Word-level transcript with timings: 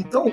Então, 0.00 0.32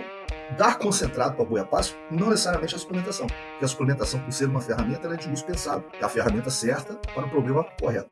dar 0.57 0.79
concentrado 0.79 1.35
para 1.35 1.43
boi 1.43 1.59
a 1.59 1.65
passo 1.65 1.93
não 2.09 2.29
necessariamente 2.29 2.73
é 2.73 2.77
a 2.77 2.79
suplementação. 2.79 3.27
Porque 3.27 3.65
a 3.65 3.67
suplementação, 3.67 4.17
por 4.21 4.31
ser 4.31 4.45
uma 4.45 4.61
ferramenta, 4.61 5.13
é 5.13 5.17
de 5.17 5.29
uso 5.29 5.43
pensado. 5.43 5.83
É 5.99 6.05
a 6.05 6.07
ferramenta 6.07 6.49
certa 6.49 6.93
para 7.13 7.25
o 7.25 7.29
problema 7.29 7.65
correto. 7.77 8.09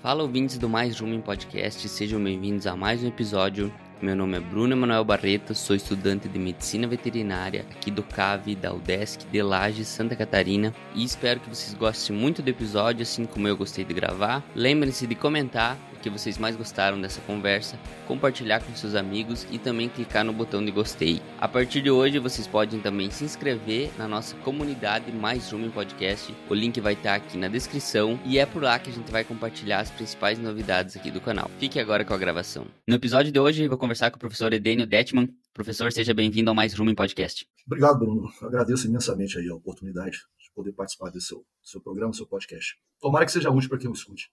Fala 0.00 0.22
ouvintes 0.22 0.56
do 0.56 0.68
Mais 0.68 0.98
Rumo 0.98 1.12
em 1.12 1.20
Podcast, 1.20 1.86
sejam 1.90 2.24
bem-vindos 2.24 2.66
a 2.66 2.74
mais 2.74 3.04
um 3.04 3.08
episódio. 3.08 3.70
Meu 4.02 4.16
nome 4.16 4.36
é 4.36 4.40
Bruno 4.40 4.72
Emanuel 4.72 5.04
Barreto, 5.04 5.54
sou 5.54 5.76
estudante 5.76 6.28
de 6.28 6.36
Medicina 6.36 6.88
Veterinária 6.88 7.64
aqui 7.70 7.88
do 7.88 8.02
CAV 8.02 8.56
da 8.56 8.74
UDESC 8.74 9.28
de 9.30 9.40
Lages, 9.40 9.86
Santa 9.86 10.16
Catarina 10.16 10.74
e 10.92 11.04
espero 11.04 11.38
que 11.38 11.48
vocês 11.48 11.72
gostem 11.72 12.16
muito 12.16 12.42
do 12.42 12.48
episódio, 12.48 13.04
assim 13.04 13.24
como 13.24 13.46
eu 13.46 13.56
gostei 13.56 13.84
de 13.84 13.94
gravar. 13.94 14.42
Lembrem-se 14.56 15.06
de 15.06 15.14
comentar 15.14 15.78
que 16.02 16.10
vocês 16.10 16.36
mais 16.36 16.56
gostaram 16.56 17.00
dessa 17.00 17.20
conversa, 17.22 17.78
compartilhar 18.06 18.60
com 18.60 18.74
seus 18.74 18.94
amigos 18.94 19.46
e 19.50 19.58
também 19.58 19.88
clicar 19.88 20.24
no 20.24 20.32
botão 20.32 20.62
de 20.62 20.70
gostei. 20.70 21.22
A 21.40 21.46
partir 21.46 21.80
de 21.80 21.90
hoje 21.90 22.18
vocês 22.18 22.46
podem 22.46 22.80
também 22.80 23.10
se 23.10 23.24
inscrever 23.24 23.90
na 23.96 24.08
nossa 24.08 24.34
comunidade 24.38 25.12
Mais 25.12 25.52
Uma 25.52 25.66
em 25.66 25.70
Podcast. 25.70 26.34
O 26.50 26.54
link 26.54 26.80
vai 26.80 26.94
estar 26.94 27.14
aqui 27.14 27.38
na 27.38 27.48
descrição 27.48 28.18
e 28.24 28.38
é 28.38 28.44
por 28.44 28.62
lá 28.62 28.78
que 28.78 28.90
a 28.90 28.92
gente 28.92 29.10
vai 29.10 29.22
compartilhar 29.22 29.78
as 29.78 29.90
principais 29.90 30.38
novidades 30.38 30.96
aqui 30.96 31.10
do 31.10 31.20
canal. 31.20 31.50
Fique 31.58 31.78
agora 31.78 32.04
com 32.04 32.12
a 32.12 32.18
gravação. 32.18 32.66
No 32.86 32.96
episódio 32.96 33.30
de 33.30 33.38
hoje 33.38 33.68
vou 33.68 33.78
conversar 33.78 33.91
com 34.00 34.16
o 34.16 34.18
professor 34.18 34.52
Edenio 34.52 34.86
Detman. 34.86 35.28
Professor, 35.52 35.92
seja 35.92 36.14
bem-vindo 36.14 36.50
ao 36.50 36.54
Mais 36.54 36.72
Rumo 36.72 36.90
em 36.90 36.94
Podcast. 36.94 37.46
Obrigado, 37.66 37.98
Bruno. 37.98 38.32
agradeço 38.40 38.86
imensamente 38.86 39.38
aí 39.38 39.48
a 39.48 39.54
oportunidade 39.54 40.16
de 40.38 40.50
poder 40.54 40.72
participar 40.72 41.10
desse 41.10 41.26
seu, 41.26 41.44
seu 41.62 41.80
programa, 41.80 42.12
seu 42.14 42.26
podcast. 42.26 42.74
Tomara 42.98 43.26
que 43.26 43.32
seja 43.32 43.50
útil 43.50 43.68
para 43.68 43.78
quem 43.78 43.90
o 43.90 43.92
escute. 43.92 44.30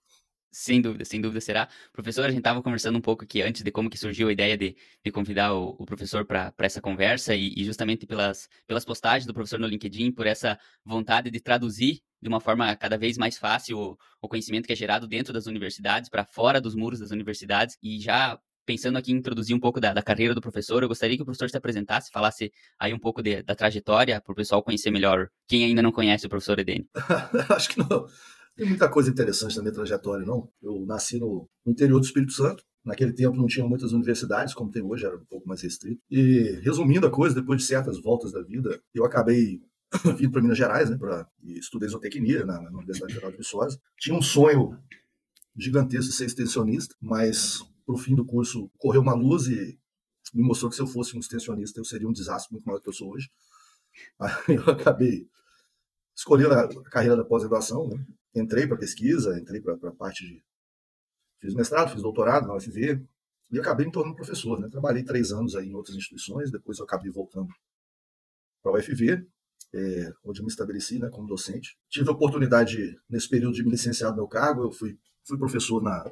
Sem 0.52 0.82
dúvida, 0.82 1.06
sem 1.06 1.22
dúvida 1.22 1.42
será. 1.42 1.68
Professor, 1.92 2.26
a 2.26 2.30
gente 2.30 2.40
estava 2.40 2.62
conversando 2.64 2.98
um 2.98 3.02
pouco 3.02 3.24
aqui 3.24 3.42
antes 3.42 3.62
de 3.62 3.70
como 3.70 3.90
que 3.90 3.98
surgiu 3.98 4.30
a 4.30 4.32
ideia 4.32 4.58
de, 4.58 4.76
de 5.04 5.12
convidar 5.12 5.54
o, 5.54 5.76
o 5.78 5.86
professor 5.86 6.26
para 6.26 6.54
essa 6.60 6.82
conversa 6.82 7.36
e, 7.36 7.54
e, 7.56 7.64
justamente 7.64 8.08
pelas, 8.08 8.50
pelas 8.66 8.84
postagens 8.84 9.28
do 9.28 9.34
professor 9.34 9.60
no 9.60 9.68
LinkedIn, 9.68 10.12
por 10.12 10.26
essa 10.26 10.58
vontade 10.84 11.30
de 11.30 11.40
traduzir 11.40 12.02
de 12.22 12.28
uma 12.28 12.40
forma 12.40 12.76
cada 12.76 12.98
vez 12.98 13.18
mais 13.18 13.38
fácil 13.38 13.78
o, 13.78 13.98
o 14.22 14.28
conhecimento 14.28 14.66
que 14.66 14.74
é 14.74 14.76
gerado 14.76 15.08
dentro 15.08 15.32
das 15.34 15.46
universidades, 15.46 16.10
para 16.10 16.26
fora 16.26 16.60
dos 16.60 16.76
muros 16.76 17.00
das 17.00 17.12
universidades. 17.12 17.78
E 17.84 18.00
já 18.00 18.40
pensando 18.70 19.00
aqui 19.00 19.12
em 19.12 19.16
introduzir 19.16 19.56
um 19.56 19.60
pouco 19.60 19.82
da, 19.82 19.96
da, 19.96 20.04
carreira 20.04 20.36
do 20.36 20.42
professor, 20.42 20.84
eu 20.84 20.88
gostaria 20.88 21.16
que 21.16 21.24
o 21.24 21.26
professor 21.26 21.50
se 21.50 21.58
apresentasse, 21.58 22.12
falasse 22.12 22.52
aí 22.80 22.94
um 22.94 23.00
pouco 23.00 23.20
de, 23.20 23.42
da 23.42 23.56
trajetória, 23.56 24.22
para 24.22 24.32
o 24.32 24.36
pessoal 24.36 24.62
conhecer 24.62 24.92
melhor 24.92 25.28
quem 25.48 25.66
ainda 25.66 25.82
não 25.82 25.92
conhece 25.92 26.28
o 26.28 26.30
professor 26.30 26.60
Edene. 26.60 26.88
Acho 27.50 27.70
que 27.70 27.80
não 27.80 28.06
tem 28.56 28.68
muita 28.68 28.88
coisa 28.88 29.10
interessante 29.10 29.58
na 29.58 29.64
minha 29.64 29.74
trajetória, 29.74 30.24
não. 30.24 30.48
Eu 30.62 30.86
nasci 30.86 31.18
no, 31.18 31.50
interior 31.66 32.00
do 32.00 32.06
Espírito 32.06 32.32
Santo. 32.32 32.64
Naquele 32.86 33.12
tempo 33.12 33.36
não 33.36 33.48
tinha 33.48 33.66
muitas 33.66 33.92
universidades, 33.92 34.54
como 34.54 34.70
tem 34.70 34.84
hoje, 34.84 35.04
era 35.04 35.16
um 35.16 35.26
pouco 35.26 35.48
mais 35.48 35.64
restrito. 35.64 36.00
E, 36.08 36.60
resumindo 36.62 37.08
a 37.08 37.12
coisa, 37.12 37.34
depois 37.34 37.62
de 37.62 37.68
certas 37.68 38.00
voltas 38.00 38.32
da 38.32 38.44
vida, 38.44 38.80
eu 38.94 39.04
acabei 39.04 39.60
vindo 40.16 40.32
para 40.32 40.44
Minas 40.44 40.60
Gerais, 40.60 40.92
né, 40.92 40.96
pra, 40.96 41.26
e 41.42 41.58
estudei 41.58 41.90
zootecnia 41.90 42.46
na, 42.46 42.62
na 42.62 42.78
Universidade 42.78 43.14
Federal 43.14 43.32
de 43.32 43.38
Viçosa. 43.38 43.80
Tinha 43.98 44.16
um 44.16 44.22
sonho 44.22 44.78
gigantesco 45.58 46.12
de 46.12 46.16
ser 46.16 46.26
extensionista, 46.26 46.94
mas 47.02 47.64
pro 47.90 47.98
fim 47.98 48.14
do 48.14 48.24
curso 48.24 48.70
correu 48.78 49.02
uma 49.02 49.16
luz 49.16 49.48
e 49.48 49.80
me 50.32 50.44
mostrou 50.44 50.70
que 50.70 50.76
se 50.76 50.82
eu 50.82 50.86
fosse 50.86 51.18
um 51.18 51.20
extensionista 51.20 51.80
eu 51.80 51.84
seria 51.84 52.08
um 52.08 52.14
desastre 52.14 52.52
muito 52.52 52.64
maior 52.64 52.78
do 52.78 52.84
que 52.84 52.90
eu 52.90 52.94
sou 52.94 53.12
hoje. 53.12 53.32
Aí 54.20 54.56
eu 54.56 54.64
acabei 54.72 55.28
escolhendo 56.16 56.54
a 56.54 56.90
carreira 56.92 57.18
da 57.18 57.26
pós-graduação, 57.26 57.88
né? 57.88 58.06
entrei 58.36 58.68
para 58.68 58.78
pesquisa, 58.78 59.40
entrei 59.40 59.60
para 59.60 59.74
a 59.90 59.92
parte 59.92 60.24
de. 60.24 60.44
Fiz 61.40 61.56
mestrado, 61.56 61.92
fiz 61.92 62.04
doutorado 62.04 62.48
na 62.48 62.56
UFV 62.56 63.04
e 63.50 63.60
acabei 63.60 63.88
me 63.88 63.92
tornando 63.92 64.16
professor. 64.16 64.60
Né? 64.60 64.68
Trabalhei 64.70 65.04
três 65.04 65.32
anos 65.32 65.56
aí 65.56 65.70
em 65.70 65.74
outras 65.74 65.96
instituições, 65.96 66.52
depois 66.52 66.78
eu 66.78 66.86
acabei 66.86 67.10
voltando 67.10 67.50
para 68.62 68.74
a 68.74 68.76
UFV, 68.76 69.26
é, 69.74 70.14
onde 70.24 70.42
eu 70.42 70.46
me 70.46 70.52
estabeleci 70.52 71.00
né, 71.00 71.10
como 71.10 71.28
docente. 71.28 71.76
Tive 71.90 72.10
a 72.10 72.12
oportunidade, 72.12 73.00
nesse 73.10 73.28
período 73.28 73.56
de 73.56 73.64
me 73.64 73.72
licenciar 73.72 74.12
do 74.12 74.18
meu 74.18 74.28
cargo, 74.28 74.66
eu 74.66 74.72
fui, 74.72 75.00
fui 75.24 75.40
professor 75.40 75.82
na 75.82 76.04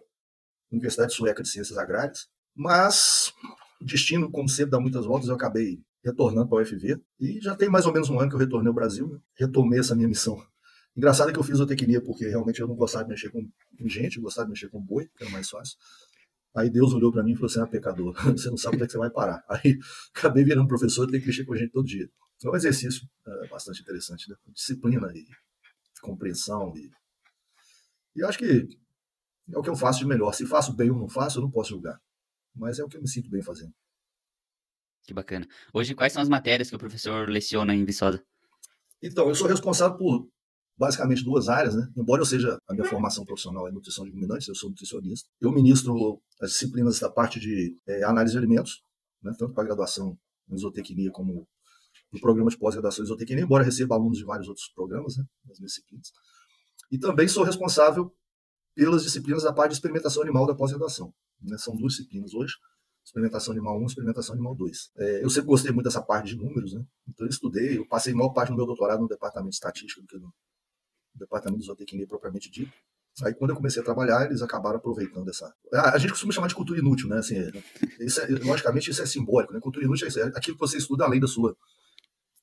Universidade 0.72 1.14
Sueca 1.14 1.42
de 1.42 1.50
Ciências 1.50 1.78
Agrárias, 1.78 2.28
mas 2.56 3.34
o 3.82 3.86
destino, 3.86 4.30
como 4.32 4.50
sempre, 4.50 4.72
dá 4.72 4.80
muitas 4.80 5.06
voltas, 5.06 5.30
eu 5.30 5.36
acabei 5.36 5.80
retornando 6.04 6.48
para 6.48 6.60
a 6.60 6.62
UFV 6.62 7.00
e 7.20 7.40
já 7.42 7.56
tem 7.56 7.70
mais 7.70 7.86
ou 7.86 7.94
menos 7.94 8.10
um 8.10 8.20
ano 8.20 8.30
que 8.30 8.36
eu 8.36 8.40
retornei 8.40 8.68
ao 8.68 8.74
Brasil, 8.74 9.08
né? 9.08 9.20
retomei 9.36 9.80
essa 9.80 9.96
minha 9.96 10.08
missão 10.08 10.42
Engraçado 10.98 11.32
que 11.32 11.38
eu 11.38 11.44
fiz 11.44 11.58
zootecnia 11.58 12.02
porque 12.02 12.28
realmente 12.28 12.60
eu 12.60 12.68
não 12.68 12.76
gostava 12.76 13.04
de 13.04 13.12
mexer 13.12 13.30
com, 13.30 13.48
gente, 13.86 14.20
gostava 14.20 14.46
de 14.46 14.54
mexer 14.54 14.68
com 14.68 14.82
boi, 14.82 15.08
que 15.16 15.24
era 15.24 15.32
mais 15.32 15.48
fácil. 15.48 15.78
Aí 16.56 16.72
Deus 16.72 16.92
olhou 16.92 17.12
para 17.12 17.22
mim 17.22 17.34
e 17.34 17.36
falou: 17.36 17.50
Você 17.50 17.60
é 17.60 17.64
um 17.64 17.68
pecador, 17.68 18.16
você 18.36 18.50
não 18.50 18.58
sabe 18.58 18.78
onde 18.78 18.86
é 18.86 18.88
que 18.88 18.94
você 18.94 18.98
vai 18.98 19.12
parar. 19.12 19.46
Aí 19.48 19.78
acabei 20.16 20.44
virando 20.44 20.68
professor 20.68 21.08
e 21.08 21.12
tenho 21.12 21.22
que 21.22 21.28
mexer 21.28 21.46
com 21.46 21.56
gente 21.56 21.72
todo 21.72 21.86
dia. 21.86 22.10
É 22.44 22.50
um 22.50 22.56
exercício 22.56 23.08
é, 23.28 23.48
bastante 23.48 23.82
interessante, 23.82 24.28
né? 24.28 24.36
disciplina 24.48 25.08
e 25.14 25.24
compreensão. 26.02 26.74
E, 26.76 26.90
e 28.16 28.24
acho 28.24 28.40
que 28.40 28.68
é 29.54 29.58
o 29.58 29.62
que 29.62 29.70
eu 29.70 29.76
faço 29.76 30.00
de 30.00 30.06
melhor. 30.06 30.34
Se 30.34 30.46
faço 30.46 30.76
bem 30.76 30.90
ou 30.90 30.98
não 30.98 31.10
faço, 31.10 31.40
eu 31.40 31.44
não 31.44 31.52
posso 31.52 31.70
julgar. 31.70 32.00
Mas 32.56 32.80
é 32.80 32.84
o 32.84 32.88
que 32.88 32.98
eu 32.98 33.02
me 33.02 33.08
sinto 33.08 33.30
bem 33.30 33.42
fazendo. 33.42 33.74
Que 35.04 35.14
bacana. 35.14 35.48
Hoje, 35.74 35.96
quais 35.96 36.12
são 36.12 36.22
as 36.22 36.28
matérias 36.28 36.70
que 36.70 36.76
o 36.76 36.80
professor 36.80 37.30
leciona 37.30 37.74
em 37.74 37.86
Viçosa? 37.86 38.22
Então, 39.02 39.30
eu 39.30 39.36
sou 39.36 39.48
responsável 39.48 39.98
por 39.98 40.28
basicamente 40.78 41.24
duas 41.24 41.50
áreas, 41.50 41.76
né? 41.76 41.88
Embora 41.96 42.22
eu 42.22 42.26
seja 42.26 42.58
a 42.68 42.74
minha 42.74 42.86
formação 42.86 43.26
profissional 43.26 43.68
é 43.68 43.72
nutrição 43.72 44.06
de 44.06 44.12
ruminantes, 44.12 44.48
eu 44.48 44.56
sou 44.56 44.70
nutricionista. 44.70 45.28
Eu 45.42 45.52
ministro 45.52 46.22
as 46.42 46.52
disciplinas 46.52 47.00
da 47.00 47.10
parte 47.10 47.40
de 47.40 47.76
é, 47.88 48.04
análise 48.04 48.34
de 48.34 48.38
alimentos, 48.38 48.84
né? 49.24 49.34
tanto 49.38 49.54
para 49.54 49.64
graduação 49.64 50.18
em 50.50 50.56
isotecnia 50.56 51.10
como 51.12 51.48
no 52.12 52.22
programa 52.22 52.50
de 52.50 52.58
pós-graduação 52.58 53.04
em 53.04 53.08
isotecnia, 53.08 53.44
embora 53.44 53.64
receba 53.64 53.96
alunos 53.96 54.18
de 54.18 54.24
vários 54.24 54.48
outros 54.48 54.68
programas, 54.74 55.18
né? 55.18 55.26
Das 55.46 55.58
disciplinas. 55.58 56.12
E 56.92 56.98
também 56.98 57.28
sou 57.28 57.44
responsável 57.44 58.14
pelas 58.78 59.02
disciplinas 59.02 59.42
da 59.42 59.52
parte 59.52 59.72
de 59.72 59.78
experimentação 59.78 60.22
animal 60.22 60.46
da 60.46 60.54
pós-graduação. 60.54 61.12
Né? 61.42 61.58
São 61.58 61.76
duas 61.76 61.94
disciplinas 61.94 62.32
hoje, 62.36 62.54
experimentação 63.04 63.52
animal 63.52 63.82
1 63.82 63.86
experimentação 63.88 64.36
animal 64.36 64.56
2. 64.56 64.92
É, 64.98 65.24
eu 65.24 65.30
sempre 65.32 65.48
gostei 65.48 65.72
muito 65.72 65.86
dessa 65.86 66.02
parte 66.02 66.28
de 66.28 66.38
números, 66.38 66.74
né? 66.74 66.84
Então 67.10 67.26
eu 67.26 67.30
estudei, 67.30 67.80
eu 67.80 67.88
passei 67.88 68.14
maior 68.14 68.30
parte 68.30 68.50
do 68.50 68.56
meu 68.56 68.68
doutorado 68.68 69.02
no 69.02 69.08
departamento 69.08 69.50
de 69.50 69.56
estatística 69.56 70.00
do 70.00 70.08
que 70.08 70.18
no, 70.20 70.32
departamento 71.16 71.62
de 71.62 71.66
zootecnia 71.66 72.06
propriamente 72.06 72.52
dito. 72.52 72.72
Aí, 73.24 73.34
quando 73.34 73.50
eu 73.50 73.56
comecei 73.56 73.82
a 73.82 73.86
trabalhar, 73.86 74.26
eles 74.26 74.44
acabaram 74.44 74.78
aproveitando 74.78 75.28
essa. 75.28 75.52
A 75.74 75.98
gente 75.98 76.12
costuma 76.12 76.32
chamar 76.32 76.50
de 76.50 76.54
cultura 76.54 76.78
inútil, 76.80 77.10
né? 77.10 77.18
Assim, 77.18 77.36
isso 78.00 78.22
é, 78.22 78.28
logicamente, 78.28 78.92
isso 78.92 79.02
é 79.02 79.08
simbólico, 79.08 79.54
né? 79.54 79.60
Cultura 79.60 79.86
inútil 79.86 80.08
é, 80.08 80.20
é 80.20 80.24
aquilo 80.36 80.56
que 80.56 80.60
você 80.60 80.78
estuda 80.78 81.04
além 81.04 81.20
da 81.20 81.26
sua 81.26 81.58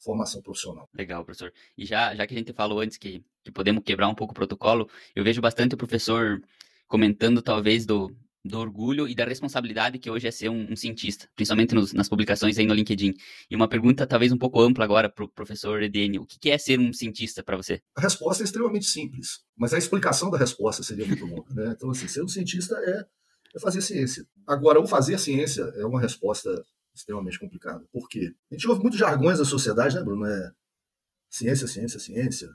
formação 0.04 0.42
profissional. 0.42 0.88
Legal, 0.94 1.25
professor. 1.25 1.53
E 1.76 1.84
já, 1.84 2.15
já 2.15 2.26
que 2.26 2.34
a 2.34 2.38
gente 2.38 2.53
falou 2.53 2.81
antes 2.81 2.97
que, 2.97 3.25
que 3.42 3.50
podemos 3.50 3.82
quebrar 3.82 4.09
um 4.09 4.15
pouco 4.15 4.32
o 4.32 4.34
protocolo, 4.34 4.88
eu 5.16 5.25
vejo 5.25 5.41
bastante 5.41 5.75
o 5.75 5.78
professor 5.78 6.41
comentando, 6.87 7.41
talvez, 7.42 7.87
do, 7.87 8.14
do 8.44 8.59
orgulho 8.59 9.09
e 9.09 9.14
da 9.14 9.25
responsabilidade 9.25 9.98
que 9.98 10.10
hoje 10.10 10.28
é 10.28 10.31
ser 10.31 10.50
um, 10.50 10.70
um 10.70 10.76
cientista, 10.76 11.28
principalmente 11.34 11.75
nos, 11.75 11.93
nas 11.94 12.09
publicações 12.09 12.59
aí 12.59 12.66
no 12.66 12.75
LinkedIn. 12.75 13.14
E 13.50 13.56
uma 13.56 13.66
pergunta 13.66 14.06
talvez 14.06 14.31
um 14.31 14.37
pouco 14.37 14.60
ampla 14.60 14.84
agora 14.84 15.09
para 15.09 15.25
o 15.25 15.28
professor 15.28 15.82
Edene. 15.82 16.19
O 16.19 16.26
que, 16.26 16.38
que 16.38 16.50
é 16.50 16.59
ser 16.59 16.78
um 16.78 16.93
cientista 16.93 17.43
para 17.43 17.56
você? 17.56 17.81
A 17.97 18.03
resposta 18.03 18.43
é 18.43 18.44
extremamente 18.44 18.84
simples, 18.84 19.41
mas 19.56 19.72
a 19.72 19.78
explicação 19.78 20.31
da 20.31 20.37
resposta 20.37 20.82
seria 20.82 21.06
muito 21.06 21.25
longa. 21.25 21.54
Né? 21.54 21.72
Então, 21.75 21.91
assim, 21.91 22.06
ser 22.06 22.22
um 22.22 22.28
cientista 22.28 22.76
é, 22.76 23.06
é 23.56 23.60
fazer 23.60 23.81
ciência. 23.81 24.26
Agora, 24.47 24.78
o 24.78 24.87
fazer 24.87 25.19
ciência 25.19 25.62
é 25.76 25.87
uma 25.87 26.00
resposta 26.00 26.50
extremamente 26.94 27.38
complicada. 27.38 27.84
Por 27.93 28.09
quê? 28.09 28.34
A 28.50 28.55
gente 28.55 28.69
ouve 28.69 28.81
muitos 28.81 28.99
jargões 28.99 29.38
da 29.38 29.44
sociedade, 29.44 29.94
né, 29.94 30.03
Bruno? 30.03 30.25
É 30.27 30.53
ciência, 31.28 31.66
ciência, 31.66 31.99
ciência. 31.99 32.49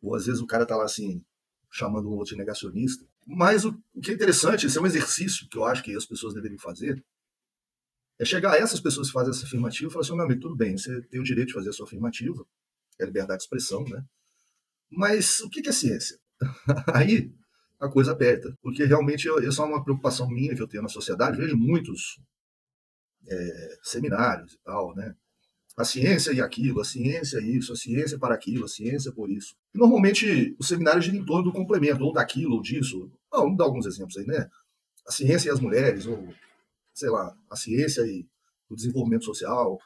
Ou 0.00 0.14
às 0.14 0.26
vezes 0.26 0.40
o 0.40 0.46
cara 0.46 0.62
está 0.62 0.76
lá 0.76 0.84
assim, 0.84 1.22
chamando 1.70 2.08
um 2.08 2.12
outro 2.12 2.32
de 2.32 2.38
negacionista. 2.38 3.06
Mas 3.26 3.64
o, 3.64 3.78
o 3.94 4.00
que 4.00 4.10
é 4.10 4.14
interessante, 4.14 4.66
esse 4.66 4.78
é 4.78 4.80
um 4.80 4.86
exercício 4.86 5.48
que 5.48 5.58
eu 5.58 5.64
acho 5.64 5.82
que 5.82 5.94
as 5.94 6.06
pessoas 6.06 6.34
deveriam 6.34 6.58
fazer, 6.58 7.04
é 8.18 8.24
chegar 8.24 8.52
a 8.52 8.56
essas 8.56 8.80
pessoas 8.80 9.08
que 9.08 9.12
fazem 9.12 9.30
essa 9.30 9.44
afirmativa 9.44 9.88
e 9.88 9.92
falar 9.92 10.04
assim, 10.04 10.14
meu 10.14 10.24
amigo, 10.24 10.40
tudo 10.40 10.56
bem, 10.56 10.78
você 10.78 11.02
tem 11.02 11.20
o 11.20 11.24
direito 11.24 11.48
de 11.48 11.54
fazer 11.54 11.70
a 11.70 11.72
sua 11.72 11.86
afirmativa, 11.86 12.46
é 12.98 13.04
liberdade 13.04 13.38
de 13.38 13.44
expressão, 13.44 13.84
né? 13.84 14.04
Mas 14.90 15.40
o 15.40 15.50
que 15.50 15.68
é 15.68 15.72
ciência? 15.72 16.18
Aí 16.94 17.32
a 17.80 17.88
coisa 17.88 18.12
aperta, 18.12 18.56
porque 18.62 18.84
realmente 18.84 19.28
isso 19.42 19.60
é 19.60 19.64
uma 19.64 19.82
preocupação 19.82 20.28
minha 20.28 20.54
que 20.54 20.62
eu 20.62 20.68
tenho 20.68 20.82
na 20.82 20.88
sociedade, 20.88 21.36
vejo 21.36 21.56
muitos 21.56 22.20
é, 23.28 23.78
seminários 23.82 24.54
e 24.54 24.58
tal, 24.64 24.94
né? 24.94 25.14
a 25.76 25.84
ciência 25.84 26.32
e 26.32 26.40
aquilo, 26.40 26.80
a 26.80 26.84
ciência 26.84 27.40
isso, 27.40 27.72
a 27.72 27.76
ciência 27.76 28.18
para 28.18 28.34
aquilo, 28.34 28.64
a 28.64 28.68
ciência 28.68 29.10
por 29.12 29.28
isso. 29.28 29.56
E 29.74 29.78
normalmente 29.78 30.54
o 30.58 30.62
seminário 30.62 31.02
gira 31.02 31.16
em 31.16 31.24
torno 31.24 31.44
do 31.44 31.52
complemento, 31.52 32.04
ou 32.04 32.12
daquilo, 32.12 32.54
ou 32.54 32.62
disso. 32.62 33.10
Não, 33.32 33.40
vamos 33.40 33.56
dar 33.56 33.64
alguns 33.64 33.86
exemplos 33.86 34.16
aí, 34.16 34.24
né? 34.24 34.48
A 35.06 35.10
ciência 35.10 35.48
e 35.48 35.52
as 35.52 35.60
mulheres, 35.60 36.06
ou 36.06 36.32
sei 36.94 37.10
lá, 37.10 37.36
a 37.50 37.56
ciência 37.56 38.02
e 38.02 38.24
o 38.68 38.76
desenvolvimento 38.76 39.24
social. 39.24 39.78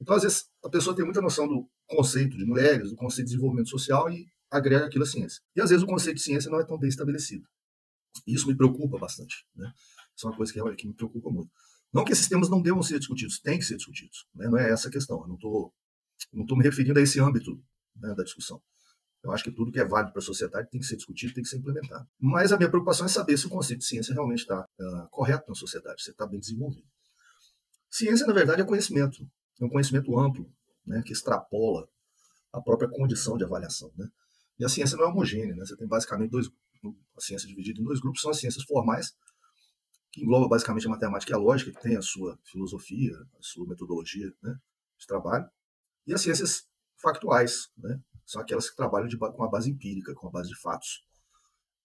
Então, 0.00 0.16
às 0.16 0.22
vezes, 0.22 0.48
a 0.64 0.68
pessoa 0.68 0.96
tem 0.96 1.04
muita 1.04 1.20
noção 1.20 1.46
do 1.46 1.68
conceito 1.86 2.36
de 2.36 2.44
mulheres, 2.44 2.90
do 2.90 2.96
conceito 2.96 3.28
de 3.28 3.34
desenvolvimento 3.34 3.70
social, 3.70 4.10
e 4.10 4.26
agrega 4.50 4.86
aquilo 4.86 5.04
à 5.04 5.06
ciência. 5.06 5.40
E 5.54 5.60
às 5.60 5.70
vezes 5.70 5.84
o 5.84 5.86
conceito 5.86 6.16
de 6.16 6.22
ciência 6.22 6.50
não 6.50 6.60
é 6.60 6.66
tão 6.66 6.76
bem 6.76 6.88
estabelecido. 6.88 7.46
Isso 8.26 8.48
me 8.48 8.56
preocupa 8.56 8.98
bastante. 8.98 9.46
Né? 9.54 9.72
Isso 10.16 10.26
é 10.26 10.30
uma 10.30 10.36
coisa 10.36 10.52
que, 10.52 10.76
que 10.76 10.88
me 10.88 10.94
preocupa 10.94 11.30
muito. 11.30 11.50
Não 11.92 12.04
que 12.04 12.12
esses 12.12 12.28
temas 12.28 12.48
não 12.48 12.62
devam 12.62 12.82
ser 12.82 12.98
discutidos, 12.98 13.40
tem 13.40 13.58
que 13.58 13.64
ser 13.64 13.76
discutidos. 13.76 14.26
Né? 14.34 14.48
Não 14.48 14.58
é 14.58 14.70
essa 14.70 14.88
a 14.88 14.92
questão. 14.92 15.20
Eu 15.22 15.28
não 15.28 15.34
estou 15.34 15.72
não 16.32 16.56
me 16.56 16.64
referindo 16.64 16.98
a 16.98 17.02
esse 17.02 17.20
âmbito 17.20 17.60
né, 17.96 18.14
da 18.14 18.22
discussão. 18.22 18.62
Eu 19.22 19.32
acho 19.32 19.44
que 19.44 19.50
tudo 19.50 19.70
que 19.70 19.78
é 19.78 19.84
válido 19.84 20.12
para 20.12 20.20
a 20.20 20.24
sociedade 20.24 20.70
tem 20.70 20.80
que 20.80 20.86
ser 20.86 20.96
discutido, 20.96 21.34
tem 21.34 21.42
que 21.42 21.48
ser 21.48 21.58
implementado. 21.58 22.08
Mas 22.18 22.52
a 22.52 22.56
minha 22.56 22.70
preocupação 22.70 23.04
é 23.04 23.08
saber 23.08 23.36
se 23.36 23.46
o 23.46 23.50
conceito 23.50 23.80
de 23.80 23.86
ciência 23.86 24.14
realmente 24.14 24.40
está 24.40 24.60
uh, 24.60 25.08
correto 25.10 25.44
na 25.48 25.54
sociedade, 25.54 26.02
se 26.02 26.10
está 26.10 26.26
bem 26.26 26.40
desenvolvido. 26.40 26.86
Ciência, 27.90 28.26
na 28.26 28.32
verdade, 28.32 28.62
é 28.62 28.64
conhecimento. 28.64 29.18
É 29.60 29.64
um 29.64 29.68
conhecimento 29.68 30.18
amplo, 30.18 30.50
né, 30.86 31.02
que 31.04 31.12
extrapola 31.12 31.86
a 32.52 32.60
própria 32.62 32.88
condição 32.88 33.36
de 33.36 33.44
avaliação. 33.44 33.92
Né? 33.96 34.08
E 34.58 34.64
a 34.64 34.68
ciência 34.68 34.96
não 34.96 35.04
é 35.04 35.08
homogênea. 35.08 35.54
Né? 35.54 35.66
Você 35.66 35.76
tem 35.76 35.86
basicamente 35.86 36.30
dois. 36.30 36.48
A 37.14 37.20
ciência 37.20 37.46
dividida 37.46 37.78
em 37.78 37.84
dois 37.84 38.00
grupos 38.00 38.22
são 38.22 38.30
as 38.30 38.38
ciências 38.38 38.64
formais, 38.64 39.12
que 40.12 40.22
engloba 40.22 40.48
basicamente 40.48 40.86
a 40.86 40.90
matemática 40.90 41.32
e 41.32 41.34
a 41.34 41.38
lógica, 41.38 41.70
que 41.72 41.80
tem 41.80 41.96
a 41.96 42.02
sua 42.02 42.38
filosofia, 42.44 43.16
a 43.38 43.42
sua 43.42 43.66
metodologia 43.66 44.32
né, 44.42 44.58
de 44.98 45.06
trabalho, 45.06 45.48
e 46.06 46.12
as 46.12 46.20
ciências 46.20 46.68
factuais, 46.96 47.70
né, 47.76 48.00
são 48.26 48.40
aquelas 48.40 48.68
que 48.68 48.76
trabalham 48.76 49.08
de, 49.08 49.16
com 49.16 49.44
a 49.44 49.48
base 49.48 49.70
empírica, 49.70 50.14
com 50.14 50.28
a 50.28 50.30
base 50.30 50.48
de 50.48 50.60
fatos. 50.60 51.04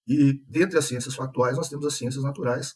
E 0.07 0.33
dentre 0.47 0.77
as 0.77 0.85
ciências 0.85 1.15
factuais, 1.15 1.57
nós 1.57 1.69
temos 1.69 1.85
as 1.85 1.95
ciências 1.95 2.23
naturais, 2.23 2.75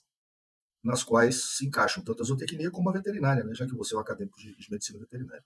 nas 0.84 1.04
quais 1.04 1.58
se 1.58 1.66
encaixam 1.66 2.04
tanto 2.04 2.24
a 2.24 2.26
zootecnia 2.26 2.72
como 2.72 2.90
a 2.90 2.94
veterinária, 2.94 3.44
né, 3.44 3.54
já 3.54 3.66
que 3.66 3.76
você 3.76 3.96
é 3.96 3.98
um 3.98 4.02
acadêmico 4.02 4.40
de, 4.40 4.56
de 4.56 4.72
medicina 4.72 5.00
veterinária. 5.00 5.44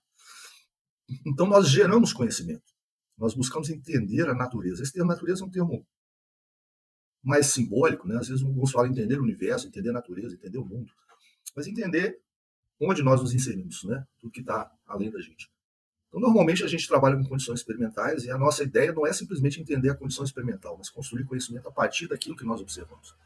Então, 1.26 1.46
nós 1.46 1.68
geramos 1.68 2.12
conhecimento. 2.12 2.72
Nós 3.16 3.34
buscamos 3.34 3.68
entender 3.68 4.28
a 4.28 4.34
natureza. 4.34 4.82
Esse 4.82 4.92
termo 4.92 5.08
natureza 5.08 5.44
é 5.44 5.46
um 5.46 5.50
termo 5.50 5.86
mais 7.24 7.46
simbólico, 7.46 8.06
né? 8.06 8.18
Às 8.18 8.28
vezes 8.28 8.44
alguns 8.44 8.70
falam 8.70 8.90
entender 8.90 9.18
o 9.18 9.22
universo, 9.22 9.66
entender 9.66 9.90
a 9.90 9.94
natureza, 9.94 10.34
entender 10.34 10.58
o 10.58 10.64
mundo. 10.64 10.92
Mas 11.56 11.66
entender 11.66 12.20
onde 12.80 13.02
nós 13.02 13.20
nos 13.20 13.32
inserimos, 13.32 13.82
né? 13.84 14.06
Tudo 14.20 14.30
que 14.30 14.40
está 14.40 14.70
além 14.86 15.10
da 15.10 15.20
gente. 15.20 15.50
Então, 16.08 16.20
normalmente 16.20 16.62
a 16.62 16.68
gente 16.68 16.86
trabalha 16.86 17.16
com 17.16 17.24
condições 17.24 17.58
experimentais 17.58 18.24
e 18.24 18.30
a 18.30 18.38
nossa 18.38 18.62
ideia 18.62 18.92
não 18.92 19.06
é 19.06 19.12
simplesmente 19.12 19.60
entender 19.60 19.90
a 19.90 19.94
condição 19.96 20.24
experimental, 20.24 20.76
mas 20.78 20.88
construir 20.88 21.24
conhecimento 21.24 21.66
a 21.68 21.72
partir 21.72 22.06
daquilo 22.06 22.36
que 22.36 22.44
nós 22.44 22.60
observamos, 22.60 23.16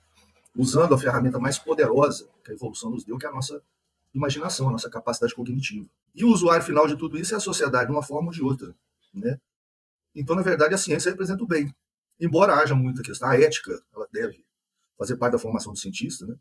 usando 0.57 0.95
a 0.95 0.99
ferramenta 0.99 1.39
mais 1.39 1.59
poderosa 1.59 2.29
que 2.43 2.51
a 2.51 2.55
evolução 2.55 2.91
nos 2.91 3.05
deu, 3.05 3.19
que 3.19 3.27
é 3.27 3.29
a 3.29 3.33
nossa 3.33 3.61
imaginação, 4.15 4.69
a 4.69 4.73
nossa 4.73 4.89
capacidade 4.89 5.35
cognitiva. 5.35 5.87
E 6.15 6.25
o 6.25 6.29
usuário 6.29 6.65
final 6.65 6.87
de 6.87 6.97
tudo 6.97 7.19
isso 7.19 7.35
é 7.35 7.37
a 7.37 7.41
sociedade, 7.41 7.87
de 7.87 7.93
uma 7.93 8.03
forma 8.03 8.29
ou 8.29 8.33
de 8.33 8.43
outra. 8.43 8.75
Né? 9.13 9.39
Então, 10.15 10.35
na 10.35 10.43
verdade, 10.43 10.75
a 10.75 10.79
ciência 10.79 11.11
representa 11.11 11.43
o 11.43 11.47
bem. 11.47 11.75
Embora 12.21 12.55
haja 12.55 12.75
muita 12.75 13.03
questão, 13.03 13.29
a 13.29 13.39
ética 13.39 13.81
ela 13.95 14.09
deve 14.13 14.45
fazer 14.97 15.17
parte 15.17 15.33
da 15.33 15.39
formação 15.39 15.73
do 15.73 15.79
cientista. 15.79 16.27
Né? 16.27 16.37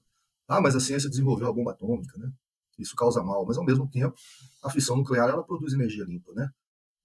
Ah, 0.48 0.62
mas 0.62 0.76
a 0.76 0.80
ciência 0.80 1.10
desenvolveu 1.10 1.48
a 1.48 1.54
bomba 1.54 1.72
atômica. 1.72 2.18
Né? 2.18 2.32
isso 2.78 2.96
causa 2.96 3.24
mal, 3.24 3.46
mas 3.46 3.58
ao 3.58 3.66
mesmo 3.66 3.90
tempo 3.90 4.16
a 4.64 4.70
fissão 4.70 4.96
nuclear 4.96 5.30
ela 5.30 5.44
produz 5.44 5.74
energia 5.74 6.06
limpa, 6.06 6.32
né? 6.34 6.50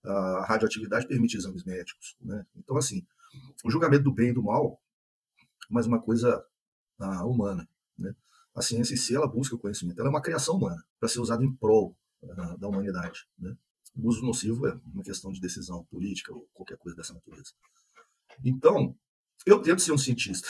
A 0.05 0.45
radioatividade 0.47 1.07
permite 1.07 1.37
exames 1.37 1.65
médicos, 1.65 2.17
né? 2.21 2.45
Então 2.57 2.77
assim, 2.77 3.07
o 3.65 3.71
julgamento 3.71 4.05
do 4.05 4.13
bem 4.13 4.31
e 4.31 4.33
do 4.33 4.43
mal, 4.43 4.81
mais 5.71 5.87
uma 5.87 6.01
coisa 6.01 6.45
ah, 6.99 7.25
humana, 7.25 7.67
né? 7.97 8.15
A 8.55 8.61
ciência 8.61 8.95
em 8.95 8.99
si 8.99 9.15
ela 9.15 9.27
busca 9.27 9.55
o 9.55 9.59
conhecimento, 9.59 9.99
ela 9.99 10.09
é 10.09 10.11
uma 10.11 10.21
criação 10.21 10.57
humana 10.57 10.85
para 11.01 11.09
ser 11.09 11.21
usada 11.21 11.43
em 11.45 11.53
prol 11.53 11.97
ah, 12.23 12.57
da 12.57 12.69
humanidade, 12.69 13.27
né? 13.39 13.57
O 13.95 14.09
uso 14.09 14.25
nocivo 14.25 14.67
é 14.67 14.79
uma 14.87 15.03
questão 15.03 15.31
de 15.31 15.41
decisão 15.41 15.85
política 15.85 16.33
ou 16.33 16.49
qualquer 16.55 16.79
coisa 16.79 16.97
dessa 16.97 17.13
natureza. 17.13 17.53
Então, 18.45 18.97
eu 19.47 19.61
tento 19.61 19.83
ser 19.83 19.93
um 19.93 19.99
cientista. 19.99 20.49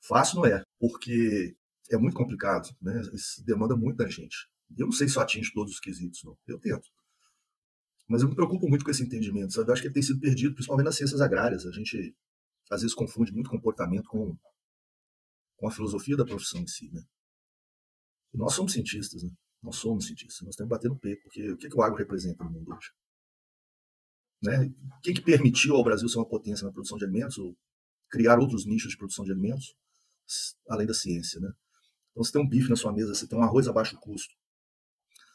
Fácil 0.00 0.36
não 0.36 0.46
é, 0.46 0.64
porque 0.78 1.56
é 1.90 1.96
muito 1.96 2.16
complicado, 2.16 2.68
né? 2.80 3.00
Isso 3.12 3.44
demanda 3.44 3.76
muito 3.76 3.96
da 3.96 4.08
gente. 4.08 4.48
Eu 4.76 4.86
não 4.86 4.92
sei 4.92 5.08
se 5.08 5.16
eu 5.16 5.22
atinge 5.22 5.52
todos 5.52 5.74
os 5.74 5.80
quesitos, 5.80 6.22
não. 6.24 6.36
Eu 6.46 6.58
tento. 6.58 6.88
Mas 8.08 8.22
eu 8.22 8.28
me 8.28 8.34
preocupo 8.34 8.68
muito 8.68 8.84
com 8.84 8.90
esse 8.90 9.02
entendimento, 9.02 9.52
sabe? 9.52 9.68
Eu 9.68 9.72
acho 9.72 9.82
que 9.82 9.88
ele 9.88 9.94
tem 9.94 10.02
sido 10.02 10.20
perdido, 10.20 10.54
principalmente 10.54 10.86
nas 10.86 10.96
ciências 10.96 11.20
agrárias. 11.20 11.66
A 11.66 11.70
gente, 11.70 12.16
às 12.70 12.80
vezes, 12.80 12.94
confunde 12.94 13.32
muito 13.32 13.50
comportamento 13.50 14.08
com, 14.08 14.36
com 15.56 15.68
a 15.68 15.70
filosofia 15.70 16.16
da 16.16 16.24
profissão 16.24 16.60
em 16.60 16.66
si, 16.66 16.90
né? 16.92 17.02
E 18.34 18.38
nós 18.38 18.54
somos 18.54 18.72
cientistas, 18.72 19.22
né? 19.22 19.30
Nós 19.62 19.76
somos 19.76 20.06
cientistas. 20.06 20.40
Nós 20.42 20.56
temos 20.56 20.68
que 20.68 20.76
bater 20.76 20.88
no 20.88 20.98
peito, 20.98 21.22
porque 21.22 21.52
o 21.52 21.56
que, 21.56 21.68
que 21.68 21.76
o 21.76 21.82
agro 21.82 21.98
representa 21.98 22.42
no 22.42 22.50
mundo 22.50 22.74
hoje? 22.74 22.90
Né? 24.42 24.70
Quem 25.02 25.14
que 25.14 25.20
permitiu 25.20 25.76
ao 25.76 25.84
Brasil 25.84 26.08
ser 26.08 26.18
uma 26.18 26.28
potência 26.28 26.66
na 26.66 26.72
produção 26.72 26.98
de 26.98 27.04
alimentos, 27.04 27.38
ou 27.38 27.56
criar 28.10 28.38
outros 28.38 28.66
nichos 28.66 28.90
de 28.90 28.98
produção 28.98 29.24
de 29.24 29.32
alimentos, 29.32 29.74
além 30.68 30.86
da 30.86 30.94
ciência, 30.94 31.40
né? 31.40 31.50
Então, 32.10 32.22
você 32.22 32.32
tem 32.32 32.42
um 32.42 32.48
bife 32.48 32.68
na 32.68 32.76
sua 32.76 32.92
mesa, 32.92 33.14
você 33.14 33.26
tem 33.26 33.38
um 33.38 33.42
arroz 33.42 33.66
a 33.66 33.72
baixo 33.72 33.98
custo. 33.98 34.34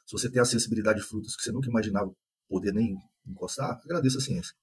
Se 0.06 0.12
você 0.12 0.30
tem 0.30 0.40
acessibilidade 0.40 1.00
de 1.00 1.06
frutas 1.06 1.36
que 1.36 1.42
você 1.42 1.52
nunca 1.52 1.70
imaginava 1.70 2.12
poder 2.48 2.72
nem 2.72 2.96
encostar, 3.28 3.82
agradeça 3.84 4.20
a 4.20 4.22
ciência. 4.22 4.54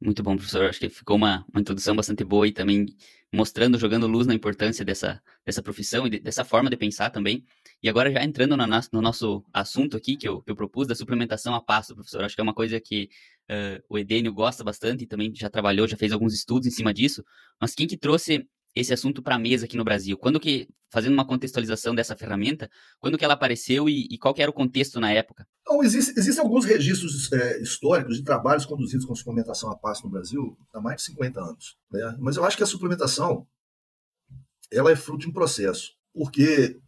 Muito 0.00 0.22
bom, 0.22 0.36
professor. 0.36 0.64
Acho 0.66 0.78
que 0.78 0.88
ficou 0.88 1.16
uma, 1.16 1.44
uma 1.52 1.60
introdução 1.60 1.96
bastante 1.96 2.22
boa 2.22 2.46
e 2.46 2.52
também 2.52 2.86
mostrando, 3.32 3.76
jogando 3.76 4.06
luz 4.06 4.28
na 4.28 4.34
importância 4.34 4.84
dessa, 4.84 5.20
dessa 5.44 5.60
profissão 5.60 6.06
e 6.06 6.10
de, 6.10 6.20
dessa 6.20 6.44
forma 6.44 6.70
de 6.70 6.76
pensar 6.76 7.10
também. 7.10 7.44
E 7.82 7.88
agora 7.88 8.10
já 8.10 8.22
entrando 8.22 8.56
no, 8.56 8.64
no 8.64 9.02
nosso 9.02 9.44
assunto 9.52 9.96
aqui 9.96 10.16
que 10.16 10.28
eu, 10.28 10.40
que 10.40 10.50
eu 10.52 10.56
propus, 10.56 10.86
da 10.86 10.94
suplementação 10.94 11.52
a 11.52 11.60
pasto, 11.60 11.94
professor. 11.94 12.22
Acho 12.22 12.36
que 12.36 12.40
é 12.40 12.44
uma 12.44 12.54
coisa 12.54 12.80
que 12.80 13.10
uh, 13.50 13.82
o 13.88 13.98
Edênio 13.98 14.32
gosta 14.32 14.62
bastante 14.62 15.04
e 15.04 15.06
também 15.06 15.32
já 15.34 15.48
trabalhou, 15.48 15.88
já 15.88 15.96
fez 15.96 16.12
alguns 16.12 16.34
estudos 16.34 16.66
em 16.66 16.70
cima 16.70 16.92
disso. 16.92 17.24
Mas 17.60 17.74
quem 17.74 17.86
que 17.86 17.96
trouxe 17.96 18.46
esse 18.74 18.92
assunto 18.92 19.22
para 19.22 19.34
a 19.34 19.38
mesa 19.38 19.64
aqui 19.64 19.76
no 19.76 19.84
Brasil? 19.84 20.16
Quando 20.16 20.38
que, 20.38 20.68
fazendo 20.90 21.14
uma 21.14 21.26
contextualização 21.26 21.94
dessa 21.94 22.16
ferramenta, 22.16 22.70
quando 23.00 23.18
que 23.18 23.24
ela 23.24 23.34
apareceu 23.34 23.88
e, 23.88 24.06
e 24.10 24.18
qual 24.18 24.34
que 24.34 24.42
era 24.42 24.50
o 24.50 24.54
contexto 24.54 25.00
na 25.00 25.12
época? 25.12 25.46
Então, 25.62 25.82
existe, 25.82 26.12
existem 26.16 26.42
alguns 26.42 26.64
registros 26.64 27.32
é, 27.32 27.60
históricos 27.60 28.16
de 28.16 28.24
trabalhos 28.24 28.64
conduzidos 28.64 29.04
com 29.04 29.14
suplementação 29.14 29.70
a 29.70 29.76
pasto 29.76 30.04
no 30.04 30.10
Brasil 30.10 30.56
há 30.72 30.80
mais 30.80 30.96
de 30.96 31.02
50 31.04 31.40
anos. 31.40 31.76
Né? 31.90 32.16
Mas 32.18 32.36
eu 32.36 32.44
acho 32.44 32.56
que 32.56 32.62
a 32.62 32.66
suplementação 32.66 33.46
ela 34.70 34.92
é 34.92 34.96
fruto 34.96 35.20
de 35.20 35.28
um 35.28 35.32
processo, 35.32 35.92
porque 36.12 36.78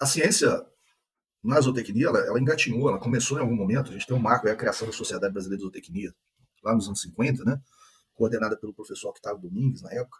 a 0.00 0.06
ciência 0.06 0.64
na 1.46 1.60
zootecnia, 1.60 2.08
ela, 2.08 2.18
ela 2.20 2.40
engatinhou, 2.40 2.88
ela 2.88 2.98
começou 2.98 3.38
em 3.38 3.40
algum 3.40 3.54
momento, 3.54 3.90
a 3.90 3.92
gente 3.92 4.06
tem 4.06 4.16
um 4.16 4.20
marco, 4.20 4.48
é 4.48 4.50
a 4.50 4.56
criação 4.56 4.86
da 4.86 4.92
Sociedade 4.92 5.32
Brasileira 5.32 5.58
de 5.58 5.62
Zootecnia, 5.62 6.14
lá 6.62 6.74
nos 6.74 6.86
anos 6.86 7.00
50, 7.00 7.44
né? 7.44 7.60
coordenada 8.14 8.56
pelo 8.56 8.74
professor 8.74 9.10
Octavio 9.10 9.42
Domingues, 9.42 9.82
na 9.82 9.92
época, 9.92 10.18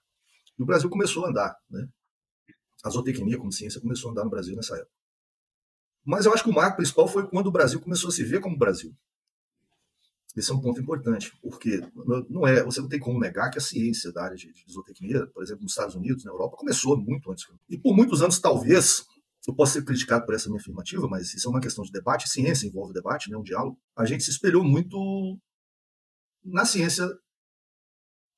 e 0.58 0.62
o 0.62 0.66
Brasil 0.66 0.88
começou 0.88 1.24
a 1.24 1.30
andar, 1.30 1.56
né? 1.70 1.88
A 2.84 2.90
zootecnia 2.90 3.38
como 3.38 3.50
ciência 3.50 3.80
começou 3.80 4.10
a 4.10 4.12
andar 4.12 4.24
no 4.24 4.30
Brasil 4.30 4.54
nessa 4.54 4.76
época. 4.76 4.92
Mas 6.04 6.24
eu 6.24 6.32
acho 6.32 6.44
que 6.44 6.50
o 6.50 6.54
marco 6.54 6.76
principal 6.76 7.08
foi 7.08 7.28
quando 7.28 7.48
o 7.48 7.50
Brasil 7.50 7.80
começou 7.80 8.08
a 8.08 8.12
se 8.12 8.22
ver 8.22 8.40
como 8.40 8.56
Brasil. 8.56 8.94
Esse 10.36 10.52
é 10.52 10.54
um 10.54 10.60
ponto 10.60 10.80
importante, 10.80 11.36
porque 11.42 11.80
não 12.28 12.46
é, 12.46 12.62
você 12.62 12.80
não 12.80 12.88
tem 12.88 13.00
como 13.00 13.18
negar 13.18 13.50
que 13.50 13.58
a 13.58 13.60
ciência 13.60 14.12
da 14.12 14.22
área 14.22 14.36
de, 14.36 14.52
zootecnia, 14.70 15.26
por 15.28 15.42
exemplo, 15.42 15.62
nos 15.62 15.72
Estados 15.72 15.94
Unidos, 15.94 16.24
na 16.24 16.30
Europa, 16.30 16.58
começou 16.58 16.96
muito 16.96 17.32
antes. 17.32 17.46
E 17.68 17.78
por 17.78 17.96
muitos 17.96 18.22
anos, 18.22 18.38
talvez, 18.38 19.06
eu 19.46 19.54
possa 19.54 19.74
ser 19.74 19.84
criticado 19.84 20.24
por 20.26 20.34
essa 20.34 20.48
minha 20.48 20.60
afirmativa, 20.60 21.06
mas 21.08 21.32
isso 21.32 21.48
é 21.48 21.50
uma 21.50 21.60
questão 21.60 21.84
de 21.84 21.92
debate. 21.92 22.28
Ciência 22.28 22.66
envolve 22.66 22.92
debate, 22.92 23.30
né, 23.30 23.36
um 23.36 23.42
diálogo. 23.42 23.78
A 23.96 24.04
gente 24.04 24.24
se 24.24 24.30
espelhou 24.30 24.64
muito 24.64 25.38
na 26.44 26.64
ciência 26.64 27.08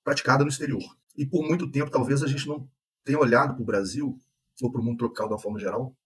praticada 0.04 0.44
no 0.44 0.50
exterior. 0.50 0.82
E 1.16 1.26
por 1.26 1.46
muito 1.46 1.70
tempo, 1.70 1.90
talvez 1.90 2.22
a 2.22 2.26
gente 2.26 2.46
não 2.46 2.68
tenha 3.04 3.18
olhado 3.18 3.54
para 3.54 3.62
o 3.62 3.66
Brasil, 3.66 4.18
ou 4.62 4.70
para 4.70 4.80
o 4.80 4.84
mundo 4.84 4.98
tropical 4.98 5.28
de 5.28 5.34
uma 5.34 5.40
forma 5.40 5.58
geral, 5.58 5.96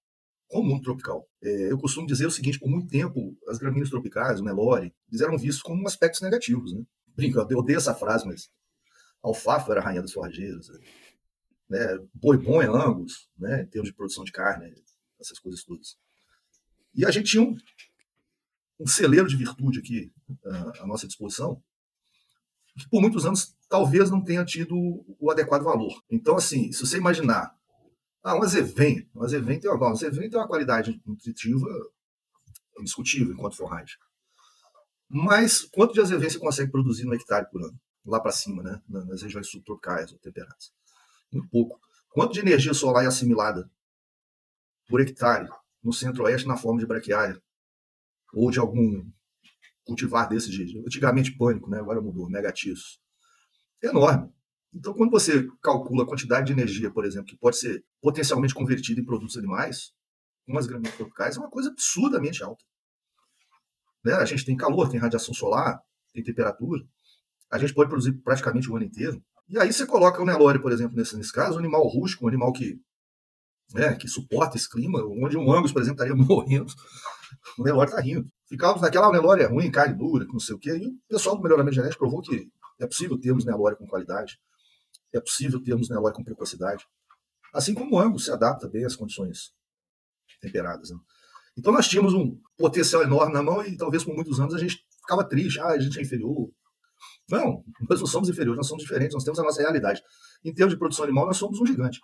como 0.48 0.68
mundo 0.68 0.82
tropical. 0.82 1.28
É, 1.42 1.72
eu 1.72 1.78
costumo 1.78 2.06
dizer 2.06 2.26
o 2.26 2.30
seguinte: 2.30 2.58
por 2.58 2.68
muito 2.68 2.88
tempo, 2.88 3.36
as 3.48 3.58
gramíneas 3.58 3.90
tropicais, 3.90 4.40
o 4.40 4.44
Nelore, 4.44 4.94
eles 5.08 5.20
eram 5.20 5.38
vistos 5.38 5.62
como 5.62 5.86
aspectos 5.86 6.20
negativos. 6.20 6.72
Né? 6.72 6.84
Brinca, 7.16 7.46
eu 7.48 7.58
odeio 7.58 7.78
essa 7.78 7.94
frase, 7.94 8.26
mas 8.26 8.50
alfafa 9.22 9.72
era 9.72 9.80
a 9.80 9.84
rainha 9.84 10.02
das 10.02 10.12
forrageiras. 10.12 10.68
Né? 11.68 11.98
Boi 12.14 12.36
bom 12.36 12.60
é 12.60 12.66
angus, 12.66 13.28
né? 13.38 13.62
em 13.62 13.66
termos 13.66 13.90
de 13.90 13.96
produção 13.96 14.24
de 14.24 14.32
carne, 14.32 14.74
essas 15.22 15.38
coisas 15.38 15.64
todas. 15.64 15.96
E 16.94 17.06
a 17.06 17.10
gente 17.10 17.30
tinha 17.30 17.42
um, 17.42 17.56
um 18.78 18.86
celeiro 18.86 19.26
de 19.26 19.36
virtude 19.36 19.78
aqui 19.78 20.12
à 20.80 20.86
nossa 20.86 21.06
disposição, 21.06 21.62
que 22.76 22.88
por 22.88 23.00
muitos 23.00 23.24
anos 23.24 23.56
talvez 23.68 24.10
não 24.10 24.22
tenha 24.22 24.44
tido 24.44 24.74
o 25.18 25.30
adequado 25.30 25.62
valor. 25.62 26.02
Então, 26.10 26.36
assim, 26.36 26.72
se 26.72 26.80
você 26.84 26.98
imaginar, 26.98 27.54
ah, 28.22 28.36
um 28.36 28.42
azevém, 28.42 29.08
um 29.14 29.22
azevém 29.22 29.58
tem, 29.58 29.70
uma, 29.70 29.92
um 29.92 29.96
tem 29.96 30.30
uma 30.34 30.46
qualidade 30.46 31.00
nutritiva 31.06 31.66
indiscutível 32.78 33.32
enquanto 33.32 33.56
forragem. 33.56 33.96
Mas 35.08 35.62
quanto 35.62 35.92
de 35.92 36.00
azevém 36.00 36.30
você 36.30 36.38
consegue 36.38 36.70
produzir 36.70 37.04
no 37.04 37.14
hectare 37.14 37.48
por 37.50 37.62
ano? 37.62 37.78
Lá 38.04 38.18
para 38.18 38.32
cima, 38.32 38.62
né? 38.62 38.80
nas 38.88 39.22
regiões 39.22 39.48
subtropicais 39.48 40.10
ou 40.12 40.18
temperadas? 40.18 40.72
Muito 41.30 41.48
pouco. 41.48 41.78
Quanto 42.10 42.32
de 42.32 42.40
energia 42.40 42.74
solar 42.74 43.04
é 43.04 43.06
assimilada 43.06 43.70
por 44.92 45.00
hectare 45.00 45.48
no 45.82 45.90
centro-oeste 45.90 46.46
na 46.46 46.54
forma 46.54 46.78
de 46.78 46.86
braquiária? 46.86 47.40
Ou 48.34 48.50
de 48.50 48.58
algum 48.58 49.10
cultivar 49.84 50.28
desse 50.28 50.50
de 50.50 50.78
antigamente 50.80 51.34
pânico, 51.34 51.70
né? 51.70 51.78
agora 51.78 52.00
mudou, 52.00 52.28
negativos 52.28 53.00
enorme. 53.82 54.30
Então, 54.72 54.92
quando 54.92 55.10
você 55.10 55.48
calcula 55.62 56.04
a 56.04 56.06
quantidade 56.06 56.46
de 56.46 56.52
energia, 56.52 56.90
por 56.90 57.06
exemplo, 57.06 57.26
que 57.26 57.36
pode 57.38 57.56
ser 57.56 57.82
potencialmente 58.02 58.54
convertida 58.54 59.00
em 59.00 59.04
produtos 59.04 59.36
animais, 59.36 59.92
com 60.46 60.58
as 60.58 60.66
gramíneas 60.66 60.94
tropicais, 60.94 61.36
é 61.36 61.40
uma 61.40 61.50
coisa 61.50 61.70
absurdamente 61.70 62.42
alta. 62.42 62.62
Né? 64.04 64.12
A 64.12 64.24
gente 64.26 64.44
tem 64.44 64.56
calor, 64.56 64.90
tem 64.90 65.00
radiação 65.00 65.34
solar, 65.34 65.80
tem 66.12 66.22
temperatura. 66.22 66.82
A 67.50 67.58
gente 67.58 67.74
pode 67.74 67.88
produzir 67.88 68.12
praticamente 68.22 68.70
o 68.70 68.76
ano 68.76 68.84
inteiro. 68.84 69.22
E 69.48 69.58
aí 69.58 69.72
você 69.72 69.86
coloca 69.86 70.22
o 70.22 70.24
Nelore, 70.26 70.60
por 70.60 70.70
exemplo, 70.70 70.96
nesse, 70.96 71.16
nesse 71.16 71.32
caso, 71.32 71.56
um 71.56 71.58
animal 71.58 71.86
rústico, 71.86 72.24
um 72.24 72.28
animal 72.28 72.52
que, 72.52 72.78
né, 73.74 73.94
que 73.94 74.08
suporta 74.08 74.56
esse 74.56 74.68
clima, 74.68 75.00
onde 75.04 75.36
um 75.36 75.52
Angus, 75.52 75.72
por 75.72 75.82
exemplo, 75.82 76.02
estaria 76.02 76.14
morrendo. 76.24 76.72
O 77.58 77.62
Nelore 77.62 77.90
está 77.90 78.00
rindo. 78.00 78.28
Ficávamos 78.48 78.82
naquela, 78.82 79.08
o 79.08 79.12
Nelore 79.12 79.42
é 79.42 79.46
ruim, 79.46 79.70
carne 79.70 79.96
dura, 79.96 80.26
não 80.26 80.38
sei 80.38 80.54
o 80.54 80.58
quê. 80.58 80.76
E 80.76 80.88
o 80.88 80.98
pessoal 81.08 81.36
do 81.36 81.42
melhoramento 81.42 81.74
genético 81.74 82.00
provou 82.00 82.20
que 82.20 82.50
é 82.80 82.86
possível 82.86 83.18
termos 83.18 83.44
Nelore 83.44 83.76
com 83.76 83.86
qualidade, 83.86 84.38
é 85.12 85.20
possível 85.20 85.62
termos 85.62 85.88
Nelore 85.88 86.14
com 86.14 86.24
precocidade. 86.24 86.86
Assim 87.52 87.74
como 87.74 87.96
o 87.96 87.98
Angus 87.98 88.24
se 88.24 88.30
adapta 88.30 88.68
bem 88.68 88.84
às 88.84 88.96
condições 88.96 89.52
temperadas. 90.40 90.90
Né? 90.90 90.96
Então 91.56 91.72
nós 91.72 91.86
tínhamos 91.86 92.14
um 92.14 92.38
potencial 92.56 93.02
enorme 93.02 93.32
na 93.32 93.42
mão 93.42 93.64
e 93.64 93.76
talvez 93.76 94.04
por 94.04 94.14
muitos 94.14 94.40
anos 94.40 94.54
a 94.54 94.58
gente 94.58 94.84
ficava 95.00 95.24
triste, 95.24 95.60
ah, 95.60 95.68
a 95.68 95.78
gente 95.78 95.98
é 95.98 96.02
inferior. 96.02 96.50
Não, 97.28 97.64
nós 97.88 98.00
não 98.00 98.06
somos 98.06 98.28
inferiores, 98.28 98.56
nós 98.56 98.66
somos 98.66 98.82
diferentes, 98.82 99.14
nós 99.14 99.24
temos 99.24 99.38
a 99.38 99.42
nossa 99.42 99.60
realidade. 99.60 100.02
Em 100.44 100.52
termos 100.52 100.74
de 100.74 100.78
produção 100.78 101.04
animal, 101.04 101.26
nós 101.26 101.36
somos 101.36 101.60
um 101.60 101.66
gigante. 101.66 102.00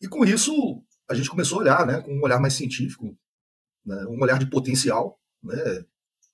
E 0.00 0.08
com 0.08 0.24
isso, 0.24 0.82
a 1.08 1.14
gente 1.14 1.30
começou 1.30 1.58
a 1.58 1.62
olhar, 1.62 1.86
né, 1.86 2.00
com 2.00 2.12
um 2.12 2.22
olhar 2.22 2.40
mais 2.40 2.54
científico, 2.54 3.16
né, 3.84 4.06
um 4.06 4.20
olhar 4.22 4.38
de 4.38 4.48
potencial, 4.48 5.20
né, 5.42 5.84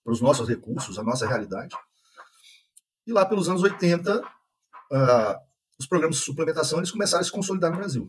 para 0.03 0.13
os 0.13 0.21
nossos 0.21 0.49
recursos, 0.49 0.99
a 0.99 1.03
nossa 1.03 1.27
realidade. 1.27 1.75
E 3.07 3.13
lá 3.13 3.25
pelos 3.25 3.49
anos 3.49 3.63
80, 3.63 4.21
uh, 4.21 4.25
ah, 4.93 5.41
os 5.79 5.87
programas 5.87 6.17
de 6.17 6.23
suplementação 6.23 6.79
eles 6.79 6.91
começaram 6.91 7.23
a 7.23 7.25
se 7.25 7.33
consolidar 7.33 7.71
no 7.71 7.79
Brasil. 7.79 8.09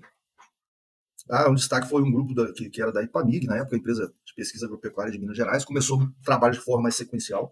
Ah, 1.29 1.49
um 1.49 1.55
destaque 1.55 1.89
foi 1.89 2.03
um 2.03 2.11
grupo 2.11 2.33
da, 2.33 2.51
que, 2.53 2.69
que, 2.69 2.81
era 2.81 2.91
da 2.91 3.01
IPAMIG, 3.01 3.47
na 3.47 3.57
época, 3.57 3.75
a 3.75 3.79
empresa 3.79 4.13
de 4.25 4.33
pesquisa 4.35 4.65
agropecuária 4.65 5.11
de 5.11 5.17
Minas 5.17 5.35
Gerais, 5.35 5.65
começou 5.65 5.99
um 5.99 6.11
trabalho 6.23 6.53
de 6.53 6.59
forma 6.59 6.83
mais 6.83 6.95
sequencial, 6.95 7.49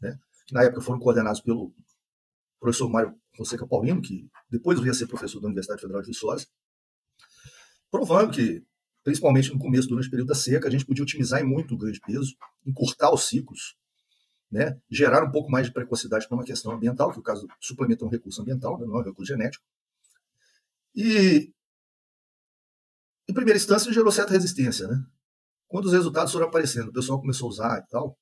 né? 0.00 0.18
na 0.52 0.62
época 0.62 0.80
foram 0.80 1.00
coordenados 1.00 1.40
pelo 1.40 1.74
professor 2.60 2.88
Mário 2.88 3.14
Fonseca 3.36 3.66
Paulino, 3.66 4.00
que 4.00 4.30
depois 4.48 4.78
veio 4.78 4.92
a 4.92 4.94
ser 4.94 5.06
professor 5.06 5.40
da 5.40 5.46
Universidade 5.46 5.80
Federal 5.80 6.02
de 6.02 6.08
Viçosa, 6.08 6.46
provando 7.92 8.32
que, 8.32 8.64
principalmente 9.04 9.52
no 9.52 9.58
começo, 9.58 9.86
durante 9.86 10.08
o 10.08 10.10
período 10.10 10.28
da 10.28 10.34
seca, 10.34 10.66
a 10.66 10.70
gente 10.70 10.86
podia 10.86 11.04
otimizar 11.04 11.40
em 11.40 11.44
muito 11.44 11.74
o 11.74 11.78
ganho 11.78 11.92
de 11.92 12.00
peso, 12.00 12.34
encurtar 12.66 13.12
os 13.12 13.28
ciclos, 13.28 13.76
né? 14.50 14.80
gerar 14.90 15.22
um 15.22 15.30
pouco 15.30 15.50
mais 15.50 15.66
de 15.66 15.72
precocidade 15.72 16.26
para 16.26 16.36
uma 16.36 16.44
questão 16.44 16.72
ambiental, 16.72 17.12
que 17.12 17.18
o 17.18 17.22
caso 17.22 17.46
suplementa 17.60 18.04
um 18.04 18.08
recurso 18.08 18.40
ambiental, 18.40 18.78
né? 18.78 18.86
não 18.86 18.96
é 18.96 19.00
um 19.00 19.04
recurso 19.04 19.30
genético. 19.30 19.64
E 20.96 21.52
em 23.28 23.34
primeira 23.34 23.56
instância, 23.56 23.92
gerou 23.92 24.10
certa 24.10 24.32
resistência, 24.32 24.88
né? 24.88 25.04
Quando 25.68 25.86
os 25.86 25.92
resultados 25.92 26.32
foram 26.32 26.46
aparecendo, 26.46 26.88
o 26.88 26.92
pessoal 26.92 27.20
começou 27.20 27.46
a 27.46 27.50
usar 27.50 27.78
e 27.78 27.90
tal, 27.90 28.18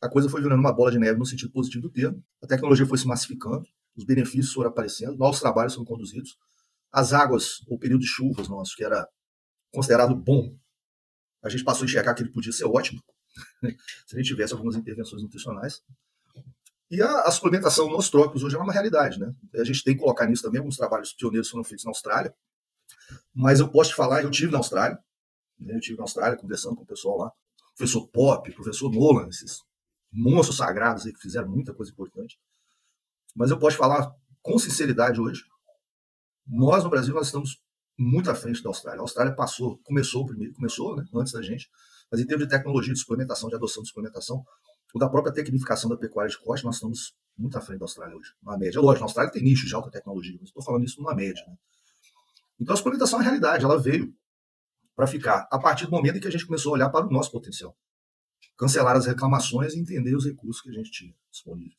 a 0.00 0.08
coisa 0.08 0.28
foi 0.28 0.40
virando 0.40 0.60
uma 0.60 0.72
bola 0.72 0.90
de 0.90 0.98
neve 0.98 1.18
no 1.18 1.26
sentido 1.26 1.50
positivo 1.50 1.82
do 1.82 1.90
termo. 1.90 2.22
A 2.42 2.46
tecnologia 2.46 2.86
foi 2.86 2.98
se 2.98 3.06
massificando, 3.06 3.66
os 3.96 4.04
benefícios 4.04 4.52
foram 4.52 4.70
aparecendo, 4.70 5.16
novos 5.16 5.40
trabalhos 5.40 5.74
foram 5.74 5.86
conduzidos. 5.86 6.36
As 6.94 7.12
águas, 7.12 7.60
o 7.66 7.76
período 7.76 8.02
de 8.02 8.06
chuvas 8.06 8.48
nosso, 8.48 8.76
que 8.76 8.84
era 8.84 9.08
considerado 9.72 10.14
bom, 10.14 10.56
a 11.42 11.48
gente 11.48 11.64
passou 11.64 11.82
a 11.82 11.86
enxergar 11.86 12.14
que 12.14 12.22
ele 12.22 12.30
podia 12.30 12.52
ser 12.52 12.66
ótimo, 12.66 13.02
se 14.06 14.14
a 14.14 14.16
gente 14.16 14.28
tivesse 14.28 14.52
algumas 14.52 14.76
intervenções 14.76 15.20
nutricionais. 15.20 15.82
E 16.88 17.02
a, 17.02 17.22
a 17.22 17.32
suplementação 17.32 17.90
nos 17.90 18.08
trópicos 18.08 18.44
hoje 18.44 18.54
é 18.54 18.58
uma 18.60 18.72
realidade, 18.72 19.18
né? 19.18 19.34
A 19.56 19.64
gente 19.64 19.82
tem 19.82 19.94
que 19.94 20.00
colocar 20.00 20.24
nisso 20.28 20.44
também, 20.44 20.60
alguns 20.60 20.76
trabalhos 20.76 21.12
pioneiros 21.12 21.50
foram 21.50 21.64
feitos 21.64 21.84
na 21.84 21.90
Austrália, 21.90 22.32
mas 23.34 23.58
eu 23.58 23.68
posso 23.68 23.90
te 23.90 23.96
falar, 23.96 24.22
eu 24.22 24.30
tive 24.30 24.52
na 24.52 24.58
Austrália, 24.58 24.96
né, 25.58 25.74
eu 25.74 25.80
tive 25.80 25.96
na 25.96 26.04
Austrália 26.04 26.38
conversando 26.38 26.76
com 26.76 26.84
o 26.84 26.86
pessoal 26.86 27.18
lá, 27.18 27.32
professor 27.76 28.06
Pop, 28.06 28.52
professor 28.52 28.88
Nolan, 28.88 29.26
esses 29.26 29.58
monstros 30.12 30.58
sagrados 30.58 31.06
aí 31.06 31.12
que 31.12 31.20
fizeram 31.20 31.48
muita 31.48 31.74
coisa 31.74 31.90
importante. 31.90 32.38
Mas 33.34 33.50
eu 33.50 33.58
posso 33.58 33.76
falar 33.76 34.14
com 34.40 34.56
sinceridade 34.60 35.20
hoje, 35.20 35.42
nós 36.46 36.84
no 36.84 36.90
Brasil 36.90 37.14
nós 37.14 37.26
estamos 37.26 37.60
muito 37.98 38.30
à 38.30 38.34
frente 38.34 38.62
da 38.62 38.68
Austrália. 38.68 39.00
A 39.00 39.02
Austrália 39.02 39.34
passou, 39.34 39.78
começou 39.78 40.26
primeiro, 40.26 40.54
começou 40.54 40.96
né, 40.96 41.04
antes 41.14 41.32
da 41.32 41.42
gente, 41.42 41.70
mas 42.10 42.20
em 42.20 42.26
termos 42.26 42.46
de 42.46 42.50
tecnologia 42.50 42.92
de 42.92 42.98
suplementação, 42.98 43.48
de 43.48 43.54
adoção 43.54 43.82
de 43.82 43.88
suplementação, 43.88 44.44
ou 44.92 45.00
da 45.00 45.08
própria 45.08 45.32
tecnificação 45.32 45.90
da 45.90 45.96
pecuária 45.96 46.30
de 46.30 46.38
corte, 46.38 46.64
nós 46.64 46.76
estamos 46.76 47.14
muito 47.36 47.58
à 47.58 47.60
frente 47.60 47.80
da 47.80 47.84
Austrália 47.84 48.16
hoje, 48.16 48.32
na 48.42 48.56
média. 48.56 48.80
Lógico, 48.80 49.00
na 49.00 49.06
Austrália 49.06 49.32
tem 49.32 49.42
nicho 49.42 49.66
de 49.66 49.74
alta 49.74 49.90
tecnologia, 49.90 50.36
mas 50.38 50.50
estou 50.50 50.62
falando 50.62 50.84
isso 50.84 51.00
numa 51.00 51.14
média. 51.14 51.42
Né? 51.48 51.56
Então 52.60 52.74
a 52.74 52.76
suplementação 52.76 53.18
é 53.18 53.22
a 53.22 53.24
realidade, 53.24 53.64
ela 53.64 53.78
veio 53.78 54.14
para 54.94 55.06
ficar 55.06 55.48
a 55.50 55.58
partir 55.58 55.86
do 55.86 55.90
momento 55.90 56.16
em 56.16 56.20
que 56.20 56.28
a 56.28 56.30
gente 56.30 56.46
começou 56.46 56.70
a 56.70 56.74
olhar 56.74 56.90
para 56.90 57.06
o 57.06 57.10
nosso 57.10 57.32
potencial. 57.32 57.76
Cancelar 58.56 58.96
as 58.96 59.06
reclamações 59.06 59.74
e 59.74 59.80
entender 59.80 60.14
os 60.14 60.24
recursos 60.24 60.62
que 60.62 60.70
a 60.70 60.72
gente 60.72 60.90
tinha 60.92 61.12
disponível. 61.30 61.76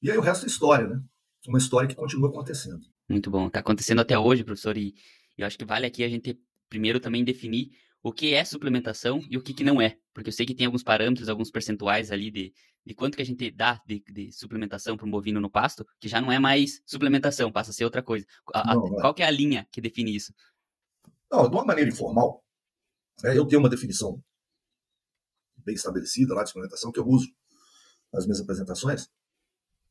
E 0.00 0.10
aí 0.10 0.16
o 0.16 0.20
resto 0.20 0.44
é 0.44 0.48
história, 0.48 0.86
né? 0.86 1.02
Uma 1.48 1.58
história 1.58 1.88
que 1.88 1.96
continua 1.96 2.28
acontecendo. 2.28 2.86
Muito 3.10 3.28
bom. 3.28 3.48
Está 3.48 3.58
acontecendo 3.58 4.00
até 4.00 4.16
hoje, 4.16 4.44
professor, 4.44 4.76
e 4.76 4.94
eu 5.36 5.44
acho 5.44 5.58
que 5.58 5.64
vale 5.64 5.84
aqui 5.84 6.04
a 6.04 6.08
gente 6.08 6.40
primeiro 6.68 7.00
também 7.00 7.24
definir 7.24 7.72
o 8.00 8.12
que 8.12 8.32
é 8.32 8.44
suplementação 8.44 9.20
e 9.28 9.36
o 9.36 9.42
que, 9.42 9.52
que 9.52 9.64
não 9.64 9.82
é. 9.82 9.98
Porque 10.14 10.28
eu 10.28 10.32
sei 10.32 10.46
que 10.46 10.54
tem 10.54 10.66
alguns 10.66 10.84
parâmetros, 10.84 11.28
alguns 11.28 11.50
percentuais 11.50 12.12
ali 12.12 12.30
de, 12.30 12.54
de 12.86 12.94
quanto 12.94 13.16
que 13.16 13.22
a 13.22 13.26
gente 13.26 13.50
dá 13.50 13.82
de, 13.84 14.00
de 14.08 14.30
suplementação 14.30 14.96
para 14.96 15.04
um 15.04 15.10
bovino 15.10 15.40
no 15.40 15.50
pasto, 15.50 15.84
que 15.98 16.06
já 16.06 16.20
não 16.20 16.30
é 16.30 16.38
mais 16.38 16.80
suplementação, 16.86 17.50
passa 17.50 17.72
a 17.72 17.74
ser 17.74 17.84
outra 17.84 18.00
coisa. 18.00 18.24
A, 18.54 18.76
não, 18.76 18.86
a, 18.86 19.00
qual 19.00 19.12
que 19.12 19.24
é 19.24 19.26
a 19.26 19.30
linha 19.30 19.66
que 19.72 19.80
define 19.80 20.14
isso? 20.14 20.32
Não, 21.28 21.50
de 21.50 21.56
uma 21.56 21.64
maneira 21.64 21.90
informal, 21.90 22.44
é, 23.24 23.36
eu 23.36 23.44
tenho 23.44 23.60
uma 23.60 23.68
definição 23.68 24.22
bem 25.56 25.74
estabelecida 25.74 26.32
lá 26.32 26.44
de 26.44 26.50
suplementação 26.50 26.92
que 26.92 27.00
eu 27.00 27.08
uso 27.08 27.26
nas 28.12 28.24
minhas 28.24 28.40
apresentações, 28.40 29.10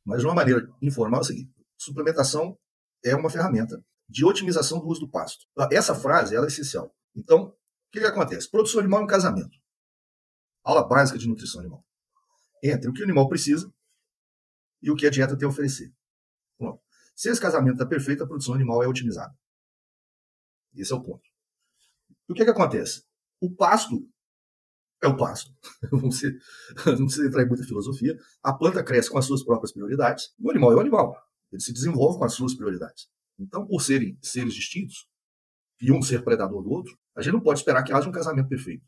mas 0.05 0.21
de 0.21 0.25
uma 0.25 0.33
maneira 0.33 0.73
informal 0.81 1.19
é 1.19 1.23
o 1.23 1.27
seguinte, 1.27 1.53
suplementação 1.77 2.57
é 3.03 3.15
uma 3.15 3.29
ferramenta 3.29 3.83
de 4.07 4.25
otimização 4.25 4.79
do 4.79 4.87
uso 4.87 5.01
do 5.01 5.09
pasto. 5.09 5.45
Essa 5.71 5.93
frase 5.93 6.35
é 6.35 6.39
essencial. 6.45 6.93
Então, 7.15 7.43
o 7.43 7.91
que, 7.91 7.99
que 7.99 8.05
acontece? 8.05 8.49
Produção 8.49 8.79
animal 8.79 9.03
em 9.03 9.07
casamento. 9.07 9.57
Aula 10.63 10.87
básica 10.87 11.17
de 11.17 11.27
nutrição 11.27 11.61
animal. 11.61 11.85
Entre 12.63 12.89
o 12.89 12.93
que 12.93 13.01
o 13.01 13.03
animal 13.03 13.29
precisa 13.29 13.71
e 14.81 14.91
o 14.91 14.95
que 14.95 15.07
a 15.07 15.09
dieta 15.09 15.37
tem 15.37 15.45
a 15.45 15.49
oferecer. 15.49 15.93
Pronto. 16.57 16.81
Se 17.15 17.29
esse 17.29 17.39
casamento 17.39 17.73
está 17.73 17.85
perfeito, 17.85 18.23
a 18.23 18.27
produção 18.27 18.53
animal 18.53 18.83
é 18.83 18.87
otimizada. 18.87 19.33
Esse 20.75 20.91
é 20.91 20.95
o 20.95 21.01
ponto. 21.01 21.27
E 22.27 22.31
o 22.31 22.35
que, 22.35 22.43
que 22.43 22.51
acontece? 22.51 23.03
O 23.41 23.53
pasto 23.53 24.07
é 25.01 25.07
o 25.07 25.17
pasto. 25.17 25.51
não 25.91 26.09
precisa 26.09 27.27
entrar 27.27 27.43
em 27.43 27.47
muita 27.47 27.63
filosofia. 27.63 28.17
A 28.43 28.53
planta 28.53 28.83
cresce 28.83 29.09
com 29.09 29.17
as 29.17 29.25
suas 29.25 29.43
próprias 29.43 29.71
prioridades. 29.71 30.33
O 30.39 30.49
animal 30.49 30.73
é 30.73 30.75
o 30.75 30.79
animal. 30.79 31.28
Ele 31.51 31.61
se 31.61 31.73
desenvolve 31.73 32.17
com 32.17 32.25
as 32.25 32.33
suas 32.33 32.53
prioridades. 32.53 33.07
Então, 33.37 33.65
por 33.65 33.81
serem 33.81 34.17
seres 34.21 34.53
distintos, 34.53 35.07
e 35.81 35.91
um 35.91 36.01
ser 36.01 36.23
predador 36.23 36.61
do 36.61 36.69
outro, 36.69 36.97
a 37.15 37.21
gente 37.21 37.33
não 37.33 37.41
pode 37.41 37.59
esperar 37.59 37.83
que 37.83 37.93
haja 37.93 38.09
um 38.09 38.11
casamento 38.11 38.49
perfeito. 38.49 38.85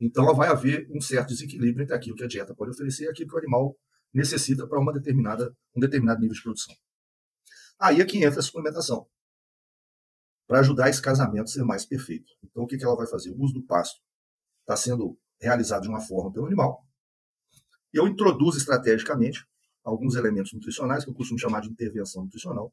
Então 0.00 0.34
vai 0.34 0.48
haver 0.48 0.88
um 0.90 1.00
certo 1.00 1.28
desequilíbrio 1.28 1.82
entre 1.82 1.94
aquilo 1.94 2.16
que 2.16 2.24
a 2.24 2.28
dieta 2.28 2.54
pode 2.54 2.72
oferecer 2.72 3.04
e 3.04 3.08
aquilo 3.08 3.28
que 3.28 3.34
o 3.34 3.38
animal 3.38 3.76
necessita 4.12 4.66
para 4.66 4.78
uma 4.78 4.92
determinada, 4.92 5.54
um 5.74 5.80
determinado 5.80 6.20
nível 6.20 6.34
de 6.34 6.42
produção. 6.42 6.74
Aí 7.78 8.00
é 8.00 8.04
que 8.04 8.22
entra 8.22 8.40
a 8.40 8.42
suplementação, 8.42 9.08
para 10.46 10.60
ajudar 10.60 10.90
esse 10.90 11.00
casamento 11.00 11.44
a 11.44 11.46
ser 11.46 11.64
mais 11.64 11.86
perfeito. 11.86 12.30
Então 12.42 12.64
o 12.64 12.66
que, 12.66 12.76
que 12.76 12.84
ela 12.84 12.96
vai 12.96 13.06
fazer? 13.06 13.30
O 13.30 13.40
uso 13.40 13.54
do 13.54 13.64
pasto 13.64 14.00
está 14.60 14.76
sendo 14.76 15.18
realizado 15.40 15.82
de 15.82 15.88
uma 15.88 16.00
forma 16.00 16.32
pelo 16.32 16.46
animal. 16.46 16.86
Eu 17.92 18.06
introduzo 18.06 18.58
estrategicamente 18.58 19.46
alguns 19.84 20.14
elementos 20.14 20.52
nutricionais, 20.52 21.04
que 21.04 21.10
eu 21.10 21.14
costumo 21.14 21.38
chamar 21.38 21.60
de 21.60 21.68
intervenção 21.68 22.24
nutricional, 22.24 22.72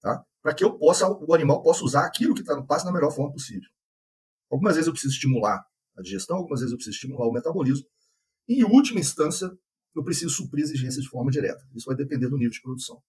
tá? 0.00 0.24
para 0.42 0.54
que 0.54 0.64
eu 0.64 0.76
possa, 0.76 1.08
o 1.08 1.32
animal 1.34 1.62
possa 1.62 1.84
usar 1.84 2.04
aquilo 2.04 2.34
que 2.34 2.40
está 2.40 2.56
no 2.56 2.66
pasto 2.66 2.86
da 2.86 2.92
melhor 2.92 3.12
forma 3.12 3.32
possível. 3.32 3.68
Algumas 4.50 4.74
vezes 4.74 4.88
eu 4.88 4.92
preciso 4.92 5.14
estimular 5.14 5.64
a 5.96 6.02
digestão, 6.02 6.36
algumas 6.38 6.60
vezes 6.60 6.72
eu 6.72 6.76
preciso 6.76 6.96
estimular 6.96 7.28
o 7.28 7.32
metabolismo. 7.32 7.86
E, 8.48 8.60
em 8.60 8.64
última 8.64 8.98
instância, 8.98 9.50
eu 9.94 10.02
preciso 10.02 10.30
suprir 10.30 10.64
exigências 10.64 11.04
de 11.04 11.08
forma 11.10 11.30
direta. 11.30 11.64
Isso 11.74 11.86
vai 11.86 11.96
depender 11.96 12.28
do 12.28 12.36
nível 12.36 12.50
de 12.50 12.60
produção. 12.60 13.00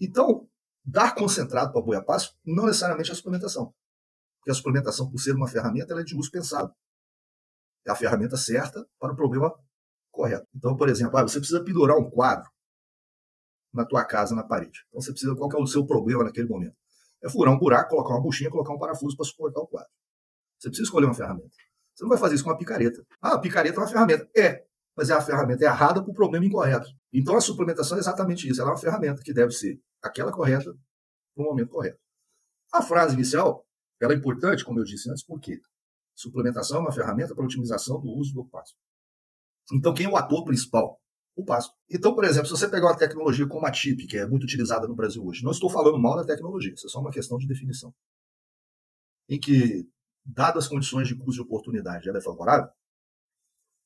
Então, 0.00 0.48
dar 0.84 1.14
concentrado 1.14 1.72
para 1.72 1.82
boi 1.82 1.96
a 1.96 2.02
pasto 2.02 2.36
não 2.44 2.66
necessariamente 2.66 3.10
é 3.10 3.12
a 3.12 3.16
suplementação. 3.16 3.72
Porque 4.38 4.50
a 4.50 4.54
suplementação, 4.54 5.10
por 5.10 5.20
ser 5.20 5.34
uma 5.36 5.46
ferramenta, 5.46 5.92
ela 5.92 6.00
é 6.00 6.04
de 6.04 6.16
uso 6.16 6.30
pensado. 6.30 6.74
É 7.86 7.90
a 7.90 7.94
ferramenta 7.94 8.36
certa 8.36 8.84
para 8.98 9.12
o 9.12 9.16
problema 9.16 9.54
correto. 10.10 10.46
Então, 10.54 10.76
por 10.76 10.88
exemplo, 10.88 11.16
ah, 11.18 11.22
você 11.22 11.38
precisa 11.38 11.62
pendurar 11.62 11.96
um 11.96 12.10
quadro 12.10 12.48
na 13.72 13.84
tua 13.84 14.04
casa, 14.04 14.34
na 14.34 14.42
parede. 14.42 14.80
Então 14.88 15.00
você 15.00 15.12
precisa, 15.12 15.34
qual 15.34 15.50
é 15.52 15.56
o 15.56 15.66
seu 15.66 15.86
problema 15.86 16.24
naquele 16.24 16.48
momento? 16.48 16.74
É 17.22 17.28
furar 17.28 17.54
um 17.54 17.58
buraco, 17.58 17.90
colocar 17.90 18.14
uma 18.14 18.22
buchinha, 18.22 18.50
colocar 18.50 18.72
um 18.72 18.78
parafuso 18.78 19.16
para 19.16 19.26
suportar 19.26 19.60
o 19.60 19.66
quadro. 19.66 19.90
Você 20.58 20.68
precisa 20.68 20.86
escolher 20.86 21.06
uma 21.06 21.14
ferramenta. 21.14 21.50
Você 21.94 22.04
não 22.04 22.08
vai 22.08 22.18
fazer 22.18 22.34
isso 22.34 22.44
com 22.44 22.50
uma 22.50 22.58
picareta. 22.58 23.04
Ah, 23.20 23.34
a 23.34 23.38
picareta 23.38 23.76
é 23.76 23.80
uma 23.80 23.88
ferramenta. 23.88 24.28
É, 24.36 24.64
mas 24.96 25.10
é 25.10 25.14
a 25.14 25.20
ferramenta 25.20 25.64
errada 25.64 26.02
para 26.02 26.10
o 26.10 26.14
problema 26.14 26.44
incorreto. 26.44 26.88
Então 27.12 27.36
a 27.36 27.40
suplementação 27.40 27.96
é 27.96 28.00
exatamente 28.00 28.48
isso. 28.48 28.60
Ela 28.60 28.70
é 28.70 28.72
uma 28.72 28.80
ferramenta 28.80 29.22
que 29.22 29.32
deve 29.32 29.52
ser 29.52 29.80
aquela 30.02 30.32
correta 30.32 30.72
no 31.36 31.44
momento 31.44 31.70
correto. 31.70 31.98
A 32.72 32.82
frase 32.82 33.14
inicial 33.14 33.64
ela 34.00 34.14
é 34.14 34.16
importante, 34.16 34.64
como 34.64 34.80
eu 34.80 34.84
disse 34.84 35.10
antes, 35.10 35.22
porque 35.24 35.60
suplementação 36.14 36.78
é 36.78 36.80
uma 36.80 36.92
ferramenta 36.92 37.34
para 37.34 37.44
otimização 37.44 38.00
do 38.00 38.08
uso 38.08 38.32
do 38.32 38.46
pasto. 38.46 38.76
Então, 39.72 39.94
quem 39.94 40.06
é 40.06 40.08
o 40.08 40.16
ator 40.16 40.44
principal? 40.44 40.98
O 41.36 41.44
pasto. 41.44 41.72
Então, 41.88 42.14
por 42.14 42.24
exemplo, 42.24 42.46
se 42.46 42.52
você 42.52 42.68
pegar 42.68 42.88
uma 42.88 42.98
tecnologia 42.98 43.46
como 43.46 43.66
a 43.66 43.70
TIP, 43.70 44.06
que 44.06 44.18
é 44.18 44.26
muito 44.26 44.44
utilizada 44.44 44.86
no 44.86 44.94
Brasil 44.94 45.24
hoje, 45.24 45.42
não 45.42 45.52
estou 45.52 45.70
falando 45.70 45.98
mal 45.98 46.16
da 46.16 46.24
tecnologia, 46.24 46.74
isso 46.74 46.86
é 46.86 46.90
só 46.90 47.00
uma 47.00 47.10
questão 47.10 47.38
de 47.38 47.46
definição. 47.46 47.94
Em 49.28 49.38
que, 49.38 49.88
dadas 50.24 50.64
as 50.64 50.68
condições 50.68 51.08
de 51.08 51.14
custo 51.16 51.40
e 51.40 51.44
oportunidade, 51.44 52.08
ela 52.08 52.18
é 52.18 52.20
favorável, 52.20 52.68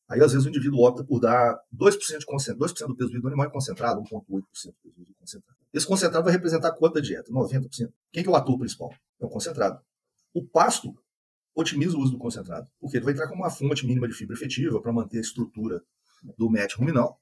aí 0.09 0.21
às 0.23 0.33
vezes 0.33 0.47
o 0.47 0.49
indivíduo 0.49 0.81
opta 0.81 1.05
por 1.05 1.21
dar 1.21 1.57
2%, 1.73 2.19
de 2.19 2.27
concentrado, 2.27 2.59
2 2.59 2.73
do 2.73 2.97
peso 2.97 3.21
do 3.21 3.29
animal 3.29 3.47
é 3.47 3.51
concentrado, 3.51 4.01
1,8% 4.01 4.09
do 4.31 4.43
peso 4.83 4.95
vivo 4.97 5.15
concentrado. 5.21 5.59
Esse 5.73 5.87
concentrado 5.87 6.25
vai 6.25 6.33
representar 6.33 6.73
quanto 6.73 6.95
da 6.95 7.01
dieta? 7.01 7.31
90%. 7.31 7.93
Quem 8.11 8.23
que 8.23 8.29
é 8.29 8.33
o 8.33 8.37
ator 8.37 8.59
principal? 8.59 8.91
É 9.21 9.27
o 9.27 9.29
concentrado. 9.29 9.81
O 10.33 10.45
pasto 10.45 10.95
otimiza 11.55 11.97
o 11.97 12.01
uso 12.01 12.13
do 12.13 12.19
concentrado, 12.19 12.69
porque 12.81 12.97
ele 12.97 13.05
vai 13.05 13.13
entrar 13.13 13.29
como 13.29 13.43
uma 13.43 13.51
fonte 13.51 13.87
mínima 13.87 14.09
de 14.09 14.15
fibra 14.15 14.35
efetiva 14.35 14.81
para 14.81 14.93
manter 14.93 15.19
a 15.19 15.21
estrutura 15.21 15.83
do 16.37 16.51
MET 16.51 16.77
ruminal 16.77 17.21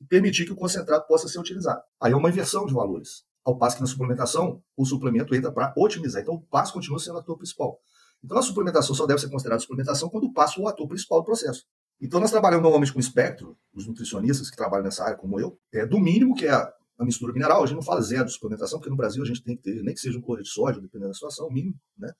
e 0.00 0.04
permitir 0.04 0.46
que 0.46 0.52
o 0.52 0.56
concentrado 0.56 1.06
possa 1.06 1.28
ser 1.28 1.38
utilizado. 1.38 1.82
Aí 2.00 2.12
é 2.12 2.16
uma 2.16 2.28
inversão 2.28 2.64
de 2.64 2.72
valores. 2.72 3.24
Ao 3.44 3.56
passo 3.58 3.76
que 3.76 3.82
na 3.82 3.88
suplementação, 3.88 4.62
o 4.76 4.84
suplemento 4.84 5.34
entra 5.34 5.50
para 5.50 5.72
otimizar. 5.76 6.22
Então, 6.22 6.34
o 6.34 6.42
pasto 6.42 6.74
continua 6.74 6.98
sendo 6.98 7.16
o 7.16 7.18
ator 7.18 7.36
principal. 7.36 7.80
Então, 8.22 8.36
a 8.36 8.42
suplementação 8.42 8.94
só 8.94 9.06
deve 9.06 9.20
ser 9.20 9.30
considerada 9.30 9.60
suplementação 9.60 10.08
quando 10.10 10.24
o 10.24 10.32
pasto 10.32 10.60
é 10.60 10.64
o 10.64 10.68
ator 10.68 10.86
principal 10.86 11.20
do 11.20 11.24
processo. 11.24 11.64
Então, 12.00 12.20
nós 12.20 12.30
trabalhamos 12.30 12.62
normalmente 12.62 12.92
com 12.92 13.00
espectro, 13.00 13.56
os 13.74 13.86
nutricionistas 13.86 14.50
que 14.50 14.56
trabalham 14.56 14.84
nessa 14.84 15.04
área, 15.04 15.16
como 15.16 15.40
eu, 15.40 15.58
é 15.72 15.86
do 15.86 15.98
mínimo 15.98 16.34
que 16.34 16.46
é 16.46 16.50
a, 16.50 16.72
a 16.98 17.04
mistura 17.04 17.32
mineral. 17.32 17.62
A 17.62 17.66
gente 17.66 17.76
não 17.76 17.82
fala 17.82 18.00
zero 18.02 18.26
de 18.26 18.32
suplementação, 18.32 18.78
porque 18.78 18.90
no 18.90 18.96
Brasil 18.96 19.22
a 19.22 19.26
gente 19.26 19.42
tem 19.42 19.56
que 19.56 19.62
ter, 19.62 19.82
nem 19.82 19.94
que 19.94 20.00
seja 20.00 20.18
um 20.18 20.22
cloreto 20.22 20.48
de 20.48 20.52
sódio, 20.52 20.82
dependendo 20.82 21.08
da 21.08 21.14
situação, 21.14 21.46
o 21.46 21.52
mínimo, 21.52 21.74
né? 21.98 22.12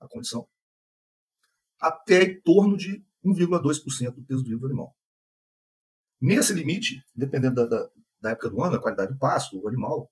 a 0.00 0.08
condição, 0.08 0.46
até 1.84 2.22
em 2.22 2.40
torno 2.40 2.78
de 2.78 3.04
1,2% 3.22 4.14
do 4.14 4.24
peso 4.24 4.42
vivo 4.42 4.60
do 4.60 4.66
animal. 4.66 4.96
Nesse 6.20 6.54
limite, 6.54 7.04
dependendo 7.14 7.56
da, 7.56 7.66
da, 7.66 7.90
da, 8.20 8.30
época 8.30 8.48
do 8.48 8.62
ano, 8.62 8.76
a 8.76 8.80
qualidade 8.80 9.12
do 9.12 9.18
pasto, 9.18 9.60
do 9.60 9.68
animal, 9.68 10.10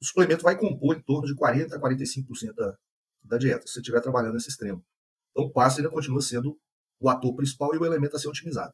o 0.00 0.04
suplemento 0.04 0.44
vai 0.44 0.56
compor 0.56 0.96
em 0.96 1.02
torno 1.02 1.26
de 1.26 1.34
40% 1.34 1.72
a 1.72 1.80
45% 1.80 2.54
da, 2.54 2.78
da 3.24 3.38
dieta, 3.38 3.66
se 3.66 3.72
você 3.72 3.80
estiver 3.80 4.00
trabalhando 4.00 4.34
nesse 4.34 4.50
extremo. 4.50 4.84
Então, 5.32 5.46
o 5.46 5.52
pasto 5.52 5.78
ainda 5.78 5.90
continua 5.90 6.22
sendo 6.22 6.56
o 7.00 7.08
ator 7.08 7.34
principal 7.34 7.74
e 7.74 7.78
o 7.78 7.84
elemento 7.84 8.14
a 8.14 8.18
ser 8.18 8.28
otimizado. 8.28 8.72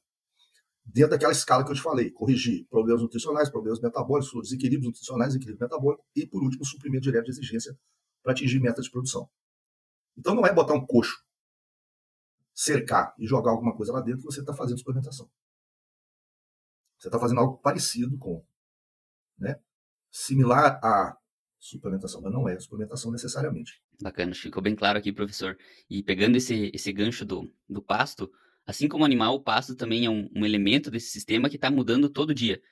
Dentro 0.84 1.12
daquela 1.12 1.32
escala 1.32 1.64
que 1.64 1.70
eu 1.70 1.74
te 1.74 1.82
falei, 1.82 2.10
corrigir 2.10 2.66
problemas 2.68 3.02
nutricionais, 3.02 3.48
problemas 3.48 3.80
metabólicos, 3.80 4.42
desequilíbrios 4.42 4.86
nutricionais, 4.86 5.32
desequilíbrio 5.32 5.64
metabólico 5.64 6.04
e, 6.14 6.26
por 6.26 6.42
último, 6.42 6.64
suprimento 6.64 7.02
direto 7.02 7.24
de 7.24 7.30
exigência 7.30 7.76
para 8.22 8.32
atingir 8.32 8.60
metas 8.60 8.84
de 8.84 8.90
produção. 8.90 9.28
Então 10.16 10.34
não 10.34 10.46
é 10.46 10.52
botar 10.52 10.74
um 10.74 10.84
coxo, 10.84 11.25
cercar 12.56 13.14
e 13.18 13.26
jogar 13.26 13.50
alguma 13.50 13.76
coisa 13.76 13.92
lá 13.92 14.00
dentro 14.00 14.22
você 14.22 14.40
está 14.40 14.54
fazendo 14.54 14.78
suplementação. 14.78 15.30
Você 16.98 17.08
está 17.08 17.20
fazendo 17.20 17.38
algo 17.38 17.58
parecido 17.58 18.16
com, 18.16 18.42
né, 19.38 19.60
similar 20.10 20.80
à 20.82 21.18
suplementação, 21.58 22.22
mas 22.22 22.32
não 22.32 22.48
é 22.48 22.58
suplementação 22.58 23.12
necessariamente. 23.12 23.82
Bacana, 24.00 24.34
ficou 24.34 24.62
bem 24.62 24.75
claro 24.75 24.98
aqui, 24.98 25.12
professor. 25.12 25.58
E 25.90 26.02
pegando 26.02 26.36
esse, 26.36 26.70
esse 26.72 26.90
gancho 26.92 27.26
do, 27.26 27.52
do 27.68 27.82
pasto, 27.82 28.32
assim 28.64 28.88
como 28.88 29.02
o 29.02 29.06
animal, 29.06 29.34
o 29.34 29.42
pasto 29.42 29.76
também 29.76 30.06
é 30.06 30.10
um, 30.10 30.30
um 30.34 30.44
elemento 30.46 30.90
desse 30.90 31.10
sistema 31.10 31.50
que 31.50 31.56
está 31.56 31.70
mudando 31.70 32.08
todo 32.08 32.34
dia. 32.34 32.62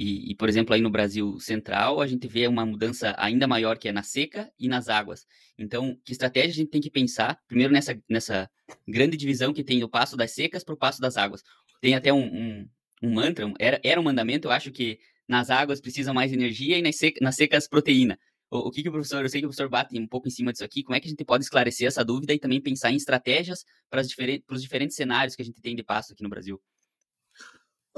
E, 0.00 0.30
e, 0.30 0.34
por 0.36 0.48
exemplo, 0.48 0.72
aí 0.72 0.80
no 0.80 0.90
Brasil 0.90 1.40
Central, 1.40 2.00
a 2.00 2.06
gente 2.06 2.28
vê 2.28 2.46
uma 2.46 2.64
mudança 2.64 3.16
ainda 3.18 3.48
maior 3.48 3.76
que 3.76 3.88
é 3.88 3.92
na 3.92 4.04
seca 4.04 4.48
e 4.56 4.68
nas 4.68 4.88
águas. 4.88 5.26
Então, 5.58 5.98
que 6.04 6.12
estratégia 6.12 6.50
a 6.50 6.54
gente 6.54 6.70
tem 6.70 6.80
que 6.80 6.88
pensar, 6.88 7.36
primeiro 7.48 7.72
nessa, 7.72 8.00
nessa 8.08 8.48
grande 8.86 9.16
divisão 9.16 9.52
que 9.52 9.64
tem 9.64 9.80
do 9.80 9.88
passo 9.88 10.16
das 10.16 10.30
secas 10.30 10.62
para 10.62 10.72
o 10.72 10.78
passo 10.78 11.00
das 11.00 11.16
águas. 11.16 11.42
Tem 11.80 11.96
até 11.96 12.12
um, 12.12 12.26
um, 12.26 12.68
um, 13.02 13.12
mantra, 13.12 13.52
era, 13.58 13.80
era 13.82 14.00
um 14.00 14.04
mandamento, 14.04 14.46
eu 14.46 14.52
acho 14.52 14.70
que 14.70 15.00
nas 15.26 15.50
águas 15.50 15.80
precisa 15.80 16.12
mais 16.14 16.32
energia 16.32 16.78
e 16.78 16.82
nas, 16.82 16.96
nas 17.20 17.34
secas 17.34 17.66
proteína. 17.66 18.16
O, 18.52 18.68
o, 18.68 18.70
que, 18.70 18.84
que 18.84 18.88
o 18.88 18.92
professor, 18.92 19.24
eu 19.24 19.28
sei 19.28 19.40
que 19.40 19.46
o 19.46 19.48
professor 19.48 19.68
bate 19.68 19.98
um 19.98 20.06
pouco 20.06 20.28
em 20.28 20.30
cima 20.30 20.52
disso 20.52 20.64
aqui, 20.64 20.84
como 20.84 20.94
é 20.94 21.00
que 21.00 21.08
a 21.08 21.10
gente 21.10 21.24
pode 21.24 21.42
esclarecer 21.42 21.88
essa 21.88 22.04
dúvida 22.04 22.32
e 22.32 22.38
também 22.38 22.60
pensar 22.60 22.92
em 22.92 22.96
estratégias 22.96 23.64
para, 23.90 24.00
diferentes, 24.02 24.46
para 24.46 24.54
os 24.54 24.62
diferentes 24.62 24.94
cenários 24.94 25.34
que 25.34 25.42
a 25.42 25.44
gente 25.44 25.60
tem 25.60 25.74
de 25.74 25.82
pasto 25.82 26.12
aqui 26.12 26.22
no 26.22 26.28
Brasil? 26.28 26.62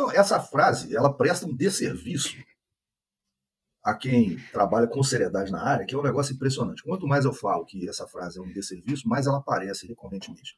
Não, 0.01 0.11
essa 0.11 0.41
frase, 0.41 0.97
ela 0.97 1.13
presta 1.13 1.45
um 1.45 1.55
desserviço 1.55 2.35
a 3.85 3.95
quem 3.95 4.39
trabalha 4.51 4.87
com 4.87 5.03
seriedade 5.03 5.53
na 5.53 5.63
área, 5.63 5.85
que 5.85 5.95
é 5.95 5.99
um 5.99 6.03
negócio 6.03 6.35
impressionante. 6.35 6.83
Quanto 6.83 7.07
mais 7.07 7.27
eu 7.27 7.35
falo 7.35 7.67
que 7.67 7.87
essa 7.87 8.09
frase 8.09 8.39
é 8.39 8.43
um 8.43 8.51
desserviço, 8.51 9.07
mais 9.07 9.27
ela 9.27 9.37
aparece 9.37 9.87
recorrentemente. 9.87 10.57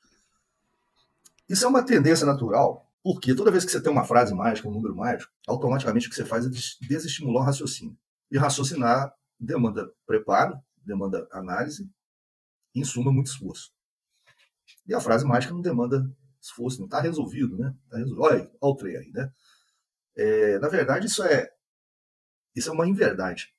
Isso 1.49 1.65
é 1.65 1.69
uma 1.69 1.85
tendência 1.85 2.25
natural, 2.25 2.89
porque 3.03 3.35
toda 3.35 3.51
vez 3.51 3.65
que 3.65 3.73
você 3.73 3.83
tem 3.83 3.91
uma 3.91 4.05
frase 4.05 4.33
mágica, 4.33 4.69
um 4.69 4.73
número 4.73 4.95
mágico, 4.95 5.33
automaticamente 5.49 6.07
o 6.07 6.11
que 6.11 6.15
você 6.15 6.25
faz 6.25 6.47
é 6.47 6.49
desestimular 6.87 7.43
o 7.43 7.47
raciocínio. 7.47 7.99
E 8.31 8.39
raciocinar 8.39 9.13
demanda 9.41 9.93
preparo, 10.07 10.57
demanda 10.87 11.27
análise, 11.33 11.91
e, 12.73 12.81
em 12.81 12.85
suma, 12.85 13.13
muito 13.13 13.27
esforço. 13.27 13.73
E 14.87 14.95
a 14.95 15.01
frase 15.01 15.27
mágica 15.27 15.53
não 15.53 15.61
demanda 15.61 16.09
esforço, 16.43 16.79
não 16.79 16.87
está 16.87 17.01
resolvido, 17.01 17.57
né? 17.57 17.75
Tá 17.89 17.97
resolvido. 17.97 18.23
Olha, 18.23 18.51
olha 18.61 18.73
o 18.73 18.77
trem 18.77 18.97
aí, 18.97 19.11
né? 19.13 19.33
É, 20.17 20.59
na 20.59 20.69
verdade, 20.69 21.07
isso 21.07 21.23
é, 21.23 21.51
isso 22.55 22.69
é 22.69 22.73
uma 22.73 22.87
inverdade 22.87 23.55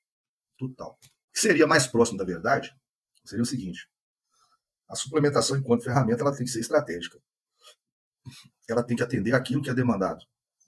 total. 0.57 0.99
O 1.01 1.33
que 1.33 1.39
seria 1.39 1.65
mais 1.65 1.87
próximo 1.87 2.17
da 2.17 2.25
verdade 2.25 2.75
seria 3.25 3.41
o 3.41 3.45
seguinte: 3.45 3.89
a 4.87 4.95
suplementação, 4.95 5.57
enquanto 5.57 5.83
ferramenta, 5.83 6.21
ela 6.21 6.35
tem 6.35 6.45
que 6.45 6.51
ser 6.51 6.59
estratégica. 6.59 7.17
Ela 8.69 8.83
tem 8.83 8.95
que 8.95 9.03
atender 9.03 9.33
aquilo 9.33 9.61
que 9.61 9.69
é 9.69 9.73
demandado 9.73 10.23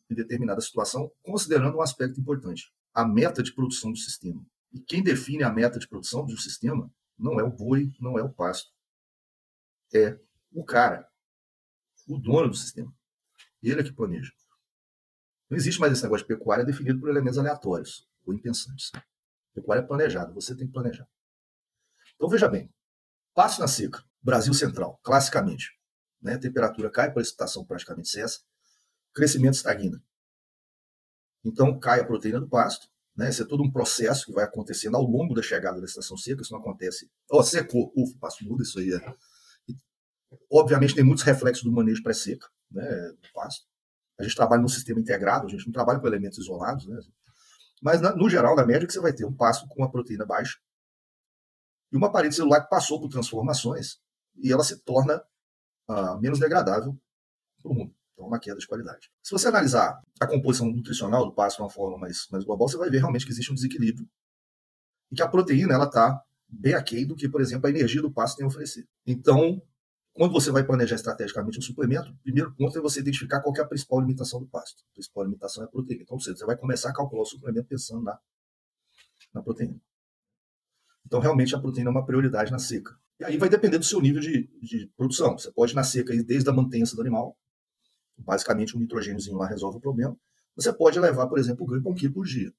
em 0.09 0.15
determinada 0.15 0.61
situação, 0.61 1.11
considerando 1.21 1.77
um 1.77 1.81
aspecto 1.81 2.19
importante: 2.19 2.73
a 2.93 3.05
meta 3.05 3.43
de 3.43 3.53
produção 3.53 3.91
do 3.91 3.97
sistema. 3.97 4.43
E 4.73 4.79
quem 4.79 5.03
define 5.03 5.43
a 5.43 5.51
meta 5.51 5.79
de 5.79 5.87
produção 5.87 6.25
do 6.25 6.37
sistema 6.37 6.91
não 7.17 7.39
é 7.39 7.43
o 7.43 7.51
boi, 7.51 7.91
não 7.99 8.17
é 8.17 8.23
o 8.23 8.33
pasto. 8.33 8.73
É 9.93 10.19
o 10.51 10.65
cara, 10.65 11.07
o 12.07 12.17
dono 12.17 12.49
do 12.49 12.55
sistema. 12.55 12.93
Ele 13.61 13.81
é 13.81 13.83
que 13.83 13.93
planeja. 13.93 14.31
Não 15.49 15.57
existe 15.57 15.79
mais 15.79 15.93
esse 15.93 16.03
negócio 16.03 16.27
de 16.27 16.33
pecuária 16.33 16.65
definido 16.65 16.99
por 16.99 17.09
elementos 17.09 17.37
aleatórios 17.37 18.07
ou 18.25 18.33
impensantes. 18.33 18.91
Pecuária 19.53 19.81
é 19.81 19.85
planejada, 19.85 20.33
você 20.33 20.55
tem 20.55 20.67
que 20.67 20.73
planejar. 20.73 21.07
Então 22.15 22.29
veja 22.29 22.47
bem, 22.47 22.71
passo 23.33 23.61
na 23.61 23.67
seca, 23.67 24.03
Brasil 24.21 24.53
Central, 24.53 24.99
classicamente. 25.03 25.77
Né? 26.21 26.37
temperatura 26.37 26.89
cai, 26.89 27.13
precipitação 27.13 27.63
praticamente 27.63 28.09
cessa, 28.09 28.39
crescimento 29.13 29.53
estagna. 29.53 30.03
Então 31.43 31.79
cai 31.79 31.99
a 31.99 32.05
proteína 32.05 32.39
do 32.39 32.49
pasto, 32.49 32.89
né? 33.15 33.29
Isso 33.29 33.43
é 33.43 33.45
todo 33.45 33.63
um 33.63 33.71
processo 33.71 34.25
que 34.25 34.33
vai 34.33 34.43
acontecendo 34.43 34.97
ao 34.97 35.03
longo 35.03 35.33
da 35.35 35.41
chegada 35.41 35.79
da 35.79 35.85
estação 35.85 36.17
seca, 36.17 36.41
isso 36.41 36.51
não 36.51 36.59
acontece. 36.59 37.09
Ó, 37.31 37.39
oh, 37.39 37.43
secou, 37.43 37.93
ufa, 37.95 38.17
pasto 38.19 38.43
muda, 38.43 38.63
isso 38.63 38.79
aí 38.79 38.91
é 38.91 39.15
Obviamente 40.51 40.95
tem 40.95 41.03
muitos 41.03 41.23
reflexos 41.23 41.63
do 41.63 41.71
manejo 41.71 42.03
pré-seca, 42.03 42.47
né, 42.71 42.85
do 43.21 43.33
pasto. 43.33 43.65
A 44.19 44.23
gente 44.23 44.35
trabalha 44.35 44.61
num 44.61 44.67
sistema 44.67 44.99
integrado, 44.99 45.45
a 45.45 45.49
gente 45.49 45.65
não 45.65 45.73
trabalha 45.73 45.99
com 45.99 46.07
elementos 46.07 46.37
isolados, 46.37 46.87
né? 46.87 46.97
Mas, 47.81 48.01
no 48.01 48.29
geral, 48.29 48.55
na 48.55 48.65
média, 48.65 48.87
que 48.87 48.93
você 48.93 48.99
vai 48.99 49.13
ter 49.13 49.25
um 49.25 49.35
pasto 49.35 49.67
com 49.67 49.81
uma 49.81 49.91
proteína 49.91 50.25
baixa 50.25 50.57
e 51.91 51.97
uma 51.97 52.11
parede 52.11 52.35
celular 52.35 52.61
que 52.61 52.69
passou 52.69 52.99
por 52.99 53.09
transformações 53.09 53.99
e 54.37 54.51
ela 54.51 54.63
se 54.63 54.81
torna 54.83 55.21
ah, 55.87 56.17
menos 56.17 56.39
degradável 56.39 56.97
para 57.61 57.71
o 57.71 57.75
mundo. 57.75 57.93
Então, 58.13 58.27
uma 58.27 58.39
queda 58.39 58.57
de 58.57 58.67
qualidade. 58.67 59.11
Se 59.21 59.31
você 59.31 59.49
analisar 59.49 60.01
a 60.19 60.25
composição 60.25 60.67
nutricional 60.71 61.25
do 61.25 61.33
pasto 61.33 61.57
de 61.57 61.63
uma 61.63 61.69
forma 61.69 61.97
mais, 61.97 62.27
mais 62.31 62.45
global, 62.45 62.67
você 62.67 62.77
vai 62.77 62.89
ver 62.89 62.99
realmente 62.99 63.25
que 63.25 63.31
existe 63.31 63.51
um 63.51 63.55
desequilíbrio 63.55 64.07
e 65.11 65.15
que 65.15 65.21
a 65.21 65.27
proteína 65.27 65.73
ela 65.73 65.85
está 65.85 66.21
bem 66.47 66.73
aquém 66.73 67.05
do 67.05 67.15
que, 67.15 67.27
por 67.27 67.41
exemplo, 67.41 67.67
a 67.67 67.69
energia 67.69 68.01
do 68.01 68.11
pasto 68.11 68.37
tem 68.37 68.45
a 68.45 68.47
oferecer. 68.47 68.87
Então, 69.05 69.61
quando 70.15 70.31
você 70.31 70.49
vai 70.49 70.63
planejar 70.63 70.95
estrategicamente 70.95 71.59
um 71.59 71.61
suplemento, 71.61 72.09
o 72.09 72.17
primeiro 72.19 72.55
ponto 72.55 72.77
é 72.77 72.81
você 72.81 73.01
identificar 73.01 73.41
qual 73.41 73.53
é 73.57 73.59
a 73.59 73.65
principal 73.65 73.99
limitação 73.99 74.39
do 74.39 74.47
pasto. 74.47 74.81
A 74.89 74.93
principal 74.93 75.25
limitação 75.25 75.61
é 75.61 75.65
a 75.67 75.69
proteína. 75.69 76.03
Então, 76.03 76.17
você 76.17 76.33
vai 76.45 76.55
começar 76.55 76.89
a 76.89 76.93
calcular 76.93 77.21
o 77.21 77.25
suplemento 77.25 77.67
pensando 77.67 78.01
na, 78.01 78.17
na 79.33 79.43
proteína. 79.43 79.77
Então, 81.05 81.19
realmente, 81.19 81.53
a 81.53 81.59
proteína 81.59 81.89
é 81.89 81.91
uma 81.91 82.05
prioridade 82.05 82.49
na 82.49 82.57
seca. 82.57 82.97
E 83.19 83.25
aí 83.25 83.37
vai 83.37 83.49
depender 83.49 83.77
do 83.77 83.83
seu 83.83 83.99
nível 83.99 84.21
de, 84.21 84.49
de 84.61 84.89
produção. 84.95 85.37
Você 85.37 85.51
pode, 85.51 85.75
na 85.75 85.83
seca, 85.83 86.15
desde 86.23 86.49
a 86.49 86.53
mantença 86.53 86.95
do 86.95 87.01
animal, 87.01 87.37
basicamente 88.17 88.77
um 88.77 88.79
nitrogêniozinho 88.79 89.35
lá 89.35 89.45
resolve 89.45 89.79
o 89.79 89.81
problema. 89.81 90.17
Você 90.55 90.71
pode 90.71 90.97
levar, 90.97 91.27
por 91.27 91.37
exemplo, 91.37 91.65
o 91.65 91.67
ganho 91.67 91.83
para 91.83 91.91
um 91.91 91.95
quilo 91.95 92.13
por 92.13 92.25
dia. 92.25 92.53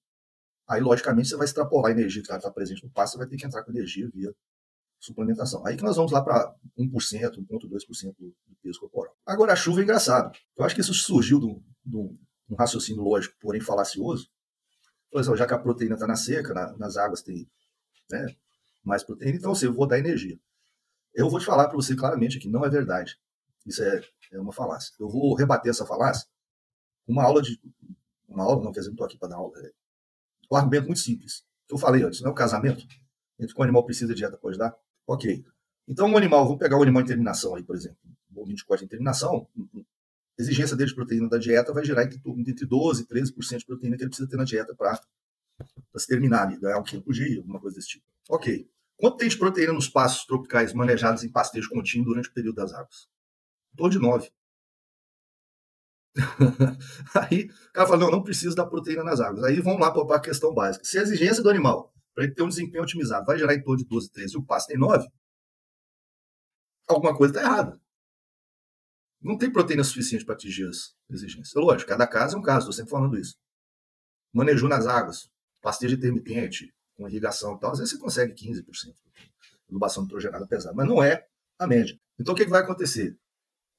Aí, 0.68 0.82
logicamente, 0.82 1.30
você 1.30 1.36
vai 1.36 1.46
extrapolar 1.46 1.90
a 1.90 1.92
energia 1.92 2.22
que 2.22 2.30
está 2.30 2.50
presente 2.50 2.84
no 2.84 2.90
pasto, 2.90 3.12
você 3.12 3.18
vai 3.18 3.26
ter 3.26 3.38
que 3.38 3.46
entrar 3.46 3.62
com 3.64 3.70
energia 3.70 4.10
via 4.12 4.34
suplementação. 4.98 5.66
Aí 5.66 5.76
que 5.76 5.82
nós 5.82 5.96
vamos 5.96 6.12
lá 6.12 6.22
para 6.22 6.54
1%, 6.78 6.90
1,2% 6.90 8.14
do, 8.18 8.35
peso 8.62 8.80
corporal. 8.80 9.14
Agora, 9.24 9.52
a 9.52 9.56
chuva 9.56 9.80
é 9.80 9.85
engraçado. 9.85 10.37
Eu 10.56 10.64
acho 10.64 10.74
que 10.74 10.80
isso 10.80 10.92
surgiu 10.94 11.38
do, 11.38 11.62
um 12.48 12.54
raciocínio 12.56 13.02
lógico, 13.02 13.37
porém 13.40 13.61
falacioso, 13.61 14.28
assim, 15.14 15.37
já 15.37 15.46
que 15.46 15.54
a 15.54 15.59
proteína 15.59 15.94
está 15.94 16.06
na 16.06 16.16
seca, 16.16 16.52
na, 16.52 16.76
nas 16.76 16.96
águas 16.96 17.22
tem 17.22 17.48
né, 18.11 18.26
mais 18.85 19.02
proteína, 19.02 19.37
então 19.37 19.52
assim, 19.52 19.66
eu 19.66 19.72
vou 19.72 19.87
dar 19.87 19.98
energia. 19.98 20.38
Eu 21.14 21.30
vou 21.30 21.40
te 21.40 21.46
falar 21.46 21.68
para 21.68 21.76
você 21.76 21.96
claramente 21.96 22.38
que 22.38 22.48
não 22.48 22.64
é 22.64 22.68
verdade. 22.68 23.18
Isso 23.64 23.82
é, 23.82 24.00
é 24.32 24.40
uma 24.40 24.52
falácia. 24.52 24.92
Eu 25.00 25.09
vou 25.09 25.35
rebater 25.35 25.70
essa 25.70 25.87
falácia 25.87 26.28
com 27.06 27.12
uma 27.12 27.24
aula 27.24 27.40
de. 27.40 27.59
Uma 28.28 28.44
aula, 28.44 28.62
não 28.62 28.72
quer 28.72 28.80
dizer, 28.80 28.90
não 28.90 28.94
estou 28.94 29.06
aqui 29.06 29.18
para 29.18 29.28
dar 29.28 29.37
aula. 29.37 29.59
É 29.61 29.72
um 30.52 30.56
argumento 30.56 30.87
muito 30.87 31.00
simples. 31.00 31.44
Eu 31.68 31.78
falei 31.78 32.02
antes, 32.02 32.20
não 32.20 32.28
é 32.28 32.32
o 32.32 32.35
casamento? 32.35 32.87
Entre 33.38 33.54
que 33.54 33.61
o 33.61 33.64
animal 33.64 33.85
precisa 33.85 34.12
de 34.12 34.18
dieta 34.18 34.37
pode 34.37 34.59
dar? 34.59 34.76
Ok. 35.06 35.44
Então, 35.88 36.08
um 36.08 36.16
animal, 36.16 36.44
vamos 36.44 36.58
pegar 36.58 36.76
um 36.78 36.82
animal 36.82 37.02
em 37.02 37.06
terminação 37.06 37.54
aí, 37.54 37.62
por 37.62 37.76
exemplo. 37.76 37.98
O 38.30 38.34
bovino 38.34 38.56
de 38.56 38.64
corte 38.64 38.84
em 38.84 38.88
terminação, 38.88 39.46
a 39.56 40.42
exigência 40.42 40.76
dele 40.76 40.90
de 40.90 40.96
proteína 40.96 41.28
da 41.28 41.38
dieta 41.38 41.72
vai 41.72 41.84
gerar 41.84 42.04
entre, 42.04 42.20
entre 42.24 42.66
12% 42.66 43.00
e 43.00 43.06
13% 43.06 43.58
de 43.58 43.66
proteína 43.66 43.96
que 43.96 44.02
ele 44.02 44.10
precisa 44.10 44.28
ter 44.28 44.36
na 44.36 44.44
dieta 44.44 44.74
para 44.74 45.00
se 45.96 46.06
terminar 46.06 46.42
ali, 46.42 46.58
ganhar 46.58 46.78
um 46.78 46.82
quilo 46.82 47.02
por 47.02 47.14
dia, 47.14 47.38
alguma 47.38 47.60
coisa 47.60 47.76
desse 47.76 47.88
tipo. 47.88 48.04
Ok. 48.28 48.68
Quanto 48.96 49.18
tem 49.18 49.28
de 49.28 49.38
proteína 49.38 49.72
nos 49.72 49.88
pastos 49.88 50.26
tropicais 50.26 50.72
manejados 50.72 51.22
em 51.22 51.30
pastejo 51.30 51.70
contínuo 51.70 52.06
durante 52.06 52.28
o 52.28 52.34
período 52.34 52.56
das 52.56 52.72
águas? 52.72 53.08
Torno 53.76 53.92
de 53.92 53.98
9. 53.98 54.30
Aí 57.14 57.50
o 57.68 57.72
cara 57.72 57.88
fala, 57.88 58.00
não, 58.00 58.10
não 58.10 58.22
precisa 58.22 58.56
da 58.56 58.66
proteína 58.66 59.04
nas 59.04 59.20
águas. 59.20 59.44
Aí 59.44 59.60
vamos 59.60 59.80
lá 59.80 59.92
para 59.92 60.16
a 60.16 60.20
questão 60.20 60.52
básica. 60.52 60.84
Se 60.84 60.98
a 60.98 61.02
exigência 61.02 61.42
do 61.42 61.50
animal 61.50 61.94
para 62.16 62.24
ele 62.24 62.35
ter 62.35 62.42
um 62.42 62.48
desempenho 62.48 62.83
otimizado 62.83 63.26
vai 63.26 63.38
gerar 63.38 63.55
em 63.55 63.62
torno 63.62 63.76
de 63.76 63.85
12, 63.85 64.11
13 64.11 64.35
e 64.35 64.38
o 64.38 64.42
pasto 64.42 64.68
tem 64.68 64.79
9, 64.79 65.07
alguma 66.88 67.14
coisa 67.14 67.35
está 67.35 67.46
errada. 67.46 67.81
Não 69.20 69.37
tem 69.37 69.52
proteína 69.52 69.85
suficiente 69.85 70.24
para 70.24 70.35
atingir 70.35 70.66
as 70.66 70.96
exigências. 71.11 71.52
Lógico, 71.55 71.90
cada 71.90 72.07
caso 72.07 72.37
é 72.37 72.38
um 72.38 72.42
caso, 72.42 72.61
estou 72.61 72.72
sempre 72.72 72.90
falando 72.90 73.18
isso. 73.18 73.37
Manejo 74.33 74.66
nas 74.66 74.87
águas, 74.87 75.31
pastejo 75.61 75.94
intermitente, 75.94 76.74
com 76.94 77.07
irrigação 77.07 77.55
e 77.55 77.61
tal, 77.61 77.72
às 77.72 77.81
vezes 77.81 77.92
você 77.92 78.00
consegue 78.00 78.33
15% 78.33 78.64
de 78.94 79.33
adubação 79.68 80.02
nitrogenada 80.05 80.46
pesada, 80.46 80.74
mas 80.74 80.88
não 80.88 81.02
é 81.02 81.26
a 81.59 81.66
média. 81.66 82.00
Então 82.18 82.33
o 82.33 82.37
que, 82.37 82.44
que 82.44 82.50
vai 82.50 82.62
acontecer? 82.62 83.14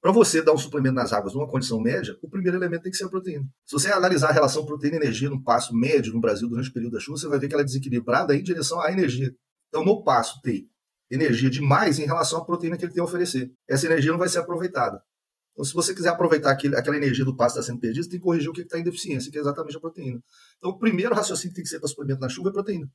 Para 0.01 0.11
você 0.11 0.41
dar 0.41 0.53
um 0.53 0.57
suplemento 0.57 0.95
nas 0.95 1.11
águas 1.11 1.33
numa 1.33 1.49
condição 1.49 1.81
média, 1.81 2.15
o 2.21 2.29
primeiro 2.29 2.57
elemento 2.57 2.83
tem 2.83 2.91
que 2.91 2.97
ser 2.97 3.05
a 3.05 3.09
proteína. 3.09 3.45
Se 3.65 3.73
você 3.73 3.91
analisar 3.91 4.29
a 4.29 4.31
relação 4.31 4.65
proteína-energia 4.65 5.29
no 5.29 5.43
passo 5.43 5.75
médio 5.75 6.13
no 6.13 6.21
Brasil 6.21 6.47
durante 6.47 6.69
o 6.69 6.73
período 6.73 6.93
da 6.93 6.99
chuva, 6.99 7.17
você 7.17 7.27
vai 7.27 7.39
ver 7.39 7.47
que 7.47 7.53
ela 7.53 7.63
é 7.63 7.65
desequilibrada 7.65 8.35
em 8.35 8.43
direção 8.43 8.79
à 8.79 8.91
energia. 8.91 9.33
Então, 9.69 9.83
no 9.83 10.03
passo 10.03 10.39
tem 10.41 10.69
energia 11.09 11.49
demais 11.49 11.97
em 11.99 12.05
relação 12.05 12.39
à 12.39 12.45
proteína 12.45 12.77
que 12.77 12.85
ele 12.85 12.93
tem 12.93 13.01
a 13.01 13.05
oferecer. 13.05 13.51
Essa 13.67 13.87
energia 13.87 14.11
não 14.11 14.19
vai 14.19 14.29
ser 14.29 14.39
aproveitada. 14.39 15.01
Então, 15.53 15.65
se 15.65 15.73
você 15.73 15.95
quiser 15.95 16.09
aproveitar 16.09 16.51
aquele, 16.51 16.75
aquela 16.75 16.95
energia 16.95 17.25
do 17.25 17.35
passo 17.35 17.55
que 17.55 17.61
está 17.61 17.71
sendo 17.71 17.81
perdida, 17.81 18.07
tem 18.07 18.19
que 18.19 18.23
corrigir 18.23 18.49
o 18.49 18.53
que 18.53 18.61
está 18.61 18.77
em 18.77 18.83
deficiência, 18.83 19.31
que 19.31 19.37
é 19.39 19.41
exatamente 19.41 19.75
a 19.75 19.79
proteína. 19.79 20.21
Então, 20.57 20.69
o 20.69 20.77
primeiro 20.77 21.15
raciocínio 21.15 21.49
que 21.49 21.55
tem 21.55 21.63
que 21.63 21.69
ser 21.69 21.79
para 21.79 21.87
suplemento 21.87 22.21
na 22.21 22.29
chuva 22.29 22.49
é 22.49 22.53
proteína. 22.53 22.87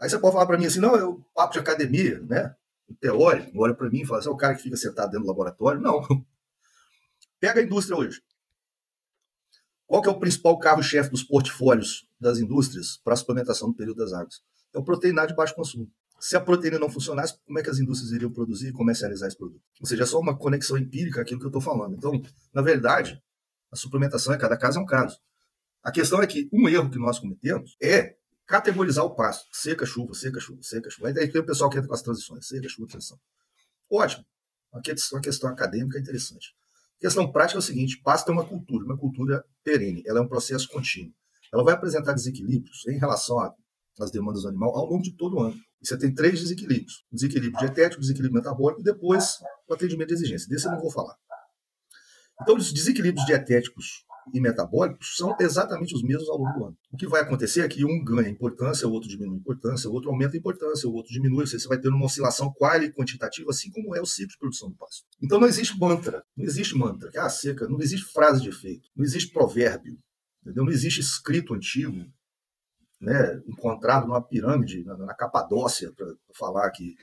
Aí 0.00 0.08
você 0.08 0.18
pode 0.18 0.32
falar 0.32 0.46
para 0.46 0.58
mim 0.58 0.66
assim, 0.66 0.78
não, 0.78 0.94
é 0.94 1.04
o 1.04 1.20
papo 1.34 1.54
de 1.54 1.58
academia, 1.58 2.20
né? 2.22 2.54
Teórico, 3.00 3.50
olha 3.56 3.74
para 3.74 3.90
mim 3.90 4.02
e 4.02 4.06
fala 4.06 4.20
assim, 4.20 4.28
é 4.28 4.32
o 4.32 4.36
cara 4.36 4.54
que 4.54 4.62
fica 4.62 4.76
sentado 4.76 5.10
dentro 5.10 5.24
do 5.24 5.28
laboratório. 5.28 5.80
Não. 5.80 6.00
Pega 7.40 7.60
a 7.60 7.62
indústria 7.62 7.96
hoje. 7.96 8.22
Qual 9.86 10.00
que 10.00 10.08
é 10.08 10.12
o 10.12 10.18
principal 10.18 10.58
carro-chefe 10.58 11.10
dos 11.10 11.22
portfólios 11.22 12.08
das 12.18 12.38
indústrias 12.38 12.98
para 13.04 13.14
a 13.14 13.16
suplementação 13.16 13.68
no 13.68 13.74
período 13.74 13.98
das 13.98 14.12
águas? 14.12 14.42
É 14.72 14.78
o 14.78 14.84
proteinar 14.84 15.26
de 15.26 15.34
baixo 15.34 15.54
consumo. 15.54 15.90
Se 16.18 16.36
a 16.36 16.40
proteína 16.40 16.78
não 16.78 16.88
funcionasse, 16.88 17.36
como 17.44 17.58
é 17.58 17.62
que 17.62 17.68
as 17.68 17.78
indústrias 17.80 18.12
iriam 18.12 18.32
produzir 18.32 18.68
e 18.68 18.72
comercializar 18.72 19.26
esse 19.26 19.36
produto? 19.36 19.60
Ou 19.80 19.86
seja, 19.86 20.04
é 20.04 20.06
só 20.06 20.20
uma 20.20 20.38
conexão 20.38 20.78
empírica 20.78 21.20
aquilo 21.20 21.40
que 21.40 21.46
eu 21.46 21.48
estou 21.48 21.60
falando. 21.60 21.96
Então, 21.96 22.22
na 22.54 22.62
verdade, 22.62 23.20
a 23.72 23.76
suplementação, 23.76 24.32
é 24.32 24.38
cada 24.38 24.56
caso 24.56 24.78
é 24.78 24.82
um 24.82 24.86
caso. 24.86 25.18
A 25.82 25.90
questão 25.90 26.22
é 26.22 26.26
que 26.26 26.48
um 26.52 26.68
erro 26.68 26.90
que 26.90 26.98
nós 26.98 27.18
cometemos 27.18 27.76
é 27.82 28.16
categorizar 28.46 29.04
o 29.04 29.14
passo. 29.14 29.46
Seca, 29.52 29.86
chuva, 29.86 30.14
seca, 30.14 30.40
chuva, 30.40 30.62
seca, 30.62 30.90
chuva. 30.90 31.08
Aí 31.08 31.28
tem 31.30 31.40
o 31.40 31.46
pessoal 31.46 31.70
que 31.70 31.78
entra 31.78 31.88
com 31.88 31.94
as 31.94 32.02
transições. 32.02 32.46
Seca, 32.46 32.68
chuva, 32.68 32.88
transição. 32.88 33.18
Ótimo. 33.90 34.24
Questão, 34.82 35.18
uma 35.18 35.22
questão 35.22 35.50
acadêmica 35.50 35.98
interessante. 35.98 36.54
A 36.98 37.00
questão 37.02 37.30
prática 37.30 37.58
é 37.58 37.60
o 37.60 37.62
seguinte: 37.62 38.00
pasto 38.02 38.30
é 38.30 38.32
uma 38.32 38.44
cultura, 38.44 38.84
uma 38.84 38.96
cultura 38.96 39.44
perene. 39.62 40.02
Ela 40.06 40.20
é 40.20 40.22
um 40.22 40.28
processo 40.28 40.68
contínuo. 40.68 41.12
Ela 41.52 41.62
vai 41.62 41.74
apresentar 41.74 42.14
desequilíbrios 42.14 42.86
em 42.86 42.98
relação 42.98 43.38
às 44.00 44.10
demandas 44.10 44.42
do 44.42 44.48
animal 44.48 44.74
ao 44.74 44.86
longo 44.86 45.02
de 45.02 45.12
todo 45.12 45.36
o 45.36 45.40
ano. 45.40 45.54
E 45.82 45.86
você 45.86 45.98
tem 45.98 46.14
três 46.14 46.40
desequilíbrios: 46.40 47.04
desequilíbrio 47.12 47.58
dietético, 47.58 48.00
desequilíbrio 48.00 48.40
metabólico 48.40 48.80
e 48.80 48.84
depois 48.84 49.38
o 49.68 49.74
atendimento 49.74 50.08
de 50.08 50.14
exigência. 50.14 50.48
Desse 50.48 50.66
eu 50.66 50.72
não 50.72 50.80
vou 50.80 50.90
falar. 50.90 51.16
Então, 52.40 52.56
os 52.56 52.72
desequilíbrios 52.72 53.26
dietéticos 53.26 54.04
e 54.32 54.40
metabólicos 54.40 55.16
são 55.16 55.34
exatamente 55.40 55.94
os 55.94 56.02
mesmos 56.02 56.28
ao 56.28 56.38
longo 56.38 56.58
do 56.58 56.64
ano. 56.66 56.76
O 56.90 56.96
que 56.96 57.06
vai 57.06 57.22
acontecer 57.22 57.62
é 57.62 57.68
que 57.68 57.84
um 57.84 58.04
ganha 58.04 58.28
importância, 58.28 58.86
o 58.86 58.92
outro 58.92 59.08
diminui 59.08 59.38
importância, 59.38 59.88
o 59.88 59.92
outro 59.92 60.10
aumenta 60.10 60.36
importância, 60.36 60.88
o 60.88 60.92
outro 60.92 61.12
diminui. 61.12 61.46
Você 61.46 61.66
vai 61.66 61.78
ter 61.78 61.88
uma 61.88 62.04
oscilação 62.04 62.52
qual 62.52 62.82
e 62.82 62.92
quantitativa, 62.92 63.50
assim 63.50 63.70
como 63.70 63.94
é 63.96 64.00
o 64.00 64.06
ciclo 64.06 64.32
de 64.32 64.38
produção 64.38 64.70
do 64.70 64.76
pasto. 64.76 65.04
Então 65.22 65.40
não 65.40 65.48
existe 65.48 65.78
mantra, 65.78 66.22
não 66.36 66.44
existe 66.44 66.76
mantra, 66.76 67.10
que 67.10 67.18
é 67.18 67.20
a 67.20 67.28
seca, 67.28 67.68
não 67.68 67.80
existe 67.80 68.12
frase 68.12 68.40
de 68.40 68.48
efeito, 68.48 68.88
não 68.94 69.04
existe 69.04 69.32
provérbio, 69.32 69.98
entendeu? 70.42 70.64
não 70.64 70.72
existe 70.72 71.00
escrito 71.00 71.54
antigo, 71.54 72.04
né, 73.00 73.42
encontrado 73.48 74.06
numa 74.06 74.22
pirâmide, 74.22 74.84
na, 74.84 74.96
na 74.96 75.14
Capadócia, 75.14 75.92
para 75.92 76.06
falar 76.38 76.70
que, 76.70 76.94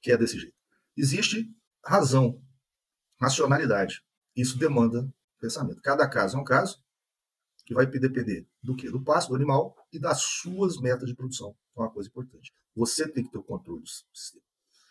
que 0.00 0.12
é 0.12 0.16
desse 0.16 0.38
jeito. 0.38 0.54
Existe 0.96 1.50
razão, 1.84 2.40
racionalidade. 3.20 4.02
Isso 4.36 4.58
demanda 4.58 5.08
pensamento. 5.40 5.80
Cada 5.82 6.08
caso 6.08 6.36
é 6.36 6.40
um 6.40 6.44
caso 6.44 6.82
que 7.64 7.74
vai 7.74 7.86
depender 7.86 8.46
do 8.62 8.76
que? 8.76 8.90
Do 8.90 9.02
passo 9.02 9.28
do 9.28 9.34
animal 9.34 9.76
e 9.92 9.98
das 9.98 10.20
suas 10.20 10.78
metas 10.78 11.08
de 11.08 11.14
produção. 11.14 11.54
É 11.76 11.80
uma 11.80 11.90
coisa 11.90 12.08
importante. 12.08 12.54
Você 12.74 13.08
tem 13.08 13.24
que 13.24 13.30
ter 13.30 13.38
o 13.38 13.42
controle 13.42 13.82
do 13.82 13.88
sistema. 13.88 14.44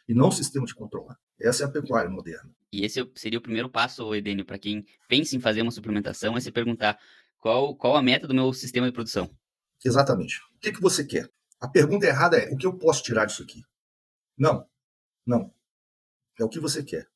E 0.08 0.14
não 0.14 0.28
o 0.28 0.32
sistema 0.32 0.66
de 0.66 0.76
controlar. 0.76 1.18
Essa 1.40 1.64
é 1.64 1.66
a 1.66 1.72
pecuária 1.72 2.10
moderna. 2.10 2.52
E 2.72 2.84
esse 2.86 3.00
seria 3.16 3.40
o 3.40 3.42
primeiro 3.42 3.70
passo, 3.70 4.14
Edênio, 4.14 4.46
para 4.46 4.60
quem 4.60 4.86
pensa 5.08 5.36
em 5.36 5.40
fazer 5.40 5.62
uma 5.62 5.72
suplementação, 5.72 6.38
é 6.38 6.40
se 6.40 6.52
perguntar 6.52 7.00
qual, 7.40 7.76
qual 7.76 7.96
a 7.96 8.02
meta 8.02 8.28
do 8.28 8.34
meu 8.34 8.54
sistema 8.54 8.88
de 8.88 8.94
produção. 8.94 9.30
Exatamente. 9.84 10.42
O 10.56 10.60
que, 10.60 10.72
que 10.72 10.82
você 10.82 11.06
quer? 11.06 11.30
A 11.60 11.68
pergunta 11.68 12.06
errada 12.06 12.38
é: 12.38 12.52
o 12.52 12.58
que 12.58 12.66
eu 12.66 12.78
posso 12.78 13.04
tirar 13.04 13.26
disso 13.26 13.44
aqui? 13.44 13.64
Não. 14.38 14.68
Não. 15.26 15.54
É 16.40 16.44
o 16.44 16.50
que 16.50 16.60
você 16.60 16.84
quer. 16.84 17.08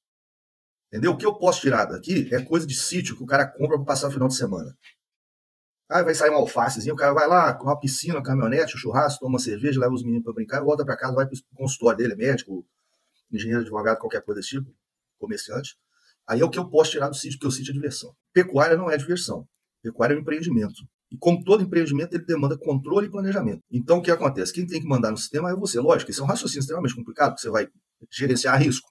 Entendeu? 0.92 1.12
O 1.12 1.18
que 1.18 1.26
eu 1.26 1.36
posso 1.36 1.62
tirar 1.62 1.86
daqui 1.86 2.28
é 2.34 2.44
coisa 2.44 2.66
de 2.66 2.74
sítio 2.74 3.16
que 3.16 3.24
o 3.24 3.28
cara 3.28 3.48
compra 3.48 3.78
para 3.78 3.86
passar 3.86 4.08
o 4.08 4.12
final 4.12 4.28
de 4.28 4.36
semana. 4.36 4.76
Aí 5.88 6.04
vai 6.04 6.14
sair 6.14 6.30
uma 6.30 6.40
alfacezinha, 6.40 6.94
o 6.94 6.98
cara 6.98 7.14
vai 7.14 7.28
lá 7.28 7.54
com 7.54 7.64
uma 7.64 7.80
piscina, 7.80 8.16
uma 8.16 8.24
caminhonete, 8.24 8.76
um 8.76 8.80
churrasco, 8.80 9.20
toma 9.20 9.34
uma 9.34 9.40
cerveja, 9.40 9.80
leva 9.80 9.94
os 9.94 10.04
meninos 10.04 10.24
para 10.24 10.34
brincar, 10.34 10.62
volta 10.62 10.86
para 10.86 10.98
casa, 10.98 11.16
vai 11.16 11.28
para 11.28 11.36
o 11.36 11.56
consultório 11.56 11.98
dele, 11.98 12.16
médico, 12.16 12.66
engenheiro, 13.32 13.62
advogado, 13.62 13.98
qualquer 13.98 14.22
coisa 14.24 14.40
desse 14.40 14.50
tipo, 14.50 14.72
comerciante. 15.20 15.76
Aí 16.28 16.42
é 16.42 16.46
o 16.46 16.50
que 16.50 16.60
eu 16.60 16.70
posso 16.70 16.92
tirar 16.92 17.10
do 17.10 17.16
sítio, 17.16 17.40
porque 17.40 17.48
o 17.48 17.52
sítio 17.52 17.72
é 17.72 17.74
diversão. 17.74 18.16
Pecuária 18.32 18.78
não 18.78 18.90
é 18.90 18.98
diversão. 18.98 19.48
Pecuária 19.82 20.14
é 20.14 20.18
um 20.18 20.22
empreendimento. 20.22 20.88
E 21.12 21.18
como 21.18 21.44
todo 21.44 21.64
empreendimento, 21.64 22.14
ele 22.14 22.24
demanda 22.24 22.56
controle 22.56 23.08
e 23.08 23.10
planejamento. 23.10 23.64
Então, 23.72 23.98
o 23.98 24.02
que 24.02 24.12
acontece? 24.12 24.54
Quem 24.54 24.68
tem 24.68 24.80
que 24.80 24.88
mandar 24.88 25.10
no 25.10 25.18
sistema 25.18 25.50
é 25.50 25.56
você. 25.56 25.80
Lógico, 25.80 26.12
isso 26.12 26.22
é 26.22 26.24
um 26.24 26.28
raciocínio 26.28 26.60
extremamente 26.60 26.96
complicado, 26.96 27.30
porque 27.30 27.42
você 27.42 27.50
vai 27.50 27.68
gerenciar 28.12 28.62
risco. 28.62 28.88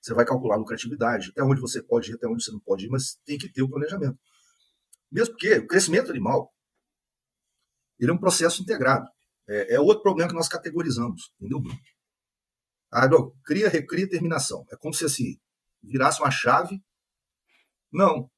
Você 0.00 0.14
vai 0.14 0.24
calcular 0.24 0.54
a 0.54 0.58
lucratividade, 0.58 1.30
até 1.30 1.42
onde 1.42 1.60
você 1.60 1.82
pode 1.82 2.10
ir, 2.10 2.14
até 2.14 2.26
onde 2.26 2.44
você 2.44 2.52
não 2.52 2.60
pode 2.60 2.86
ir, 2.86 2.88
mas 2.88 3.18
tem 3.24 3.36
que 3.36 3.50
ter 3.50 3.62
o 3.62 3.68
planejamento. 3.68 4.18
Mesmo 5.10 5.34
porque 5.34 5.54
o 5.58 5.66
crescimento 5.66 6.10
animal 6.10 6.52
ele 7.98 8.10
é 8.10 8.14
um 8.14 8.18
processo 8.18 8.62
integrado. 8.62 9.08
É, 9.48 9.74
é 9.74 9.80
outro 9.80 10.02
problema 10.02 10.28
que 10.30 10.36
nós 10.36 10.48
categorizamos, 10.48 11.32
entendeu, 11.36 11.60
Bruno? 11.60 11.78
Ah, 12.90 13.08
não, 13.08 13.32
cria, 13.44 13.68
recria, 13.68 14.08
terminação. 14.08 14.64
É 14.70 14.76
como 14.76 14.94
se 14.94 15.04
assim, 15.04 15.38
virasse 15.82 16.20
uma 16.20 16.30
chave. 16.30 16.80
Não, 17.92 18.30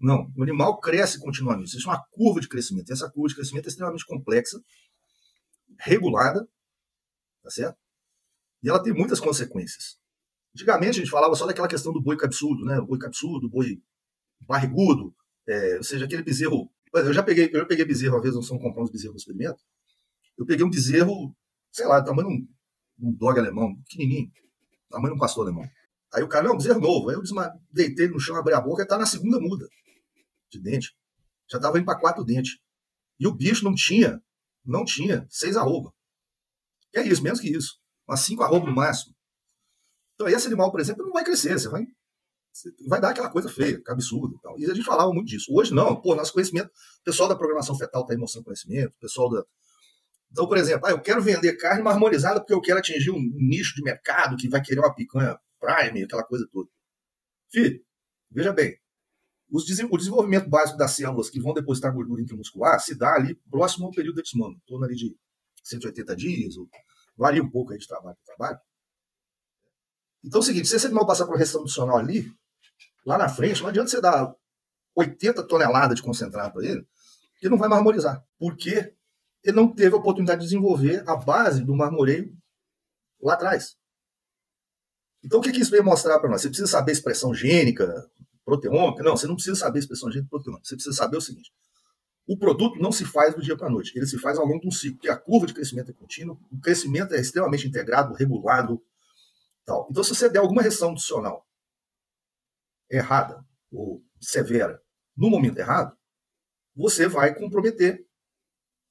não. 0.00 0.32
O 0.36 0.42
animal 0.42 0.80
cresce 0.80 1.18
continuamente. 1.20 1.76
Isso 1.76 1.88
é 1.88 1.92
uma 1.92 2.04
curva 2.10 2.40
de 2.40 2.48
crescimento. 2.48 2.92
Essa 2.92 3.10
curva 3.10 3.28
de 3.28 3.34
crescimento 3.34 3.66
é 3.66 3.68
extremamente 3.68 4.06
complexa, 4.06 4.58
regulada, 5.78 6.46
tá 7.42 7.50
certo? 7.50 7.78
E 8.62 8.68
ela 8.68 8.82
tem 8.82 8.94
muitas 8.94 9.20
consequências. 9.20 9.98
Antigamente 10.54 10.98
a 11.00 11.02
gente 11.02 11.10
falava 11.10 11.34
só 11.34 11.46
daquela 11.46 11.68
questão 11.68 11.92
do 11.92 12.00
boi 12.00 12.16
cabeçudo, 12.16 12.64
né? 12.64 12.78
O 12.78 12.86
boi 12.86 12.98
cabeçudo, 12.98 13.46
o 13.46 13.50
boi 13.50 13.82
barrigudo, 14.46 15.14
é, 15.48 15.76
ou 15.76 15.82
seja, 15.82 16.04
aquele 16.04 16.22
bezerro. 16.22 16.70
Eu 16.92 17.12
já 17.12 17.22
peguei, 17.22 17.50
eu 17.52 17.60
já 17.60 17.66
peguei 17.66 17.84
bezerro, 17.84 18.14
uma 18.14 18.22
vez, 18.22 18.34
não 18.34 18.42
são 18.42 18.58
comprar 18.58 18.82
uns 18.82 18.90
bezerros 18.90 19.14
no 19.14 19.18
experimento. 19.18 19.60
Eu 20.38 20.46
peguei 20.46 20.64
um 20.64 20.70
bezerro, 20.70 21.34
sei 21.72 21.86
lá, 21.86 22.02
tamanho 22.02 22.28
um, 22.28 22.48
um 23.00 23.12
dog 23.12 23.38
alemão, 23.38 23.74
pequenininho, 23.82 24.30
tamanho 24.88 25.14
de 25.14 25.16
um 25.16 25.20
pastor 25.20 25.44
alemão. 25.44 25.68
Aí 26.12 26.22
o 26.22 26.28
cara, 26.28 26.46
não, 26.46 26.56
bezerro 26.56 26.80
novo. 26.80 27.10
Aí 27.10 27.16
eu 27.16 27.22
deitei 27.72 28.06
no 28.06 28.20
chão, 28.20 28.36
abri 28.36 28.54
a 28.54 28.60
boca 28.60 28.82
e 28.82 28.86
tá 28.86 28.96
na 28.96 29.06
segunda 29.06 29.40
muda 29.40 29.66
de 30.50 30.60
dente. 30.60 30.96
Já 31.50 31.58
tava 31.58 31.78
indo 31.78 31.84
para 31.84 31.98
quatro 31.98 32.24
dentes. 32.24 32.58
E 33.18 33.26
o 33.26 33.34
bicho 33.34 33.64
não 33.64 33.74
tinha, 33.74 34.22
não 34.64 34.84
tinha 34.84 35.26
seis 35.28 35.56
arroba. 35.56 35.92
Que 36.92 37.00
é 37.00 37.06
isso, 37.06 37.22
menos 37.22 37.40
que 37.40 37.48
isso. 37.48 37.80
Umas 38.08 38.20
cinco 38.20 38.42
arroba 38.42 38.66
no 38.66 38.74
máximo. 38.74 39.13
Então, 40.24 40.36
esse 40.38 40.46
animal, 40.46 40.70
por 40.70 40.80
exemplo, 40.80 41.04
não 41.04 41.12
vai 41.12 41.24
crescer. 41.24 41.58
Você 41.58 41.68
vai 41.68 41.86
vai 42.86 43.00
dar 43.00 43.10
aquela 43.10 43.30
coisa 43.30 43.48
feia, 43.48 43.80
que 43.82 43.90
absurdo. 43.90 44.38
Tal. 44.40 44.58
E 44.58 44.64
a 44.64 44.74
gente 44.74 44.84
falava 44.84 45.12
muito 45.12 45.26
disso. 45.26 45.52
Hoje 45.52 45.74
não, 45.74 46.00
pô, 46.00 46.14
nosso 46.14 46.32
conhecimento, 46.32 46.68
o 46.68 47.04
pessoal 47.04 47.28
da 47.28 47.34
programação 47.34 47.76
fetal 47.76 48.02
está 48.02 48.14
aí 48.14 48.18
mostrando 48.18 48.44
conhecimento, 48.44 48.94
o 48.94 49.00
pessoal 49.00 49.28
da. 49.28 49.44
Então, 50.30 50.46
por 50.48 50.56
exemplo, 50.56 50.86
ah, 50.86 50.90
eu 50.90 51.00
quero 51.00 51.20
vender 51.22 51.56
carne 51.56 51.82
marmorizada 51.82 52.40
porque 52.40 52.54
eu 52.54 52.60
quero 52.60 52.78
atingir 52.78 53.10
um 53.10 53.20
nicho 53.34 53.74
de 53.74 53.82
mercado 53.82 54.36
que 54.36 54.48
vai 54.48 54.60
querer 54.60 54.80
uma 54.80 54.94
picanha 54.94 55.38
prime, 55.60 56.04
aquela 56.04 56.24
coisa 56.24 56.46
toda. 56.52 56.68
Filho, 57.50 57.80
veja 58.30 58.52
bem, 58.52 58.76
o 59.50 59.96
desenvolvimento 59.96 60.48
básico 60.48 60.76
das 60.76 60.92
células 60.92 61.30
que 61.30 61.40
vão 61.40 61.52
depositar 61.54 61.92
gordura 61.92 62.20
intramuscular 62.20 62.80
se 62.80 62.96
dá 62.96 63.14
ali 63.14 63.36
próximo 63.50 63.86
ao 63.86 63.92
período 63.92 64.16
de 64.16 64.22
desmame, 64.22 64.56
em 64.56 64.66
torno 64.66 64.84
ali 64.84 64.96
de 64.96 65.16
180 65.62 66.16
dias, 66.16 66.56
ou 66.56 66.68
varia 67.16 67.42
um 67.42 67.50
pouco 67.50 67.72
aí 67.72 67.78
de 67.78 67.86
trabalho 67.86 68.16
para 68.24 68.34
trabalho. 68.34 68.58
Então 70.24 70.40
é 70.40 70.42
o 70.42 70.44
seguinte, 70.44 70.68
se 70.68 70.76
esse 70.76 70.86
animal 70.86 71.06
passar 71.06 71.26
por 71.26 71.36
restrição 71.36 71.60
nutricional 71.60 71.98
ali, 71.98 72.32
lá 73.04 73.18
na 73.18 73.28
frente, 73.28 73.60
não 73.60 73.68
adianta 73.68 73.90
você 73.90 74.00
dar 74.00 74.34
80 74.96 75.42
toneladas 75.46 75.96
de 75.96 76.02
concentrado 76.02 76.52
para 76.52 76.64
ele, 76.64 76.86
ele 77.42 77.50
não 77.50 77.58
vai 77.58 77.68
marmorizar. 77.68 78.24
Porque 78.38 78.94
ele 79.44 79.56
não 79.56 79.68
teve 79.68 79.94
a 79.94 79.98
oportunidade 79.98 80.40
de 80.40 80.46
desenvolver 80.46 81.04
a 81.06 81.14
base 81.14 81.62
do 81.62 81.76
marmoreio 81.76 82.34
lá 83.22 83.34
atrás. 83.34 83.76
Então, 85.22 85.40
o 85.40 85.42
que, 85.42 85.52
que 85.52 85.60
isso 85.60 85.70
veio 85.70 85.84
mostrar 85.84 86.18
para 86.18 86.28
nós? 86.28 86.42
Você 86.42 86.48
precisa 86.48 86.68
saber 86.68 86.92
expressão 86.92 87.34
gênica, 87.34 88.10
proteômica? 88.44 89.02
Não, 89.02 89.16
você 89.16 89.26
não 89.26 89.34
precisa 89.34 89.56
saber 89.56 89.78
expressão 89.78 90.10
gênica 90.10 90.28
proteômica. 90.30 90.64
Você 90.64 90.74
precisa 90.74 90.94
saber 90.94 91.16
o 91.16 91.20
seguinte: 91.20 91.50
o 92.26 92.38
produto 92.38 92.78
não 92.78 92.92
se 92.92 93.04
faz 93.04 93.34
do 93.34 93.42
dia 93.42 93.56
para 93.56 93.66
a 93.66 93.70
noite, 93.70 93.92
ele 93.96 94.06
se 94.06 94.18
faz 94.18 94.38
ao 94.38 94.46
longo 94.46 94.60
de 94.60 94.68
um 94.68 94.70
ciclo, 94.70 94.96
porque 94.96 95.10
a 95.10 95.16
curva 95.16 95.46
de 95.46 95.54
crescimento 95.54 95.90
é 95.90 95.94
contínua, 95.94 96.38
o 96.50 96.60
crescimento 96.60 97.14
é 97.14 97.20
extremamente 97.20 97.66
integrado, 97.66 98.14
regulado. 98.14 98.82
Tal. 99.64 99.88
Então, 99.90 100.04
se 100.04 100.14
você 100.14 100.28
der 100.28 100.40
alguma 100.40 100.62
restrição 100.62 100.90
nutricional 100.90 101.46
errada 102.90 103.44
ou 103.72 104.04
severa 104.20 104.82
no 105.16 105.30
momento 105.30 105.58
errado, 105.58 105.96
você 106.74 107.08
vai 107.08 107.34
comprometer 107.34 108.06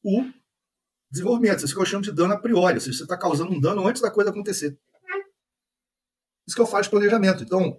o 0.03 0.23
desenvolvimento. 1.11 1.63
Isso 1.63 1.75
que 1.75 1.81
eu 1.81 1.85
chamo 1.85 2.03
de 2.03 2.11
dano 2.11 2.33
a 2.33 2.39
priori, 2.39 2.75
ou 2.75 2.81
seja, 2.81 2.97
você 2.97 3.03
está 3.03 3.17
causando 3.17 3.51
um 3.51 3.59
dano 3.59 3.85
antes 3.85 4.01
da 4.01 4.09
coisa 4.09 4.31
acontecer. 4.31 4.79
Isso 6.47 6.55
que 6.55 6.61
eu 6.61 6.65
faço 6.65 6.83
de 6.83 6.89
planejamento. 6.89 7.43
Então, 7.43 7.77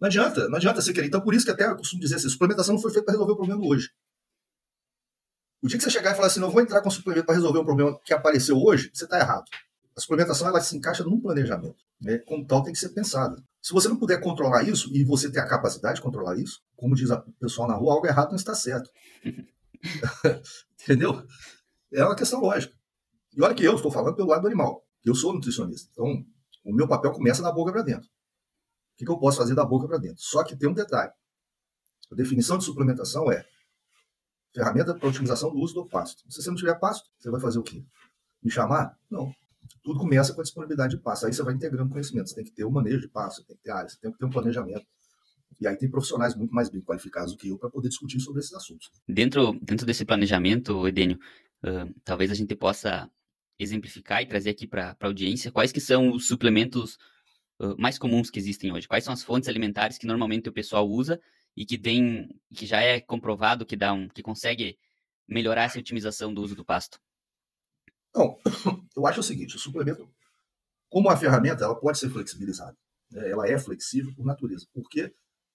não 0.00 0.06
adianta, 0.06 0.48
não 0.48 0.56
adianta 0.56 0.80
você 0.80 0.92
querer. 0.92 1.06
Então, 1.06 1.20
por 1.20 1.34
isso 1.34 1.44
que 1.44 1.52
até 1.52 1.66
eu 1.66 1.76
costumo 1.76 2.00
dizer 2.00 2.16
assim, 2.16 2.28
suplementação 2.28 2.74
não 2.74 2.82
foi 2.82 2.90
feita 2.90 3.06
para 3.06 3.12
resolver 3.12 3.32
o 3.32 3.36
problema 3.36 3.64
hoje. 3.64 3.90
O 5.62 5.68
dia 5.68 5.78
que 5.78 5.84
você 5.84 5.90
chegar 5.90 6.12
e 6.12 6.14
falar 6.14 6.26
assim, 6.26 6.40
não 6.40 6.50
vou 6.50 6.60
entrar 6.60 6.82
com 6.82 6.90
suplemento 6.90 7.24
para 7.24 7.34
resolver 7.34 7.58
um 7.58 7.64
problema 7.64 7.98
que 8.00 8.12
apareceu 8.12 8.56
hoje, 8.56 8.90
você 8.92 9.04
está 9.04 9.18
errado. 9.18 9.44
A 9.96 10.00
suplementação 10.00 10.48
ela 10.48 10.60
se 10.60 10.76
encaixa 10.76 11.04
num 11.04 11.20
planejamento. 11.20 11.76
Né? 12.00 12.18
Como 12.18 12.44
tal, 12.46 12.62
tem 12.62 12.72
que 12.72 12.78
ser 12.78 12.90
pensada. 12.90 13.42
Se 13.62 13.72
você 13.72 13.88
não 13.88 13.96
puder 13.96 14.20
controlar 14.20 14.62
isso, 14.64 14.94
e 14.94 15.04
você 15.04 15.30
tem 15.30 15.40
a 15.40 15.48
capacidade 15.48 15.96
de 15.96 16.02
controlar 16.02 16.36
isso, 16.36 16.60
como 16.76 16.94
diz 16.94 17.10
o 17.10 17.20
pessoal 17.40 17.68
na 17.68 17.74
rua, 17.74 17.94
algo 17.94 18.06
errado 18.06 18.30
não 18.30 18.36
está 18.36 18.54
certo. 18.54 18.90
Entendeu? 20.82 21.24
É 21.92 22.04
uma 22.04 22.16
questão 22.16 22.40
lógica. 22.40 22.74
E 23.36 23.42
olha 23.42 23.54
que 23.54 23.64
eu 23.64 23.76
estou 23.76 23.90
falando 23.90 24.16
pelo 24.16 24.28
lado 24.28 24.42
do 24.42 24.48
animal. 24.48 24.84
Eu 25.04 25.14
sou 25.14 25.32
nutricionista. 25.32 25.88
Então, 25.92 26.24
o 26.64 26.74
meu 26.74 26.88
papel 26.88 27.12
começa 27.12 27.42
da 27.42 27.52
boca 27.52 27.72
para 27.72 27.82
dentro. 27.82 28.06
O 28.06 28.96
que, 28.96 29.04
que 29.04 29.10
eu 29.10 29.18
posso 29.18 29.38
fazer 29.38 29.54
da 29.54 29.64
boca 29.64 29.86
para 29.88 29.98
dentro? 29.98 30.22
Só 30.22 30.44
que 30.44 30.56
tem 30.56 30.68
um 30.68 30.74
detalhe. 30.74 31.12
A 32.10 32.14
definição 32.14 32.58
de 32.58 32.64
suplementação 32.64 33.30
é 33.30 33.44
ferramenta 34.54 34.94
para 34.94 35.08
otimização 35.08 35.50
do 35.50 35.58
uso 35.58 35.74
do 35.74 35.86
pasto. 35.86 36.22
Se 36.30 36.42
você 36.42 36.48
não 36.48 36.56
tiver 36.56 36.78
pasto, 36.78 37.08
você 37.18 37.30
vai 37.30 37.40
fazer 37.40 37.58
o 37.58 37.62
quê? 37.62 37.84
Me 38.42 38.50
chamar? 38.50 38.96
Não. 39.10 39.34
Tudo 39.82 39.98
começa 39.98 40.32
com 40.34 40.40
a 40.40 40.44
disponibilidade 40.44 40.96
de 40.96 41.02
pasto. 41.02 41.26
Aí 41.26 41.32
você 41.32 41.42
vai 41.42 41.54
integrando 41.54 41.90
conhecimento. 41.90 42.28
Você 42.28 42.36
tem 42.36 42.44
que 42.44 42.52
ter 42.52 42.64
o 42.64 42.68
um 42.68 42.72
manejo 42.72 43.00
de 43.00 43.10
você 43.12 43.44
tem 43.44 43.56
que 43.56 43.62
ter 43.62 43.70
área, 43.70 43.88
você 43.88 43.98
tem 44.00 44.12
que 44.12 44.18
ter 44.18 44.24
um 44.24 44.30
planejamento. 44.30 44.86
E 45.60 45.66
aí 45.66 45.76
tem 45.76 45.90
profissionais 45.90 46.34
muito 46.34 46.54
mais 46.54 46.68
bem 46.68 46.80
qualificados 46.80 47.32
do 47.32 47.38
que 47.38 47.48
eu 47.48 47.58
para 47.58 47.70
poder 47.70 47.88
discutir 47.88 48.20
sobre 48.20 48.40
esses 48.40 48.52
assuntos. 48.52 48.90
Dentro, 49.08 49.58
dentro 49.62 49.86
desse 49.86 50.04
planejamento, 50.04 50.86
Edênio, 50.86 51.18
uh, 51.64 51.94
talvez 52.04 52.30
a 52.30 52.34
gente 52.34 52.54
possa 52.56 53.10
exemplificar 53.58 54.22
e 54.22 54.26
trazer 54.26 54.50
aqui 54.50 54.66
para 54.66 54.96
a 54.98 55.06
audiência 55.06 55.52
quais 55.52 55.70
que 55.70 55.80
são 55.80 56.12
os 56.12 56.26
suplementos 56.26 56.96
uh, 57.60 57.76
mais 57.78 57.98
comuns 57.98 58.30
que 58.30 58.38
existem 58.38 58.72
hoje. 58.72 58.88
Quais 58.88 59.04
são 59.04 59.12
as 59.12 59.22
fontes 59.22 59.48
alimentares 59.48 59.96
que 59.96 60.06
normalmente 60.06 60.48
o 60.48 60.52
pessoal 60.52 60.88
usa 60.88 61.20
e 61.56 61.64
que 61.64 61.78
tem, 61.78 62.28
que 62.54 62.66
já 62.66 62.80
é 62.80 63.00
comprovado 63.00 63.64
que 63.64 63.76
dá 63.76 63.92
um, 63.92 64.08
que 64.08 64.22
consegue 64.22 64.76
melhorar 65.28 65.64
essa 65.64 65.78
otimização 65.78 66.34
do 66.34 66.42
uso 66.42 66.56
do 66.56 66.64
pasto? 66.64 66.98
Não, 68.14 68.38
eu 68.96 69.06
acho 69.06 69.20
o 69.20 69.22
seguinte, 69.22 69.56
o 69.56 69.58
suplemento, 69.58 70.08
como 70.88 71.08
uma 71.08 71.16
ferramenta, 71.16 71.64
ela 71.64 71.74
pode 71.74 71.98
ser 71.98 72.10
flexibilizada. 72.10 72.76
Né? 73.10 73.30
Ela 73.30 73.48
é 73.48 73.58
flexível 73.58 74.14
por 74.14 74.24
natureza. 74.24 74.66
Porque 74.72 75.14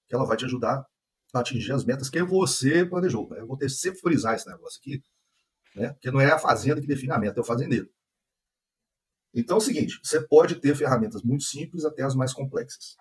ela 0.10 0.26
vai 0.26 0.38
te 0.38 0.46
ajudar 0.46 0.86
a 1.34 1.40
atingir 1.40 1.72
as 1.72 1.86
metas 1.86 2.10
que 2.10 2.22
você 2.24 2.86
planejou. 2.86 3.30
Né? 3.30 3.40
Eu 3.40 3.48
vou 3.48 3.58
ter 3.58 3.70
sempre 3.70 4.00
frisar 4.00 4.36
esse 4.36 4.48
negócio 4.48 4.80
aqui, 4.80 5.04
né? 5.76 5.94
porque 5.94 6.12
não 6.12 6.20
é 6.20 6.32
a 6.32 6.40
fazenda 6.40 6.82
que 6.82 6.88
define 6.88 7.14
a 7.14 7.20
meta, 7.20 7.40
é 7.40 7.42
o 7.42 7.46
fazendeiro. 7.46 7.90
Então 9.34 9.58
é 9.58 9.60
o 9.60 9.62
seguinte, 9.62 10.00
você 10.04 10.20
pode 10.20 10.56
ter 10.56 10.76
ferramentas 10.76 11.22
muito 11.22 11.44
simples 11.44 11.86
até 11.86 12.02
as 12.02 12.16
mais 12.16 12.34
complexas. 12.34 12.98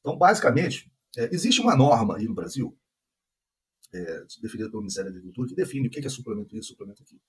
Então, 0.00 0.18
basicamente, 0.18 0.92
é, 1.16 1.34
existe 1.34 1.62
uma 1.62 1.74
norma 1.74 2.18
aí 2.18 2.26
no 2.26 2.34
Brasil, 2.34 2.78
é, 3.90 4.24
definida 4.42 4.68
pelo 4.68 4.82
Ministério 4.82 5.10
da 5.10 5.16
Agricultura, 5.16 5.48
que 5.48 5.54
define 5.54 5.88
o 5.88 5.90
que 5.90 6.04
é 6.04 6.08
suplemento 6.10 6.54
isso, 6.54 6.68
suplemento 6.68 7.02
aquilo. 7.02 7.22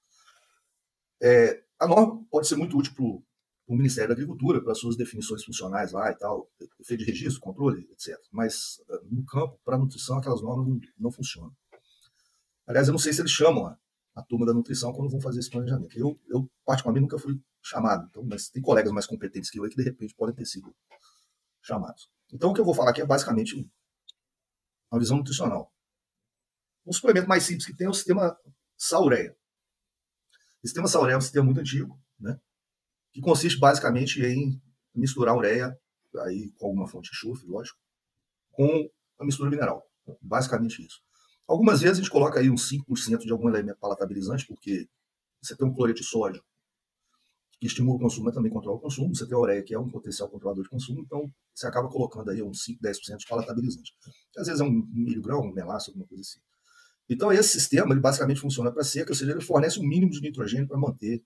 É, 1.22 1.64
a 1.80 1.88
norma 1.88 2.24
pode 2.30 2.48
ser 2.48 2.56
muito 2.56 2.78
útil 2.78 2.94
para 2.94 3.04
o 3.04 3.76
Ministério 3.76 4.10
da 4.10 4.14
Agricultura, 4.14 4.62
para 4.64 4.76
suas 4.76 4.96
definições 4.96 5.44
funcionais 5.44 5.92
lá 5.92 6.12
e 6.12 6.16
tal, 6.16 6.50
efeito 6.80 7.04
de 7.04 7.06
registro, 7.06 7.42
controle, 7.42 7.88
etc. 7.92 8.18
Mas 8.32 8.82
é, 8.90 9.00
no 9.10 9.26
campo, 9.26 9.60
para 9.64 9.76
a 9.76 9.80
nutrição, 9.80 10.18
aquelas 10.18 10.42
normas 10.42 10.68
não, 10.68 10.80
não, 11.00 11.12
funcionam. 11.12 11.56
Aliás, 12.68 12.88
eu 12.88 12.92
não 12.92 13.00
sei 13.00 13.14
se 13.14 13.22
eles 13.22 13.32
chamam 13.32 13.68
a, 13.68 13.78
a 14.16 14.24
turma 14.24 14.46
da 14.46 14.54
nutrição 14.54 14.94
quando 14.94 15.10
vão 15.10 15.22
fazer 15.22 15.40
esse 15.40 15.50
planejamento. 15.50 15.98
Eu, 15.98 16.20
eu 16.28 16.50
particularmente, 16.66 17.04
nunca 17.04 17.18
fui 17.18 17.40
chamado, 17.62 18.08
então, 18.10 18.24
mas 18.24 18.50
tem 18.50 18.62
colegas 18.62 18.92
mais 18.92 19.08
competentes 19.08 19.50
que 19.50 19.60
eu 19.60 19.64
aí 19.64 19.70
que, 19.70 19.76
de 19.76 19.84
repente, 19.84 20.14
podem 20.16 20.36
ter 20.36 20.46
sido 20.46 20.74
chamados. 21.62 22.10
Então, 22.32 22.52
o 22.52 22.54
que 22.54 22.62
eu 22.62 22.66
vou 22.66 22.76
falar 22.76 22.92
aqui 22.92 23.02
é 23.02 23.06
basicamente 23.06 23.68
uma 24.92 25.00
visão 25.00 25.18
nutricional. 25.18 25.74
Um 26.86 26.94
suplemento 26.94 27.28
mais 27.28 27.44
simples 27.44 27.66
que 27.66 27.76
tem 27.76 27.88
é 27.88 27.90
o 27.90 27.94
sistema 27.94 28.38
Saureia. 28.78 29.36
Sistema 30.68 30.88
Saureia 30.88 31.16
é 31.16 31.18
um 31.18 31.22
sistema 31.22 31.46
muito 31.46 31.60
antigo, 31.60 32.00
né? 32.20 32.40
que 33.16 33.22
consiste 33.22 33.58
basicamente 33.58 34.22
em 34.22 34.62
misturar 34.94 35.38
ureia 35.38 35.74
aí 36.20 36.52
com 36.58 36.68
alguma 36.68 36.88
fonte 36.88 37.12
de 37.12 37.18
enxofre, 37.18 37.48
lógico, 37.48 37.80
com 38.52 38.90
a 39.20 39.26
mistura 39.26 39.50
mineral. 39.50 39.86
Basicamente 40.22 40.86
isso. 40.86 41.02
Algumas 41.48 41.82
vezes 41.82 41.98
a 41.98 42.02
gente 42.02 42.12
coloca 42.12 42.40
aí 42.40 42.50
uns 42.50 42.70
5% 42.70 43.20
de 43.20 43.32
algum 43.32 43.48
elemento 43.48 43.80
palatabilizante, 43.80 44.46
porque 44.46 44.88
você 45.42 45.56
tem 45.56 45.68
um 45.68 45.74
cloreto 45.74 46.02
de 46.02 46.08
sódio 46.08 46.44
que 47.60 47.68
estimula 47.68 47.98
o 47.98 48.00
consumo, 48.00 48.26
mas 48.26 48.36
também 48.36 48.52
controla 48.52 48.78
o 48.78 48.82
consumo. 48.82 49.16
Você 49.16 49.26
tem 49.26 49.36
a 49.36 49.40
ureia, 49.40 49.64
que 49.64 49.74
é 49.74 49.80
um 49.80 49.90
potencial 49.90 50.30
controlador 50.30 50.64
de 50.64 50.70
consumo, 50.70 51.00
então 51.00 51.32
você 51.54 51.68
acaba 51.68 51.88
colocando 51.88 52.30
aí 52.32 52.42
uns 52.42 52.64
5, 52.64 52.82
10% 52.82 53.18
de 53.18 53.28
palatabilizante. 53.28 53.94
Às 54.38 54.48
vezes 54.48 54.62
é 54.62 54.64
um 54.64 54.72
milho 54.92 55.22
um 55.40 55.54
melaço, 55.54 55.92
alguma 55.92 56.06
coisa 56.06 56.22
assim. 56.22 56.40
Então 57.10 57.32
esse 57.32 57.50
sistema, 57.50 57.94
ele 57.94 58.02
basicamente 58.02 58.40
funciona 58.40 58.72
para 58.72 58.84
seca, 58.84 59.12
ou 59.12 59.16
seja, 59.16 59.32
ele 59.32 59.42
fornece 59.42 59.80
um 59.80 59.88
mínimo 59.88 60.12
de 60.12 60.22
nitrogênio 60.22 60.68
para 60.68 60.78
manter 60.78 61.24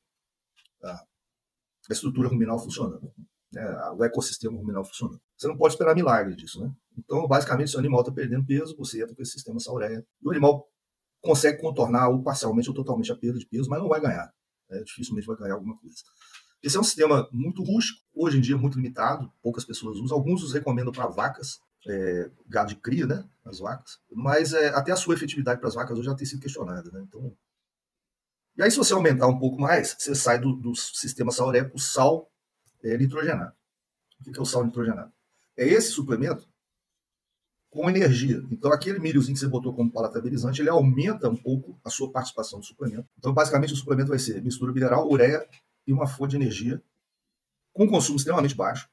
a, 0.84 0.92
a, 0.92 1.94
estrutura 1.94 2.28
ruminal 2.28 2.60
funcionando, 2.60 3.12
né, 3.52 3.92
o 3.98 4.04
ecossistema 4.04 4.58
ruminal 4.58 4.84
funcionando. 4.84 5.22
Você 5.38 5.48
não 5.48 5.58
pode 5.58 5.74
esperar 5.74 5.96
milagre 5.96 6.36
disso, 6.36 6.62
né? 6.62 6.72
Então, 6.98 7.26
basicamente, 7.28 7.70
se 7.72 7.78
o 7.78 7.80
animal 7.80 8.02
está 8.02 8.12
perdendo 8.12 8.46
peso, 8.46 8.76
você 8.76 9.02
entra 9.02 9.16
com 9.16 9.22
esse 9.22 9.32
sistema 9.32 9.60
sauréia. 9.60 10.06
E 10.22 10.28
o 10.28 10.32
animal 10.32 10.68
consegue 11.22 11.62
contornar 11.62 12.10
ou 12.10 12.22
parcialmente 12.22 12.70
ou 12.70 12.76
totalmente 12.76 13.12
a 13.12 13.16
perda 13.16 13.40
de 13.40 13.46
peso, 13.46 13.70
mas 13.70 13.80
não 13.80 13.88
vai 13.88 14.02
ganhar. 14.02 14.30
Né? 14.70 14.84
Dificilmente 14.84 15.26
vai 15.26 15.38
ganhar 15.38 15.54
alguma 15.54 15.78
coisa. 15.78 15.96
Esse 16.62 16.76
é 16.76 16.80
um 16.80 16.84
sistema 16.84 17.28
muito 17.32 17.64
rústico, 17.64 18.02
hoje 18.14 18.38
em 18.38 18.42
dia 18.42 18.58
muito 18.58 18.76
limitado, 18.76 19.32
poucas 19.42 19.64
pessoas 19.64 19.98
usam. 19.98 20.18
Alguns 20.18 20.44
os 20.44 20.54
recomendam 20.54 20.92
para 20.92 21.08
vacas, 21.08 21.60
é, 21.88 22.30
gado 22.48 22.70
de 22.70 22.76
cria, 22.76 23.06
né, 23.06 23.28
as 23.46 23.60
vacas. 23.60 24.00
Mas 24.12 24.54
é, 24.54 24.70
até 24.70 24.92
a 24.92 24.96
sua 24.96 25.16
efetividade 25.16 25.60
para 25.60 25.70
as 25.70 25.76
vacas 25.76 25.98
hoje 25.98 26.08
já 26.08 26.16
tem 26.16 26.26
sido 26.26 26.42
questionada, 26.42 26.90
né? 26.92 27.02
Então, 27.08 27.36
e 28.58 28.64
aí 28.64 28.70
se 28.70 28.78
você 28.78 28.94
aumentar 28.94 29.28
um 29.28 29.40
pouco 29.40 29.60
mais, 29.60 29.96
você 29.98 30.14
sai 30.14 30.38
do, 30.40 30.54
do 30.54 30.76
sistema 30.76 31.32
para 31.34 31.72
o 31.74 31.80
sal 31.80 32.30
é, 32.84 32.98
nitrogenado. 32.98 33.54
O 34.20 34.32
que 34.32 34.38
é 34.38 34.42
o 34.42 34.46
sal 34.46 34.66
nitrogenado? 34.66 35.14
É 35.56 35.66
esse 35.66 35.92
suplemento 35.92 36.48
com 37.70 37.90
energia. 37.90 38.44
Então, 38.52 38.74
aquele 38.74 39.00
milhozinho 39.00 39.34
que 39.34 39.40
você 39.40 39.48
botou 39.48 39.74
como 39.74 39.92
palatabilizante, 39.92 40.62
ele 40.62 40.70
aumenta 40.70 41.30
um 41.30 41.36
pouco 41.36 41.80
a 41.84 41.90
sua 41.90 42.12
participação 42.12 42.60
no 42.60 42.66
suplemento. 42.66 43.08
Então, 43.18 43.34
basicamente, 43.34 43.74
o 43.74 43.76
suplemento 43.76 44.10
vai 44.10 44.20
ser 44.20 44.42
mistura 44.42 44.74
mineral, 44.74 45.10
ureia 45.10 45.48
e 45.86 45.94
uma 45.94 46.08
fonte 46.08 46.32
de 46.32 46.38
energia 46.38 46.82
com 47.72 47.88
consumo 47.88 48.18
extremamente 48.18 48.56
baixo. 48.56 48.90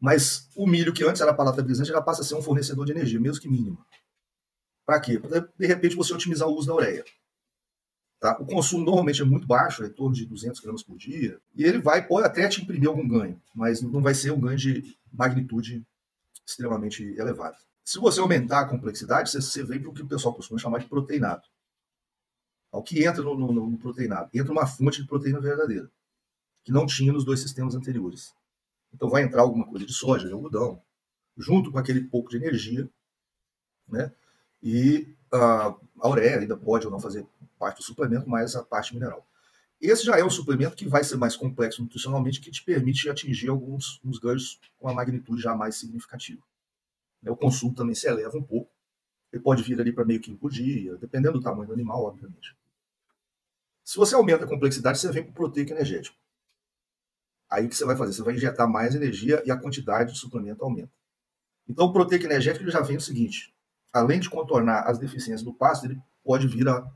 Mas 0.00 0.48
o 0.54 0.66
milho, 0.66 0.92
que 0.92 1.04
antes 1.04 1.20
era 1.20 1.34
palatabilizante, 1.34 1.90
já 1.90 2.00
passa 2.00 2.22
a 2.22 2.24
ser 2.24 2.34
um 2.34 2.42
fornecedor 2.42 2.86
de 2.86 2.92
energia, 2.92 3.20
mesmo 3.20 3.40
que 3.42 3.48
mínimo. 3.48 3.84
Para 4.86 5.00
quê? 5.00 5.18
Para, 5.18 5.40
de 5.40 5.66
repente, 5.66 5.96
você 5.96 6.14
otimizar 6.14 6.48
o 6.48 6.54
uso 6.54 6.68
da 6.68 6.74
ureia. 6.74 7.04
Tá? 8.20 8.36
O 8.40 8.46
consumo 8.46 8.84
normalmente 8.84 9.22
é 9.22 9.24
muito 9.24 9.46
baixo, 9.46 9.84
é 9.84 9.86
em 9.86 9.92
torno 9.92 10.14
de 10.14 10.26
200 10.26 10.60
gramas 10.60 10.82
por 10.82 10.96
dia, 10.96 11.40
e 11.54 11.64
ele 11.64 11.78
vai, 11.78 12.06
pode 12.06 12.26
até 12.26 12.48
te 12.48 12.60
imprimir 12.60 12.88
algum 12.88 13.06
ganho, 13.06 13.40
mas 13.54 13.80
não 13.80 14.02
vai 14.02 14.14
ser 14.14 14.32
um 14.32 14.40
ganho 14.40 14.56
de 14.56 14.96
magnitude 15.12 15.86
extremamente 16.44 17.04
elevadas. 17.16 17.60
Se 17.84 17.98
você 17.98 18.20
aumentar 18.20 18.60
a 18.60 18.68
complexidade, 18.68 19.30
você, 19.30 19.40
você 19.40 19.62
vem 19.62 19.80
para 19.80 19.90
o 19.90 19.94
que 19.94 20.02
o 20.02 20.08
pessoal 20.08 20.34
costuma 20.34 20.58
chamar 20.58 20.78
de 20.78 20.86
proteinado. 20.86 21.42
O 22.72 22.82
que 22.82 23.04
entra 23.04 23.22
no, 23.22 23.36
no, 23.36 23.52
no 23.52 23.78
proteinado? 23.78 24.30
Entra 24.34 24.52
uma 24.52 24.66
fonte 24.66 25.00
de 25.00 25.08
proteína 25.08 25.40
verdadeira, 25.40 25.90
que 26.64 26.72
não 26.72 26.86
tinha 26.86 27.12
nos 27.12 27.24
dois 27.24 27.40
sistemas 27.40 27.74
anteriores. 27.74 28.34
Então 28.92 29.08
vai 29.08 29.22
entrar 29.22 29.42
alguma 29.42 29.66
coisa 29.66 29.84
de 29.84 29.92
soja, 29.92 30.26
de 30.26 30.32
algodão, 30.32 30.82
junto 31.36 31.70
com 31.70 31.78
aquele 31.78 32.02
pouco 32.02 32.30
de 32.30 32.36
energia, 32.36 32.88
né? 33.88 34.12
E 34.62 35.14
a, 35.32 35.74
a 36.00 36.08
ureia 36.08 36.38
ainda 36.38 36.56
pode 36.56 36.86
ou 36.86 36.92
não 36.92 37.00
fazer 37.00 37.26
parte 37.58 37.78
do 37.78 37.84
suplemento, 37.84 38.28
mas 38.28 38.56
a 38.56 38.62
parte 38.62 38.94
mineral. 38.94 39.26
Esse 39.80 40.04
já 40.04 40.18
é 40.18 40.24
um 40.24 40.30
suplemento 40.30 40.74
que 40.74 40.88
vai 40.88 41.04
ser 41.04 41.16
mais 41.16 41.36
complexo 41.36 41.82
nutricionalmente, 41.82 42.40
que 42.40 42.50
te 42.50 42.64
permite 42.64 43.08
atingir 43.08 43.48
alguns 43.48 44.00
uns 44.04 44.18
ganhos 44.18 44.60
com 44.78 44.88
a 44.88 44.94
magnitude 44.94 45.40
já 45.40 45.54
mais 45.54 45.76
significativa. 45.76 46.42
O 47.26 47.36
consumo 47.36 47.74
também 47.74 47.94
se 47.94 48.08
eleva 48.08 48.36
um 48.36 48.42
pouco. 48.42 48.70
Ele 49.32 49.42
pode 49.42 49.62
vir 49.62 49.80
ali 49.80 49.92
para 49.92 50.04
meio 50.04 50.20
que 50.20 50.34
por 50.34 50.50
dia, 50.50 50.96
dependendo 50.96 51.38
do 51.38 51.42
tamanho 51.42 51.68
do 51.68 51.74
animal, 51.74 52.02
obviamente. 52.04 52.56
Se 53.84 53.96
você 53.96 54.14
aumenta 54.14 54.44
a 54.44 54.48
complexidade, 54.48 54.98
você 54.98 55.10
vem 55.12 55.22
para 55.22 55.30
o 55.30 55.34
proteico 55.34 55.72
energético. 55.72 56.16
Aí 57.50 57.66
o 57.66 57.68
que 57.68 57.76
você 57.76 57.84
vai 57.84 57.96
fazer? 57.96 58.12
Você 58.12 58.22
vai 58.22 58.34
injetar 58.34 58.68
mais 58.68 58.94
energia 58.94 59.42
e 59.46 59.50
a 59.50 59.56
quantidade 59.56 60.12
de 60.12 60.18
suplemento 60.18 60.62
aumenta. 60.62 60.92
Então 61.68 61.86
o 61.86 61.92
proteico 61.92 62.24
energético 62.24 62.70
já 62.70 62.80
vem 62.80 62.96
o 62.96 63.00
seguinte: 63.00 63.54
além 63.92 64.20
de 64.20 64.28
contornar 64.28 64.82
as 64.88 64.98
deficiências 64.98 65.42
do 65.42 65.54
pasto, 65.54 65.86
ele 65.86 65.98
pode 66.22 66.46
vir 66.46 66.68
a, 66.68 66.86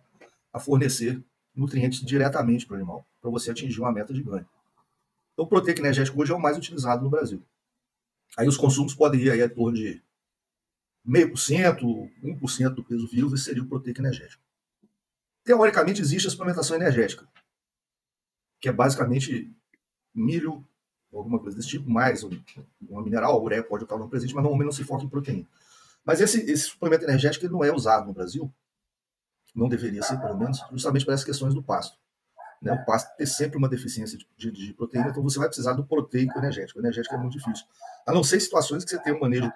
a 0.53 0.59
fornecer 0.59 1.23
nutrientes 1.55 2.01
diretamente 2.01 2.67
para 2.67 2.75
o 2.75 2.77
animal, 2.77 3.07
para 3.21 3.31
você 3.31 3.51
atingir 3.51 3.81
uma 3.81 3.93
meta 3.93 4.13
de 4.13 4.23
ganho. 4.23 4.47
Então 5.33 5.45
o 5.45 5.49
proteico 5.49 5.81
energético 5.81 6.21
hoje 6.21 6.33
é 6.33 6.35
o 6.35 6.41
mais 6.41 6.57
utilizado 6.57 7.03
no 7.03 7.11
Brasil. 7.11 7.43
Aí 8.37 8.49
os 8.49 8.57
consumos 8.57 8.95
podem 8.95 9.21
ir 9.21 9.31
aí 9.31 9.43
a 9.43 9.49
torno 9.49 9.77
de 9.77 10.03
meio 11.05 11.31
por 11.31 11.39
cento, 11.39 11.87
1% 12.23 12.75
do 12.75 12.85
peso 12.85 13.09
vivo, 13.09 13.35
esse 13.35 13.45
seria 13.45 13.63
o 13.63 13.69
proteico 13.69 14.01
energético. 14.01 14.43
Teoricamente 15.45 16.01
existe 16.01 16.29
a 16.29 16.31
suplementação 16.31 16.77
energética, 16.77 17.29
que 18.61 18.69
é 18.69 18.73
basicamente 18.73 19.53
milho, 20.15 20.65
alguma 21.13 21.39
coisa 21.39 21.57
desse 21.57 21.69
tipo, 21.69 21.91
mais 21.91 22.23
uma 22.23 23.03
mineral, 23.03 23.43
ureia 23.43 23.63
pode 23.63 23.85
estar 23.85 23.99
presente, 24.09 24.35
mas 24.35 24.43
normalmente 24.43 24.67
não 24.67 24.73
se 24.73 24.85
foca 24.85 25.05
em 25.05 25.09
proteína. 25.09 25.47
Mas 26.05 26.21
esse, 26.21 26.41
esse 26.51 26.65
suplemento 26.65 27.05
energético 27.05 27.49
não 27.49 27.63
é 27.63 27.73
usado 27.73 28.07
no 28.07 28.13
Brasil, 28.13 28.53
não 29.55 29.69
deveria 29.69 30.03
ser, 30.03 30.19
pelo 30.19 30.37
menos, 30.37 30.61
justamente 30.73 31.05
para 31.05 31.15
essas 31.15 31.27
questões 31.27 31.55
do 31.55 31.63
pasto. 31.63 31.99
Né? 32.61 32.73
O 32.73 32.85
pasto 32.85 33.15
tem 33.17 33.27
sempre 33.27 33.59
uma 33.59 33.69
deficiência 33.69 34.17
de, 34.17 34.27
de, 34.37 34.51
de, 34.51 34.73
proteína, 34.73 35.11
então 35.11 35.23
você 35.23 35.39
vai 35.39 35.49
precisar 35.49 35.75
do 35.75 35.85
proteico 35.85 36.39
energético. 36.39 36.79
O 36.79 36.83
energético 36.83 37.15
é 37.15 37.19
muito 37.19 37.37
difícil. 37.37 37.67
A 38.07 38.13
não 38.13 38.23
ser 38.23 38.41
situações 38.41 38.85
que 38.85 38.91
você 38.91 38.99
tem 39.01 39.13
um 39.13 39.21
manejo 39.21 39.53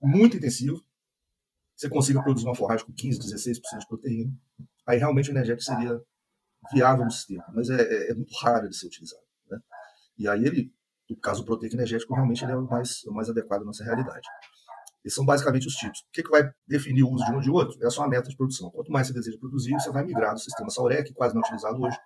muito 0.00 0.36
intensivo, 0.36 0.82
você 1.76 1.88
consiga 1.88 2.22
produzir 2.22 2.46
uma 2.46 2.54
forragem 2.54 2.86
com 2.86 2.92
15%, 2.92 3.18
16% 3.20 3.78
de 3.78 3.86
proteína, 3.86 4.32
aí 4.86 4.98
realmente 4.98 5.30
o 5.30 5.32
energético 5.32 5.62
seria 5.62 6.00
viável 6.72 7.04
no 7.04 7.10
sistema, 7.10 7.44
mas 7.54 7.70
é, 7.70 7.80
é, 7.80 8.10
é 8.10 8.14
muito 8.14 8.34
raro 8.36 8.68
de 8.68 8.76
ser 8.76 8.86
utilizado. 8.86 9.22
E 10.20 10.28
aí 10.28 10.44
ele, 10.44 10.70
no 11.08 11.16
caso 11.16 11.40
do 11.40 11.46
proteico 11.46 11.74
energético, 11.74 12.12
realmente 12.12 12.44
ele 12.44 12.52
é 12.52 12.56
o 12.56 12.68
mais, 12.68 13.02
o 13.04 13.12
mais 13.12 13.30
adequado 13.30 13.62
à 13.62 13.64
nossa 13.64 13.82
realidade. 13.82 14.28
Esses 15.02 15.16
são 15.16 15.24
basicamente 15.24 15.66
os 15.66 15.72
tipos. 15.72 16.00
O 16.00 16.12
que, 16.12 16.22
que 16.22 16.28
vai 16.28 16.52
definir 16.68 17.04
o 17.04 17.10
uso 17.10 17.24
de 17.24 17.32
um 17.32 17.36
ou 17.36 17.40
de 17.40 17.50
outro? 17.50 17.82
É 17.82 17.86
a 17.86 17.90
sua 17.90 18.06
meta 18.06 18.28
de 18.28 18.36
produção. 18.36 18.70
Quanto 18.70 18.92
mais 18.92 19.06
você 19.06 19.14
deseja 19.14 19.38
produzir, 19.38 19.72
você 19.72 19.90
vai 19.90 20.04
migrar 20.04 20.34
do 20.34 20.40
sistema 20.40 20.68
Sauré, 20.68 21.02
que 21.02 21.14
quase 21.14 21.34
não 21.34 21.40
é 21.40 21.44
utilizado 21.44 21.80
hoje, 21.80 21.96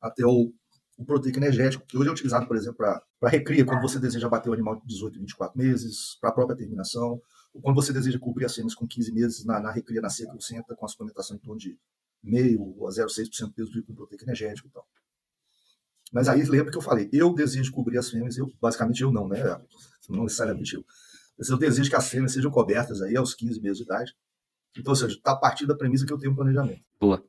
até 0.00 0.24
o, 0.24 0.52
o 0.96 1.04
proteico 1.04 1.36
energético, 1.40 1.84
que 1.84 1.98
hoje 1.98 2.10
é 2.10 2.12
utilizado, 2.12 2.46
por 2.46 2.56
exemplo, 2.56 2.76
para 2.76 3.28
recria, 3.28 3.64
quando 3.66 3.82
você 3.82 3.98
deseja 3.98 4.28
bater 4.28 4.50
o 4.50 4.52
animal 4.52 4.76
de 4.76 4.86
18 4.86 5.16
e 5.16 5.18
24 5.18 5.58
meses, 5.58 6.16
para 6.20 6.30
a 6.30 6.32
própria 6.32 6.56
terminação, 6.56 7.20
ou 7.52 7.60
quando 7.60 7.74
você 7.74 7.92
deseja 7.92 8.20
cobrir 8.20 8.44
as 8.44 8.54
fêmeas 8.54 8.76
com 8.76 8.86
15 8.86 9.12
meses 9.12 9.44
na, 9.44 9.58
na 9.58 9.72
recria 9.72 10.00
na 10.00 10.08
seca, 10.08 10.32
você 10.32 10.56
entra 10.56 10.76
com 10.76 10.86
a 10.86 10.88
suplementação 10.88 11.36
em 11.36 11.40
torno 11.40 11.58
de 11.58 11.76
meio 12.22 12.86
a 12.86 12.90
0,6% 12.90 13.46
do 13.46 13.52
peso 13.52 13.82
com 13.82 13.94
proteico 13.94 14.24
energético 14.24 14.68
e 14.68 14.70
tal. 14.70 14.86
Mas 16.12 16.28
aí 16.28 16.42
lembra 16.42 16.70
que 16.70 16.76
eu 16.76 16.82
falei, 16.82 17.08
eu 17.12 17.32
desejo 17.34 17.72
cobrir 17.72 17.96
as 17.98 18.10
fêmeas, 18.10 18.36
eu, 18.36 18.52
basicamente 18.60 19.00
eu 19.02 19.10
não, 19.10 19.26
né? 19.26 19.42
Não 20.08 20.24
necessariamente 20.24 20.74
eu. 20.74 20.84
Mas 21.38 21.48
eu 21.48 21.56
desejo 21.56 21.88
que 21.88 21.96
as 21.96 22.08
fêmeas 22.08 22.32
sejam 22.32 22.50
cobertas 22.50 23.00
aí 23.00 23.16
aos 23.16 23.34
15 23.34 23.60
meses 23.62 23.78
de 23.78 23.84
idade. 23.84 24.14
Então, 24.76 24.92
ou 24.92 24.96
seja, 24.96 25.16
está 25.16 25.32
a 25.32 25.36
partir 25.36 25.66
da 25.66 25.74
premissa 25.74 26.06
que 26.06 26.12
eu 26.12 26.18
tenho 26.18 26.32
um 26.32 26.36
planejamento. 26.36 26.82
Boa. 27.00 27.24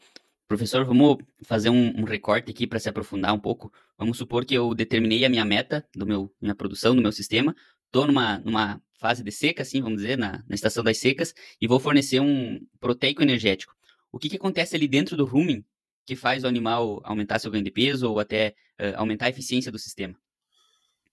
Professor, 0.48 0.86
vamos 0.86 1.17
fazer 1.43 1.69
um, 1.69 2.00
um 2.00 2.04
recorte 2.04 2.52
aqui 2.52 2.67
para 2.67 2.78
se 2.78 2.89
aprofundar 2.89 3.34
um 3.34 3.39
pouco. 3.39 3.72
Vamos 3.98 4.17
supor 4.17 4.46
que 4.46 4.54
eu 4.54 4.74
determinei 4.76 5.24
a 5.24 5.30
minha 5.30 5.46
meta 5.46 5.86
do 5.96 6.06
meu 6.06 6.32
minha 6.41 6.54
produção, 6.54 6.96
do 6.96 7.02
meu 7.02 7.12
sistema. 7.12 7.56
Estou 7.86 8.06
numa, 8.06 8.39
numa 8.39 8.82
fase 9.00 9.24
de 9.24 9.32
seca, 9.32 9.62
assim, 9.62 9.82
vamos 9.82 10.02
dizer, 10.02 10.17
na, 10.17 10.43
na 10.48 10.56
estação 10.56 10.84
das 10.84 10.98
secas, 10.98 11.34
e 11.60 11.67
vou 11.67 11.80
fornecer 11.80 12.19
um 12.19 12.60
proteico 12.80 13.22
energético. 13.22 13.74
O 14.12 14.19
que, 14.19 14.30
que 14.30 14.36
acontece 14.36 14.76
ali 14.76 14.88
dentro 14.88 15.17
do 15.17 15.26
rumen 15.26 15.65
que 16.05 16.15
faz 16.15 16.43
o 16.43 16.47
animal 16.47 17.01
aumentar 17.03 17.39
seu 17.39 17.51
ganho 17.51 17.63
de 17.63 17.71
peso 17.71 18.09
ou 18.09 18.19
até 18.19 18.55
uh, 18.79 18.97
aumentar 18.97 19.25
a 19.25 19.29
eficiência 19.29 19.71
do 19.71 19.79
sistema? 19.79 20.15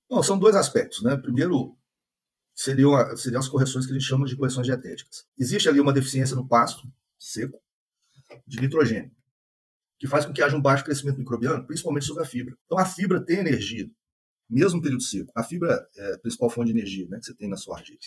Bom, 0.08 0.22
são 0.22 0.38
dois 0.38 0.56
aspectos, 0.56 1.02
né? 1.02 1.16
Primeiro, 1.16 1.76
seriam, 2.54 3.16
seriam 3.16 3.40
as 3.40 3.48
correções 3.48 3.86
que 3.86 3.92
a 3.92 3.94
gente 3.94 4.06
chama 4.06 4.26
de 4.26 4.36
correções 4.36 4.66
dietéticas. 4.66 5.24
Existe 5.38 5.68
ali 5.68 5.80
uma 5.80 5.92
deficiência 5.92 6.34
no 6.34 6.46
pasto 6.46 6.82
seco 7.18 7.60
de 8.46 8.60
nitrogênio, 8.60 9.10
que 9.98 10.06
faz 10.06 10.24
com 10.26 10.32
que 10.32 10.42
haja 10.42 10.56
um 10.56 10.62
baixo 10.62 10.84
crescimento 10.84 11.18
microbiano, 11.18 11.66
principalmente 11.66 12.06
sobre 12.06 12.22
a 12.22 12.26
fibra. 12.26 12.56
Então, 12.64 12.78
a 12.78 12.84
fibra 12.84 13.24
tem 13.24 13.38
energia, 13.38 13.88
mesmo 14.48 14.78
no 14.78 14.82
período 14.82 15.02
seco. 15.02 15.30
A 15.36 15.44
fibra 15.44 15.86
é 15.96 16.14
a 16.14 16.18
principal 16.18 16.50
fonte 16.50 16.72
de 16.72 16.78
energia 16.78 17.06
né, 17.08 17.18
que 17.18 17.26
você 17.26 17.34
tem 17.34 17.48
na 17.48 17.56
sua 17.56 17.78
argila. 17.78 17.98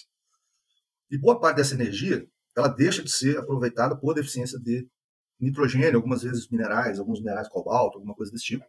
E 1.10 1.18
boa 1.18 1.40
parte 1.40 1.58
dessa 1.58 1.76
energia 1.76 2.28
ela 2.56 2.68
deixa 2.68 3.04
de 3.04 3.12
ser 3.12 3.38
aproveitada 3.38 3.96
por 3.96 4.14
deficiência 4.14 4.60
de 4.60 4.88
nitrogênio, 5.44 5.96
algumas 5.96 6.24
vezes 6.24 6.50
minerais, 6.50 7.00
alguns 7.00 7.20
minerais 7.20 7.48
cobalto, 7.50 7.98
alguma 7.98 8.16
coisa 8.16 8.32
desse 8.32 8.46
tipo. 8.46 8.66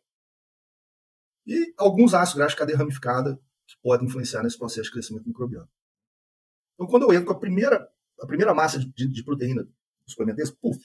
E 1.47 1.75
alguns 1.77 2.15
ácidos 2.15 2.37
graxos 2.37 2.55
de 2.55 2.59
cadeia 2.59 2.79
ramificada 2.79 3.39
que 3.67 3.77
podem 3.83 4.07
influenciar 4.07 4.43
nesse 4.43 4.59
processo 4.59 4.85
de 4.85 4.93
crescimento 4.93 5.27
microbiano. 5.27 5.69
Então, 6.75 6.87
quando 6.87 7.05
eu 7.05 7.13
entro 7.13 7.27
com 7.27 7.33
a 7.33 7.39
primeira, 7.39 7.89
a 8.21 8.27
primeira 8.27 8.55
massa 8.55 8.79
de, 8.79 9.09
de, 9.09 9.25
proteína 9.25 9.63
do 9.63 9.73
suplemento 10.07 10.37
desse, 10.37 10.53
puf, 10.53 10.79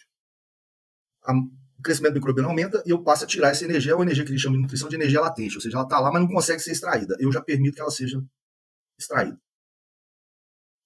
a, 1.23 1.33
o 1.33 1.81
crescimento 1.81 2.13
microbiano 2.13 2.49
aumenta 2.49 2.83
e 2.85 2.89
eu 2.89 3.01
passo 3.01 3.23
a 3.23 3.27
tirar 3.27 3.49
essa 3.49 3.65
energia, 3.65 3.95
ou 3.95 4.03
energia 4.03 4.23
que 4.23 4.31
eles 4.31 4.41
chamam 4.41 4.57
de 4.57 4.63
nutrição 4.63 4.89
de 4.89 4.95
energia 4.95 5.21
latente, 5.21 5.55
ou 5.55 5.61
seja, 5.61 5.77
ela 5.77 5.85
está 5.85 5.99
lá, 5.99 6.11
mas 6.11 6.21
não 6.21 6.29
consegue 6.29 6.59
ser 6.59 6.71
extraída. 6.71 7.15
Eu 7.19 7.31
já 7.31 7.41
permito 7.41 7.75
que 7.75 7.81
ela 7.81 7.91
seja 7.91 8.23
extraída. 8.97 9.39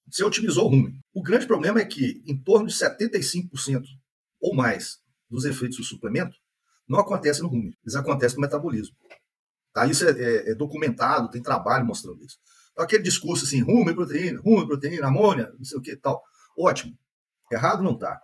Você 0.10 0.24
otimizou 0.24 0.66
o 0.66 0.70
rumen. 0.70 1.00
O 1.13 1.24
grande 1.24 1.48
problema 1.48 1.80
é 1.80 1.86
que 1.86 2.24
em 2.26 2.38
torno 2.38 2.68
de 2.68 2.74
75% 2.74 3.84
ou 4.43 4.53
mais 4.53 5.01
dos 5.29 5.45
efeitos 5.45 5.77
do 5.77 5.84
suplemento 5.86 6.38
não 6.86 6.99
acontecem 6.99 7.41
no 7.43 7.47
rumen, 7.47 7.73
eles 7.82 7.95
acontecem 7.95 8.36
no 8.36 8.41
metabolismo. 8.41 8.93
Tá? 9.73 9.88
Isso 9.88 10.06
é, 10.06 10.12
é, 10.12 10.51
é 10.51 10.53
documentado, 10.53 11.32
tem 11.32 11.41
trabalho 11.41 11.86
mostrando 11.86 12.21
isso. 12.25 12.38
Então, 12.73 12.84
aquele 12.84 13.01
discurso 13.01 13.45
assim, 13.45 13.62
rumen, 13.62 13.95
proteína, 13.95 14.41
rumen, 14.41 14.67
proteína, 14.67 15.08
amônia, 15.08 15.53
não 15.58 15.63
sei 15.63 15.77
o 15.77 15.82
que 15.82 15.95
tal. 15.95 16.21
Ótimo. 16.58 16.97
Errado 17.49 17.82
não 17.82 17.93
está. 17.93 18.19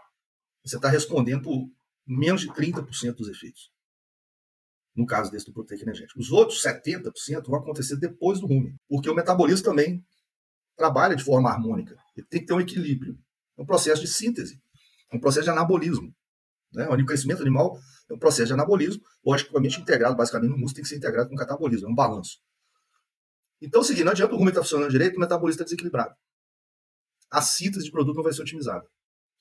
Você 0.65 0.75
está 0.75 0.89
respondendo 0.89 1.43
por 1.43 1.71
menos 2.05 2.41
de 2.41 2.49
30% 2.49 3.15
dos 3.15 3.29
efeitos. 3.29 3.71
No 4.93 5.05
caso 5.05 5.32
desse 5.32 5.45
do 5.45 5.53
proteico 5.53 5.86
energético. 5.86 6.19
Os 6.19 6.32
outros 6.32 6.62
70% 6.62 7.47
vão 7.47 7.60
acontecer 7.60 7.95
depois 7.95 8.41
do 8.41 8.47
rumen, 8.47 8.75
porque 8.89 9.10
o 9.10 9.15
metabolismo 9.15 9.63
também 9.63 10.05
trabalha 10.75 11.15
de 11.15 11.23
forma 11.23 11.49
harmônica. 11.49 11.97
Ele 12.17 12.27
tem 12.27 12.41
que 12.41 12.47
ter 12.47 12.53
um 12.53 12.60
equilíbrio. 12.60 13.17
É 13.58 13.62
um 13.62 13.65
processo 13.65 14.01
de 14.01 14.08
síntese, 14.08 14.62
um 15.13 15.19
processo 15.19 15.45
de 15.45 15.50
anabolismo. 15.52 16.13
Né? 16.74 16.88
O 16.88 17.06
crescimento 17.06 17.41
animal 17.41 17.78
é 18.10 18.13
um 18.13 18.19
processo 18.19 18.48
de 18.48 18.54
anabolismo, 18.54 19.04
logicamente 19.26 19.80
integrado, 19.80 20.15
basicamente, 20.15 20.52
no 20.52 20.58
músculo 20.58 20.76
tem 20.76 20.84
que 20.84 20.89
ser 20.89 20.98
integrado 20.98 21.30
com 21.30 21.36
o 21.36 21.38
catabolismo, 21.38 21.88
é 21.88 21.91
um 21.91 21.95
balanço. 21.95 22.39
Então, 23.62 23.84
seguinte, 23.84 24.06
não 24.06 24.12
adianta 24.12 24.34
o 24.34 24.38
rumo 24.38 24.50
estar 24.50 24.62
funcionando 24.62 24.89
direito, 24.89 25.18
o 25.18 25.20
metabolismo 25.20 25.62
está 25.62 25.64
desequilibrado. 25.64 26.16
A 27.32 27.41
síntese 27.41 27.86
de 27.86 27.91
produto 27.91 28.16
não 28.16 28.24
vai 28.24 28.34
ser 28.34 28.41
otimizada. 28.41 28.88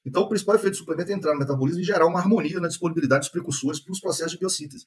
Então, 0.04 0.22
o 0.22 0.28
principal 0.28 0.54
efeito 0.54 0.74
do 0.74 0.78
suplemento 0.78 1.12
é 1.12 1.14
entrar 1.14 1.32
no 1.32 1.38
metabolismo 1.38 1.80
e 1.80 1.84
gerar 1.84 2.06
uma 2.06 2.18
harmonia 2.18 2.60
na 2.60 2.68
disponibilidade 2.68 3.20
dos 3.20 3.28
precursores 3.28 3.80
para 3.80 3.92
os 3.92 4.00
processos 4.00 4.32
de 4.32 4.38
biossíntese. 4.38 4.86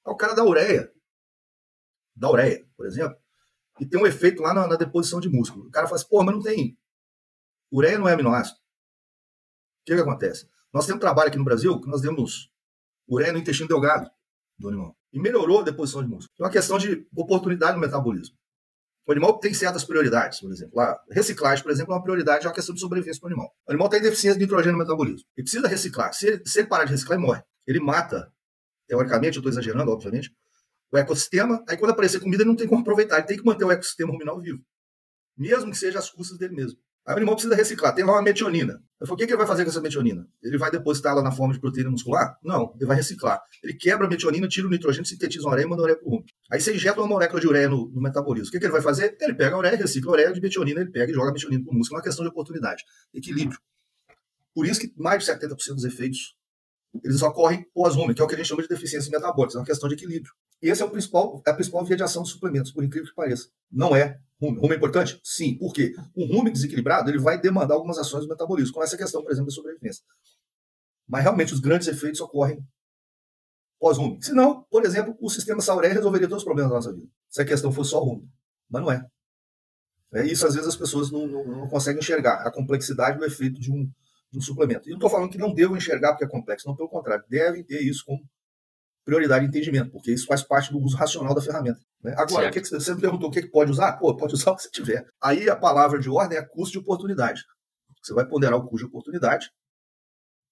Então, 0.00 0.14
o 0.14 0.16
cara 0.16 0.34
da 0.34 0.44
ureia, 0.44 0.92
da 2.14 2.30
ureia, 2.30 2.66
por 2.76 2.86
exemplo, 2.86 3.16
e 3.80 3.86
tem 3.86 4.00
um 4.00 4.06
efeito 4.06 4.42
lá 4.42 4.52
na, 4.52 4.66
na 4.66 4.76
deposição 4.76 5.20
de 5.20 5.28
músculo. 5.28 5.66
O 5.66 5.70
cara 5.70 5.86
fala 5.86 5.98
assim, 5.98 6.08
pô, 6.08 6.22
mas 6.22 6.34
não 6.34 6.42
tem. 6.42 6.78
Ureia 7.72 7.98
não 7.98 8.08
é 8.08 8.12
aminoácido. 8.12 8.58
O 9.82 9.84
que, 9.84 9.94
que 9.94 10.00
acontece? 10.00 10.48
Nós 10.72 10.86
temos 10.86 10.98
um 10.98 11.00
trabalho 11.00 11.28
aqui 11.28 11.38
no 11.38 11.44
Brasil 11.44 11.80
que 11.80 11.88
nós 11.88 12.00
demos 12.00 12.50
ureia 13.08 13.32
no 13.32 13.38
intestino 13.38 13.68
delgado 13.68 14.10
do 14.58 14.68
animal. 14.68 14.96
E 15.12 15.20
melhorou 15.20 15.60
a 15.60 15.62
deposição 15.62 16.02
de 16.02 16.08
músculo. 16.08 16.32
É 16.38 16.42
uma 16.44 16.50
questão 16.50 16.78
de 16.78 17.06
oportunidade 17.14 17.74
no 17.74 17.80
metabolismo. 17.80 18.36
O 19.06 19.10
animal 19.10 19.38
tem 19.38 19.52
certas 19.52 19.84
prioridades, 19.84 20.40
por 20.40 20.50
exemplo. 20.52 20.80
Reciclagem, 21.10 21.62
por 21.62 21.72
exemplo, 21.72 21.92
é 21.92 21.96
uma 21.96 22.02
prioridade, 22.02 22.46
é 22.46 22.48
uma 22.48 22.54
questão 22.54 22.74
de 22.74 22.80
sobrevivência 22.80 23.20
para 23.20 23.28
o 23.28 23.32
animal. 23.32 23.52
O 23.66 23.72
animal 23.72 23.88
tem 23.88 24.00
deficiência 24.00 24.38
de 24.38 24.44
nitrogênio 24.44 24.72
no 24.72 24.78
metabolismo. 24.78 25.26
Ele 25.36 25.44
precisa 25.44 25.66
reciclar. 25.66 26.14
Se 26.14 26.28
ele, 26.28 26.42
se 26.46 26.60
ele 26.60 26.68
parar 26.68 26.84
de 26.84 26.92
reciclar, 26.92 27.18
ele 27.18 27.26
morre. 27.26 27.42
Ele 27.66 27.80
mata, 27.80 28.32
teoricamente, 28.86 29.36
eu 29.36 29.40
estou 29.40 29.50
exagerando, 29.50 29.90
obviamente, 29.90 30.32
o 30.92 30.96
ecossistema, 30.96 31.64
aí 31.68 31.76
quando 31.76 31.90
aparecer 31.90 32.20
comida, 32.20 32.42
ele 32.42 32.50
não 32.50 32.56
tem 32.56 32.68
como 32.68 32.82
aproveitar, 32.82 33.16
ele 33.16 33.26
tem 33.26 33.38
que 33.38 33.44
manter 33.44 33.64
o 33.64 33.72
ecossistema 33.72 34.12
ruminal 34.12 34.40
vivo. 34.40 34.62
mesmo 35.36 35.70
que 35.70 35.78
seja 35.78 35.98
às 35.98 36.10
custas 36.10 36.38
dele 36.38 36.54
mesmo. 36.54 36.78
Aí 37.04 37.14
o 37.14 37.16
animal 37.16 37.34
precisa 37.34 37.56
reciclar, 37.56 37.94
tem 37.94 38.04
lá 38.04 38.12
uma 38.12 38.22
metionina. 38.22 38.80
Eu 39.00 39.06
falei, 39.06 39.14
o 39.14 39.16
que, 39.18 39.26
que 39.26 39.32
ele 39.32 39.38
vai 39.38 39.46
fazer 39.46 39.64
com 39.64 39.70
essa 39.70 39.80
metionina? 39.80 40.24
Ele 40.40 40.56
vai 40.56 40.70
depositar 40.70 41.12
ela 41.12 41.22
na 41.22 41.32
forma 41.32 41.52
de 41.52 41.60
proteína 41.60 41.90
muscular? 41.90 42.38
Não, 42.44 42.72
ele 42.76 42.86
vai 42.86 42.96
reciclar. 42.96 43.42
Ele 43.62 43.74
quebra 43.74 44.06
a 44.06 44.08
metionina, 44.08 44.46
tira 44.46 44.68
o 44.68 44.70
nitrogênio, 44.70 45.04
sintetiza 45.04 45.44
uma 45.44 45.52
ureia 45.52 45.66
e 45.66 45.68
manda 45.68 45.82
a 45.82 45.84
ureia 45.84 45.98
para 45.98 46.06
o 46.06 46.10
rumo. 46.10 46.24
Aí 46.48 46.60
você 46.60 46.72
injeta 46.72 47.00
uma 47.00 47.08
molécula 47.08 47.40
de 47.40 47.48
ureia 47.48 47.68
no, 47.68 47.88
no 47.88 48.00
metabolismo. 48.00 48.48
O 48.48 48.52
que, 48.52 48.60
que, 48.60 48.64
ele 48.64 48.72
vai 48.72 48.82
fazer? 48.82 49.16
Ele 49.20 49.34
pega 49.34 49.56
a 49.56 49.58
ureia, 49.58 49.76
recicla 49.76 50.10
a 50.10 50.12
ureia 50.12 50.32
de 50.32 50.40
metionina, 50.40 50.80
ele 50.80 50.90
pega 50.90 51.10
e 51.10 51.14
joga 51.14 51.30
a 51.30 51.32
metionina 51.32 51.64
para 51.64 51.72
o 51.72 51.76
músculo. 51.76 51.96
É 51.96 51.98
uma 51.98 52.04
questão 52.04 52.24
de 52.24 52.30
oportunidade, 52.30 52.84
equilíbrio. 53.12 53.58
Por 54.54 54.66
isso 54.66 54.78
que 54.78 54.92
mais 54.96 55.24
de 55.24 55.32
70% 55.32 55.74
dos 55.74 55.84
efeitos 55.84 56.36
eles 57.02 57.22
ocorrem 57.22 57.66
pós-rumen, 57.74 58.14
que 58.14 58.20
é 58.20 58.24
o 58.24 58.28
que 58.28 58.34
a 58.34 58.38
gente 58.38 58.46
chama 58.46 58.62
de 58.62 58.68
deficiência 58.68 59.10
metabólica, 59.10 59.56
é 59.56 59.60
uma 59.60 59.66
questão 59.66 59.88
de 59.88 59.94
equilíbrio. 59.94 60.32
E 60.62 60.68
esse 60.68 60.80
é 60.80 60.84
o 60.84 60.90
principal, 60.90 61.42
é 61.44 61.50
a 61.50 61.54
principal 61.54 61.84
via 61.84 61.96
de 61.96 62.04
ação 62.04 62.22
dos 62.22 62.30
suplementos, 62.30 62.70
por 62.70 62.84
incrível 62.84 63.08
que 63.08 63.14
pareça. 63.14 63.48
Não 63.70 63.96
é 63.96 64.20
rumen. 64.40 64.60
Rumen 64.60 64.74
é 64.74 64.76
importante? 64.76 65.20
Sim. 65.24 65.56
Por 65.58 65.72
quê? 65.72 65.94
O 66.14 66.24
rumen 66.24 66.52
desequilibrado 66.52 67.10
ele 67.10 67.18
vai 67.18 67.40
demandar 67.40 67.74
algumas 67.74 67.98
ações 67.98 68.24
do 68.24 68.28
metabolismo, 68.28 68.72
como 68.72 68.84
essa 68.84 68.96
questão, 68.96 69.22
por 69.22 69.32
exemplo, 69.32 69.50
da 69.50 69.54
sobrevivência. 69.54 70.04
Mas 71.08 71.22
realmente 71.22 71.52
os 71.52 71.58
grandes 71.58 71.88
efeitos 71.88 72.20
ocorrem 72.20 72.64
pós-rumen. 73.80 74.22
Senão, 74.22 74.64
por 74.70 74.84
exemplo, 74.84 75.16
o 75.20 75.28
sistema 75.28 75.60
Sauré 75.60 75.88
resolveria 75.88 76.28
todos 76.28 76.42
os 76.42 76.44
problemas 76.44 76.70
da 76.70 76.76
nossa 76.76 76.92
vida. 76.92 77.08
Se 77.28 77.42
a 77.42 77.44
questão 77.44 77.72
fosse 77.72 77.90
só 77.90 77.98
rumen. 77.98 78.30
Mas 78.70 78.82
não 78.82 78.92
é. 78.92 79.04
É 80.14 80.24
isso, 80.24 80.46
às 80.46 80.54
vezes, 80.54 80.68
as 80.68 80.76
pessoas 80.76 81.10
não, 81.10 81.26
não, 81.26 81.44
não 81.44 81.68
conseguem 81.68 81.98
enxergar 81.98 82.46
a 82.46 82.52
complexidade 82.52 83.18
do 83.18 83.24
efeito 83.24 83.58
de 83.58 83.72
um, 83.72 83.90
de 84.30 84.38
um 84.38 84.40
suplemento. 84.40 84.88
E 84.88 84.90
não 84.90 84.98
estou 84.98 85.10
falando 85.10 85.30
que 85.30 85.38
não 85.38 85.52
devam 85.52 85.76
enxergar 85.76 86.12
porque 86.12 86.24
é 86.24 86.28
complexo, 86.28 86.68
não, 86.68 86.76
pelo 86.76 86.88
contrário, 86.88 87.24
devem 87.28 87.64
ter 87.64 87.80
isso 87.82 88.04
como 88.04 88.22
prioridade 89.04 89.44
de 89.44 89.48
entendimento, 89.48 89.90
porque 89.90 90.12
isso 90.12 90.26
faz 90.26 90.42
parte 90.42 90.72
do 90.72 90.78
uso 90.78 90.96
racional 90.96 91.34
da 91.34 91.40
ferramenta. 91.40 91.80
Né? 92.02 92.14
Agora, 92.16 92.48
o 92.48 92.52
que, 92.52 92.60
que 92.60 92.68
você 92.68 92.94
me 92.94 93.00
perguntou 93.00 93.28
o 93.28 93.32
que, 93.32 93.42
que 93.42 93.50
pode 93.50 93.70
usar? 93.70 93.92
Pô, 93.94 94.16
pode 94.16 94.34
usar 94.34 94.52
o 94.52 94.56
que 94.56 94.62
você 94.62 94.70
tiver. 94.70 95.04
Aí 95.22 95.48
a 95.48 95.56
palavra 95.56 95.98
de 95.98 96.08
ordem 96.08 96.38
é 96.38 96.42
custo 96.42 96.72
de 96.72 96.78
oportunidade. 96.78 97.42
Você 98.02 98.14
vai 98.14 98.26
ponderar 98.26 98.58
o 98.58 98.62
custo 98.62 98.78
de 98.78 98.84
oportunidade, 98.86 99.50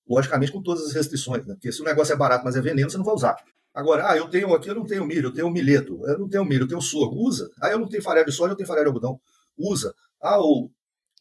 logicamente 0.09 0.53
com 0.53 0.63
todas 0.63 0.87
as 0.87 0.93
restrições, 0.93 1.47
né? 1.47 1.55
porque 1.55 1.73
se 1.73 1.83
o 1.83 1.85
negócio 1.85 2.13
é 2.13 2.17
barato, 2.17 2.45
mas 2.45 2.57
é 2.57 2.61
veneno, 2.61 2.91
você 2.91 2.97
não 2.97 3.05
vai 3.05 3.15
usar. 3.15 3.37
Agora, 3.73 4.11
ah, 4.11 4.17
eu 4.17 4.29
tenho 4.29 4.53
aqui, 4.53 4.69
eu 4.69 4.75
não 4.75 4.85
tenho 4.85 5.05
milho, 5.05 5.29
eu 5.29 5.33
tenho 5.33 5.51
milheto, 5.51 6.05
eu 6.07 6.19
não 6.19 6.29
tenho 6.29 6.45
milho, 6.45 6.65
eu 6.65 6.69
tenho 6.69 6.81
sorgo, 6.81 7.17
usa. 7.17 7.49
Ah, 7.61 7.71
eu 7.71 7.79
não 7.79 7.89
tenho 7.89 8.03
farelo 8.03 8.27
de 8.27 8.33
soja, 8.33 8.53
eu 8.53 8.57
tenho 8.57 8.67
farelo 8.67 8.87
de 8.87 8.89
algodão, 8.89 9.21
usa. 9.57 9.95
Ah, 10.21 10.41
o, 10.41 10.69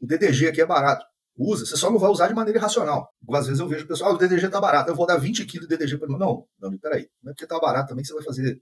o 0.01 0.07
DDG 0.07 0.47
aqui 0.47 0.61
é 0.61 0.65
barato, 0.65 1.05
usa, 1.39 1.65
você 1.65 1.77
só 1.77 1.89
não 1.89 1.97
vai 1.97 2.09
usar 2.09 2.27
de 2.27 2.33
maneira 2.33 2.59
irracional. 2.59 3.13
Às 3.31 3.47
vezes 3.47 3.59
eu 3.59 3.67
vejo 3.67 3.85
o 3.85 3.87
pessoal, 3.87 4.11
ah, 4.11 4.15
o 4.15 4.17
DDG 4.17 4.47
está 4.47 4.59
barato, 4.59 4.91
eu 4.91 4.95
vou 4.95 5.07
dar 5.07 5.17
20 5.17 5.45
quilos 5.45 5.67
de 5.67 5.77
DDG 5.77 5.97
para. 5.97 6.09
Não, 6.09 6.45
não, 6.59 6.77
peraí, 6.77 7.09
não 7.23 7.31
é 7.31 7.33
porque 7.33 7.45
está 7.45 7.57
barato 7.59 7.89
também 7.89 8.03
que 8.03 8.09
você 8.09 8.13
vai 8.13 8.23
fazer 8.23 8.61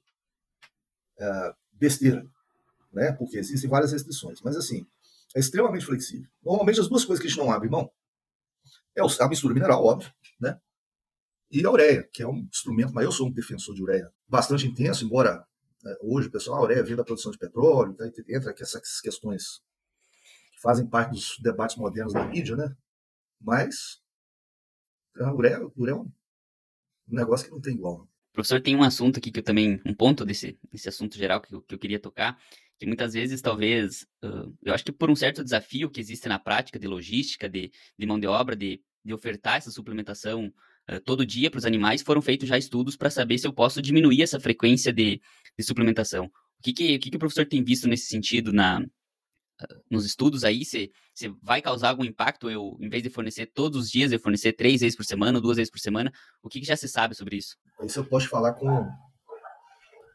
é, 1.19 1.53
besteira, 1.73 2.23
né? 2.93 3.11
porque 3.13 3.37
existem 3.37 3.69
várias 3.69 3.91
restrições. 3.91 4.41
Mas 4.43 4.55
assim, 4.55 4.85
é 5.35 5.39
extremamente 5.39 5.85
flexível. 5.85 6.29
Normalmente 6.43 6.79
as 6.79 6.87
duas 6.87 7.03
coisas 7.03 7.19
que 7.21 7.27
a 7.27 7.29
gente 7.29 7.39
não 7.39 7.51
abre 7.51 7.67
mão 7.67 7.89
é 8.95 9.01
a 9.01 9.27
mistura 9.27 9.53
mineral, 9.53 9.83
óbvio, 9.83 10.11
né? 10.39 10.59
e 11.49 11.65
a 11.65 11.71
ureia, 11.71 12.07
que 12.11 12.21
é 12.21 12.27
um 12.27 12.37
instrumento, 12.39 12.93
mas 12.93 13.05
eu 13.05 13.11
sou 13.11 13.27
um 13.27 13.31
defensor 13.31 13.73
de 13.73 13.81
ureia 13.81 14.11
bastante 14.27 14.67
intenso, 14.67 15.05
embora 15.05 15.45
né, 15.83 15.95
hoje 16.01 16.29
pessoal, 16.29 16.59
a 16.59 16.63
ureia 16.63 16.83
vem 16.83 16.95
da 16.95 17.03
produção 17.03 17.31
de 17.31 17.37
petróleo, 17.37 17.93
tá, 17.93 18.05
entra 18.27 18.51
aqui 18.51 18.63
essas 18.63 18.99
questões 19.01 19.61
que 20.57 20.61
fazem 20.61 20.87
parte 20.87 21.11
dos 21.11 21.37
debates 21.39 21.77
modernos 21.77 22.13
da 22.13 22.25
mídia, 22.25 22.55
né? 22.55 22.75
Mas 23.39 24.01
a 25.15 25.31
ureia, 25.31 25.57
a 25.57 25.71
ureia 25.77 25.95
é 25.95 25.99
um 25.99 26.11
negócio 27.07 27.45
que 27.45 27.51
não 27.51 27.61
tem 27.61 27.75
igual. 27.75 27.99
Né? 28.01 28.07
Professor, 28.33 28.59
tem 28.59 28.75
um 28.75 28.83
assunto 28.83 29.19
aqui 29.19 29.31
que 29.31 29.39
eu 29.39 29.43
também, 29.43 29.79
um 29.85 29.93
ponto 29.93 30.25
desse, 30.25 30.59
desse 30.71 30.89
assunto 30.89 31.15
geral 31.15 31.41
que 31.41 31.53
eu, 31.53 31.61
que 31.61 31.75
eu 31.75 31.79
queria 31.79 31.99
tocar, 31.99 32.39
que 32.79 32.85
muitas 32.85 33.13
vezes, 33.13 33.41
talvez, 33.41 34.03
uh, 34.23 34.53
eu 34.63 34.73
acho 34.73 34.83
que 34.83 34.91
por 34.91 35.09
um 35.09 35.15
certo 35.15 35.43
desafio 35.43 35.89
que 35.89 35.99
existe 35.99 36.27
na 36.27 36.37
prática 36.37 36.77
de 36.77 36.87
logística, 36.87 37.47
de, 37.47 37.71
de 37.97 38.05
mão 38.05 38.19
de 38.19 38.27
obra, 38.27 38.55
de, 38.55 38.81
de 39.03 39.13
ofertar 39.13 39.57
essa 39.57 39.71
suplementação 39.71 40.53
uh, 40.91 40.99
todo 41.01 41.25
dia 41.25 41.49
para 41.49 41.57
os 41.59 41.65
animais, 41.65 42.01
foram 42.01 42.21
feitos 42.21 42.47
já 42.47 42.57
estudos 42.57 42.95
para 42.95 43.09
saber 43.09 43.37
se 43.37 43.47
eu 43.47 43.53
posso 43.53 43.81
diminuir 43.81 44.21
essa 44.21 44.39
frequência 44.39 44.91
de, 44.91 45.21
de 45.57 45.65
suplementação. 45.65 46.25
O 46.25 46.63
que, 46.63 46.73
que, 46.73 46.95
o 46.95 46.99
que, 46.99 47.09
que 47.11 47.15
o 47.15 47.19
professor 47.19 47.45
tem 47.45 47.63
visto 47.63 47.87
nesse 47.87 48.07
sentido 48.07 48.53
na, 48.53 48.83
nos 49.89 50.05
estudos 50.05 50.43
aí, 50.43 50.63
se, 50.63 50.91
se 51.13 51.29
vai 51.41 51.61
causar 51.61 51.89
algum 51.89 52.03
impacto 52.03 52.49
eu, 52.49 52.77
em 52.79 52.89
vez 52.89 53.01
de 53.01 53.09
fornecer 53.09 53.47
todos 53.47 53.85
os 53.85 53.91
dias, 53.91 54.11
eu 54.11 54.19
fornecer 54.19 54.53
três 54.53 54.81
vezes 54.81 54.95
por 54.95 55.05
semana, 55.05 55.41
duas 55.41 55.57
vezes 55.57 55.71
por 55.71 55.79
semana? 55.79 56.11
O 56.43 56.49
que, 56.49 56.59
que 56.59 56.65
já 56.65 56.75
se 56.75 56.87
sabe 56.87 57.15
sobre 57.15 57.37
isso? 57.37 57.57
Isso 57.81 57.99
eu 57.99 58.05
posso 58.05 58.29
falar 58.29 58.53
com, 58.53 58.87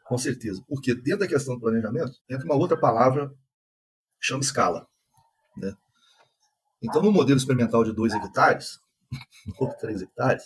com 0.05 0.17
certeza. 0.17 0.63
Porque 0.67 0.95
dentro 0.95 1.19
da 1.19 1.27
questão 1.27 1.55
do 1.55 1.61
planejamento, 1.61 2.13
entra 2.29 2.45
uma 2.45 2.55
outra 2.55 2.79
palavra 2.79 3.29
que 3.29 4.27
chama 4.27 4.41
escala. 4.41 4.87
Né? 5.57 5.73
Então, 6.81 7.01
no 7.01 7.11
modelo 7.11 7.37
experimental 7.37 7.83
de 7.83 7.93
2 7.93 8.13
hectares, 8.13 8.79
ou 9.59 9.69
3 9.73 10.01
hectares, 10.01 10.43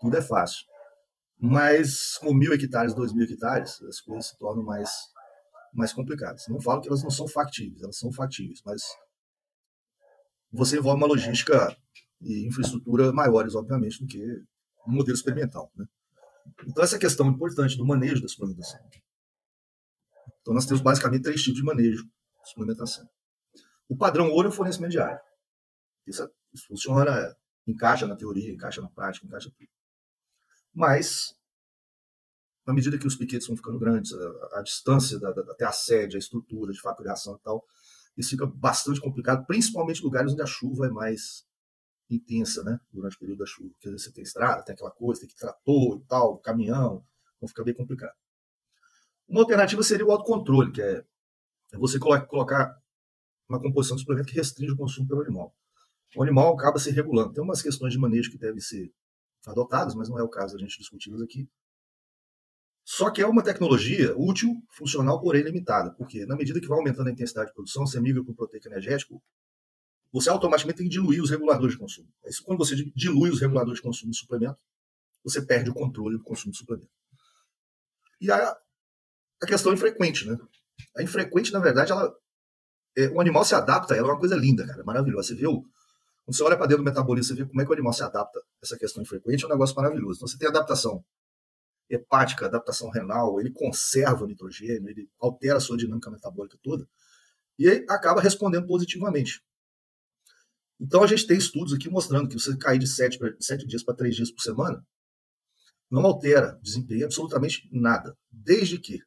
tudo 0.00 0.16
é 0.16 0.22
fácil. 0.22 0.64
Mas 1.38 2.16
com 2.18 2.32
mil 2.32 2.52
hectares, 2.52 2.94
dois 2.94 3.12
mil 3.12 3.24
hectares, 3.24 3.82
as 3.82 4.00
coisas 4.00 4.26
se 4.26 4.38
tornam 4.38 4.64
mais 4.64 4.88
mais 5.74 5.92
complicadas. 5.92 6.46
Não 6.48 6.60
falo 6.60 6.80
que 6.80 6.88
elas 6.88 7.02
não 7.02 7.10
são 7.10 7.26
factíveis, 7.26 7.82
elas 7.82 7.98
são 7.98 8.12
factíveis, 8.12 8.62
mas 8.64 8.82
você 10.52 10.78
envolve 10.78 11.00
uma 11.00 11.08
logística 11.08 11.76
e 12.20 12.46
infraestrutura 12.46 13.12
maiores, 13.12 13.54
obviamente, 13.54 14.00
do 14.00 14.06
que 14.06 14.22
um 14.86 14.92
modelo 14.92 15.16
experimental. 15.16 15.70
Né? 15.76 15.84
Então, 16.66 16.82
essa 16.82 16.98
questão 16.98 17.28
importante 17.28 17.76
do 17.76 17.84
manejo 17.84 18.22
da 18.22 18.28
suplementação. 18.28 18.80
Então, 20.40 20.54
nós 20.54 20.66
temos 20.66 20.82
basicamente 20.82 21.22
três 21.22 21.42
tipos 21.42 21.58
de 21.58 21.64
manejo 21.64 22.04
de 22.04 22.50
suplementação. 22.50 23.08
O 23.88 23.96
padrão 23.96 24.30
ouro 24.30 24.48
é 24.48 24.50
o 24.50 24.54
fornecimento 24.54 24.92
diário. 24.92 25.18
Isso, 26.06 26.22
é, 26.22 26.28
isso 26.52 26.66
funciona, 26.66 27.34
encaixa 27.66 28.06
na 28.06 28.16
teoria, 28.16 28.52
encaixa 28.52 28.80
na 28.80 28.90
prática, 28.90 29.26
encaixa 29.26 29.50
tudo. 29.50 29.68
Mas 30.72 31.34
na 32.66 32.72
medida 32.72 32.98
que 32.98 33.06
os 33.06 33.16
piquetes 33.16 33.46
vão 33.46 33.56
ficando 33.56 33.78
grandes, 33.78 34.12
a, 34.12 34.58
a 34.58 34.62
distância 34.62 35.18
da, 35.18 35.32
da, 35.32 35.42
até 35.52 35.64
a 35.64 35.72
sede, 35.72 36.16
a 36.16 36.18
estrutura 36.18 36.72
de 36.72 36.80
reação 37.02 37.36
e 37.36 37.38
tal, 37.40 37.64
isso 38.16 38.30
fica 38.30 38.46
bastante 38.46 39.00
complicado, 39.00 39.44
principalmente 39.46 40.00
em 40.00 40.04
lugares 40.04 40.32
onde 40.32 40.42
a 40.42 40.46
chuva 40.46 40.86
é 40.86 40.90
mais 40.90 41.44
intensa, 42.08 42.62
né? 42.62 42.78
Durante 42.92 43.16
o 43.16 43.18
período 43.18 43.38
da 43.38 43.46
chuva. 43.46 43.70
Porque 43.70 43.90
você 43.90 44.12
tem 44.12 44.22
estrada, 44.22 44.62
tem 44.62 44.74
aquela 44.74 44.90
coisa, 44.90 45.20
tem 45.20 45.28
que 45.28 45.36
trator 45.36 45.98
e 45.98 46.06
tal, 46.06 46.38
caminhão, 46.38 47.04
então 47.36 47.48
fica 47.48 47.64
bem 47.64 47.74
complicado. 47.74 48.14
Uma 49.28 49.40
alternativa 49.40 49.82
seria 49.82 50.06
o 50.06 50.12
autocontrole, 50.12 50.70
que 50.70 50.82
é, 50.82 51.04
é 51.72 51.78
você 51.78 51.98
colocar 51.98 52.78
uma 53.48 53.60
composição 53.60 53.96
de 53.96 54.02
suplemento 54.02 54.28
que 54.28 54.36
restringe 54.36 54.72
o 54.72 54.76
consumo 54.76 55.08
pelo 55.08 55.22
animal. 55.22 55.54
O 56.16 56.22
animal 56.22 56.54
acaba 56.54 56.78
se 56.78 56.90
regulando. 56.90 57.32
Tem 57.32 57.42
umas 57.42 57.62
questões 57.62 57.92
de 57.92 57.98
manejo 57.98 58.30
que 58.30 58.38
devem 58.38 58.60
ser 58.60 58.92
adotadas, 59.46 59.94
mas 59.94 60.08
não 60.08 60.18
é 60.18 60.22
o 60.22 60.28
caso 60.28 60.56
a 60.56 60.58
gente 60.58 60.78
discuti-las 60.78 61.20
aqui. 61.20 61.48
Só 62.84 63.10
que 63.10 63.22
é 63.22 63.26
uma 63.26 63.42
tecnologia 63.42 64.14
útil, 64.16 64.62
funcional, 64.68 65.18
porém 65.18 65.42
limitada, 65.42 65.90
porque 65.92 66.26
na 66.26 66.36
medida 66.36 66.60
que 66.60 66.68
vai 66.68 66.78
aumentando 66.78 67.08
a 67.08 67.12
intensidade 67.12 67.48
de 67.48 67.54
produção, 67.54 67.86
você 67.86 67.98
migra 67.98 68.22
para 68.22 68.32
o 68.32 68.34
proteico 68.34 68.68
energético, 68.68 69.22
você 70.12 70.28
automaticamente 70.28 70.78
tem 70.78 70.86
que 70.86 70.92
diluir 70.92 71.22
os 71.22 71.30
reguladores 71.30 71.72
de 71.72 71.80
consumo. 71.80 72.08
Isso, 72.26 72.44
quando 72.44 72.58
você 72.58 72.76
dilui 72.94 73.30
os 73.30 73.40
reguladores 73.40 73.78
de 73.78 73.82
consumo 73.82 74.12
do 74.12 74.16
suplemento, 74.16 74.58
você 75.24 75.40
perde 75.40 75.70
o 75.70 75.74
controle 75.74 76.18
do 76.18 76.22
consumo 76.22 76.52
do 76.52 76.56
suplemento. 76.56 76.90
E 78.20 78.30
a, 78.30 78.56
a 79.42 79.46
questão 79.46 79.72
é 79.72 79.74
infrequente, 79.74 80.28
né? 80.28 80.38
A 80.96 81.02
infrequente, 81.02 81.52
na 81.52 81.58
verdade, 81.60 81.90
ela, 81.90 82.14
é, 82.96 83.08
o 83.08 83.20
animal 83.20 83.44
se 83.44 83.54
adapta, 83.54 83.96
ela 83.96 84.08
é 84.08 84.12
uma 84.12 84.20
coisa 84.20 84.36
linda, 84.36 84.66
cara, 84.66 84.84
maravilhosa. 84.84 85.28
Você 85.28 85.34
vê 85.34 85.46
o, 85.46 85.62
quando 86.24 86.36
você 86.36 86.42
olha 86.42 86.56
para 86.56 86.66
dentro 86.66 86.84
do 86.84 86.86
metabolismo, 86.86 87.34
você 87.34 87.42
vê 87.42 87.48
como 87.48 87.60
é 87.62 87.64
que 87.64 87.70
o 87.70 87.74
animal 87.74 87.94
se 87.94 88.02
adapta 88.02 88.38
a 88.38 88.42
essa 88.62 88.78
questão 88.78 89.02
infrequente, 89.02 89.42
é 89.42 89.46
um 89.46 89.50
negócio 89.50 89.74
maravilhoso. 89.74 90.18
Então 90.18 90.28
você 90.28 90.38
tem 90.38 90.48
adaptação 90.48 91.02
hepática, 91.88 92.46
adaptação 92.46 92.90
renal, 92.90 93.40
ele 93.40 93.50
conserva 93.50 94.24
o 94.24 94.26
nitrogênio, 94.26 94.88
ele 94.88 95.08
altera 95.18 95.58
a 95.58 95.60
sua 95.60 95.76
dinâmica 95.76 96.10
metabólica 96.10 96.58
toda, 96.62 96.88
e 97.58 97.68
acaba 97.88 98.20
respondendo 98.20 98.66
positivamente. 98.66 99.42
Então 100.80 101.02
a 101.02 101.06
gente 101.06 101.26
tem 101.26 101.38
estudos 101.38 101.72
aqui 101.72 101.88
mostrando 101.88 102.28
que 102.28 102.38
você 102.38 102.56
cair 102.56 102.78
de 102.78 102.86
7, 102.86 103.18
sete 103.40 103.66
dias 103.66 103.82
para 103.82 103.94
3 103.94 104.14
dias 104.14 104.30
por 104.30 104.42
semana 104.42 104.84
não 105.90 106.04
altera 106.04 106.58
desempenho 106.62 107.04
absolutamente 107.04 107.68
nada, 107.70 108.16
desde 108.30 108.78
que 108.78 109.00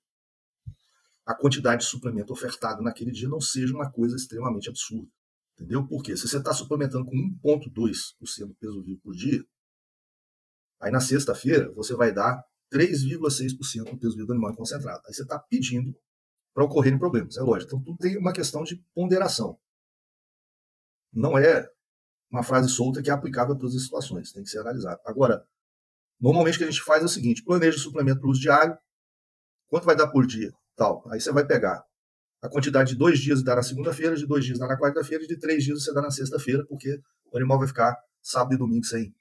a 1.26 1.36
quantidade 1.36 1.84
de 1.84 1.90
suplemento 1.90 2.32
ofertado 2.32 2.82
naquele 2.82 3.12
dia 3.12 3.28
não 3.28 3.42
seja 3.42 3.74
uma 3.74 3.92
coisa 3.92 4.16
extremamente 4.16 4.70
absurda. 4.70 5.12
Entendeu? 5.54 5.86
Porque 5.86 6.16
se 6.16 6.28
você 6.28 6.38
está 6.38 6.54
suplementando 6.54 7.04
com 7.04 7.16
1,2% 7.44 8.48
do 8.48 8.56
peso 8.56 8.82
vivo 8.84 9.02
por 9.02 9.14
dia, 9.14 9.44
aí 10.80 10.92
na 10.92 11.02
sexta-feira 11.02 11.70
você 11.74 11.96
vai 11.96 12.14
dar 12.14 12.42
3,6% 12.72 13.92
do 13.92 13.98
peso 13.98 14.16
vivo 14.16 14.28
do 14.28 14.34
animal 14.34 14.56
concentrado. 14.56 15.02
Aí 15.08 15.14
você 15.14 15.24
está 15.24 15.40
pedindo 15.40 15.96
para 16.54 16.64
ocorrerem 16.64 16.98
problemas, 16.98 17.38
é 17.38 17.42
lógico. 17.42 17.70
Então, 17.70 17.84
tudo 17.84 17.98
tem 17.98 18.18
uma 18.18 18.34
questão 18.34 18.64
de 18.64 18.78
ponderação. 18.94 19.60
Não 21.14 21.38
é 21.38 21.70
uma 22.32 22.44
frase 22.44 22.70
solta 22.70 23.02
que 23.02 23.10
é 23.10 23.14
aplicável 23.14 23.56
a 23.56 23.58
todas 23.58 23.76
as 23.76 23.84
situações, 23.84 24.32
tem 24.32 24.44
que 24.44 24.50
ser 24.50 24.60
analisado. 24.60 25.00
Agora, 25.06 25.46
normalmente 26.20 26.56
o 26.56 26.58
que 26.58 26.64
a 26.66 26.72
gente 26.72 26.84
faz 26.84 27.02
é 27.02 27.06
o 27.06 27.10
seguinte: 27.10 27.44
planeja 27.44 27.78
o 27.78 27.80
suplemento 27.80 28.20
para 28.20 28.30
uso 28.30 28.42
diário, 28.42 28.78
quanto 29.68 29.86
vai 29.86 29.96
dar 29.96 30.08
por 30.08 30.26
dia? 30.26 30.52
Tal. 30.76 31.04
Aí 31.10 31.22
você 31.22 31.32
vai 31.32 31.46
pegar 31.46 31.86
a 32.42 32.50
quantidade 32.50 32.92
de 32.92 32.96
dois 32.96 33.20
dias 33.20 33.44
dá 33.44 33.56
na 33.56 33.64
segunda-feira, 33.64 34.16
de 34.16 34.26
dois 34.26 34.46
dias 34.46 34.60
dá 34.60 34.68
na 34.68 34.80
quarta-feira, 34.80 35.26
de 35.26 35.38
três 35.38 35.64
dias 35.64 35.84
você 35.84 35.94
dá 35.94 36.02
na 36.02 36.12
sexta-feira, 36.12 36.66
porque 36.68 37.00
o 37.32 37.38
animal 37.38 37.58
vai 37.58 37.68
ficar 37.68 37.96
sábado 38.22 38.54
e 38.54 38.58
domingo 38.58 38.86
sem, 38.86 39.14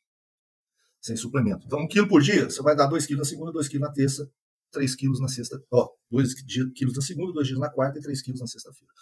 sem 1.07 1.17
suplemento. 1.17 1.65
Então, 1.67 1.79
um 1.81 1.87
quilo 1.87 2.09
por 2.09 2.21
dia, 2.21 2.51
você 2.51 2.61
vai 2.63 2.75
dar 2.75 2.87
dois 2.87 3.07
quilos 3.07 3.21
na 3.21 3.31
segunda, 3.31 3.53
dois 3.53 3.69
quilos 3.69 3.87
na 3.87 3.95
terça, 3.95 4.29
três 4.73 4.97
quilos 4.97 5.21
na 5.21 5.29
sexta, 5.29 5.63
ó, 5.73 5.89
dois 6.11 6.35
quilos 6.75 6.97
na 6.97 7.01
segunda, 7.01 7.33
dois 7.33 7.47
dias 7.47 7.61
na 7.61 7.71
quarta 7.71 7.99
e 7.99 8.03
três 8.03 8.21
quilos 8.21 8.41
na 8.41 8.47
sexta-feira. 8.47 8.93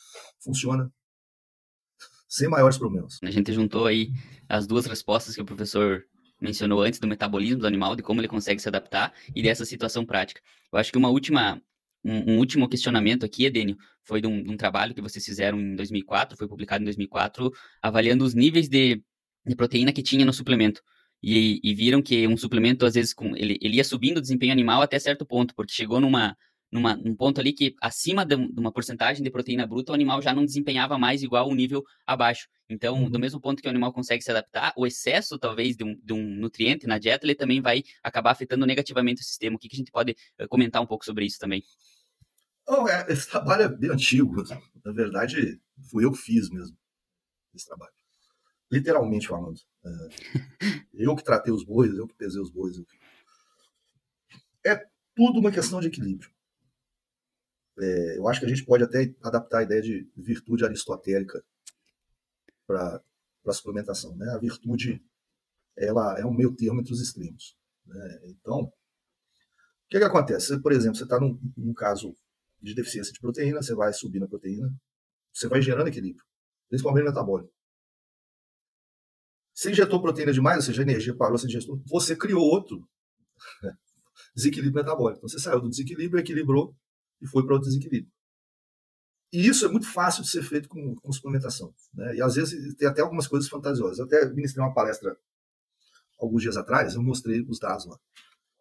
Funciona 0.42 0.92
sem 2.28 2.48
maiores 2.48 2.76
problemas. 2.76 3.18
A 3.22 3.30
gente 3.30 3.52
juntou 3.52 3.86
aí 3.86 4.10
as 4.48 4.66
duas 4.66 4.84
respostas 4.84 5.34
que 5.34 5.40
o 5.40 5.46
professor 5.46 6.04
mencionou 6.40 6.82
antes 6.82 7.00
do 7.00 7.06
metabolismo 7.06 7.60
do 7.60 7.66
animal, 7.66 7.96
de 7.96 8.02
como 8.02 8.20
ele 8.20 8.28
consegue 8.28 8.60
se 8.60 8.68
adaptar 8.68 9.14
e 9.34 9.42
dessa 9.42 9.64
situação 9.64 10.04
prática. 10.04 10.42
Eu 10.70 10.78
acho 10.78 10.92
que 10.92 10.98
uma 10.98 11.08
última 11.08 11.62
um, 12.04 12.34
um, 12.34 12.38
último 12.38 12.68
questionamento 12.68 13.24
aqui, 13.24 13.46
Edênio, 13.46 13.78
foi 14.02 14.20
de 14.20 14.26
um, 14.26 14.42
de 14.42 14.50
um, 14.50 14.56
trabalho 14.58 14.94
que 14.94 15.00
vocês 15.00 15.24
fizeram 15.24 15.58
em 15.58 15.74
2004, 15.74 16.36
foi 16.36 16.46
publicado 16.46 16.82
em 16.82 16.84
2004, 16.84 17.50
avaliando 17.80 18.24
os 18.24 18.34
níveis 18.34 18.68
de, 18.68 19.02
de 19.46 19.56
proteína 19.56 19.90
que 19.90 20.02
tinha 20.02 20.26
no 20.26 20.32
suplemento. 20.32 20.82
E, 21.22 21.60
e, 21.62 21.74
viram 21.74 22.02
que 22.02 22.28
um 22.28 22.36
suplemento, 22.36 22.84
às 22.84 22.94
vezes, 22.94 23.14
com, 23.14 23.34
ele, 23.34 23.58
ele 23.62 23.76
ia 23.76 23.84
subindo 23.84 24.18
o 24.18 24.20
desempenho 24.20 24.52
animal 24.52 24.82
até 24.82 24.98
certo 24.98 25.24
ponto, 25.24 25.54
porque 25.54 25.72
chegou 25.72 25.98
numa, 25.98 26.36
numa, 26.74 26.96
num 26.96 27.14
ponto 27.14 27.40
ali 27.40 27.52
que 27.52 27.74
acima 27.80 28.26
de, 28.26 28.34
uma 28.34 28.72
porcentagem 28.72 29.22
de 29.22 29.30
proteína 29.30 29.64
bruta, 29.64 29.92
o 29.92 29.94
animal 29.94 30.20
já 30.20 30.34
não 30.34 30.44
desempenhava 30.44 30.98
mais 30.98 31.22
igual 31.22 31.48
o 31.48 31.54
nível 31.54 31.84
abaixo. 32.04 32.48
Então, 32.68 33.04
uhum. 33.04 33.08
do 33.08 33.18
mesmo 33.18 33.40
ponto 33.40 33.62
que 33.62 33.68
o 33.68 33.70
animal 33.70 33.92
consegue 33.92 34.24
se 34.24 34.30
adaptar, 34.32 34.72
o 34.76 34.84
excesso, 34.84 35.38
talvez, 35.38 35.76
de 35.76 35.84
um, 35.84 35.96
de 36.02 36.12
um 36.12 36.20
nutriente 36.20 36.86
na 36.86 36.98
dieta, 36.98 37.24
ele 37.24 37.36
também 37.36 37.60
vai 37.60 37.84
acabar 38.02 38.32
afetando 38.32 38.66
negativamente 38.66 39.22
o 39.22 39.24
sistema. 39.24 39.54
O 39.54 39.58
que, 39.58 39.68
que 39.68 39.76
a 39.76 39.78
gente 39.78 39.92
pode 39.92 40.16
uh, 40.40 40.48
comentar 40.48 40.82
um 40.82 40.86
pouco 40.86 41.04
sobre 41.04 41.24
isso 41.24 41.38
também? 41.38 41.62
Oh, 42.66 42.88
é, 42.88 43.06
esse 43.12 43.30
trabalho 43.30 43.62
é 43.62 43.68
bem 43.68 43.90
antigo. 43.90 44.42
Na 44.84 44.92
verdade, 44.92 45.60
fui 45.90 46.04
eu 46.04 46.10
que 46.10 46.18
fiz 46.18 46.50
mesmo 46.50 46.76
esse 47.54 47.66
trabalho. 47.66 47.92
Literalmente 48.70 49.28
falando. 49.28 49.60
Eu 50.94 51.14
que 51.16 51.24
tratei 51.24 51.52
os 51.52 51.64
bois, 51.64 51.94
eu 51.94 52.06
que 52.06 52.14
pesei 52.14 52.40
os 52.40 52.50
bois. 52.50 52.76
É 54.64 54.76
tudo 55.14 55.40
uma 55.40 55.52
questão 55.52 55.80
de 55.80 55.88
equilíbrio. 55.88 56.30
É, 57.78 58.18
eu 58.18 58.28
acho 58.28 58.40
que 58.40 58.46
a 58.46 58.48
gente 58.48 58.64
pode 58.64 58.84
até 58.84 59.14
adaptar 59.22 59.58
a 59.58 59.62
ideia 59.62 59.82
de 59.82 60.08
virtude 60.16 60.64
aristotélica 60.64 61.44
para 62.66 63.02
a 63.46 63.52
suplementação. 63.52 64.16
Né? 64.16 64.30
A 64.30 64.38
virtude 64.38 65.04
ela 65.76 66.18
é 66.18 66.24
um 66.24 66.32
meio 66.32 66.54
termo 66.54 66.80
entre 66.80 66.92
os 66.92 67.00
extremos. 67.00 67.56
Né? 67.84 68.20
Então, 68.24 68.60
o 68.60 68.72
que, 69.90 69.98
que 69.98 70.04
acontece? 70.04 70.58
por 70.60 70.72
exemplo, 70.72 70.96
você 70.96 71.04
está 71.04 71.18
num, 71.20 71.38
num, 71.56 71.74
caso 71.74 72.14
de 72.62 72.74
deficiência 72.74 73.12
de 73.12 73.20
proteína, 73.20 73.60
você 73.60 73.74
vai 73.74 73.92
subir 73.92 74.20
na 74.20 74.28
proteína, 74.28 74.72
você 75.32 75.48
vai 75.48 75.60
gerando 75.60 75.88
equilíbrio, 75.88 76.24
principalmente 76.68 77.04
metabólico. 77.04 77.52
Você 79.54 79.70
injetou 79.70 80.02
proteína 80.02 80.32
demais, 80.32 80.56
ou 80.58 80.62
seja, 80.62 80.82
a 80.82 80.84
energia 80.84 81.16
parou, 81.16 81.38
você 81.38 81.46
injetou, 81.46 81.80
você 81.86 82.16
criou 82.16 82.42
outro 82.42 82.86
desequilíbrio 84.34 84.82
metabólico. 84.82 85.18
Então 85.18 85.28
você 85.28 85.38
saiu 85.38 85.60
do 85.60 85.70
desequilíbrio, 85.70 86.20
equilibrou 86.20 86.74
e 87.22 87.26
foi 87.26 87.46
para 87.46 87.54
o 87.54 87.60
desequilíbrio. 87.60 88.12
E 89.32 89.46
isso 89.46 89.64
é 89.64 89.68
muito 89.68 89.86
fácil 89.86 90.22
de 90.22 90.28
ser 90.28 90.42
feito 90.42 90.68
com, 90.68 90.94
com 90.96 91.12
suplementação. 91.12 91.74
Né? 91.92 92.16
E 92.16 92.22
às 92.22 92.34
vezes 92.34 92.74
tem 92.74 92.88
até 92.88 93.00
algumas 93.00 93.26
coisas 93.26 93.48
fantasiosas. 93.48 93.98
Eu 93.98 94.04
até 94.04 94.28
ministrei 94.32 94.64
uma 94.64 94.74
palestra 94.74 95.16
alguns 96.20 96.42
dias 96.42 96.56
atrás, 96.56 96.94
eu 96.94 97.02
mostrei 97.02 97.40
os 97.42 97.58
dados 97.58 97.86
lá. 97.86 97.98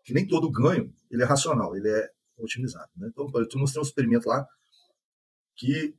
Que 0.03 0.13
nem 0.13 0.27
todo 0.27 0.51
ganho 0.51 0.93
ele 1.09 1.23
é 1.23 1.25
racional, 1.25 1.75
ele 1.75 1.89
é 1.89 2.11
otimizado. 2.37 2.89
Né? 2.95 3.09
Então, 3.11 3.29
eu 3.33 3.59
mostrei 3.59 3.81
um 3.81 3.85
experimento 3.85 4.27
lá 4.27 4.47
que 5.55 5.95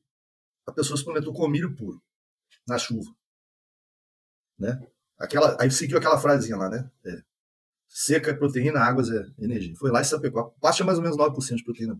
a 0.66 0.72
pessoa 0.72 0.96
suplementou 0.96 1.32
com 1.32 1.48
milho 1.48 1.74
puro, 1.76 2.02
na 2.66 2.78
chuva. 2.78 3.10
Né? 4.58 4.80
Aquela, 5.18 5.56
aí 5.60 5.70
seguiu 5.70 5.98
aquela 5.98 6.18
frasezinha 6.18 6.56
lá, 6.56 6.68
né? 6.68 6.90
É, 7.04 7.22
seca 7.88 8.30
é 8.30 8.34
proteína, 8.34 8.80
águas 8.80 9.10
é 9.10 9.24
energia. 9.38 9.74
Foi 9.76 9.90
lá 9.90 10.00
e 10.00 10.04
sapecou. 10.04 10.40
A 10.40 10.50
pasta 10.60 10.82
é 10.82 10.86
mais 10.86 10.98
ou 10.98 11.04
menos 11.04 11.16
9% 11.16 11.56
de 11.56 11.64
proteína. 11.64 11.98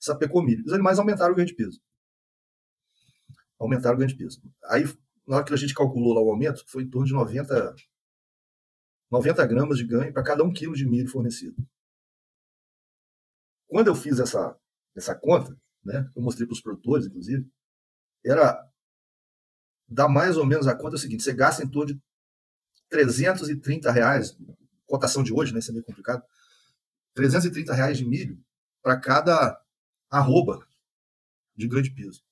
Sapecou 0.00 0.42
milho. 0.42 0.64
Os 0.64 0.72
animais 0.72 0.98
aumentaram 0.98 1.32
o 1.32 1.36
ganho 1.36 1.46
de 1.46 1.54
peso. 1.54 1.80
Aumentaram 3.58 3.96
o 3.96 3.98
ganho 3.98 4.08
de 4.08 4.16
peso. 4.16 4.40
Aí, 4.66 4.84
na 5.26 5.36
hora 5.36 5.44
que 5.44 5.52
a 5.52 5.56
gente 5.56 5.74
calculou 5.74 6.14
lá 6.14 6.20
o 6.20 6.30
aumento, 6.30 6.64
foi 6.68 6.84
em 6.84 6.90
torno 6.90 7.06
de 7.06 7.12
90, 7.12 7.74
90 9.10 9.46
gramas 9.46 9.78
de 9.78 9.84
ganho 9.84 10.12
para 10.12 10.22
cada 10.22 10.44
um 10.44 10.52
quilo 10.52 10.74
de 10.74 10.86
milho 10.86 11.08
fornecido. 11.08 11.56
Quando 13.68 13.88
eu 13.88 13.94
fiz 13.94 14.20
essa, 14.20 14.56
essa 14.94 15.14
conta, 15.14 15.56
né, 15.84 16.08
eu 16.14 16.22
mostrei 16.22 16.46
para 16.46 16.54
os 16.54 16.60
produtores, 16.60 17.06
inclusive, 17.06 17.48
era 18.24 18.64
dá 19.92 20.08
mais 20.08 20.36
ou 20.36 20.46
menos 20.46 20.66
a 20.66 20.74
conta 20.74 20.96
é 20.96 20.98
o 20.98 21.00
seguinte: 21.00 21.22
você 21.22 21.32
gasta 21.32 21.62
em 21.62 21.68
torno 21.68 21.94
de 21.94 22.00
330 22.88 23.90
reais, 23.90 24.36
cotação 24.86 25.22
de 25.22 25.32
hoje, 25.32 25.52
né? 25.52 25.58
Isso 25.58 25.70
é 25.70 25.72
meio 25.72 25.84
complicado. 25.84 26.22
330 27.14 27.72
reais 27.74 27.98
de 27.98 28.04
milho 28.04 28.38
para 28.82 28.98
cada 28.98 29.58
arroba 30.10 30.66
de 31.56 31.68
grande 31.68 31.90
peso. 31.90 32.22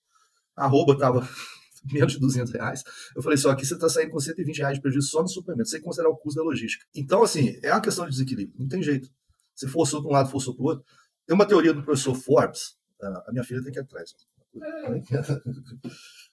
A 0.56 0.64
arroba 0.64 0.94
estava 0.94 1.26
menos 1.90 2.12
de 2.12 2.18
200 2.18 2.52
reais. 2.52 2.82
Eu 3.14 3.22
falei, 3.22 3.38
só 3.38 3.50
aqui 3.50 3.64
você 3.64 3.74
está 3.74 3.88
saindo 3.88 4.10
com 4.10 4.20
120 4.20 4.58
reais 4.58 4.74
de 4.74 4.82
prejuízo 4.82 5.08
só 5.08 5.22
no 5.22 5.28
suplemento, 5.28 5.68
sem 5.68 5.80
considerar 5.80 6.10
o 6.10 6.16
custo 6.16 6.40
da 6.40 6.44
logística. 6.44 6.84
Então, 6.94 7.22
assim, 7.22 7.58
é 7.62 7.72
uma 7.72 7.80
questão 7.80 8.04
de 8.04 8.12
desequilíbrio, 8.12 8.56
não 8.58 8.68
tem 8.68 8.82
jeito. 8.82 9.10
Se 9.54 9.68
forçou 9.68 10.02
para 10.02 10.10
um 10.10 10.12
lado, 10.12 10.30
forçou 10.30 10.54
para 10.54 10.62
o 10.62 10.66
outro. 10.66 10.84
Tem 11.26 11.34
uma 11.34 11.46
teoria 11.46 11.72
do 11.72 11.82
professor 11.82 12.14
Forbes, 12.14 12.76
a 13.00 13.32
minha 13.32 13.44
filha 13.44 13.62
tem 13.62 13.72
que 13.72 13.78
ir 13.78 13.82
atrás. 13.82 14.14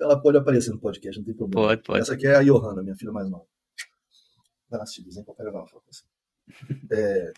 Ela 0.00 0.20
pode 0.20 0.38
aparecer 0.38 0.70
no 0.70 0.78
podcast, 0.78 1.18
não 1.18 1.24
tem 1.24 1.34
problema. 1.34 1.68
Pode, 1.68 1.82
pode. 1.82 2.00
Essa 2.00 2.14
aqui 2.14 2.26
é 2.26 2.36
a 2.36 2.42
Johanna, 2.42 2.82
minha 2.82 2.96
filha 2.96 3.12
mais 3.12 3.28
nova. 3.28 3.46
Vai 4.70 4.78
nascer, 4.78 5.02
dizem 5.02 5.24
que 5.24 5.30
eu 5.30 5.34
É, 6.90 7.32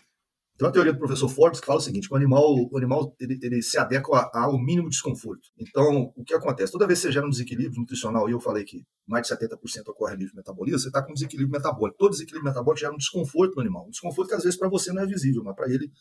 tem 0.61 0.67
uma 0.67 0.71
teoria 0.71 0.93
do 0.93 0.99
professor 0.99 1.27
Forbes 1.27 1.59
que 1.59 1.65
fala 1.65 1.79
o 1.79 1.81
seguinte: 1.81 2.07
que 2.07 2.13
o 2.13 2.17
animal, 2.17 2.53
o 2.71 2.77
animal 2.77 3.15
ele, 3.19 3.39
ele 3.41 3.63
se 3.63 3.79
adequa 3.79 4.29
ao 4.31 4.59
mínimo 4.59 4.89
desconforto. 4.89 5.49
Então, 5.57 6.13
o 6.15 6.23
que 6.23 6.35
acontece? 6.35 6.71
Toda 6.71 6.85
vez 6.85 6.99
que 6.99 7.07
você 7.07 7.11
gera 7.11 7.25
um 7.25 7.31
desequilíbrio 7.31 7.79
nutricional, 7.79 8.29
e 8.29 8.33
eu 8.33 8.39
falei 8.39 8.63
que 8.63 8.85
mais 9.07 9.27
de 9.27 9.33
70% 9.33 9.55
ocorre 9.87 10.15
livre 10.15 10.35
metabolismo, 10.35 10.79
você 10.79 10.89
está 10.89 11.03
com 11.03 11.11
um 11.11 11.13
desequilíbrio 11.15 11.51
metabólico. 11.51 11.97
Todo 11.97 12.11
desequilíbrio 12.11 12.47
metabólico 12.47 12.79
gera 12.79 12.93
um 12.93 12.97
desconforto 12.97 13.55
no 13.55 13.61
animal. 13.61 13.87
Um 13.87 13.89
desconforto 13.89 14.29
que 14.29 14.35
às 14.35 14.43
vezes 14.43 14.57
para 14.57 14.69
você 14.69 14.93
não 14.93 15.01
é 15.01 15.07
visível, 15.07 15.43
mas 15.43 15.55
para 15.55 15.67
ele 15.67 15.91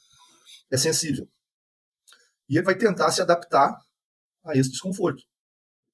é 0.71 0.77
sensível. 0.77 1.27
E 2.47 2.57
ele 2.59 2.65
vai 2.67 2.77
tentar 2.77 3.11
se 3.13 3.23
adaptar 3.23 3.79
a 4.45 4.57
esse 4.57 4.71
desconforto, 4.71 5.23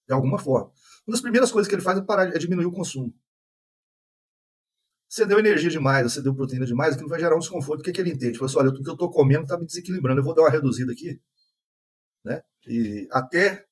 de 0.06 0.14
alguma 0.14 0.38
forma. 0.38 0.70
Uma 1.06 1.12
das 1.12 1.20
primeiras 1.20 1.50
coisas 1.50 1.68
que 1.68 1.74
ele 1.74 1.82
faz 1.82 1.98
é, 1.98 2.02
parar, 2.02 2.28
é 2.34 2.38
diminuir 2.38 2.66
o 2.66 2.72
consumo. 2.72 3.14
Você 5.08 5.24
deu 5.24 5.38
energia 5.38 5.70
demais, 5.70 6.12
você 6.12 6.20
deu 6.20 6.34
proteína 6.34 6.66
demais, 6.66 6.94
aquilo 6.94 7.08
vai 7.08 7.20
gerar 7.20 7.36
um 7.36 7.40
desconforto. 7.40 7.80
O 7.80 7.82
que, 7.82 7.92
que 7.92 8.00
ele 8.00 8.10
entende? 8.10 8.38
Fala 8.38 8.50
assim, 8.50 8.58
olha, 8.58 8.70
o 8.70 8.74
que 8.74 8.88
eu 8.88 8.92
estou 8.92 9.10
comendo 9.10 9.44
está 9.44 9.56
me 9.56 9.64
desequilibrando, 9.64 10.20
eu 10.20 10.24
vou 10.24 10.34
dar 10.34 10.42
uma 10.42 10.50
reduzida 10.50 10.92
aqui. 10.92 11.20
Né? 12.24 12.42
E 12.66 13.08
até 13.12 13.64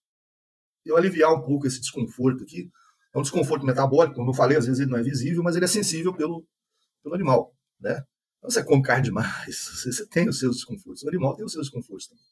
eu 0.85 0.97
aliviar 0.97 1.32
um 1.32 1.43
pouco 1.43 1.66
esse 1.66 1.80
desconforto 1.80 2.45
aqui. 2.45 2.70
É 3.12 3.18
um 3.18 3.22
desconforto 3.22 3.64
metabólico, 3.64 4.16
como 4.16 4.30
eu 4.30 4.35
falei, 4.35 4.57
às 4.57 4.66
vezes 4.66 4.80
ele 4.80 4.91
não 4.91 4.99
é 4.99 5.03
visível, 5.03 5.43
mas 5.43 5.57
ele 5.57 5.64
é 5.64 5.68
sensível 5.68 6.14
pelo, 6.14 6.47
pelo 7.03 7.14
animal. 7.14 7.55
Né? 7.80 8.03
Então 8.39 8.51
você 8.51 8.62
come 8.62 8.82
carne 8.82 9.05
demais, 9.05 9.57
você 9.85 10.07
tem 10.07 10.28
os 10.28 10.39
seus 10.39 10.57
desconfortos. 10.57 11.03
O 11.03 11.09
animal 11.09 11.35
tem 11.35 11.45
os 11.45 11.53
seus 11.53 11.66
desconfortos 11.66 12.09
também. 12.09 12.24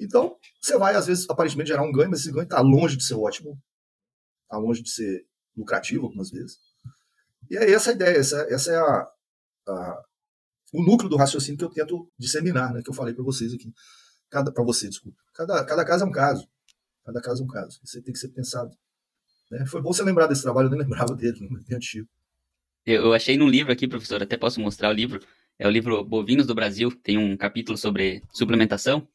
Então, 0.00 0.36
você 0.60 0.76
vai, 0.78 0.94
às 0.94 1.06
vezes, 1.06 1.28
aparentemente 1.28 1.68
gerar 1.68 1.82
um 1.82 1.92
ganho, 1.92 2.10
mas 2.10 2.20
esse 2.20 2.32
ganho 2.32 2.44
está 2.44 2.60
longe 2.60 2.96
de 2.96 3.04
ser 3.04 3.14
ótimo, 3.14 3.60
está 4.44 4.56
longe 4.56 4.82
de 4.82 4.90
ser 4.90 5.26
lucrativo 5.56 6.06
algumas 6.06 6.30
vezes. 6.30 6.58
E 7.50 7.56
é 7.56 7.70
essa 7.70 7.90
a 7.90 7.94
ideia, 7.94 8.16
essa, 8.16 8.40
essa 8.50 8.72
é 8.72 8.76
a, 8.76 9.08
a, 9.68 10.04
o 10.72 10.82
núcleo 10.82 11.08
do 11.08 11.16
raciocínio 11.16 11.58
que 11.58 11.64
eu 11.64 11.70
tento 11.70 12.10
disseminar, 12.18 12.72
né, 12.72 12.82
que 12.82 12.90
eu 12.90 12.94
falei 12.94 13.14
para 13.14 13.24
vocês 13.24 13.52
aqui. 13.52 13.72
Para 14.30 14.64
você, 14.64 14.88
desculpa. 14.88 15.18
Cada, 15.34 15.64
cada 15.64 15.84
caso 15.84 16.04
é 16.04 16.06
um 16.06 16.12
caso. 16.12 16.46
Cada 17.04 17.20
caso 17.22 17.42
é 17.42 17.44
um 17.44 17.48
caso. 17.48 17.80
Isso 17.82 18.02
tem 18.02 18.12
que 18.12 18.18
ser 18.18 18.28
pensado. 18.28 18.76
Né? 19.50 19.64
Foi 19.66 19.80
bom 19.80 19.92
você 19.92 20.02
lembrar 20.02 20.26
desse 20.26 20.42
trabalho, 20.42 20.66
eu 20.66 20.70
nem 20.70 20.80
lembrava 20.80 21.14
dele, 21.14 21.48
não 21.48 21.58
é 21.58 21.74
antigo. 21.74 22.06
Eu 22.84 23.12
achei 23.12 23.36
num 23.36 23.48
livro 23.48 23.72
aqui, 23.72 23.88
professor, 23.88 24.22
até 24.22 24.36
posso 24.36 24.60
mostrar 24.60 24.90
o 24.90 24.92
livro. 24.92 25.20
É 25.58 25.66
o 25.66 25.70
livro 25.70 26.04
Bovinos 26.04 26.46
do 26.46 26.54
Brasil, 26.54 26.90
tem 26.90 27.18
um 27.18 27.36
capítulo 27.36 27.76
sobre 27.76 28.22
suplementação. 28.32 29.08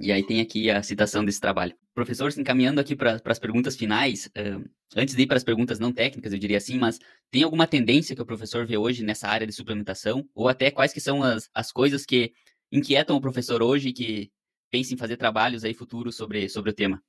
E 0.00 0.12
aí 0.12 0.24
tem 0.24 0.40
aqui 0.40 0.70
a 0.70 0.82
citação 0.82 1.24
desse 1.24 1.40
trabalho. 1.40 1.74
Professor, 1.92 2.32
encaminhando 2.38 2.80
aqui 2.80 2.94
para 2.94 3.20
as 3.24 3.38
perguntas 3.40 3.74
finais, 3.76 4.26
uh, 4.26 4.64
antes 4.96 5.16
de 5.16 5.22
ir 5.22 5.26
para 5.26 5.36
as 5.36 5.42
perguntas 5.42 5.80
não 5.80 5.92
técnicas, 5.92 6.32
eu 6.32 6.38
diria 6.38 6.58
assim, 6.58 6.78
mas 6.78 7.00
tem 7.30 7.42
alguma 7.42 7.66
tendência 7.66 8.14
que 8.14 8.22
o 8.22 8.26
professor 8.26 8.66
vê 8.66 8.76
hoje 8.76 9.02
nessa 9.04 9.26
área 9.26 9.46
de 9.46 9.52
suplementação? 9.52 10.28
Ou 10.32 10.48
até 10.48 10.70
quais 10.70 10.92
que 10.92 11.00
são 11.00 11.24
as, 11.24 11.50
as 11.52 11.72
coisas 11.72 12.06
que 12.06 12.32
inquietam 12.70 13.16
o 13.16 13.20
professor 13.20 13.62
hoje 13.62 13.92
que 13.92 14.30
pensa 14.70 14.94
em 14.94 14.96
fazer 14.96 15.16
trabalhos 15.16 15.64
aí 15.64 15.74
futuros 15.74 16.16
sobre, 16.16 16.48
sobre 16.48 16.70
o 16.70 16.74
tema? 16.74 17.02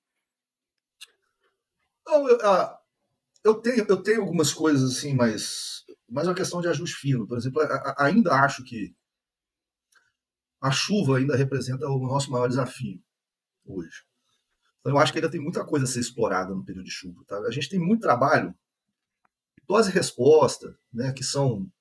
Não, 2.06 2.28
eu, 2.28 2.38
uh, 2.38 2.78
eu, 3.44 3.56
tenho, 3.56 3.86
eu 3.88 3.98
tenho 3.98 4.22
algumas 4.22 4.52
coisas 4.52 4.98
assim, 4.98 5.14
mas, 5.14 5.84
mas 6.10 6.26
é 6.26 6.30
uma 6.30 6.36
questão 6.36 6.62
de 6.62 6.68
ajuste 6.68 6.98
fino. 6.98 7.28
Por 7.28 7.38
exemplo, 7.38 7.62
ainda 7.98 8.34
acho 8.34 8.64
que 8.64 8.96
a 10.66 10.72
chuva 10.72 11.20
ainda 11.20 11.36
representa 11.36 11.88
o 11.88 12.00
nosso 12.08 12.32
maior 12.32 12.48
desafio 12.48 13.00
hoje. 13.64 14.04
Então, 14.80 14.94
eu 14.94 14.98
acho 14.98 15.12
que 15.12 15.20
ainda 15.20 15.30
tem 15.30 15.40
muita 15.40 15.64
coisa 15.64 15.86
a 15.86 15.88
ser 15.88 16.00
explorada 16.00 16.56
no 16.56 16.66
período 16.66 16.86
de 16.86 16.92
chuva. 16.92 17.24
Tá? 17.28 17.38
A 17.38 17.52
gente 17.52 17.70
tem 17.70 17.78
muito 17.78 18.02
trabalho, 18.02 18.52
dose 19.68 19.92
e 19.92 19.94
resposta, 19.94 20.76
né, 20.92 21.14
que 21.14 21.24
são. 21.24 21.72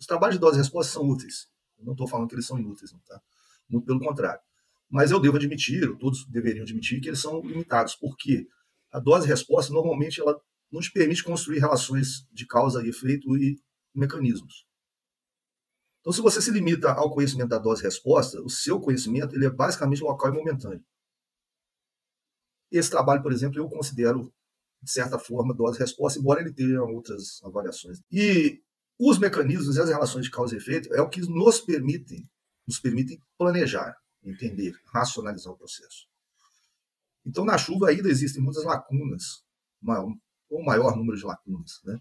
Os 0.00 0.06
trabalhos 0.06 0.36
de 0.36 0.40
dose 0.40 0.56
e 0.56 0.62
resposta 0.62 0.94
são 0.94 1.06
úteis. 1.06 1.46
Eu 1.78 1.84
não 1.84 1.92
estou 1.92 2.08
falando 2.08 2.26
que 2.26 2.34
eles 2.34 2.46
são 2.46 2.58
inúteis, 2.58 2.90
não, 2.90 3.00
tá? 3.00 3.20
Muito 3.68 3.84
pelo 3.84 4.00
contrário. 4.00 4.40
Mas 4.88 5.10
eu 5.10 5.20
devo 5.20 5.36
admitir, 5.36 5.86
ou 5.86 5.98
todos 5.98 6.24
deveriam 6.26 6.62
admitir, 6.62 7.02
que 7.02 7.10
eles 7.10 7.20
são 7.20 7.42
limitados. 7.42 7.94
Porque 7.96 8.48
a 8.90 8.98
dose 8.98 9.26
e 9.26 9.28
resposta, 9.28 9.74
normalmente, 9.74 10.22
ela 10.22 10.40
te 10.80 10.90
permite 10.90 11.22
construir 11.22 11.58
relações 11.58 12.26
de 12.32 12.46
causa 12.46 12.82
e 12.82 12.88
efeito 12.88 13.36
e 13.36 13.60
mecanismos. 13.94 14.66
Então, 16.02 16.12
se 16.12 16.20
você 16.20 16.42
se 16.42 16.50
limita 16.50 16.92
ao 16.92 17.12
conhecimento 17.12 17.50
da 17.50 17.58
dose 17.58 17.80
e 17.80 17.84
resposta, 17.84 18.42
o 18.42 18.50
seu 18.50 18.80
conhecimento 18.80 19.36
ele 19.36 19.46
é 19.46 19.50
basicamente 19.50 20.02
local 20.02 20.32
e 20.32 20.36
momentâneo. 20.36 20.84
Esse 22.72 22.90
trabalho, 22.90 23.22
por 23.22 23.32
exemplo, 23.32 23.58
eu 23.58 23.68
considero, 23.68 24.34
de 24.82 24.90
certa 24.90 25.16
forma, 25.16 25.54
dose-resposta, 25.54 26.18
embora 26.18 26.40
ele 26.40 26.52
tenha 26.52 26.82
outras 26.82 27.40
avaliações. 27.44 28.00
E 28.10 28.60
os 28.98 29.16
mecanismos 29.16 29.76
e 29.76 29.80
as 29.80 29.88
relações 29.88 30.24
de 30.24 30.30
causa 30.32 30.54
e 30.56 30.58
efeito 30.58 30.92
é 30.92 31.00
o 31.00 31.08
que 31.08 31.20
nos 31.20 31.60
permitem, 31.60 32.28
nos 32.66 32.80
permitem 32.80 33.22
planejar, 33.38 33.96
entender, 34.24 34.74
racionalizar 34.86 35.52
o 35.52 35.56
processo. 35.56 36.08
Então, 37.24 37.44
na 37.44 37.56
chuva 37.56 37.90
ainda 37.90 38.08
existem 38.08 38.42
muitas 38.42 38.64
lacunas, 38.64 39.44
um 40.50 40.64
maior 40.64 40.96
número 40.96 41.16
de 41.16 41.24
lacunas, 41.24 41.80
né? 41.84 42.00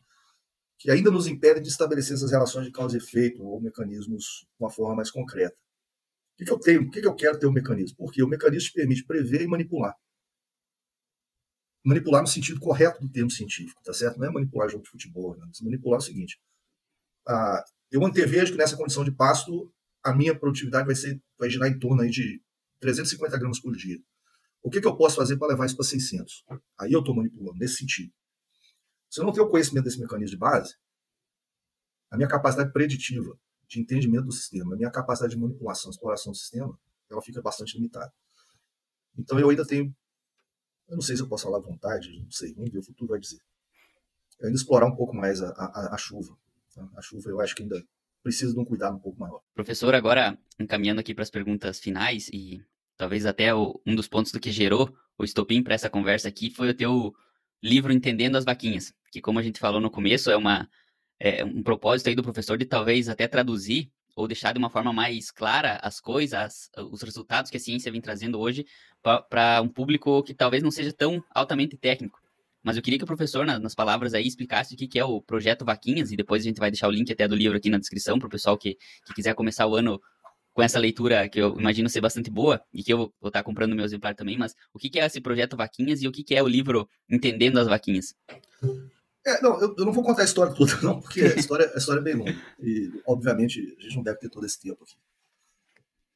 Que 0.82 0.90
ainda 0.90 1.12
nos 1.12 1.28
impedem 1.28 1.62
de 1.62 1.70
estabelecer 1.70 2.16
essas 2.16 2.32
relações 2.32 2.66
de 2.66 2.72
causa 2.72 2.96
e 2.96 2.98
efeito 2.98 3.44
ou 3.44 3.62
mecanismos 3.62 4.24
de 4.24 4.64
uma 4.64 4.70
forma 4.70 4.96
mais 4.96 5.12
concreta. 5.12 5.56
O 5.56 6.38
que, 6.38 6.46
que 6.46 6.52
eu 6.52 6.60
tenho? 6.60 6.86
Por 6.86 6.92
que, 6.92 7.02
que 7.02 7.08
eu 7.08 7.16
quero 7.16 7.38
ter 7.38 7.46
um 7.46 7.52
mecanismo? 7.52 7.98
Porque 7.98 8.24
o 8.24 8.28
mecanismo 8.28 8.70
te 8.70 8.74
permite 8.74 9.06
prever 9.06 9.42
e 9.42 9.48
manipular 9.48 9.96
manipular 11.84 12.22
no 12.22 12.28
sentido 12.28 12.60
correto 12.60 13.02
do 13.02 13.10
termo 13.10 13.30
científico, 13.30 13.82
tá 13.84 13.94
certo? 13.94 14.20
Não 14.20 14.28
é 14.28 14.32
manipular 14.32 14.70
jogo 14.70 14.84
de 14.84 14.90
futebol, 14.90 15.36
né? 15.38 15.48
manipular 15.62 15.98
é 15.98 16.04
o 16.04 16.06
seguinte: 16.06 16.40
ah, 17.28 17.64
eu 17.92 18.06
antevejo 18.06 18.52
que 18.52 18.58
nessa 18.58 18.78
condição 18.78 19.04
de 19.04 19.12
pasto 19.12 19.74
a 20.04 20.14
minha 20.14 20.38
produtividade 20.38 20.86
vai 20.86 20.96
ser 20.96 21.22
vai 21.38 21.50
girar 21.50 21.70
em 21.70 21.78
torno 21.78 22.02
aí 22.02 22.10
de 22.10 22.42
350 22.80 23.38
gramas 23.38 23.60
por 23.60 23.76
dia. 23.76 24.00
O 24.64 24.70
que, 24.70 24.80
que 24.80 24.88
eu 24.88 24.96
posso 24.96 25.16
fazer 25.16 25.38
para 25.38 25.50
levar 25.50 25.66
isso 25.66 25.76
para 25.76 25.86
600? 25.86 26.46
Aí 26.80 26.92
eu 26.92 27.00
estou 27.00 27.16
manipulando 27.16 27.58
nesse 27.58 27.78
sentido. 27.78 28.12
Se 29.12 29.20
eu 29.20 29.26
não 29.26 29.34
tenho 29.34 29.50
conhecimento 29.50 29.84
desse 29.84 30.00
mecanismo 30.00 30.32
de 30.32 30.38
base, 30.38 30.78
a 32.10 32.16
minha 32.16 32.30
capacidade 32.30 32.72
preditiva 32.72 33.38
de 33.68 33.82
entendimento 33.82 34.26
do 34.26 34.32
sistema, 34.32 34.74
a 34.74 34.78
minha 34.78 34.90
capacidade 34.90 35.36
de 35.36 35.40
manipulação, 35.40 35.92
exploração 35.92 36.32
do 36.32 36.38
sistema, 36.38 36.80
ela 37.10 37.22
fica 37.22 37.42
bastante 37.42 37.76
limitada. 37.76 38.12
Então 39.18 39.38
eu 39.38 39.50
ainda 39.50 39.68
tenho 39.68 39.94
eu 40.88 40.96
não 40.96 41.02
sei 41.02 41.16
se 41.16 41.22
eu 41.22 41.28
posso 41.28 41.44
falar 41.44 41.58
à 41.58 41.62
vontade, 41.62 42.10
não 42.22 42.32
sei, 42.32 42.54
vamos 42.54 42.70
ver, 42.70 42.80
o 42.80 42.84
futuro 42.84 43.10
vai 43.10 43.20
dizer. 43.20 43.40
Eu 44.40 44.48
ainda 44.48 44.58
explorar 44.58 44.88
um 44.88 44.96
pouco 44.96 45.16
mais 45.16 45.42
a, 45.42 45.50
a, 45.50 45.96
a 45.96 45.98
chuva. 45.98 46.38
Tá? 46.74 46.86
A 46.98 47.02
chuva 47.02 47.30
eu 47.30 47.40
acho 47.40 47.56
que 47.56 47.64
ainda 47.64 47.82
precisa 48.22 48.54
de 48.54 48.60
um 48.60 48.66
cuidado 48.66 48.96
um 48.96 49.00
pouco 49.00 49.20
maior. 49.20 49.42
Professor, 49.54 49.94
agora 49.94 50.38
encaminhando 50.60 51.00
aqui 51.00 51.14
para 51.14 51.24
as 51.24 51.30
perguntas 51.30 51.80
finais 51.80 52.30
e 52.30 52.62
talvez 52.98 53.26
até 53.26 53.54
o, 53.56 53.82
um 53.86 53.96
dos 53.96 54.08
pontos 54.08 54.32
do 54.32 54.40
que 54.40 54.52
gerou 54.52 54.94
o 55.18 55.24
estopim 55.24 55.64
para 55.64 55.76
essa 55.76 55.90
conversa 55.90 56.28
aqui 56.28 56.50
foi 56.50 56.70
o 56.70 56.76
teu 56.76 57.14
livro 57.62 57.94
Entendendo 57.94 58.36
as 58.36 58.46
Vaquinhas, 58.46 58.94
que 59.12 59.22
como 59.22 59.40
a 59.40 59.44
gente 59.44 59.60
falou 59.60 59.82
no 59.82 59.92
começo, 59.92 60.32
é 60.32 60.38
uma 60.38 60.70
é 61.20 61.46
um 61.46 61.62
propósito 61.62 62.08
aí 62.08 62.16
do 62.16 62.24
professor 62.24 62.58
de 62.58 62.66
talvez 62.66 63.08
até 63.08 63.28
traduzir 63.28 63.92
ou 64.16 64.28
deixar 64.28 64.54
de 64.54 64.58
uma 64.58 64.70
forma 64.70 64.92
mais 64.92 65.30
clara 65.30 65.80
as 65.84 66.00
coisas, 66.02 66.70
os 66.92 67.02
resultados 67.04 67.52
que 67.52 67.58
a 67.58 67.60
ciência 67.60 67.92
vem 67.92 68.02
trazendo 68.02 68.40
hoje 68.40 68.66
para 69.30 69.62
um 69.62 69.68
público 69.68 70.24
que 70.24 70.34
talvez 70.34 70.64
não 70.64 70.72
seja 70.72 70.92
tão 70.92 71.24
altamente 71.34 71.78
técnico. 71.78 72.20
Mas 72.64 72.76
eu 72.76 72.84
queria 72.84 73.00
que 73.00 73.04
o 73.04 73.08
professor, 73.08 73.46
nas 73.46 73.74
palavras 73.74 74.14
aí, 74.14 74.28
explicasse 74.28 74.76
o 74.76 74.78
que 74.78 75.00
é 75.00 75.06
o 75.06 75.22
Projeto 75.22 75.66
Vaquinhas, 75.66 76.12
e 76.12 76.16
depois 76.16 76.44
a 76.44 76.46
gente 76.46 76.60
vai 76.60 76.70
deixar 76.70 76.88
o 76.88 76.92
link 76.92 77.12
até 77.12 77.28
do 77.28 77.36
livro 77.36 77.58
aqui 77.58 77.70
na 77.70 77.80
descrição 77.80 78.20
para 78.20 78.28
o 78.28 78.30
pessoal 78.30 78.58
que, 78.58 78.78
que 79.06 79.14
quiser 79.16 79.34
começar 79.34 79.66
o 79.66 79.76
ano 79.76 80.00
com 80.54 80.62
essa 80.62 80.80
leitura, 80.80 81.30
que 81.30 81.40
eu 81.40 81.58
imagino 81.60 81.90
ser 81.90 82.02
bastante 82.02 82.30
boa, 82.30 82.62
e 82.74 82.84
que 82.84 82.92
eu 82.92 83.14
vou 83.20 83.28
estar 83.28 83.44
comprando 83.44 83.76
meu 83.76 83.86
exemplar 83.86 84.16
também, 84.16 84.38
mas 84.38 84.56
o 84.74 84.80
que 84.80 85.00
é 85.00 85.06
esse 85.06 85.22
Projeto 85.22 85.56
Vaquinhas 85.56 86.02
e 86.02 86.08
o 86.08 86.12
que 86.12 86.36
é 86.36 86.44
o 86.44 86.48
livro 86.48 86.90
Entendendo 87.10 87.58
as 87.58 87.68
Vaquinhas? 87.68 88.14
É, 89.26 89.42
não, 89.42 89.60
eu, 89.62 89.76
eu, 89.78 89.86
não 89.86 89.94
vou 89.94 90.04
contar 90.04 90.24
a 90.24 90.26
história 90.26 90.54
toda, 90.54 90.76
não, 90.82 91.00
porque 91.00 91.22
a 91.22 91.36
história, 91.36 91.72
a 91.74 91.78
história 91.78 92.00
é 92.00 92.04
bem 92.04 92.16
longa. 92.16 92.36
E, 92.60 92.92
obviamente, 93.06 93.60
a 93.80 93.82
gente 93.82 93.96
não 93.96 94.04
deve 94.04 94.18
ter 94.18 94.30
todo 94.30 94.46
esse 94.46 94.60
tempo 94.60 94.84
aqui. 94.84 94.96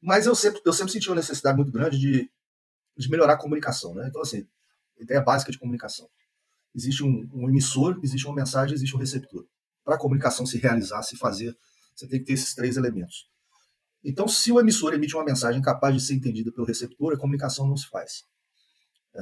Mas 0.02 0.26
eu 0.26 0.34
sempre, 0.34 0.60
eu 0.64 0.72
sempre 0.72 0.92
senti 0.92 1.08
uma 1.08 1.16
necessidade 1.16 1.56
muito 1.56 1.72
grande 1.72 1.98
de, 1.98 2.30
de 2.96 3.10
melhorar 3.10 3.34
a 3.34 3.38
comunicação. 3.38 3.94
Né? 3.94 4.06
Então, 4.08 4.20
assim, 4.20 4.46
ideia 4.98 5.20
básica 5.20 5.52
de 5.52 5.58
comunicação. 5.58 6.08
Existe 6.74 7.02
um, 7.02 7.28
um 7.32 7.48
emissor, 7.48 7.98
existe 8.02 8.26
uma 8.26 8.34
mensagem, 8.34 8.74
existe 8.74 8.94
um 8.94 8.98
receptor. 8.98 9.46
Para 9.84 9.94
a 9.94 9.98
comunicação 9.98 10.44
se 10.44 10.58
realizar, 10.58 11.02
se 11.02 11.16
fazer, 11.16 11.56
você 11.94 12.06
tem 12.06 12.18
que 12.18 12.26
ter 12.26 12.32
esses 12.34 12.54
três 12.54 12.76
elementos. 12.76 13.30
Então, 14.08 14.28
se 14.28 14.52
o 14.52 14.60
emissor 14.60 14.94
emite 14.94 15.14
uma 15.16 15.24
mensagem 15.24 15.60
capaz 15.60 15.94
de 15.94 16.00
ser 16.00 16.14
entendida 16.14 16.52
pelo 16.52 16.66
receptor, 16.66 17.12
a 17.12 17.18
comunicação 17.18 17.66
não 17.66 17.76
se 17.76 17.88
faz. 17.88 18.24
É, 19.14 19.20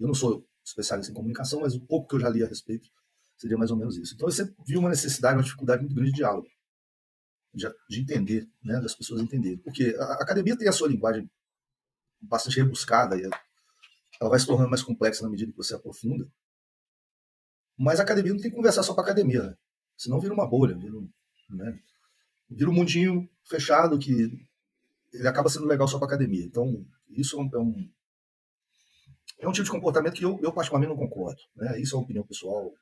eu 0.00 0.06
não 0.06 0.14
sou 0.14 0.44
especialista 0.64 1.12
em 1.12 1.14
comunicação, 1.14 1.60
mas 1.60 1.74
o 1.74 1.80
pouco 1.80 2.08
que 2.08 2.16
eu 2.16 2.20
já 2.20 2.28
li 2.28 2.42
a 2.42 2.46
respeito 2.46 2.90
Seria 3.36 3.58
mais 3.58 3.70
ou 3.70 3.76
menos 3.76 3.96
isso. 3.96 4.14
Então 4.14 4.28
você 4.28 4.50
viu 4.66 4.80
uma 4.80 4.88
necessidade, 4.88 5.36
uma 5.36 5.42
dificuldade 5.42 5.82
muito 5.82 5.94
grande 5.94 6.10
de 6.10 6.16
diálogo, 6.16 6.48
de, 7.52 7.68
de 7.88 8.00
entender, 8.00 8.48
né, 8.64 8.80
das 8.80 8.94
pessoas 8.94 9.20
entenderem. 9.20 9.58
Porque 9.58 9.94
a, 9.98 10.14
academia 10.14 10.56
tem 10.56 10.68
a 10.68 10.72
sua 10.72 10.88
linguagem 10.88 11.30
bastante 12.20 12.56
rebuscada, 12.56 13.16
e 13.18 13.24
ela 13.24 14.30
vai 14.30 14.38
se 14.38 14.46
tornando 14.46 14.70
mais 14.70 14.82
complexa 14.82 15.22
na 15.22 15.28
medida 15.28 15.52
que 15.52 15.56
você 15.56 15.74
aprofunda. 15.74 16.26
Mas 17.78 18.00
a 18.00 18.04
academia 18.04 18.32
não 18.32 18.40
tem 18.40 18.50
que 18.50 18.56
conversar 18.56 18.82
só 18.82 18.94
para 18.94 19.02
a 19.02 19.06
academia, 19.06 19.42
né? 19.42 19.54
senão 19.98 20.18
vira 20.18 20.32
uma 20.32 20.48
bolha, 20.48 20.74
vira 20.74 20.96
um, 20.96 21.10
né? 21.50 21.78
Vira 22.48 22.70
um 22.70 22.74
mundinho 22.74 23.28
fechado 23.44 23.98
que 23.98 24.12
ele 25.12 25.28
acaba 25.28 25.48
sendo 25.48 25.66
legal 25.66 25.88
só 25.88 25.98
para 25.98 26.06
academia. 26.06 26.44
Então, 26.44 26.84
isso 27.08 27.38
é 27.38 27.42
um, 27.42 27.50
é 27.52 27.58
um, 27.58 27.90
é 29.40 29.48
um 29.48 29.52
tipo 29.52 29.64
de 29.64 29.70
comportamento 29.70 30.14
que 30.14 30.24
eu, 30.24 30.38
eu 30.42 30.52
particularmente 30.52 30.92
não 30.92 30.98
concordo. 30.98 31.40
Né? 31.54 31.80
Isso 31.80 31.94
é 31.94 31.98
uma 31.98 32.04
opinião 32.04 32.26
pessoal, 32.26 32.72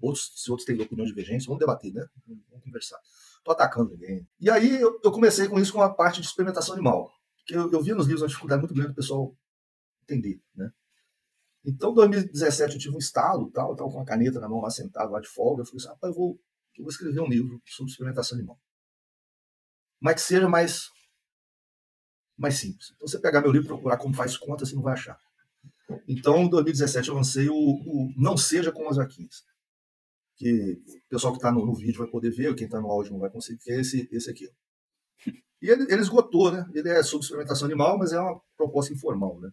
Outros, 0.00 0.32
se 0.36 0.50
outros 0.50 0.66
têm 0.66 0.80
opinião 0.80 1.06
divergente, 1.06 1.46
vamos 1.46 1.60
debater, 1.60 1.92
né? 1.92 2.06
Vamos 2.26 2.64
conversar. 2.64 2.98
Estou 3.38 3.52
atacando 3.52 3.90
ninguém. 3.90 4.28
E 4.38 4.50
aí 4.50 4.80
eu, 4.80 5.00
eu, 5.02 5.10
comecei 5.10 5.48
com 5.48 5.58
isso 5.58 5.72
com 5.72 5.80
a 5.80 5.92
parte 5.92 6.20
de 6.20 6.26
experimentação 6.26 6.74
animal. 6.74 7.10
Que 7.46 7.54
eu, 7.54 7.70
eu 7.72 7.82
via 7.82 7.94
nos 7.94 8.06
livros 8.06 8.22
uma 8.22 8.28
dificuldade 8.28 8.60
muito 8.60 8.74
grande 8.74 8.90
do 8.90 8.94
pessoal 8.94 9.34
entender, 10.02 10.40
né? 10.54 10.70
Então, 11.64 11.90
em 11.92 11.94
2017, 11.94 12.74
eu 12.74 12.78
tive 12.78 12.94
um 12.94 12.98
estalo, 12.98 13.50
tal, 13.50 13.74
tal, 13.74 13.90
com 13.90 14.00
a 14.00 14.04
caneta 14.04 14.38
na 14.38 14.48
mão 14.48 14.60
lá 14.60 14.70
sentado, 14.70 15.10
lá 15.10 15.20
de 15.20 15.28
folga. 15.28 15.62
Eu 15.62 15.66
falei 15.66 15.78
assim, 15.78 15.88
rapaz, 15.88 16.14
eu 16.14 16.16
vou, 16.16 16.40
eu 16.76 16.84
vou 16.84 16.90
escrever 16.90 17.20
um 17.20 17.26
livro 17.26 17.60
sobre 17.66 17.90
experimentação 17.90 18.38
animal. 18.38 18.60
Mas 20.06 20.14
que 20.14 20.20
seja 20.20 20.48
mais, 20.48 20.88
mais 22.38 22.54
simples. 22.54 22.92
Então, 22.94 23.08
você 23.08 23.18
pegar 23.18 23.40
meu 23.40 23.50
livro 23.50 23.66
e 23.66 23.68
procurar 23.68 23.96
como 23.96 24.14
faz 24.14 24.36
conta, 24.36 24.64
você 24.64 24.76
não 24.76 24.82
vai 24.82 24.92
achar. 24.92 25.18
Então, 26.06 26.44
em 26.44 26.48
2017, 26.48 27.08
eu 27.08 27.16
lancei 27.16 27.48
o, 27.48 27.54
o 27.54 28.14
Não 28.16 28.36
Seja 28.36 28.70
Como 28.70 28.88
as 28.88 28.96
Vaquinhas 28.96 29.44
que 30.36 30.80
o 30.86 31.08
pessoal 31.08 31.32
que 31.32 31.38
está 31.38 31.50
no, 31.50 31.64
no, 31.64 31.74
vídeo 31.74 31.98
vai 31.98 32.06
poder 32.06 32.30
ver, 32.30 32.54
quem 32.54 32.66
está 32.66 32.80
no 32.80 32.90
áudio 32.90 33.12
não 33.12 33.18
vai 33.18 33.30
conseguir, 33.30 33.58
que 33.58 33.72
é 33.72 33.80
esse, 33.80 34.08
esse 34.12 34.30
aqui. 34.30 34.48
E 35.62 35.70
ele, 35.70 35.90
ele, 35.90 36.02
esgotou, 36.02 36.52
né? 36.52 36.64
Ele 36.74 36.88
é 36.90 37.02
sobre 37.02 37.24
experimentação 37.24 37.66
animal, 37.66 37.98
mas 37.98 38.12
é 38.12 38.20
uma 38.20 38.38
proposta 38.56 38.92
informal, 38.92 39.40
né? 39.40 39.50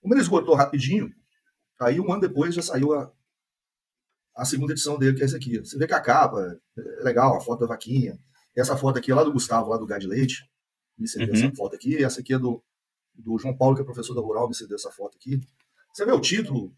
Como 0.00 0.14
ele 0.14 0.22
esgotou 0.22 0.54
rapidinho, 0.54 1.14
aí 1.78 2.00
um 2.00 2.10
ano 2.10 2.22
depois 2.22 2.54
já 2.54 2.62
saiu 2.62 2.94
a, 2.94 3.12
a 4.34 4.44
segunda 4.46 4.72
edição 4.72 4.98
dele, 4.98 5.14
que 5.14 5.22
é 5.22 5.26
esse 5.26 5.36
aqui. 5.36 5.58
Você 5.58 5.76
vê 5.76 5.86
que 5.86 5.92
a 5.92 6.00
capa 6.00 6.58
é 6.78 7.04
legal, 7.04 7.36
a 7.36 7.40
foto 7.40 7.60
da 7.60 7.66
vaquinha. 7.66 8.18
Essa 8.56 8.76
foto 8.76 8.98
aqui 8.98 9.10
é 9.10 9.14
lá 9.14 9.22
do 9.22 9.32
Gustavo, 9.32 9.70
lá 9.70 9.76
do 9.76 9.86
Gad 9.86 10.02
Leite. 10.04 10.48
Me 10.98 11.08
cedeu 11.08 11.28
uhum. 11.28 11.34
essa 11.34 11.54
foto 11.54 11.74
aqui. 11.74 12.02
Essa 12.02 12.20
aqui 12.20 12.34
é 12.34 12.38
do, 12.38 12.62
do 13.14 13.38
João 13.38 13.56
Paulo, 13.56 13.76
que 13.76 13.82
é 13.82 13.84
professor 13.84 14.14
da 14.14 14.20
Rural, 14.20 14.48
me 14.48 14.54
cedeu 14.54 14.76
essa 14.76 14.90
foto 14.90 15.16
aqui. 15.16 15.40
Você 15.92 16.04
vê 16.04 16.12
o 16.12 16.20
título, 16.20 16.74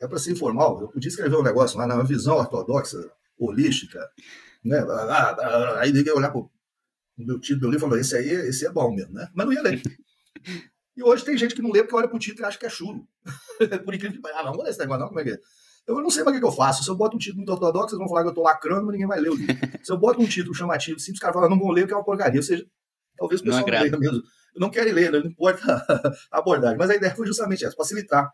é 0.00 0.06
para 0.06 0.18
ser 0.18 0.32
informal. 0.32 0.80
Eu 0.80 0.88
podia 0.88 1.08
escrever 1.08 1.36
um 1.36 1.42
negócio 1.42 1.78
lá 1.78 1.86
na 1.86 2.02
visão 2.02 2.36
ortodoxa, 2.36 2.98
holística, 3.38 3.98
né? 4.64 4.84
Aí 5.78 5.92
ninguém 5.92 6.12
olhar 6.12 6.30
para 6.30 6.40
o 6.40 6.50
meu 7.18 7.40
título 7.40 7.62
do 7.62 7.70
livro 7.70 7.86
e 7.86 7.90
falar, 7.90 8.00
esse 8.00 8.16
aí 8.16 8.28
esse 8.28 8.66
é 8.66 8.70
bom 8.70 8.94
mesmo, 8.94 9.14
né? 9.14 9.28
Mas 9.34 9.46
não 9.46 9.52
ia 9.52 9.62
ler. 9.62 9.82
E 10.96 11.02
hoje 11.02 11.26
tem 11.26 11.36
gente 11.36 11.54
que 11.54 11.60
não 11.60 11.70
lê 11.70 11.82
porque 11.82 11.94
olha 11.94 12.08
para 12.08 12.16
o 12.16 12.18
título 12.18 12.46
e 12.46 12.48
acha 12.48 12.58
que 12.58 12.64
é 12.64 12.70
chulo. 12.70 13.06
Por 13.84 13.94
incrível 13.94 14.16
que 14.16 14.22
pareça, 14.22 14.40
ah, 14.40 14.44
não 14.44 14.54
vou 14.54 14.62
ler 14.62 14.70
esse 14.70 14.78
negócio 14.78 15.00
não, 15.00 15.08
como 15.08 15.20
é 15.20 15.24
que 15.24 15.30
é? 15.32 15.40
Eu 15.86 16.00
não 16.00 16.10
sei 16.10 16.24
mais 16.24 16.36
o 16.36 16.40
que, 16.40 16.46
eu 16.46 16.52
faço. 16.52 16.82
Se 16.82 16.90
eu 16.90 16.96
boto 16.96 17.16
um 17.16 17.18
título 17.18 17.38
muito 17.38 17.52
ortodoxo, 17.52 17.94
eles 17.94 17.98
vão 17.98 18.08
falar 18.08 18.22
que 18.22 18.28
eu 18.28 18.30
estou 18.30 18.44
lacrando, 18.44 18.86
mas 18.86 18.92
ninguém 18.92 19.06
vai 19.06 19.20
ler 19.20 19.30
o 19.30 19.34
livro. 19.34 19.56
Se 19.82 19.92
eu 19.92 19.96
boto 19.96 20.20
um 20.20 20.26
título 20.26 20.54
chamativo, 20.54 20.98
simples, 20.98 21.14
os 21.14 21.20
caras 21.20 21.34
falam, 21.34 21.48
não 21.48 21.58
vão 21.58 21.70
ler 21.70 21.82
porque 21.82 21.94
é 21.94 21.96
uma 21.96 22.04
porcaria. 22.04 22.40
Ou 22.40 22.42
seja, 22.42 22.66
talvez 23.16 23.40
o 23.40 23.44
pessoal 23.44 23.64
não, 23.64 23.72
não 23.72 23.82
leia 23.82 23.98
mesmo. 23.98 24.22
Eu 24.54 24.60
não 24.60 24.70
quero 24.70 24.92
ler, 24.92 25.12
não 25.12 25.20
importa 25.20 25.64
a 26.32 26.38
abordagem. 26.38 26.76
Mas 26.76 26.90
a 26.90 26.96
ideia 26.96 27.14
foi 27.14 27.26
justamente 27.26 27.64
essa, 27.64 27.76
facilitar 27.76 28.32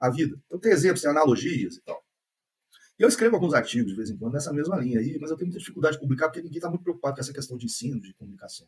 a 0.00 0.08
vida. 0.08 0.40
Então 0.46 0.58
tem 0.58 0.72
exemplos, 0.72 1.02
tem 1.02 1.10
analogias 1.10 1.76
e 1.76 1.82
tal. 1.82 2.02
E 2.98 3.02
eu 3.02 3.08
escrevo 3.08 3.36
alguns 3.36 3.54
artigos 3.54 3.90
de 3.90 3.96
vez 3.96 4.10
em 4.10 4.16
quando 4.16 4.32
nessa 4.32 4.52
mesma 4.52 4.76
linha 4.76 4.98
aí, 4.98 5.18
mas 5.20 5.30
eu 5.30 5.36
tenho 5.36 5.48
muita 5.48 5.58
dificuldade 5.58 5.96
de 5.96 6.00
publicar 6.00 6.28
porque 6.28 6.42
ninguém 6.42 6.58
está 6.58 6.68
muito 6.68 6.82
preocupado 6.82 7.14
com 7.14 7.20
essa 7.20 7.32
questão 7.32 7.56
de 7.56 7.66
ensino, 7.66 8.00
de 8.00 8.14
comunicação. 8.14 8.66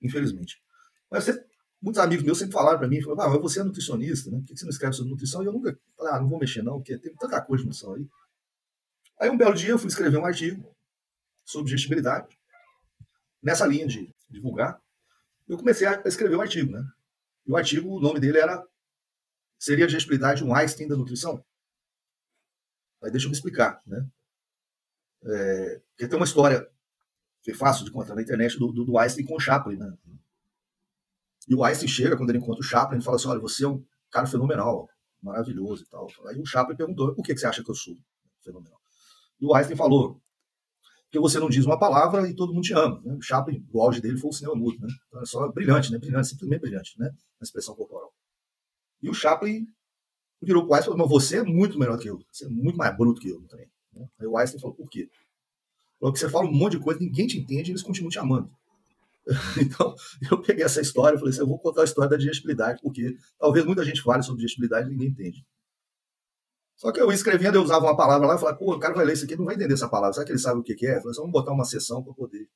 Infelizmente. 0.00 0.62
Mas 1.10 1.24
você 1.24 1.44
muitos 1.84 2.00
amigos 2.00 2.24
meus 2.24 2.38
sempre 2.38 2.54
falaram 2.54 2.78
para 2.78 2.88
mim, 2.88 3.00
falaram, 3.02 3.22
ah, 3.22 3.28
mas 3.34 3.42
você 3.42 3.60
é 3.60 3.64
nutricionista, 3.64 4.30
né? 4.30 4.38
Por 4.38 4.46
que 4.46 4.56
você 4.56 4.64
não 4.64 4.70
escreve 4.70 4.94
sobre 4.94 5.10
nutrição? 5.10 5.42
E 5.42 5.46
eu 5.46 5.52
nunca 5.52 5.78
falei, 5.96 6.12
ah, 6.14 6.20
não 6.20 6.28
vou 6.28 6.38
mexer 6.38 6.62
não, 6.62 6.78
porque 6.78 6.96
tem 6.98 7.14
tanta 7.14 7.40
coisa 7.42 7.62
de 7.62 7.68
nutrição 7.68 7.94
aí. 7.94 8.08
Aí 9.20 9.30
um 9.30 9.36
belo 9.36 9.54
dia 9.54 9.70
eu 9.70 9.78
fui 9.78 9.88
escrever 9.88 10.16
um 10.16 10.24
artigo 10.24 10.74
sobre 11.44 11.66
digestibilidade, 11.66 12.38
nessa 13.42 13.66
linha 13.66 13.86
de 13.86 14.12
divulgar. 14.28 14.80
Eu 15.46 15.58
comecei 15.58 15.86
a 15.86 16.02
escrever 16.06 16.36
um 16.36 16.40
artigo, 16.40 16.72
né? 16.72 16.82
E 17.46 17.52
o 17.52 17.56
artigo, 17.56 17.90
o 17.90 18.00
nome 18.00 18.18
dele 18.18 18.38
era 18.38 18.66
Seria 19.64 19.84
a 19.84 19.86
digestibilidade 19.86 20.44
um 20.44 20.54
Einstein 20.54 20.86
da 20.86 20.94
nutrição? 20.94 21.42
Aí 23.02 23.10
deixa 23.10 23.24
eu 23.24 23.30
me 23.30 23.34
explicar, 23.34 23.80
né? 23.86 24.06
É, 25.24 25.80
porque 25.88 26.06
tem 26.06 26.18
uma 26.18 26.26
história 26.26 26.70
que 27.42 27.50
é 27.50 27.54
fácil 27.54 27.84
de 27.84 27.90
contar 27.90 28.14
na 28.14 28.20
internet 28.20 28.58
do, 28.58 28.70
do, 28.70 28.84
do 28.84 28.98
Einstein 28.98 29.24
com 29.24 29.36
o 29.36 29.40
Chaplin, 29.40 29.76
né? 29.76 29.96
E 31.48 31.54
o 31.54 31.62
Einstein 31.62 31.88
chega, 31.88 32.16
quando 32.16 32.30
ele 32.30 32.38
encontra 32.38 32.60
o 32.60 32.64
Chaplin, 32.64 32.98
e 32.98 33.02
fala 33.02 33.16
assim, 33.16 33.28
olha, 33.28 33.40
você 33.40 33.64
é 33.64 33.68
um 33.68 33.84
cara 34.10 34.26
fenomenal, 34.26 34.88
maravilhoso 35.22 35.84
e 35.84 35.88
tal. 35.88 36.08
Aí 36.26 36.40
o 36.40 36.46
Chaplin 36.46 36.76
perguntou, 36.76 37.14
por 37.14 37.22
que, 37.22 37.36
você 37.36 37.46
acha 37.46 37.62
que 37.62 37.70
eu 37.70 37.74
sou 37.74 37.96
fenomenal? 38.42 38.78
E 39.40 39.46
o 39.46 39.54
Einstein 39.54 39.76
falou, 39.76 40.20
porque 41.04 41.18
você 41.18 41.38
não 41.38 41.48
diz 41.48 41.64
uma 41.64 41.78
palavra 41.78 42.28
e 42.28 42.34
todo 42.34 42.52
mundo 42.52 42.64
te 42.64 42.72
ama. 42.72 43.00
Né? 43.04 43.14
O 43.14 43.22
Chaplin, 43.22 43.64
o 43.72 43.80
auge 43.80 44.00
dele 44.00 44.18
foi 44.18 44.30
o 44.30 44.32
cinema 44.32 44.56
mudo, 44.56 44.78
né? 44.80 44.88
Então 45.06 45.22
é 45.22 45.26
só 45.26 45.48
brilhante, 45.52 45.92
né? 45.92 45.98
Brilhante, 45.98 46.28
simplesmente 46.28 46.60
brilhante, 46.60 46.98
né? 46.98 47.06
Na 47.06 47.44
expressão 47.44 47.74
corporal. 47.76 48.12
E 49.00 49.08
o 49.08 49.14
Chaplin 49.14 49.66
virou 50.42 50.66
para 50.66 50.72
o 50.72 50.74
Einstein 50.74 50.94
e 50.94 50.96
falou, 50.96 51.08
mas 51.08 51.22
você 51.24 51.38
é 51.38 51.42
muito 51.44 51.78
melhor 51.78 51.98
que 51.98 52.08
eu, 52.08 52.18
você 52.32 52.46
é 52.46 52.48
muito 52.48 52.76
mais 52.76 52.96
bruto 52.96 53.20
que 53.20 53.28
eu 53.28 53.40
também. 53.46 53.68
Né? 53.92 54.08
Aí 54.18 54.26
o 54.26 54.36
Einstein 54.36 54.60
falou, 54.60 54.74
por 54.74 54.88
quê? 54.90 55.08
Falou 56.00 56.12
que 56.12 56.18
você 56.18 56.28
fala 56.28 56.48
um 56.48 56.52
monte 56.52 56.78
de 56.78 56.82
coisa, 56.82 56.98
ninguém 57.00 57.26
te 57.26 57.38
entende 57.38 57.70
e 57.70 57.72
eles 57.72 57.82
continuam 57.82 58.10
te 58.10 58.18
amando. 58.18 58.50
Então, 59.60 59.94
eu 60.30 60.40
peguei 60.40 60.64
essa 60.64 60.80
história 60.80 61.16
e 61.16 61.18
falei 61.18 61.32
assim, 61.32 61.40
eu 61.40 61.46
vou 61.46 61.58
contar 61.58 61.82
a 61.82 61.84
história 61.84 62.10
da 62.10 62.16
digestibilidade, 62.16 62.80
porque 62.82 63.16
talvez 63.38 63.64
muita 63.64 63.84
gente 63.84 64.02
fale 64.02 64.22
sobre 64.22 64.40
digestibilidade 64.40 64.86
e 64.86 64.90
ninguém 64.90 65.08
entende. 65.08 65.46
Só 66.76 66.90
que 66.92 67.00
eu 67.00 67.10
escrevendo, 67.12 67.54
eu 67.56 67.62
usava 67.62 67.86
uma 67.86 67.96
palavra 67.96 68.26
lá 68.26 68.34
e 68.34 68.38
falava, 68.38 68.58
pô, 68.58 68.74
o 68.74 68.78
cara 68.78 68.94
vai 68.94 69.04
ler 69.04 69.12
isso 69.12 69.24
aqui 69.24 69.36
não 69.36 69.44
vai 69.44 69.54
entender 69.54 69.74
essa 69.74 69.88
palavra. 69.88 70.12
Será 70.12 70.26
que 70.26 70.32
ele 70.32 70.38
sabe 70.38 70.60
o 70.60 70.62
que 70.62 70.72
é? 70.86 70.96
Eu 70.96 71.02
falei, 71.02 71.16
vamos 71.16 71.32
botar 71.32 71.52
uma 71.52 71.64
sessão 71.64 72.02
para 72.02 72.12
poder 72.12 72.48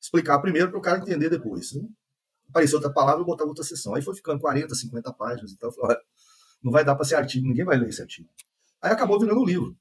explicar 0.00 0.38
primeiro 0.40 0.70
para 0.70 0.78
o 0.78 0.82
cara 0.82 0.98
entender 0.98 1.30
depois. 1.30 1.72
Né? 1.72 1.82
Apareceu 2.50 2.76
outra 2.76 2.92
palavra, 2.92 3.22
eu 3.22 3.26
botava 3.26 3.48
outra 3.48 3.64
sessão. 3.64 3.94
Aí 3.94 4.02
foi 4.02 4.14
ficando 4.14 4.40
40, 4.40 4.74
50 4.74 5.12
páginas. 5.14 5.52
Então, 5.52 5.70
eu 5.70 5.72
falei, 5.72 5.96
não 6.62 6.70
vai 6.70 6.84
dar 6.84 6.94
para 6.94 7.04
ser 7.04 7.16
artigo, 7.16 7.46
ninguém 7.46 7.64
vai 7.64 7.78
ler 7.78 7.88
esse 7.88 8.02
artigo. 8.02 8.28
Aí 8.82 8.92
acabou 8.92 9.18
virando 9.18 9.40
um 9.40 9.44
livro. 9.44 9.76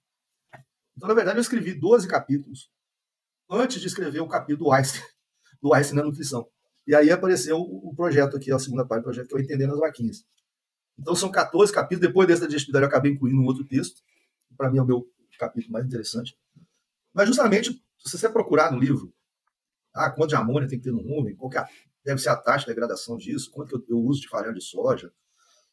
Então, 0.96 1.10
na 1.10 1.14
verdade, 1.14 1.38
eu 1.38 1.42
escrevi 1.42 1.74
12 1.74 2.08
capítulos 2.08 2.72
antes 3.50 3.82
de 3.82 3.88
escrever 3.88 4.22
o 4.22 4.28
capítulo 4.28 4.72
Einstein, 4.72 5.04
do 5.66 5.74
Einstein 5.74 5.98
na 5.98 6.04
nutrição. 6.04 6.48
E 6.86 6.94
aí 6.94 7.10
apareceu 7.10 7.58
o 7.58 7.92
projeto 7.96 8.38
aqui, 8.38 8.52
a 8.52 8.60
segunda 8.60 8.86
parte 8.86 9.02
do 9.02 9.06
projeto, 9.06 9.28
que 9.28 9.34
é 9.34 9.38
o 9.38 9.42
Entendendo 9.42 9.74
as 9.74 9.80
Vaquinhas. 9.80 10.24
Então 11.00 11.16
são 11.16 11.32
14 11.32 11.74
capítulos. 11.74 12.08
Depois 12.08 12.28
dessa 12.28 12.46
digestibilidade, 12.46 12.84
eu 12.84 12.88
acabei 12.88 13.12
incluindo 13.12 13.42
um 13.42 13.46
outro 13.46 13.66
texto. 13.66 14.04
Para 14.56 14.70
mim 14.70 14.78
é 14.78 14.82
o 14.84 14.86
meu 14.86 15.12
capítulo 15.40 15.74
mais 15.74 15.84
interessante. 15.84 16.38
Mas 17.12 17.28
justamente, 17.28 17.84
se 17.98 18.16
você 18.16 18.30
procurar 18.30 18.72
no 18.72 18.78
livro, 18.78 19.12
ah, 19.92 20.12
quanto 20.12 20.30
de 20.30 20.36
amônia 20.36 20.70
tem 20.70 20.78
que 20.78 20.84
ter 20.84 20.92
no 20.92 21.02
rumen, 21.02 21.36
qual 21.36 21.52
é 21.54 21.66
deve 22.06 22.22
ser 22.22 22.30
a 22.30 22.36
taxa 22.36 22.66
de 22.66 22.68
degradação 22.68 23.18
disso, 23.18 23.50
quanto 23.50 23.82
que 23.82 23.92
eu, 23.92 23.98
eu 23.98 24.04
uso 24.04 24.22
de 24.22 24.30
farinha 24.30 24.54
de 24.54 24.62
soja, 24.62 25.12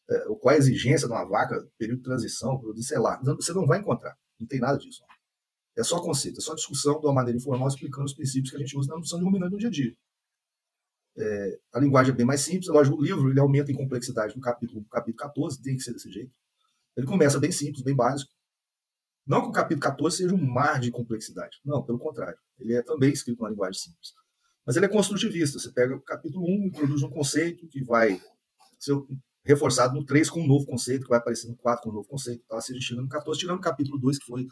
é, 0.09 0.19
qual 0.41 0.51
é 0.51 0.55
a 0.55 0.57
exigência 0.57 1.07
de 1.07 1.13
uma 1.13 1.23
vaca, 1.23 1.69
período 1.77 1.99
de 1.99 2.05
transição, 2.05 2.59
sei 2.77 2.97
lá. 2.97 3.21
Você 3.23 3.53
não 3.53 3.67
vai 3.67 3.77
encontrar. 3.77 4.17
Não 4.39 4.47
tem 4.47 4.59
nada 4.59 4.79
disso. 4.79 5.03
É 5.75 5.83
só 5.83 5.99
conceito, 5.99 6.39
é 6.39 6.41
só 6.41 6.53
discussão 6.53 6.99
de 6.99 7.05
uma 7.05 7.13
maneira 7.13 7.37
informal 7.37 7.67
explicando 7.67 8.05
os 8.05 8.13
princípios 8.13 8.51
que 8.51 8.57
a 8.57 8.59
gente 8.59 8.77
usa 8.77 8.89
na 8.89 8.95
nutrição 8.95 9.19
de 9.19 9.25
ruminante 9.25 9.53
no 9.53 9.57
dia 9.57 9.69
a 9.69 9.71
dia. 9.71 9.95
É, 11.15 11.59
a 11.73 11.79
linguagem 11.79 12.13
é 12.13 12.15
bem 12.15 12.25
mais 12.25 12.41
simples, 12.41 12.67
lógico, 12.67 12.97
o 12.97 13.03
livro 13.03 13.29
ele 13.29 13.39
aumenta 13.39 13.71
em 13.71 13.75
complexidade 13.75 14.35
no 14.35 14.41
capítulo, 14.41 14.83
capítulo 14.85 15.17
14, 15.17 15.61
tem 15.61 15.75
que 15.75 15.83
ser 15.83 15.93
desse 15.93 16.11
jeito. 16.11 16.31
Ele 16.95 17.07
começa 17.07 17.39
bem 17.39 17.51
simples, 17.51 17.83
bem 17.83 17.95
básico. 17.95 18.31
Não 19.25 19.41
que 19.41 19.47
o 19.47 19.51
capítulo 19.51 19.81
14 19.81 20.17
seja 20.17 20.35
um 20.35 20.45
mar 20.45 20.79
de 20.79 20.91
complexidade. 20.91 21.59
Não, 21.63 21.81
pelo 21.83 21.97
contrário. 21.97 22.37
Ele 22.59 22.73
é 22.73 22.81
também 22.81 23.11
escrito 23.11 23.39
numa 23.39 23.49
linguagem 23.49 23.79
simples. 23.79 24.13
Mas 24.65 24.75
ele 24.75 24.85
é 24.85 24.89
construtivista. 24.89 25.59
Você 25.59 25.71
pega 25.71 25.95
o 25.95 26.01
capítulo 26.01 26.45
1, 26.45 26.67
introduz 26.67 27.01
um 27.03 27.09
conceito 27.09 27.67
que 27.67 27.83
vai 27.83 28.21
ser 28.79 28.93
reforçado 29.45 29.93
no 29.93 30.05
3 30.05 30.29
com 30.29 30.41
um 30.41 30.47
novo 30.47 30.65
conceito, 30.65 31.03
que 31.03 31.09
vai 31.09 31.19
aparecer 31.19 31.47
no 31.47 31.55
4 31.55 31.83
com 31.83 31.89
um 31.89 31.93
novo 31.93 32.07
conceito. 32.07 32.43
Assim, 32.51 32.79
chegando 32.81 33.05
no 33.05 33.09
14, 33.09 33.39
tirando 33.39 33.57
o 33.57 33.61
capítulo 33.61 33.97
2, 33.97 34.19
que 34.19 34.25
foi 34.25 34.47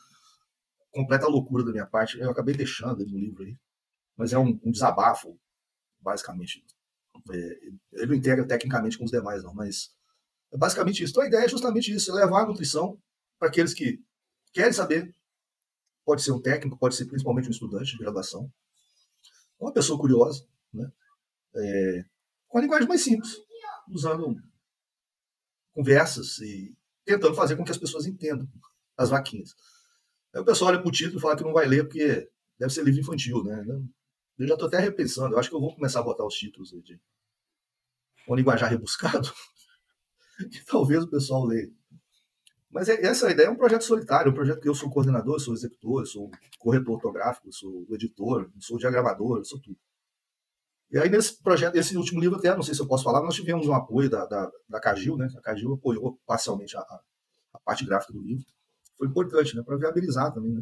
completa 0.92 1.28
loucura 1.28 1.64
da 1.64 1.72
minha 1.72 1.86
parte. 1.86 2.20
Eu 2.20 2.30
acabei 2.30 2.56
deixando 2.56 3.02
ele 3.02 3.12
no 3.12 3.20
livro 3.20 3.44
aí. 3.44 3.58
Mas 4.18 4.34
é 4.34 4.38
um, 4.38 4.60
um 4.64 4.72
desabafo 4.72 5.39
basicamente. 6.02 6.66
É, 7.32 7.36
ele 7.94 8.08
não 8.08 8.16
integra 8.16 8.46
tecnicamente 8.46 8.98
com 8.98 9.06
os 9.06 9.12
demais, 9.12 9.44
não, 9.44 9.54
mas 9.54 9.92
é 10.52 10.58
basicamente 10.58 11.04
isso. 11.04 11.12
Então 11.12 11.24
a 11.24 11.28
ideia 11.28 11.46
é 11.46 11.50
justamente 11.50 11.94
isso: 11.94 12.12
é 12.12 12.24
levar 12.26 12.44
a 12.44 12.48
nutrição 12.48 13.00
para 13.39 13.48
aqueles 13.48 13.74
que 13.74 14.04
querem 14.54 14.74
saber. 14.74 15.14
Pode 16.04 16.24
ser 16.24 16.32
um 16.32 16.42
técnico, 16.42 16.78
pode 16.78 16.96
ser 16.96 17.06
principalmente 17.06 17.48
um 17.48 17.52
estudante 17.52 17.92
de 17.92 17.98
graduação, 18.00 18.52
uma 19.60 19.72
pessoa 19.72 20.00
curiosa, 20.00 20.46
né? 20.74 20.92
É, 21.56 22.06
com 22.48 22.58
a 22.58 22.62
linguagem 22.62 22.88
mais 22.88 23.04
simples, 23.04 23.38
usando 23.88 24.36
conversas 25.74 26.39
e 26.39 26.76
tentando 27.06 27.36
fazer 27.36 27.56
com 27.56 27.64
que 27.64 27.72
as 27.72 27.78
pessoas 27.78 28.08
entendam 28.08 28.48
as 28.98 29.10
vaquinhas. 29.10 29.54
Aí 30.34 30.42
o 30.42 30.46
pessoal 30.46 30.72
olha 30.72 30.80
para 30.80 30.88
o 30.88 30.92
título 30.92 31.18
e 31.18 31.22
fala 31.22 31.36
que 31.36 31.44
não 31.44 31.54
vai 31.54 31.66
ler 31.66 31.84
porque 31.84 32.30
deve 32.58 32.74
ser 32.74 32.84
livro 32.84 33.02
infantil, 33.02 33.44
né? 33.44 33.66
Eu 34.38 34.48
já 34.48 34.54
estou 34.54 34.68
até 34.68 34.80
repensando. 34.80 35.36
Eu 35.36 35.40
acho 35.40 35.50
que 35.50 35.56
eu 35.56 35.60
vou 35.60 35.76
começar 35.76 36.00
a 36.00 36.04
botar 36.04 36.26
os 36.26 36.36
títulos 36.36 36.70
de 36.84 37.00
um 38.28 38.36
linguajar 38.36 38.70
rebuscado, 38.70 39.32
que 40.52 40.64
talvez 40.66 41.04
o 41.04 41.10
pessoal 41.10 41.46
leia. 41.46 41.72
Mas 42.70 42.88
é, 42.88 43.06
essa 43.06 43.30
ideia 43.30 43.48
é 43.48 43.50
um 43.50 43.58
projeto 43.58 43.84
solitário, 43.84 44.32
um 44.32 44.36
projeto 44.36 44.62
que 44.62 44.70
eu 44.70 44.76
sou 44.76 44.90
coordenador, 44.90 45.40
sou 45.40 45.54
executor, 45.54 46.08
sou 46.08 46.32
corretor 46.58 46.96
ortográfico, 46.96 47.52
sou 47.52 47.86
editor, 47.92 48.50
sou 48.60 48.78
diagramador, 48.78 49.44
sou 49.44 49.60
tudo. 49.60 49.78
E 50.90 50.98
aí, 50.98 51.10
nesse 51.10 51.42
projeto, 51.42 51.76
esse 51.76 51.96
último 51.98 52.20
livro, 52.20 52.38
até 52.38 52.54
não 52.56 52.64
sei 52.64 52.74
se 52.74 52.82
eu 52.82 52.88
posso 52.88 53.04
falar, 53.04 53.22
nós 53.22 53.36
tivemos 53.36 53.68
um 53.68 53.74
apoio 53.74 54.10
da, 54.10 54.26
da, 54.26 54.52
da 54.68 54.80
Cagil, 54.80 55.18
né? 55.18 55.28
A 55.38 55.42
Cagil 55.42 55.74
apoiou 55.74 56.20
parcialmente 56.26 56.76
a, 56.78 56.82
a 57.54 57.60
parte 57.60 57.86
gráfica 57.86 58.14
do 58.14 58.22
livro. 58.22 58.46
Foi 59.02 59.08
importante, 59.08 59.56
né? 59.56 59.64
Para 59.64 59.78
viabilizar 59.78 60.32
também, 60.32 60.54
né? 60.54 60.62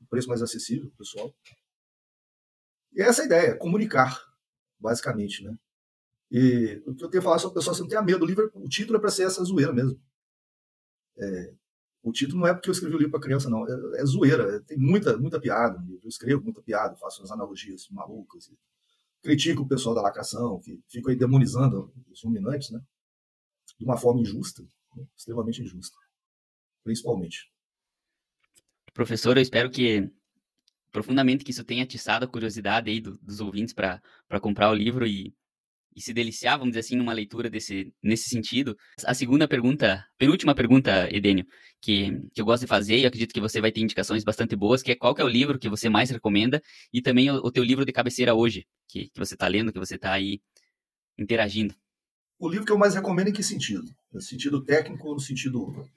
Um 0.00 0.06
preço 0.06 0.28
mais 0.28 0.40
acessível 0.40 0.92
pessoal. 0.96 1.34
E 2.92 3.02
é 3.02 3.06
essa 3.06 3.22
a 3.22 3.24
ideia, 3.24 3.56
comunicar, 3.56 4.16
basicamente, 4.78 5.42
né? 5.42 5.58
E 6.30 6.80
o 6.86 6.94
que 6.94 7.04
eu 7.04 7.10
tenho 7.10 7.20
a 7.20 7.24
falar 7.24 7.40
sobre 7.40 7.50
o 7.50 7.54
pessoal, 7.54 7.74
você 7.74 7.82
não 7.82 7.88
tenha 7.88 8.00
medo, 8.00 8.24
o 8.24 8.28
livro, 8.28 8.48
o 8.54 8.68
título 8.68 8.96
é 8.96 9.00
para 9.00 9.10
ser 9.10 9.24
essa 9.24 9.42
zoeira 9.42 9.72
mesmo. 9.72 10.00
É, 11.18 11.52
o 12.00 12.12
título 12.12 12.38
não 12.38 12.46
é 12.46 12.54
porque 12.54 12.70
eu 12.70 12.72
escrevi 12.72 12.94
o 12.94 12.98
livro 12.98 13.10
para 13.10 13.20
criança, 13.20 13.50
não. 13.50 13.66
É, 13.66 14.00
é, 14.00 14.06
zoeira, 14.06 14.54
é, 14.54 14.60
tem 14.60 14.78
muita, 14.78 15.18
muita 15.18 15.40
piada 15.40 15.76
no 15.80 15.86
livro. 15.86 16.04
Eu 16.04 16.10
escrevo 16.10 16.44
muita 16.44 16.62
piada, 16.62 16.94
faço 16.94 17.22
umas 17.22 17.32
analogias 17.32 17.88
malucas. 17.90 18.52
critico 19.20 19.62
o 19.62 19.68
pessoal 19.68 19.96
da 19.96 20.02
lacração, 20.02 20.60
que 20.60 20.80
fica 20.86 21.10
aí 21.10 21.16
demonizando 21.16 21.92
os 22.08 22.22
ruminantes, 22.22 22.70
né? 22.70 22.80
De 23.76 23.84
uma 23.84 23.96
forma 23.96 24.20
injusta, 24.20 24.62
né? 24.94 25.04
extremamente 25.16 25.60
injusta, 25.60 25.98
principalmente. 26.84 27.50
Professor, 29.00 29.34
eu 29.38 29.42
espero 29.42 29.70
que 29.70 30.10
profundamente 30.92 31.42
que 31.42 31.52
isso 31.52 31.64
tenha 31.64 31.84
atiçado 31.84 32.26
a 32.26 32.28
curiosidade 32.28 32.90
aí 32.90 33.00
do, 33.00 33.16
dos 33.22 33.40
ouvintes 33.40 33.72
para 33.72 33.98
comprar 34.42 34.70
o 34.70 34.74
livro 34.74 35.06
e, 35.06 35.34
e 35.96 36.02
se 36.02 36.12
deliciar, 36.12 36.58
vamos 36.58 36.72
dizer 36.72 36.80
assim, 36.80 36.96
numa 36.96 37.14
leitura 37.14 37.48
desse, 37.48 37.94
nesse 38.02 38.28
sentido. 38.28 38.76
A 39.06 39.14
segunda 39.14 39.48
pergunta, 39.48 40.04
penúltima 40.18 40.54
pergunta, 40.54 41.08
Edênio, 41.10 41.46
que, 41.80 42.10
que 42.34 42.42
eu 42.42 42.44
gosto 42.44 42.64
de 42.64 42.66
fazer 42.66 42.98
e 42.98 43.06
acredito 43.06 43.32
que 43.32 43.40
você 43.40 43.58
vai 43.58 43.72
ter 43.72 43.80
indicações 43.80 44.22
bastante 44.22 44.54
boas, 44.54 44.82
que 44.82 44.92
é 44.92 44.94
qual 44.94 45.14
que 45.14 45.22
é 45.22 45.24
o 45.24 45.28
livro 45.28 45.58
que 45.58 45.70
você 45.70 45.88
mais 45.88 46.10
recomenda 46.10 46.60
e 46.92 47.00
também 47.00 47.30
o, 47.30 47.36
o 47.36 47.50
teu 47.50 47.64
livro 47.64 47.86
de 47.86 47.92
cabeceira 47.92 48.34
hoje, 48.34 48.66
que, 48.86 49.08
que 49.08 49.18
você 49.18 49.32
está 49.32 49.48
lendo, 49.48 49.72
que 49.72 49.78
você 49.78 49.94
está 49.94 50.12
aí 50.12 50.42
interagindo. 51.18 51.74
O 52.38 52.50
livro 52.50 52.66
que 52.66 52.72
eu 52.72 52.78
mais 52.78 52.94
recomendo 52.94 53.28
em 53.28 53.32
que 53.32 53.42
sentido? 53.42 53.86
No 54.12 54.20
sentido 54.20 54.62
técnico 54.62 55.08
ou 55.08 55.14
no 55.14 55.20
sentido 55.20 55.88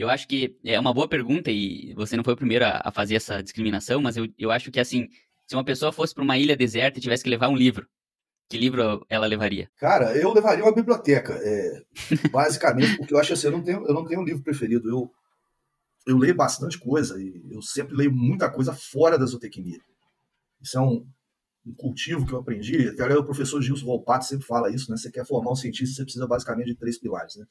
eu 0.00 0.08
acho 0.08 0.28
que 0.28 0.56
é 0.64 0.78
uma 0.78 0.94
boa 0.94 1.08
pergunta 1.08 1.50
e 1.50 1.92
você 1.94 2.16
não 2.16 2.24
foi 2.24 2.34
o 2.34 2.36
primeiro 2.36 2.64
a, 2.64 2.82
a 2.84 2.92
fazer 2.92 3.16
essa 3.16 3.42
discriminação, 3.42 4.00
mas 4.00 4.16
eu, 4.16 4.28
eu 4.38 4.50
acho 4.50 4.70
que, 4.70 4.78
assim, 4.78 5.08
se 5.46 5.56
uma 5.56 5.64
pessoa 5.64 5.90
fosse 5.90 6.14
para 6.14 6.22
uma 6.22 6.38
ilha 6.38 6.56
deserta 6.56 6.98
e 6.98 7.02
tivesse 7.02 7.24
que 7.24 7.30
levar 7.30 7.48
um 7.48 7.56
livro, 7.56 7.86
que 8.48 8.56
livro 8.56 9.04
ela 9.08 9.26
levaria? 9.26 9.70
Cara, 9.76 10.16
eu 10.16 10.32
levaria 10.32 10.64
uma 10.64 10.74
biblioteca, 10.74 11.34
é, 11.34 11.82
basicamente, 12.30 12.96
porque 12.96 13.12
eu 13.12 13.18
acho 13.18 13.32
assim, 13.32 13.48
eu 13.48 13.52
não 13.52 13.62
tenho, 13.62 13.86
eu 13.86 13.92
não 13.92 14.06
tenho 14.06 14.20
um 14.20 14.24
livro 14.24 14.42
preferido. 14.42 14.88
Eu, 14.88 15.10
eu 16.06 16.16
leio 16.16 16.34
bastante 16.34 16.78
coisa 16.78 17.20
e 17.20 17.42
eu 17.50 17.60
sempre 17.60 17.94
leio 17.94 18.10
muita 18.10 18.50
coisa 18.50 18.72
fora 18.72 19.18
da 19.18 19.26
zootecnia. 19.26 19.80
Isso 20.62 20.78
é 20.78 20.80
um, 20.80 21.06
um 21.66 21.74
cultivo 21.74 22.24
que 22.24 22.32
eu 22.32 22.38
aprendi. 22.38 22.88
Até 22.88 23.14
o 23.16 23.24
professor 23.24 23.60
Gilson 23.60 23.84
Volpato 23.84 24.24
sempre 24.24 24.46
fala 24.46 24.70
isso, 24.70 24.90
né? 24.90 24.96
Você 24.96 25.10
quer 25.10 25.26
formar 25.26 25.52
um 25.52 25.56
cientista, 25.56 25.96
você 25.96 26.04
precisa 26.04 26.26
basicamente 26.26 26.68
de 26.68 26.76
três 26.76 26.98
pilares, 26.98 27.36
né? 27.36 27.44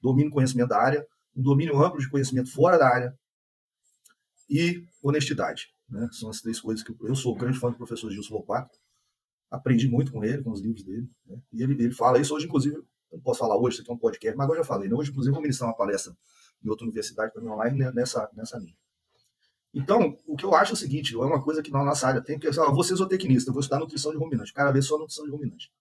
Domínio 0.00 0.30
conhecimento 0.30 0.68
da 0.68 0.78
área, 0.78 1.04
um 1.36 1.42
domínio 1.42 1.82
amplo 1.82 2.00
de 2.00 2.08
conhecimento 2.08 2.52
fora 2.52 2.78
da 2.78 2.88
área 2.88 3.18
e 4.48 4.84
honestidade. 5.02 5.68
Né? 5.88 6.08
São 6.12 6.30
as 6.30 6.40
três 6.40 6.60
coisas 6.60 6.84
que 6.84 6.92
eu, 6.92 6.96
eu 7.08 7.14
sou 7.14 7.34
grande 7.34 7.58
fã 7.58 7.70
do 7.70 7.76
professor 7.76 8.10
Gilson 8.10 8.34
Lopato. 8.34 8.78
Aprendi 9.50 9.88
muito 9.88 10.12
com 10.12 10.24
ele, 10.24 10.42
com 10.42 10.50
os 10.50 10.60
livros 10.60 10.82
dele. 10.84 11.08
Né? 11.26 11.38
E 11.52 11.62
ele, 11.62 11.72
ele 11.74 11.94
fala 11.94 12.18
isso 12.18 12.34
hoje, 12.34 12.46
inclusive, 12.46 12.76
não 13.12 13.20
posso 13.20 13.38
falar 13.38 13.56
hoje, 13.56 13.74
isso 13.74 13.82
aqui 13.82 13.90
é 13.90 13.94
um 13.94 13.98
podcast, 13.98 14.36
mas 14.36 14.44
agora 14.44 14.60
já 14.60 14.64
falei. 14.64 14.88
Né? 14.88 14.94
Hoje, 14.94 15.10
inclusive, 15.10 15.32
vou 15.32 15.42
ministrar 15.42 15.68
uma 15.70 15.76
palestra 15.76 16.16
em 16.62 16.68
outra 16.68 16.84
universidade 16.84 17.32
também 17.32 17.50
online 17.50 17.92
nessa, 17.92 18.28
nessa 18.34 18.58
linha. 18.58 18.76
Então, 19.72 20.16
o 20.26 20.36
que 20.36 20.44
eu 20.44 20.54
acho 20.54 20.72
é 20.72 20.74
o 20.74 20.76
seguinte, 20.76 21.14
é 21.14 21.18
uma 21.18 21.42
coisa 21.42 21.60
que 21.60 21.70
na 21.70 21.82
nossa 21.82 22.06
área 22.06 22.22
tem, 22.22 22.38
que 22.38 22.46
eu 22.46 22.52
vou 22.72 22.84
ser 22.84 22.94
zootecnista, 22.94 23.50
vou 23.50 23.60
estudar 23.60 23.80
nutrição 23.80 24.12
de 24.12 24.18
ruminante, 24.18 24.52
o 24.52 24.54
cara 24.54 24.70
vê 24.70 24.80
só 24.80 24.96
nutrição 24.96 25.24
de 25.24 25.32
ruminante. 25.32 25.72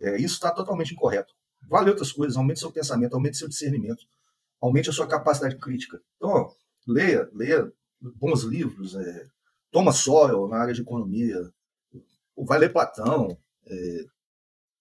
É, 0.00 0.16
isso 0.16 0.34
está 0.34 0.50
totalmente 0.50 0.94
incorreto. 0.94 1.34
Vale 1.68 1.90
outras 1.90 2.10
coisas, 2.10 2.36
aumente 2.36 2.58
seu 2.58 2.72
pensamento, 2.72 3.14
aumente 3.14 3.36
seu 3.36 3.48
discernimento, 3.48 4.02
aumente 4.62 4.88
a 4.88 4.92
sua 4.92 5.08
capacidade 5.08 5.56
crítica. 5.56 6.00
Então, 6.16 6.30
ó, 6.30 6.54
leia, 6.86 7.28
leia 7.34 7.70
bons 8.00 8.44
livros, 8.44 8.94
é, 8.94 9.26
toma 9.72 9.92
Soil 9.92 10.46
na 10.46 10.58
área 10.58 10.72
de 10.72 10.82
economia, 10.82 11.52
vai 12.36 12.58
ler 12.60 12.72
Platão, 12.72 13.36
é, 13.66 14.06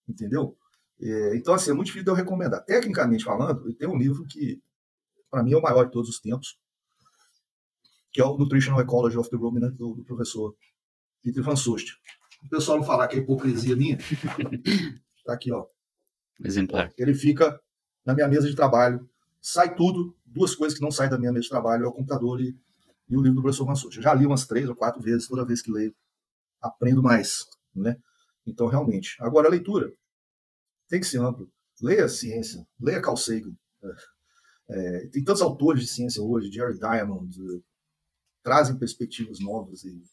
entendeu? 0.07 0.55
É, 1.01 1.36
então, 1.36 1.55
assim, 1.55 1.71
é 1.71 1.73
muito 1.73 1.88
difícil 1.88 2.05
de 2.05 2.11
eu 2.11 2.15
recomendar. 2.15 2.63
Tecnicamente 2.63 3.23
falando, 3.23 3.73
tem 3.73 3.88
um 3.88 3.97
livro 3.97 4.23
que, 4.27 4.61
para 5.32 5.41
mim, 5.41 5.53
é 5.53 5.57
o 5.57 5.61
maior 5.61 5.86
de 5.86 5.91
todos 5.91 6.09
os 6.09 6.19
tempos, 6.19 6.59
que 8.11 8.21
é 8.21 8.25
o 8.25 8.38
Nutritional 8.38 8.82
Ecology 8.82 9.17
of 9.17 9.29
the 9.29 9.36
Ruminant, 9.36 9.73
do, 9.73 9.95
do 9.95 10.03
professor 10.03 10.55
Peter 11.23 11.41
Van 11.41 11.55
Soest. 11.55 11.97
O 12.43 12.49
pessoal 12.49 12.77
não 12.77 12.86
falar 12.86 13.07
que 13.07 13.15
é 13.15 13.19
hipocrisia 13.19 13.75
minha, 13.75 13.97
tá 15.25 15.34
aqui, 15.34 15.51
ó. 15.51 15.65
Exemplar. 16.43 16.91
Ele 16.97 17.13
fica 17.13 17.59
na 18.05 18.13
minha 18.13 18.27
mesa 18.27 18.47
de 18.47 18.55
trabalho, 18.55 19.07
sai 19.41 19.75
tudo, 19.75 20.15
duas 20.25 20.55
coisas 20.55 20.77
que 20.77 20.83
não 20.83 20.91
saem 20.91 21.09
da 21.09 21.17
minha 21.17 21.31
mesa 21.31 21.43
de 21.43 21.49
trabalho, 21.49 21.85
é 21.85 21.87
o 21.87 21.91
computador 21.91 22.39
e, 22.39 22.55
e 23.09 23.17
o 23.17 23.21
livro 23.21 23.37
do 23.37 23.41
professor 23.41 23.75
Soest. 23.75 23.97
Eu 23.97 24.03
já 24.03 24.13
li 24.13 24.25
umas 24.25 24.45
três 24.45 24.69
ou 24.69 24.75
quatro 24.75 25.01
vezes, 25.01 25.27
toda 25.27 25.45
vez 25.45 25.61
que 25.61 25.71
leio, 25.71 25.95
aprendo 26.61 27.01
mais, 27.01 27.47
né? 27.75 27.97
Então, 28.45 28.67
realmente. 28.67 29.17
Agora, 29.19 29.47
a 29.47 29.51
leitura 29.51 29.91
tem 30.87 30.99
que 30.99 31.07
ser 31.07 31.19
amplo. 31.19 31.51
Leia 31.81 32.07
ciência, 32.07 32.65
leia 32.79 33.01
Carl 33.01 33.17
Sagan. 33.17 33.55
É, 34.69 35.07
tem 35.07 35.23
tantos 35.23 35.41
autores 35.41 35.81
de 35.81 35.87
ciência 35.87 36.21
hoje, 36.21 36.51
Jerry 36.51 36.77
Diamond, 36.77 37.35
trazem 38.43 38.77
perspectivas 38.77 39.39
novas 39.39 39.83
e 39.83 40.03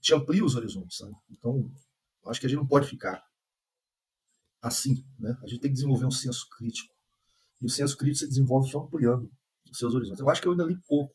te 0.00 0.14
amplia 0.14 0.44
os 0.44 0.54
horizontes. 0.54 0.98
Sabe? 0.98 1.14
Então, 1.30 1.70
acho 2.26 2.40
que 2.40 2.46
a 2.46 2.48
gente 2.48 2.58
não 2.58 2.66
pode 2.66 2.88
ficar 2.88 3.22
assim. 4.62 5.04
Né? 5.18 5.36
A 5.42 5.46
gente 5.46 5.60
tem 5.60 5.70
que 5.70 5.74
desenvolver 5.74 6.06
um 6.06 6.10
senso 6.10 6.48
crítico. 6.56 6.94
E 7.60 7.66
o 7.66 7.68
senso 7.68 7.96
crítico 7.96 8.20
se 8.20 8.28
desenvolve 8.28 8.70
só 8.70 8.80
ampliando 8.80 9.30
os 9.70 9.78
seus 9.78 9.94
horizontes. 9.94 10.20
Eu 10.20 10.28
acho 10.28 10.40
que 10.40 10.48
eu 10.48 10.52
ainda 10.52 10.64
li 10.64 10.76
pouco. 10.88 11.14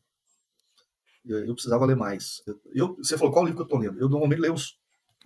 Eu, 1.25 1.53
precisava 1.53 1.85
ler 1.85 1.95
mais. 1.95 2.43
Eu, 2.73 2.95
você 2.97 3.17
falou 3.17 3.33
qual 3.33 3.45
livro 3.45 3.57
que 3.57 3.61
eu 3.63 3.65
estou 3.65 3.79
lendo? 3.79 3.99
Eu 3.99 4.07
normalmente 4.07 4.39
leio 4.39 4.53
uns, 4.53 4.77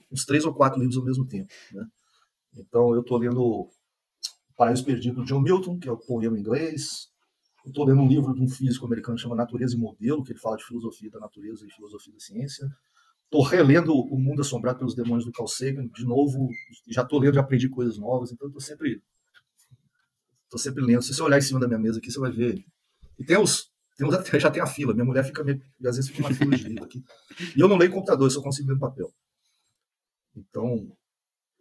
uns, 0.09 0.25
três 0.25 0.45
ou 0.45 0.53
quatro 0.53 0.79
livros 0.79 0.97
ao 0.97 1.03
mesmo 1.03 1.27
tempo. 1.27 1.51
Né? 1.73 1.85
Então, 2.55 2.93
eu 2.93 3.01
estou 3.01 3.17
lendo 3.17 3.69
Paraíso 4.55 4.85
Perdido, 4.85 5.17
do 5.17 5.25
John 5.25 5.41
Milton, 5.41 5.77
que 5.77 5.89
é 5.89 5.91
o 5.91 5.97
poema 5.97 6.37
em 6.37 6.41
inglês. 6.41 7.09
Estou 7.65 7.85
lendo 7.85 8.01
um 8.01 8.07
livro 8.07 8.33
de 8.33 8.41
um 8.41 8.47
físico 8.47 8.85
americano 8.85 9.17
que 9.17 9.21
chama 9.21 9.35
Natureza 9.35 9.75
e 9.75 9.77
Modelo, 9.77 10.23
que 10.23 10.31
ele 10.31 10.39
fala 10.39 10.55
de 10.55 10.63
filosofia 10.63 11.09
da 11.11 11.19
natureza 11.19 11.65
e 11.65 11.71
filosofia 11.71 12.13
da 12.13 12.19
ciência. 12.19 12.67
Estou 13.25 13.43
relendo 13.43 13.93
O 13.93 14.17
Mundo 14.17 14.41
Assombrado 14.41 14.79
pelos 14.79 14.95
Demônios 14.95 15.25
do 15.25 15.31
Carl 15.31 15.47
Sagan, 15.47 15.87
de 15.87 16.03
novo, 16.03 16.49
já 16.87 17.03
estou 17.03 17.19
lendo, 17.19 17.35
já 17.35 17.41
aprendi 17.41 17.69
coisas 17.69 17.97
novas, 17.97 18.31
então 18.31 18.47
estou 18.47 18.59
sempre, 18.59 19.03
tô 20.49 20.57
sempre 20.57 20.83
lendo. 20.83 21.01
Se 21.01 21.13
você 21.13 21.21
olhar 21.21 21.37
em 21.37 21.41
cima 21.41 21.59
da 21.59 21.67
minha 21.67 21.79
mesa 21.79 21.99
aqui, 21.99 22.11
você 22.11 22.19
vai 22.19 22.31
ver. 22.31 22.63
E 23.17 23.23
tem 23.23 23.37
os, 23.37 23.71
tem 23.97 24.07
os 24.07 24.15
já 24.39 24.51
tem 24.51 24.61
a 24.61 24.67
fila, 24.67 24.93
minha 24.93 25.05
mulher 25.05 25.23
fica 25.23 25.43
meio, 25.43 25.61
às 25.85 25.95
vezes 25.95 26.09
fica 26.09 26.27
uma 26.27 26.33
fila 26.33 26.55
de 26.55 26.63
livro 26.63 26.83
aqui. 26.83 27.03
E 27.55 27.59
eu 27.59 27.67
não 27.67 27.77
leio 27.77 27.91
computador, 27.91 28.25
eu 28.25 28.31
só 28.31 28.41
consigo 28.41 28.69
ler 28.69 28.79
papel. 28.79 29.13
Então, 30.35 30.91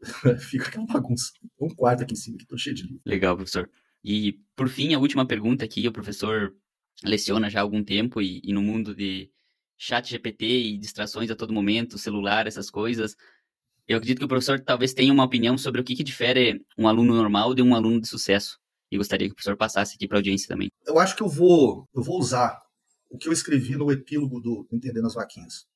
fica 0.39 0.69
aquela 0.69 0.87
bagunça. 0.87 1.33
Um 1.61 1.69
quarto 1.69 2.03
aqui 2.03 2.15
em 2.15 2.17
cima, 2.17 2.37
que 2.37 2.45
estou 2.45 2.59
cheio 2.59 2.77
de 2.77 2.83
livro. 2.83 3.01
Legal, 3.05 3.37
professor. 3.37 3.69
E, 4.05 4.39
por 4.55 4.69
fim, 4.69 4.95
a 4.95 4.99
última 4.99 5.27
pergunta 5.27 5.65
aqui, 5.65 5.87
o 5.87 5.93
professor 5.93 6.55
leciona 7.05 7.51
já 7.51 7.61
há 7.61 7.63
algum 7.63 7.83
tempo 7.83 8.21
e, 8.21 8.41
e 8.45 8.53
no 8.53 8.63
mundo 8.63 8.95
de 8.95 9.31
chat 9.77 10.11
GPT 10.11 10.45
e 10.45 10.79
distrações 10.79 11.31
a 11.31 11.37
todo 11.37 11.53
momento, 11.53 11.99
celular, 11.99 12.47
essas 12.47 12.69
coisas, 12.69 13.17
eu 13.87 13.97
acredito 13.97 14.19
que 14.19 14.25
o 14.25 14.29
professor 14.29 14.61
talvez 14.61 14.93
tenha 14.93 15.13
uma 15.13 15.25
opinião 15.25 15.57
sobre 15.57 15.81
o 15.81 15.85
que, 15.85 15.97
que 15.97 16.05
difere 16.05 16.63
um 16.77 16.87
aluno 16.87 17.15
normal 17.15 17.55
de 17.55 17.63
um 17.63 17.75
aluno 17.75 18.01
de 18.01 18.09
sucesso. 18.09 18.59
E 18.91 18.97
gostaria 18.97 19.29
que 19.29 19.33
o 19.33 19.35
professor 19.35 19.57
passasse 19.57 19.95
aqui 19.95 20.09
para 20.09 20.17
a 20.17 20.21
audiência 20.21 20.49
também. 20.49 20.71
Eu 20.87 20.99
acho 20.99 21.15
que 21.15 21.23
eu 21.23 21.29
vou, 21.29 21.89
eu 21.95 22.03
vou 22.03 22.19
usar 22.19 22.59
o 23.11 23.19
que 23.19 23.29
eu 23.29 23.33
escrevi 23.33 23.77
no 23.77 23.91
epílogo 23.93 24.41
do 24.41 24.67
Entendendo 24.73 25.07
as 25.07 25.15
Vaquinhas. 25.15 25.67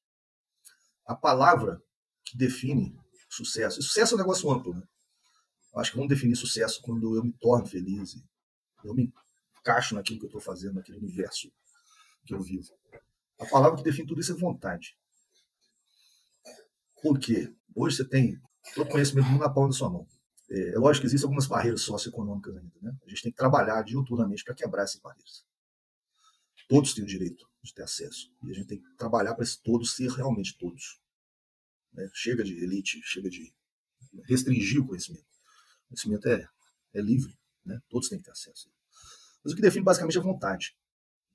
A 1.06 1.14
palavra 1.14 1.82
que 2.24 2.36
define 2.36 2.96
sucesso. 3.28 3.80
E 3.80 3.82
sucesso 3.82 4.14
é 4.14 4.16
um 4.16 4.20
negócio 4.20 4.50
amplo, 4.50 4.74
né? 4.74 4.82
Acho 5.76 5.92
que 5.92 5.96
vamos 5.96 6.10
definir 6.10 6.36
sucesso 6.36 6.82
quando 6.82 7.16
eu 7.16 7.24
me 7.24 7.32
torno 7.32 7.66
feliz, 7.66 8.14
eu 8.84 8.94
me 8.94 9.10
encaixo 9.58 9.94
naquilo 9.94 10.18
que 10.18 10.26
eu 10.26 10.28
estou 10.28 10.40
fazendo, 10.40 10.74
naquele 10.74 10.98
universo 10.98 11.50
que 12.26 12.34
eu 12.34 12.40
vivo. 12.40 12.68
A 13.40 13.46
palavra 13.46 13.78
que 13.78 13.84
define 13.84 14.06
tudo 14.06 14.20
isso 14.20 14.32
é 14.32 14.36
vontade. 14.36 14.96
Por 17.02 17.18
quê? 17.18 17.52
Hoje 17.74 17.96
você 17.96 18.04
tem 18.04 18.40
todo 18.74 18.88
conhecimento 18.88 19.30
na 19.30 19.48
palma 19.48 19.70
da 19.70 19.74
sua 19.74 19.90
mão. 19.90 20.06
É, 20.52 20.74
é 20.74 20.78
lógico 20.78 21.02
que 21.02 21.06
existem 21.06 21.26
algumas 21.26 21.46
barreiras 21.46 21.80
socioeconômicas 21.82 22.56
ainda. 22.56 22.74
Né? 22.80 22.96
A 23.04 23.08
gente 23.08 23.22
tem 23.22 23.32
que 23.32 23.38
trabalhar 23.38 23.82
diuturnamente 23.82 24.44
para 24.44 24.54
quebrar 24.54 24.84
essas 24.84 25.00
barreiras. 25.00 25.44
Todos 26.68 26.94
têm 26.94 27.02
o 27.02 27.06
direito 27.06 27.48
de 27.62 27.72
ter 27.74 27.82
acesso. 27.82 28.30
E 28.44 28.50
a 28.50 28.54
gente 28.54 28.66
tem 28.66 28.78
que 28.78 28.96
trabalhar 28.96 29.34
para 29.34 29.44
todos 29.64 29.94
ser 29.94 30.10
realmente 30.10 30.56
todos. 30.58 31.00
Né? 31.92 32.08
Chega 32.14 32.44
de 32.44 32.62
elite, 32.62 33.00
chega 33.02 33.28
de 33.28 33.52
restringir 34.28 34.80
o 34.80 34.86
conhecimento 34.86 35.32
conhecimento 35.92 36.28
é, 36.28 36.48
é 36.94 37.00
livre, 37.00 37.38
né? 37.64 37.80
todos 37.88 38.08
têm 38.08 38.18
que 38.18 38.24
ter 38.24 38.30
acesso. 38.30 38.70
Mas 39.44 39.52
o 39.52 39.56
que 39.56 39.62
define 39.62 39.84
basicamente 39.84 40.18
é 40.18 40.20
vontade. 40.20 40.76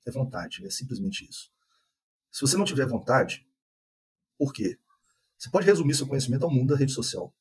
É 0.04 0.10
vontade, 0.10 0.66
é 0.66 0.70
simplesmente 0.70 1.28
isso. 1.28 1.50
Se 2.30 2.40
você 2.40 2.56
não 2.56 2.64
tiver 2.64 2.86
vontade, 2.86 3.46
por 4.36 4.52
quê? 4.52 4.78
Você 5.36 5.50
pode 5.50 5.66
resumir 5.66 5.94
seu 5.94 6.06
conhecimento 6.06 6.44
ao 6.44 6.50
mundo 6.50 6.70
da 6.70 6.76
rede 6.76 6.92
social. 6.92 7.34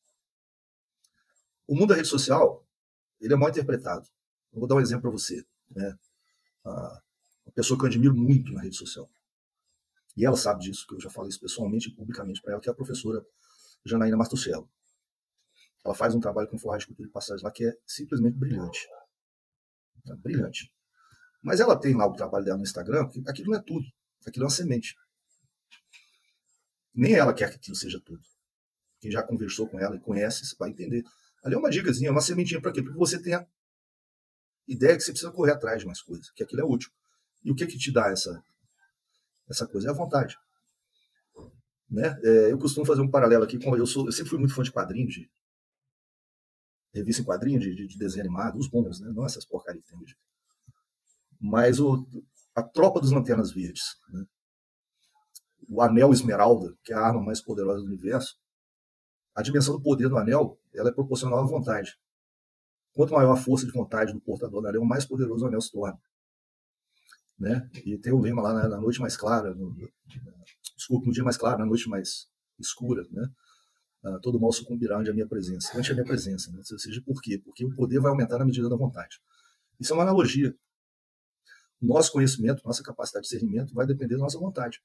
O 1.67 1.75
mundo 1.75 1.89
da 1.89 1.95
rede 1.95 2.07
social, 2.07 2.65
ele 3.19 3.33
é 3.33 3.37
mal 3.37 3.49
interpretado. 3.49 4.07
Eu 4.53 4.59
vou 4.59 4.67
dar 4.67 4.75
um 4.75 4.79
exemplo 4.79 5.03
para 5.03 5.11
você. 5.11 5.45
Né? 5.69 5.97
Uma 6.63 7.53
pessoa 7.53 7.77
que 7.77 7.83
eu 7.83 7.87
admiro 7.87 8.15
muito 8.15 8.51
na 8.53 8.61
rede 8.61 8.77
social. 8.77 9.09
E 10.15 10.25
ela 10.25 10.37
sabe 10.37 10.63
disso, 10.63 10.87
que 10.87 10.95
eu 10.95 10.99
já 10.99 11.09
falei 11.09 11.29
isso 11.29 11.39
pessoalmente 11.39 11.89
e 11.89 11.93
publicamente 11.93 12.41
para 12.41 12.53
ela, 12.53 12.61
que 12.61 12.69
é 12.69 12.71
a 12.71 12.75
professora 12.75 13.23
Janaína 13.85 14.17
Martuchello. 14.17 14.69
Ela 15.85 15.93
faz 15.93 16.15
um 16.15 16.19
trabalho 16.19 16.47
com 16.47 16.57
forragem 16.57 16.85
de 16.85 16.87
cultura 16.87 17.07
de 17.07 17.13
passagens 17.13 17.43
lá 17.43 17.51
que 17.51 17.65
é 17.65 17.77
simplesmente 17.85 18.35
brilhante. 18.35 18.87
É 20.07 20.15
brilhante. 20.15 20.73
Mas 21.41 21.59
ela 21.59 21.79
tem 21.79 21.95
lá 21.95 22.07
o 22.07 22.13
trabalho 22.13 22.43
dela 22.43 22.57
no 22.57 22.63
Instagram, 22.63 23.07
que 23.09 23.21
aquilo 23.27 23.51
não 23.51 23.59
é 23.59 23.61
tudo. 23.61 23.85
Aquilo 24.25 24.45
é 24.45 24.47
uma 24.47 24.53
semente. 24.53 24.95
Nem 26.93 27.13
ela 27.13 27.33
quer 27.33 27.51
que 27.51 27.57
aquilo 27.57 27.75
seja 27.75 28.01
tudo. 28.03 28.21
Quem 28.99 29.11
já 29.11 29.21
conversou 29.21 29.69
com 29.69 29.79
ela 29.79 29.95
e 29.95 29.99
conhece, 29.99 30.55
vai 30.57 30.71
entender. 30.71 31.03
Ali 31.43 31.55
é 31.55 31.57
uma 31.57 31.69
dicasinha, 31.69 32.11
uma 32.11 32.21
sementinha 32.21 32.61
para 32.61 32.71
quê? 32.71 32.81
Para 32.81 32.91
que 32.91 32.97
você 32.97 33.21
tenha 33.21 33.47
ideia 34.67 34.95
que 34.95 35.01
você 35.01 35.11
precisa 35.11 35.31
correr 35.31 35.51
atrás 35.51 35.79
de 35.79 35.85
mais 35.85 36.01
coisas, 36.01 36.29
que 36.31 36.43
aquilo 36.43 36.61
é 36.61 36.65
útil. 36.65 36.91
E 37.43 37.51
o 37.51 37.55
que 37.55 37.65
que 37.65 37.77
te 37.77 37.91
dá 37.91 38.09
essa, 38.09 38.43
essa 39.49 39.67
coisa? 39.67 39.87
É 39.87 39.91
a 39.91 39.93
vontade. 39.93 40.37
Né? 41.89 42.19
É, 42.23 42.51
eu 42.51 42.57
costumo 42.57 42.85
fazer 42.85 43.01
um 43.01 43.09
paralelo 43.09 43.43
aqui 43.43 43.57
com. 43.57 43.75
Eu, 43.75 43.85
sou, 43.85 44.05
eu 44.05 44.11
sempre 44.11 44.29
fui 44.29 44.39
muito 44.39 44.53
fã 44.53 44.61
de 44.61 44.71
quadrinhos, 44.71 45.13
de, 45.13 45.29
revista 46.93 47.21
em 47.21 47.25
quadrinho 47.25 47.59
de, 47.59 47.87
de, 47.87 47.97
desenho 47.97 48.25
animado, 48.25 48.57
os 48.57 48.67
bons, 48.67 48.99
né? 48.99 49.11
não 49.13 49.25
essas 49.25 49.45
porcarias 49.45 49.83
que 49.83 49.91
tem 49.91 49.99
hoje. 49.99 50.15
Mas 51.39 51.79
o, 51.79 52.05
a 52.55 52.63
tropa 52.63 52.99
dos 52.99 53.11
Lanternas 53.11 53.51
Verdes, 53.51 53.95
né? 54.09 54.25
o 55.69 55.81
Anel 55.81 56.11
Esmeralda, 56.11 56.75
que 56.83 56.91
é 56.91 56.95
a 56.95 57.01
arma 57.01 57.21
mais 57.21 57.41
poderosa 57.41 57.81
do 57.81 57.87
universo, 57.87 58.35
a 59.35 59.41
dimensão 59.41 59.75
do 59.75 59.81
poder 59.81 60.09
do 60.09 60.17
anel 60.17 60.57
ela 60.77 60.89
é 60.89 60.93
proporcional 60.93 61.39
à 61.39 61.45
vontade. 61.45 61.97
Quanto 62.93 63.13
maior 63.13 63.33
a 63.33 63.37
força 63.37 63.65
de 63.65 63.71
vontade 63.71 64.13
do 64.13 64.19
portador 64.19 64.61
do 64.61 64.67
anel, 64.67 64.83
mais 64.83 65.05
poderoso 65.05 65.45
o 65.45 65.47
anel 65.47 65.61
se 65.61 65.71
torna. 65.71 65.99
Né? 67.37 67.69
E 67.85 67.97
tem 67.97 68.11
o 68.11 68.19
lema 68.19 68.41
lá 68.41 68.53
né? 68.53 68.67
na 68.67 68.81
noite 68.81 68.99
mais 68.99 69.15
clara, 69.15 69.53
no, 69.53 69.69
no 69.69 71.11
dia 71.11 71.23
mais 71.23 71.37
claro, 71.37 71.59
na 71.59 71.65
noite 71.65 71.87
mais 71.87 72.27
escura, 72.59 73.05
né? 73.11 73.29
uh, 74.03 74.19
todo 74.21 74.39
mal 74.39 74.51
sucumbirá 74.51 74.97
ante 74.97 75.09
a 75.09 75.13
minha 75.13 75.27
presença. 75.27 75.77
Ante 75.77 75.91
a 75.91 75.93
minha 75.93 76.05
presença. 76.05 76.51
Né? 76.51 76.57
Ou 76.59 76.79
seja, 76.79 77.01
por 77.01 77.21
quê? 77.21 77.39
Porque 77.43 77.65
o 77.65 77.75
poder 77.75 77.99
vai 77.99 78.11
aumentar 78.11 78.39
na 78.39 78.45
medida 78.45 78.69
da 78.69 78.75
vontade. 78.75 79.19
Isso 79.79 79.93
é 79.93 79.95
uma 79.95 80.03
analogia. 80.03 80.55
Nosso 81.81 82.11
conhecimento, 82.11 82.63
nossa 82.65 82.81
capacidade 82.81 83.27
de 83.27 83.29
discernimento 83.29 83.73
vai 83.73 83.85
depender 83.85 84.15
da 84.15 84.21
nossa 84.21 84.39
vontade. 84.39 84.81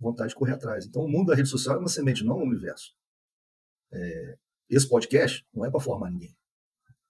Vontade 0.00 0.30
de 0.30 0.34
correr 0.34 0.52
atrás. 0.52 0.84
Então, 0.84 1.02
o 1.02 1.08
mundo 1.08 1.28
da 1.28 1.34
rede 1.34 1.48
social 1.48 1.76
é 1.76 1.78
uma 1.78 1.88
semente, 1.88 2.24
não 2.24 2.38
um 2.38 2.42
universo. 2.48 2.92
É, 3.92 4.38
esse 4.68 4.88
podcast 4.88 5.46
não 5.54 5.64
é 5.64 5.70
para 5.70 5.80
formar 5.80 6.10
ninguém. 6.10 6.36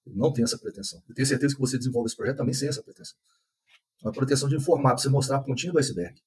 não 0.06 0.32
tem 0.32 0.44
essa 0.44 0.58
pretensão. 0.58 1.02
Eu 1.08 1.14
tenho 1.14 1.26
certeza 1.26 1.54
que 1.54 1.60
você 1.60 1.76
desenvolve 1.78 2.06
esse 2.06 2.16
projeto 2.16 2.36
também 2.36 2.54
sem 2.54 2.68
essa 2.68 2.82
pretensão. 2.82 3.18
É 4.02 4.06
uma 4.06 4.12
pretensão 4.12 4.48
de 4.48 4.56
informar, 4.56 4.90
para 4.90 4.98
você 4.98 5.08
mostrar 5.08 5.38
a 5.38 5.42
pontinha 5.42 5.72
do 5.72 5.78
iceberg. 5.78 6.20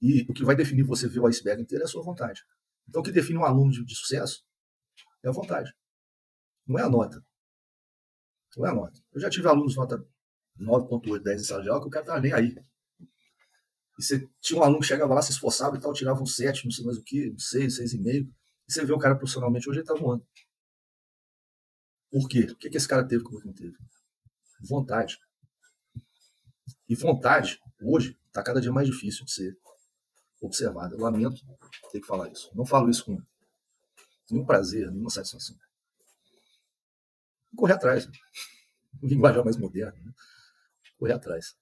E 0.00 0.22
o 0.28 0.34
que 0.34 0.44
vai 0.44 0.56
definir 0.56 0.82
você 0.82 1.08
ver 1.08 1.20
o 1.20 1.26
iceberg 1.26 1.62
inteiro 1.62 1.82
é 1.82 1.86
a 1.86 1.88
sua 1.88 2.02
vontade. 2.02 2.42
Então, 2.88 3.00
o 3.00 3.04
que 3.04 3.12
define 3.12 3.38
um 3.38 3.44
aluno 3.44 3.70
de, 3.70 3.84
de 3.84 3.94
sucesso 3.94 4.44
é 5.22 5.28
a 5.28 5.32
vontade. 5.32 5.72
Não 6.66 6.78
é 6.78 6.82
a 6.82 6.88
nota. 6.88 7.24
Não 8.56 8.66
é 8.66 8.70
a 8.70 8.74
nota. 8.74 9.00
Eu 9.12 9.20
já 9.20 9.30
tive 9.30 9.48
alunos 9.48 9.76
nota 9.76 10.04
9.8, 10.60 11.22
10 11.22 11.40
em 11.40 11.44
sala 11.44 11.62
de 11.62 11.68
aula 11.68 11.80
que 11.80 11.88
o 11.88 11.90
cara 11.90 12.04
estava 12.04 12.20
nem 12.20 12.32
aí. 12.32 12.54
E 13.98 14.02
você 14.02 14.28
tinha 14.40 14.60
um 14.60 14.62
aluno 14.62 14.80
que 14.80 14.86
chegava 14.86 15.14
lá, 15.14 15.22
se 15.22 15.32
esforçava 15.32 15.76
e 15.76 15.80
tal, 15.80 15.92
tirava 15.92 16.20
um 16.20 16.26
7, 16.26 16.64
não 16.64 16.70
sei 16.72 16.84
mais 16.84 16.98
o 16.98 17.02
que, 17.02 17.30
um 17.30 17.38
6, 17.38 17.80
6,5. 17.80 18.28
E 18.68 18.72
você 18.72 18.84
vê 18.84 18.92
o 18.92 18.98
cara 18.98 19.14
profissionalmente, 19.14 19.68
hoje 19.68 19.80
ele 19.80 19.84
está 19.84 19.94
voando. 19.94 20.26
Por 22.10 22.28
quê? 22.28 22.46
O 22.50 22.56
que, 22.56 22.70
que 22.70 22.76
esse 22.76 22.88
cara 22.88 23.06
teve 23.06 23.24
que 23.24 23.34
o 23.34 23.44
não 23.44 23.52
teve? 23.52 23.76
Vontade. 24.60 25.18
E 26.88 26.94
vontade, 26.94 27.60
hoje, 27.82 28.18
está 28.28 28.42
cada 28.42 28.60
dia 28.60 28.72
mais 28.72 28.86
difícil 28.86 29.24
de 29.24 29.32
ser 29.32 29.58
observada. 30.40 30.94
Eu 30.94 31.00
lamento 31.00 31.44
ter 31.90 32.00
que 32.00 32.06
falar 32.06 32.30
isso. 32.30 32.50
Não 32.54 32.64
falo 32.64 32.90
isso 32.90 33.04
com 33.04 33.20
nenhum 34.30 34.44
prazer, 34.44 34.90
nenhuma 34.90 35.10
satisfação. 35.10 35.56
Correr 37.56 37.74
atrás. 37.74 38.06
Né? 38.06 38.12
Linguajar 39.02 39.44
mais 39.44 39.56
moderno. 39.56 40.00
Né? 40.04 40.12
Correr 40.98 41.14
atrás. 41.14 41.56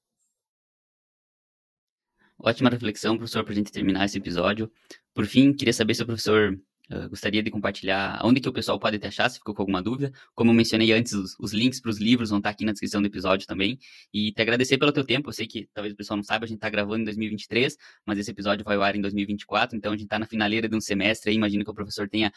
Ótima 2.39 2.71
reflexão, 2.71 3.17
professor, 3.17 3.45
para 3.45 3.53
a 3.53 3.57
gente 3.57 3.71
terminar 3.71 4.05
esse 4.05 4.19
episódio. 4.19 4.71
Por 5.15 5.27
fim, 5.27 5.53
queria 5.53 5.73
saber 5.73 5.95
se 5.95 6.03
o 6.03 6.07
professor 6.07 6.59
uh, 6.91 7.09
gostaria 7.09 7.43
de 7.43 7.51
compartilhar 7.51 8.21
onde 8.25 8.41
que 8.41 8.49
o 8.49 8.53
pessoal 8.53 8.79
pode 8.79 8.99
te 8.99 9.07
achar, 9.07 9.29
se 9.29 9.39
ficou 9.39 9.55
com 9.55 9.63
alguma 9.63 9.83
dúvida. 9.83 10.13
Como 10.35 10.51
eu 10.51 10.55
mencionei 10.55 10.93
antes, 10.93 11.13
os, 11.13 11.37
os 11.39 11.53
links 11.53 11.81
para 11.81 11.91
os 11.91 11.99
livros 11.99 12.31
vão 12.31 12.39
estar 12.39 12.51
aqui 12.51 12.65
na 12.65 12.73
descrição 12.73 13.01
do 13.01 13.07
episódio 13.07 13.47
também. 13.47 13.79
E 14.13 14.33
te 14.33 14.43
agradecer 14.43 14.79
pelo 14.79 14.93
teu 14.93 15.05
tempo. 15.05 15.29
Eu 15.29 15.33
sei 15.33 15.47
que 15.47 15.69
talvez 15.75 15.93
o 15.93 15.97
pessoal 15.97 16.17
não 16.17 16.25
saiba, 16.25 16.45
a 16.45 16.49
gente 16.49 16.59
está 16.59 16.71
gravando 16.71 17.03
em 17.03 17.05
2023, 17.05 17.77
mas 18.07 18.19
esse 18.19 18.31
episódio 18.31 18.65
vai 18.65 18.77
ao 18.77 18.83
ar 18.83 18.97
em 18.97 19.01
2024, 19.01 19.77
então 19.77 19.93
a 19.93 19.97
gente 19.97 20.07
está 20.07 20.19
na 20.19 20.27
finaleira 20.27 20.69
de 20.69 20.77
um 20.77 20.81
semestre 20.81 21.31
aí. 21.31 21.37
Imagino 21.37 21.65
que 21.65 21.71
o 21.71 21.75
professor 21.75 22.09
tenha 22.09 22.33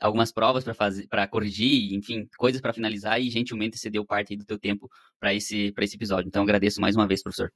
algumas 0.00 0.32
provas 0.32 0.64
para 0.64 0.74
fazer, 0.74 1.06
para 1.08 1.26
corrigir, 1.26 1.94
enfim, 1.94 2.28
coisas 2.36 2.60
para 2.60 2.72
finalizar 2.72 3.20
e 3.20 3.30
gentilmente 3.30 3.78
cedeu 3.78 4.04
parte 4.04 4.36
do 4.36 4.44
teu 4.44 4.58
tempo 4.58 4.90
para 5.18 5.34
esse, 5.34 5.72
esse 5.76 5.96
episódio. 5.96 6.28
Então 6.28 6.42
agradeço 6.42 6.80
mais 6.80 6.96
uma 6.96 7.06
vez, 7.06 7.22
professor. 7.22 7.52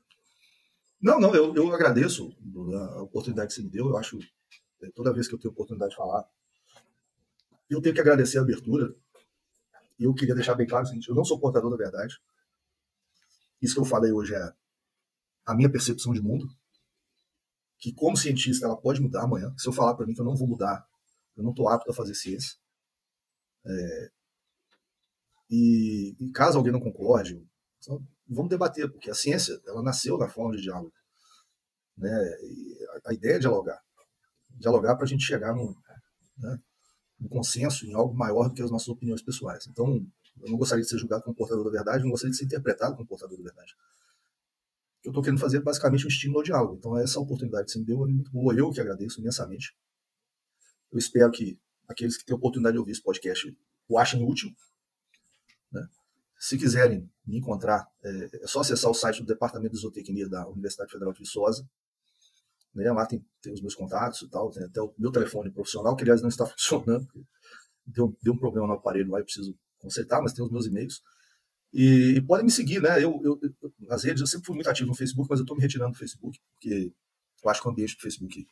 Não, 1.00 1.18
não, 1.18 1.34
eu, 1.34 1.54
eu 1.54 1.72
agradeço 1.74 2.34
a 2.74 3.02
oportunidade 3.02 3.48
que 3.48 3.54
você 3.54 3.62
me 3.62 3.70
deu. 3.70 3.88
Eu 3.88 3.96
acho, 3.96 4.18
toda 4.94 5.12
vez 5.12 5.28
que 5.28 5.34
eu 5.34 5.38
tenho 5.38 5.52
oportunidade 5.52 5.90
de 5.90 5.96
falar, 5.96 6.24
eu 7.68 7.80
tenho 7.80 7.94
que 7.94 8.00
agradecer 8.00 8.38
a 8.38 8.42
abertura. 8.42 8.94
E 9.98 10.04
eu 10.04 10.14
queria 10.14 10.34
deixar 10.34 10.54
bem 10.54 10.66
claro 10.66 10.84
o 10.84 10.88
seguinte: 10.88 11.08
eu 11.08 11.14
não 11.14 11.24
sou 11.24 11.38
portador 11.38 11.70
da 11.70 11.76
verdade. 11.76 12.18
Isso 13.60 13.74
que 13.74 13.80
eu 13.80 13.84
falei 13.84 14.12
hoje 14.12 14.34
é 14.34 14.54
a 15.44 15.54
minha 15.54 15.70
percepção 15.70 16.12
de 16.12 16.20
mundo. 16.20 16.48
Que, 17.78 17.92
como 17.94 18.16
cientista, 18.16 18.66
ela 18.66 18.76
pode 18.76 19.00
mudar 19.00 19.22
amanhã. 19.22 19.54
Se 19.56 19.68
eu 19.68 19.72
falar 19.72 19.94
para 19.94 20.06
mim 20.06 20.14
que 20.14 20.20
eu 20.20 20.24
não 20.24 20.36
vou 20.36 20.46
mudar, 20.46 20.86
eu 21.36 21.42
não 21.42 21.50
estou 21.50 21.68
apto 21.68 21.90
a 21.90 21.94
fazer 21.94 22.14
ciência. 22.14 22.58
É, 23.64 24.10
e, 25.50 26.16
e, 26.20 26.30
caso 26.30 26.58
alguém 26.58 26.72
não 26.72 26.80
concorde, 26.80 27.44
vamos 28.28 28.48
debater, 28.48 28.90
porque 28.90 29.10
a 29.10 29.14
ciência 29.14 29.60
ela 29.66 29.82
nasceu 29.82 30.16
na 30.16 30.28
forma 30.28 30.56
de 30.56 30.62
diálogo. 30.62 30.92
Né? 31.96 32.10
A, 33.04 33.10
a, 33.10 33.14
ideia 33.14 33.34
é 33.34 33.38
dialogar. 33.38 33.82
Dialogar 34.58 34.96
para 34.96 35.04
a 35.04 35.08
gente 35.08 35.24
chegar 35.24 35.54
num, 35.54 35.74
né, 36.38 36.60
consenso, 37.28 37.86
em 37.86 37.94
algo 37.94 38.14
maior 38.14 38.48
do 38.48 38.54
que 38.54 38.62
as 38.62 38.70
nossas 38.70 38.88
opiniões 38.88 39.22
pessoais. 39.22 39.66
Então, 39.66 40.06
eu 40.40 40.50
não 40.50 40.56
gostaria 40.56 40.82
de 40.82 40.88
ser 40.88 40.98
julgado 40.98 41.22
como 41.22 41.36
portador 41.36 41.64
da 41.64 41.70
verdade, 41.70 42.02
não 42.02 42.10
gostaria 42.10 42.32
de 42.32 42.36
ser 42.36 42.44
interpretado 42.44 42.94
como 42.96 43.06
portador 43.06 43.36
da 43.36 43.44
verdade. 43.44 43.72
O 44.98 45.02
que 45.02 45.08
eu 45.08 45.10
estou 45.10 45.22
querendo 45.22 45.40
fazer 45.40 45.58
é 45.58 45.60
basicamente 45.60 46.04
um 46.04 46.08
estímulo 46.08 46.40
ao 46.40 46.44
diálogo. 46.44 46.76
Então, 46.78 46.96
essa 46.98 47.18
oportunidade 47.18 47.66
que 47.66 47.72
você 47.72 47.78
me 47.78 47.84
deu 47.84 48.04
é 48.04 48.08
muito 48.08 48.30
boa. 48.30 48.54
Eu 48.54 48.70
que 48.70 48.80
agradeço 48.80 49.20
imensamente. 49.20 49.74
Eu 50.92 50.98
espero 50.98 51.30
que 51.30 51.58
aqueles 51.88 52.16
que 52.16 52.24
têm 52.24 52.34
a 52.34 52.36
oportunidade 52.36 52.74
de 52.74 52.78
ouvir 52.78 52.92
esse 52.92 53.02
podcast 53.02 53.56
o 53.88 53.98
achem 53.98 54.22
útil. 54.22 54.50
Né? 55.72 55.86
Se 56.38 56.56
quiserem 56.56 57.10
me 57.26 57.38
encontrar, 57.38 57.86
é, 58.02 58.30
é, 58.42 58.46
só 58.46 58.60
acessar 58.60 58.90
o 58.90 58.94
site 58.94 59.20
do 59.20 59.26
Departamento 59.26 59.74
de 59.74 59.80
Zootecnia 59.80 60.28
da 60.28 60.48
Universidade 60.48 60.90
Federal 60.90 61.12
de 61.12 61.18
Viçosa. 61.18 61.68
Né? 62.74 62.90
Lá 62.92 63.06
tem, 63.06 63.24
tem 63.42 63.52
os 63.52 63.60
meus 63.60 63.74
contatos 63.74 64.22
e 64.22 64.28
tal, 64.28 64.50
tem 64.50 64.64
até 64.64 64.80
o 64.80 64.92
meu 64.98 65.10
telefone 65.10 65.50
profissional, 65.50 65.96
que 65.96 66.02
aliás 66.02 66.22
não 66.22 66.28
está 66.28 66.46
funcionando. 66.46 67.06
Deu, 67.86 68.16
deu 68.22 68.32
um 68.32 68.38
problema 68.38 68.66
no 68.66 68.74
aparelho 68.74 69.10
lá, 69.10 69.18
eu 69.18 69.24
preciso 69.24 69.56
consertar, 69.78 70.22
mas 70.22 70.32
tem 70.32 70.44
os 70.44 70.50
meus 70.50 70.66
e-mails. 70.66 71.02
E, 71.72 72.16
e 72.16 72.22
podem 72.22 72.44
me 72.44 72.50
seguir, 72.50 72.82
né? 72.82 73.02
Eu, 73.02 73.20
eu, 73.22 73.38
eu, 73.42 73.72
nas 73.80 74.04
redes 74.04 74.20
eu 74.20 74.26
sempre 74.26 74.46
fui 74.46 74.54
muito 74.54 74.68
ativo 74.68 74.88
no 74.88 74.94
Facebook, 74.94 75.28
mas 75.30 75.38
eu 75.38 75.44
estou 75.44 75.56
me 75.56 75.62
retirando 75.62 75.92
do 75.92 75.98
Facebook, 75.98 76.38
porque 76.54 76.92
eu 77.42 77.50
acho 77.50 77.62
que 77.62 77.68
o 77.68 77.70
ambiente 77.70 77.96
do 77.96 78.02
Facebook 78.02 78.46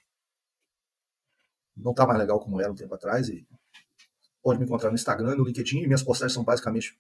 não 1.76 1.92
está 1.92 2.06
mais 2.06 2.18
legal 2.18 2.40
como 2.40 2.60
era 2.60 2.70
um 2.70 2.76
tempo 2.76 2.94
atrás. 2.94 3.28
E 3.28 3.46
pode 4.42 4.58
me 4.58 4.64
encontrar 4.64 4.90
no 4.90 4.94
Instagram, 4.94 5.36
no 5.36 5.44
LinkedIn, 5.44 5.80
e 5.80 5.86
minhas 5.86 6.02
postagens 6.02 6.32
são 6.32 6.44
basicamente 6.44 6.98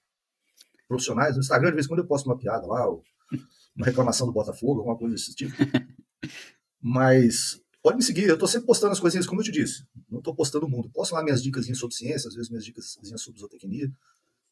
profissionais. 0.86 1.34
No 1.34 1.40
Instagram, 1.40 1.70
de 1.70 1.74
vez 1.74 1.86
em 1.86 1.88
quando, 1.88 2.00
eu 2.00 2.06
posto 2.06 2.26
uma 2.26 2.38
piada 2.38 2.66
lá, 2.66 2.88
uma 2.90 3.86
reclamação 3.86 4.26
do 4.26 4.32
Botafogo, 4.32 4.80
alguma 4.80 4.98
coisa 4.98 5.14
desse 5.14 5.34
tipo. 5.34 5.54
Mas 6.80 7.60
pode 7.82 7.96
me 7.96 8.02
seguir, 8.02 8.24
eu 8.24 8.34
estou 8.34 8.48
sempre 8.48 8.66
postando 8.66 8.92
as 8.92 9.00
coisinhas, 9.00 9.26
como 9.26 9.40
eu 9.40 9.44
te 9.44 9.52
disse. 9.52 9.86
Não 10.08 10.18
estou 10.18 10.34
postando 10.34 10.66
o 10.66 10.68
mundo. 10.68 10.90
Posto 10.90 11.14
lá 11.14 11.22
minhas 11.22 11.42
dicas 11.42 11.66
sobre 11.78 11.94
ciência, 11.94 12.28
às 12.28 12.34
vezes 12.34 12.50
minhas 12.50 12.64
dicas 12.64 12.98
sobre 13.16 13.40
zootecnia, 13.40 13.90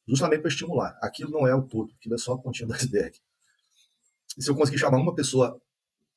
justamente 0.07 0.41
para 0.41 0.49
estimular. 0.49 0.99
Aquilo 1.03 1.31
não 1.31 1.47
é 1.47 1.55
o 1.55 1.63
todo, 1.63 1.93
aquilo 1.95 2.15
é 2.15 2.19
só 2.19 2.35
a 2.35 2.39
pontinha 2.39 2.67
do 2.67 2.75
iceberg. 2.75 3.19
E 4.37 4.43
se 4.43 4.51
eu 4.51 4.55
conseguir 4.55 4.79
chamar 4.79 4.99
uma 4.99 5.15
pessoa 5.15 5.61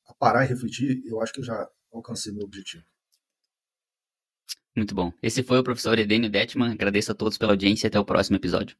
a 0.06 0.14
parar 0.14 0.44
e 0.44 0.48
refletir, 0.48 1.02
eu 1.06 1.20
acho 1.20 1.32
que 1.32 1.40
eu 1.40 1.44
já 1.44 1.68
alcancei 1.92 2.32
meu 2.32 2.44
objetivo. 2.44 2.84
Muito 4.76 4.94
bom. 4.94 5.12
Esse 5.22 5.42
foi 5.42 5.58
o 5.58 5.64
professor 5.64 5.98
Edênio 5.98 6.30
Detman. 6.30 6.72
Agradeço 6.72 7.12
a 7.12 7.14
todos 7.14 7.36
pela 7.36 7.52
audiência 7.52 7.86
e 7.86 7.88
até 7.88 7.98
o 7.98 8.04
próximo 8.04 8.36
episódio. 8.36 8.76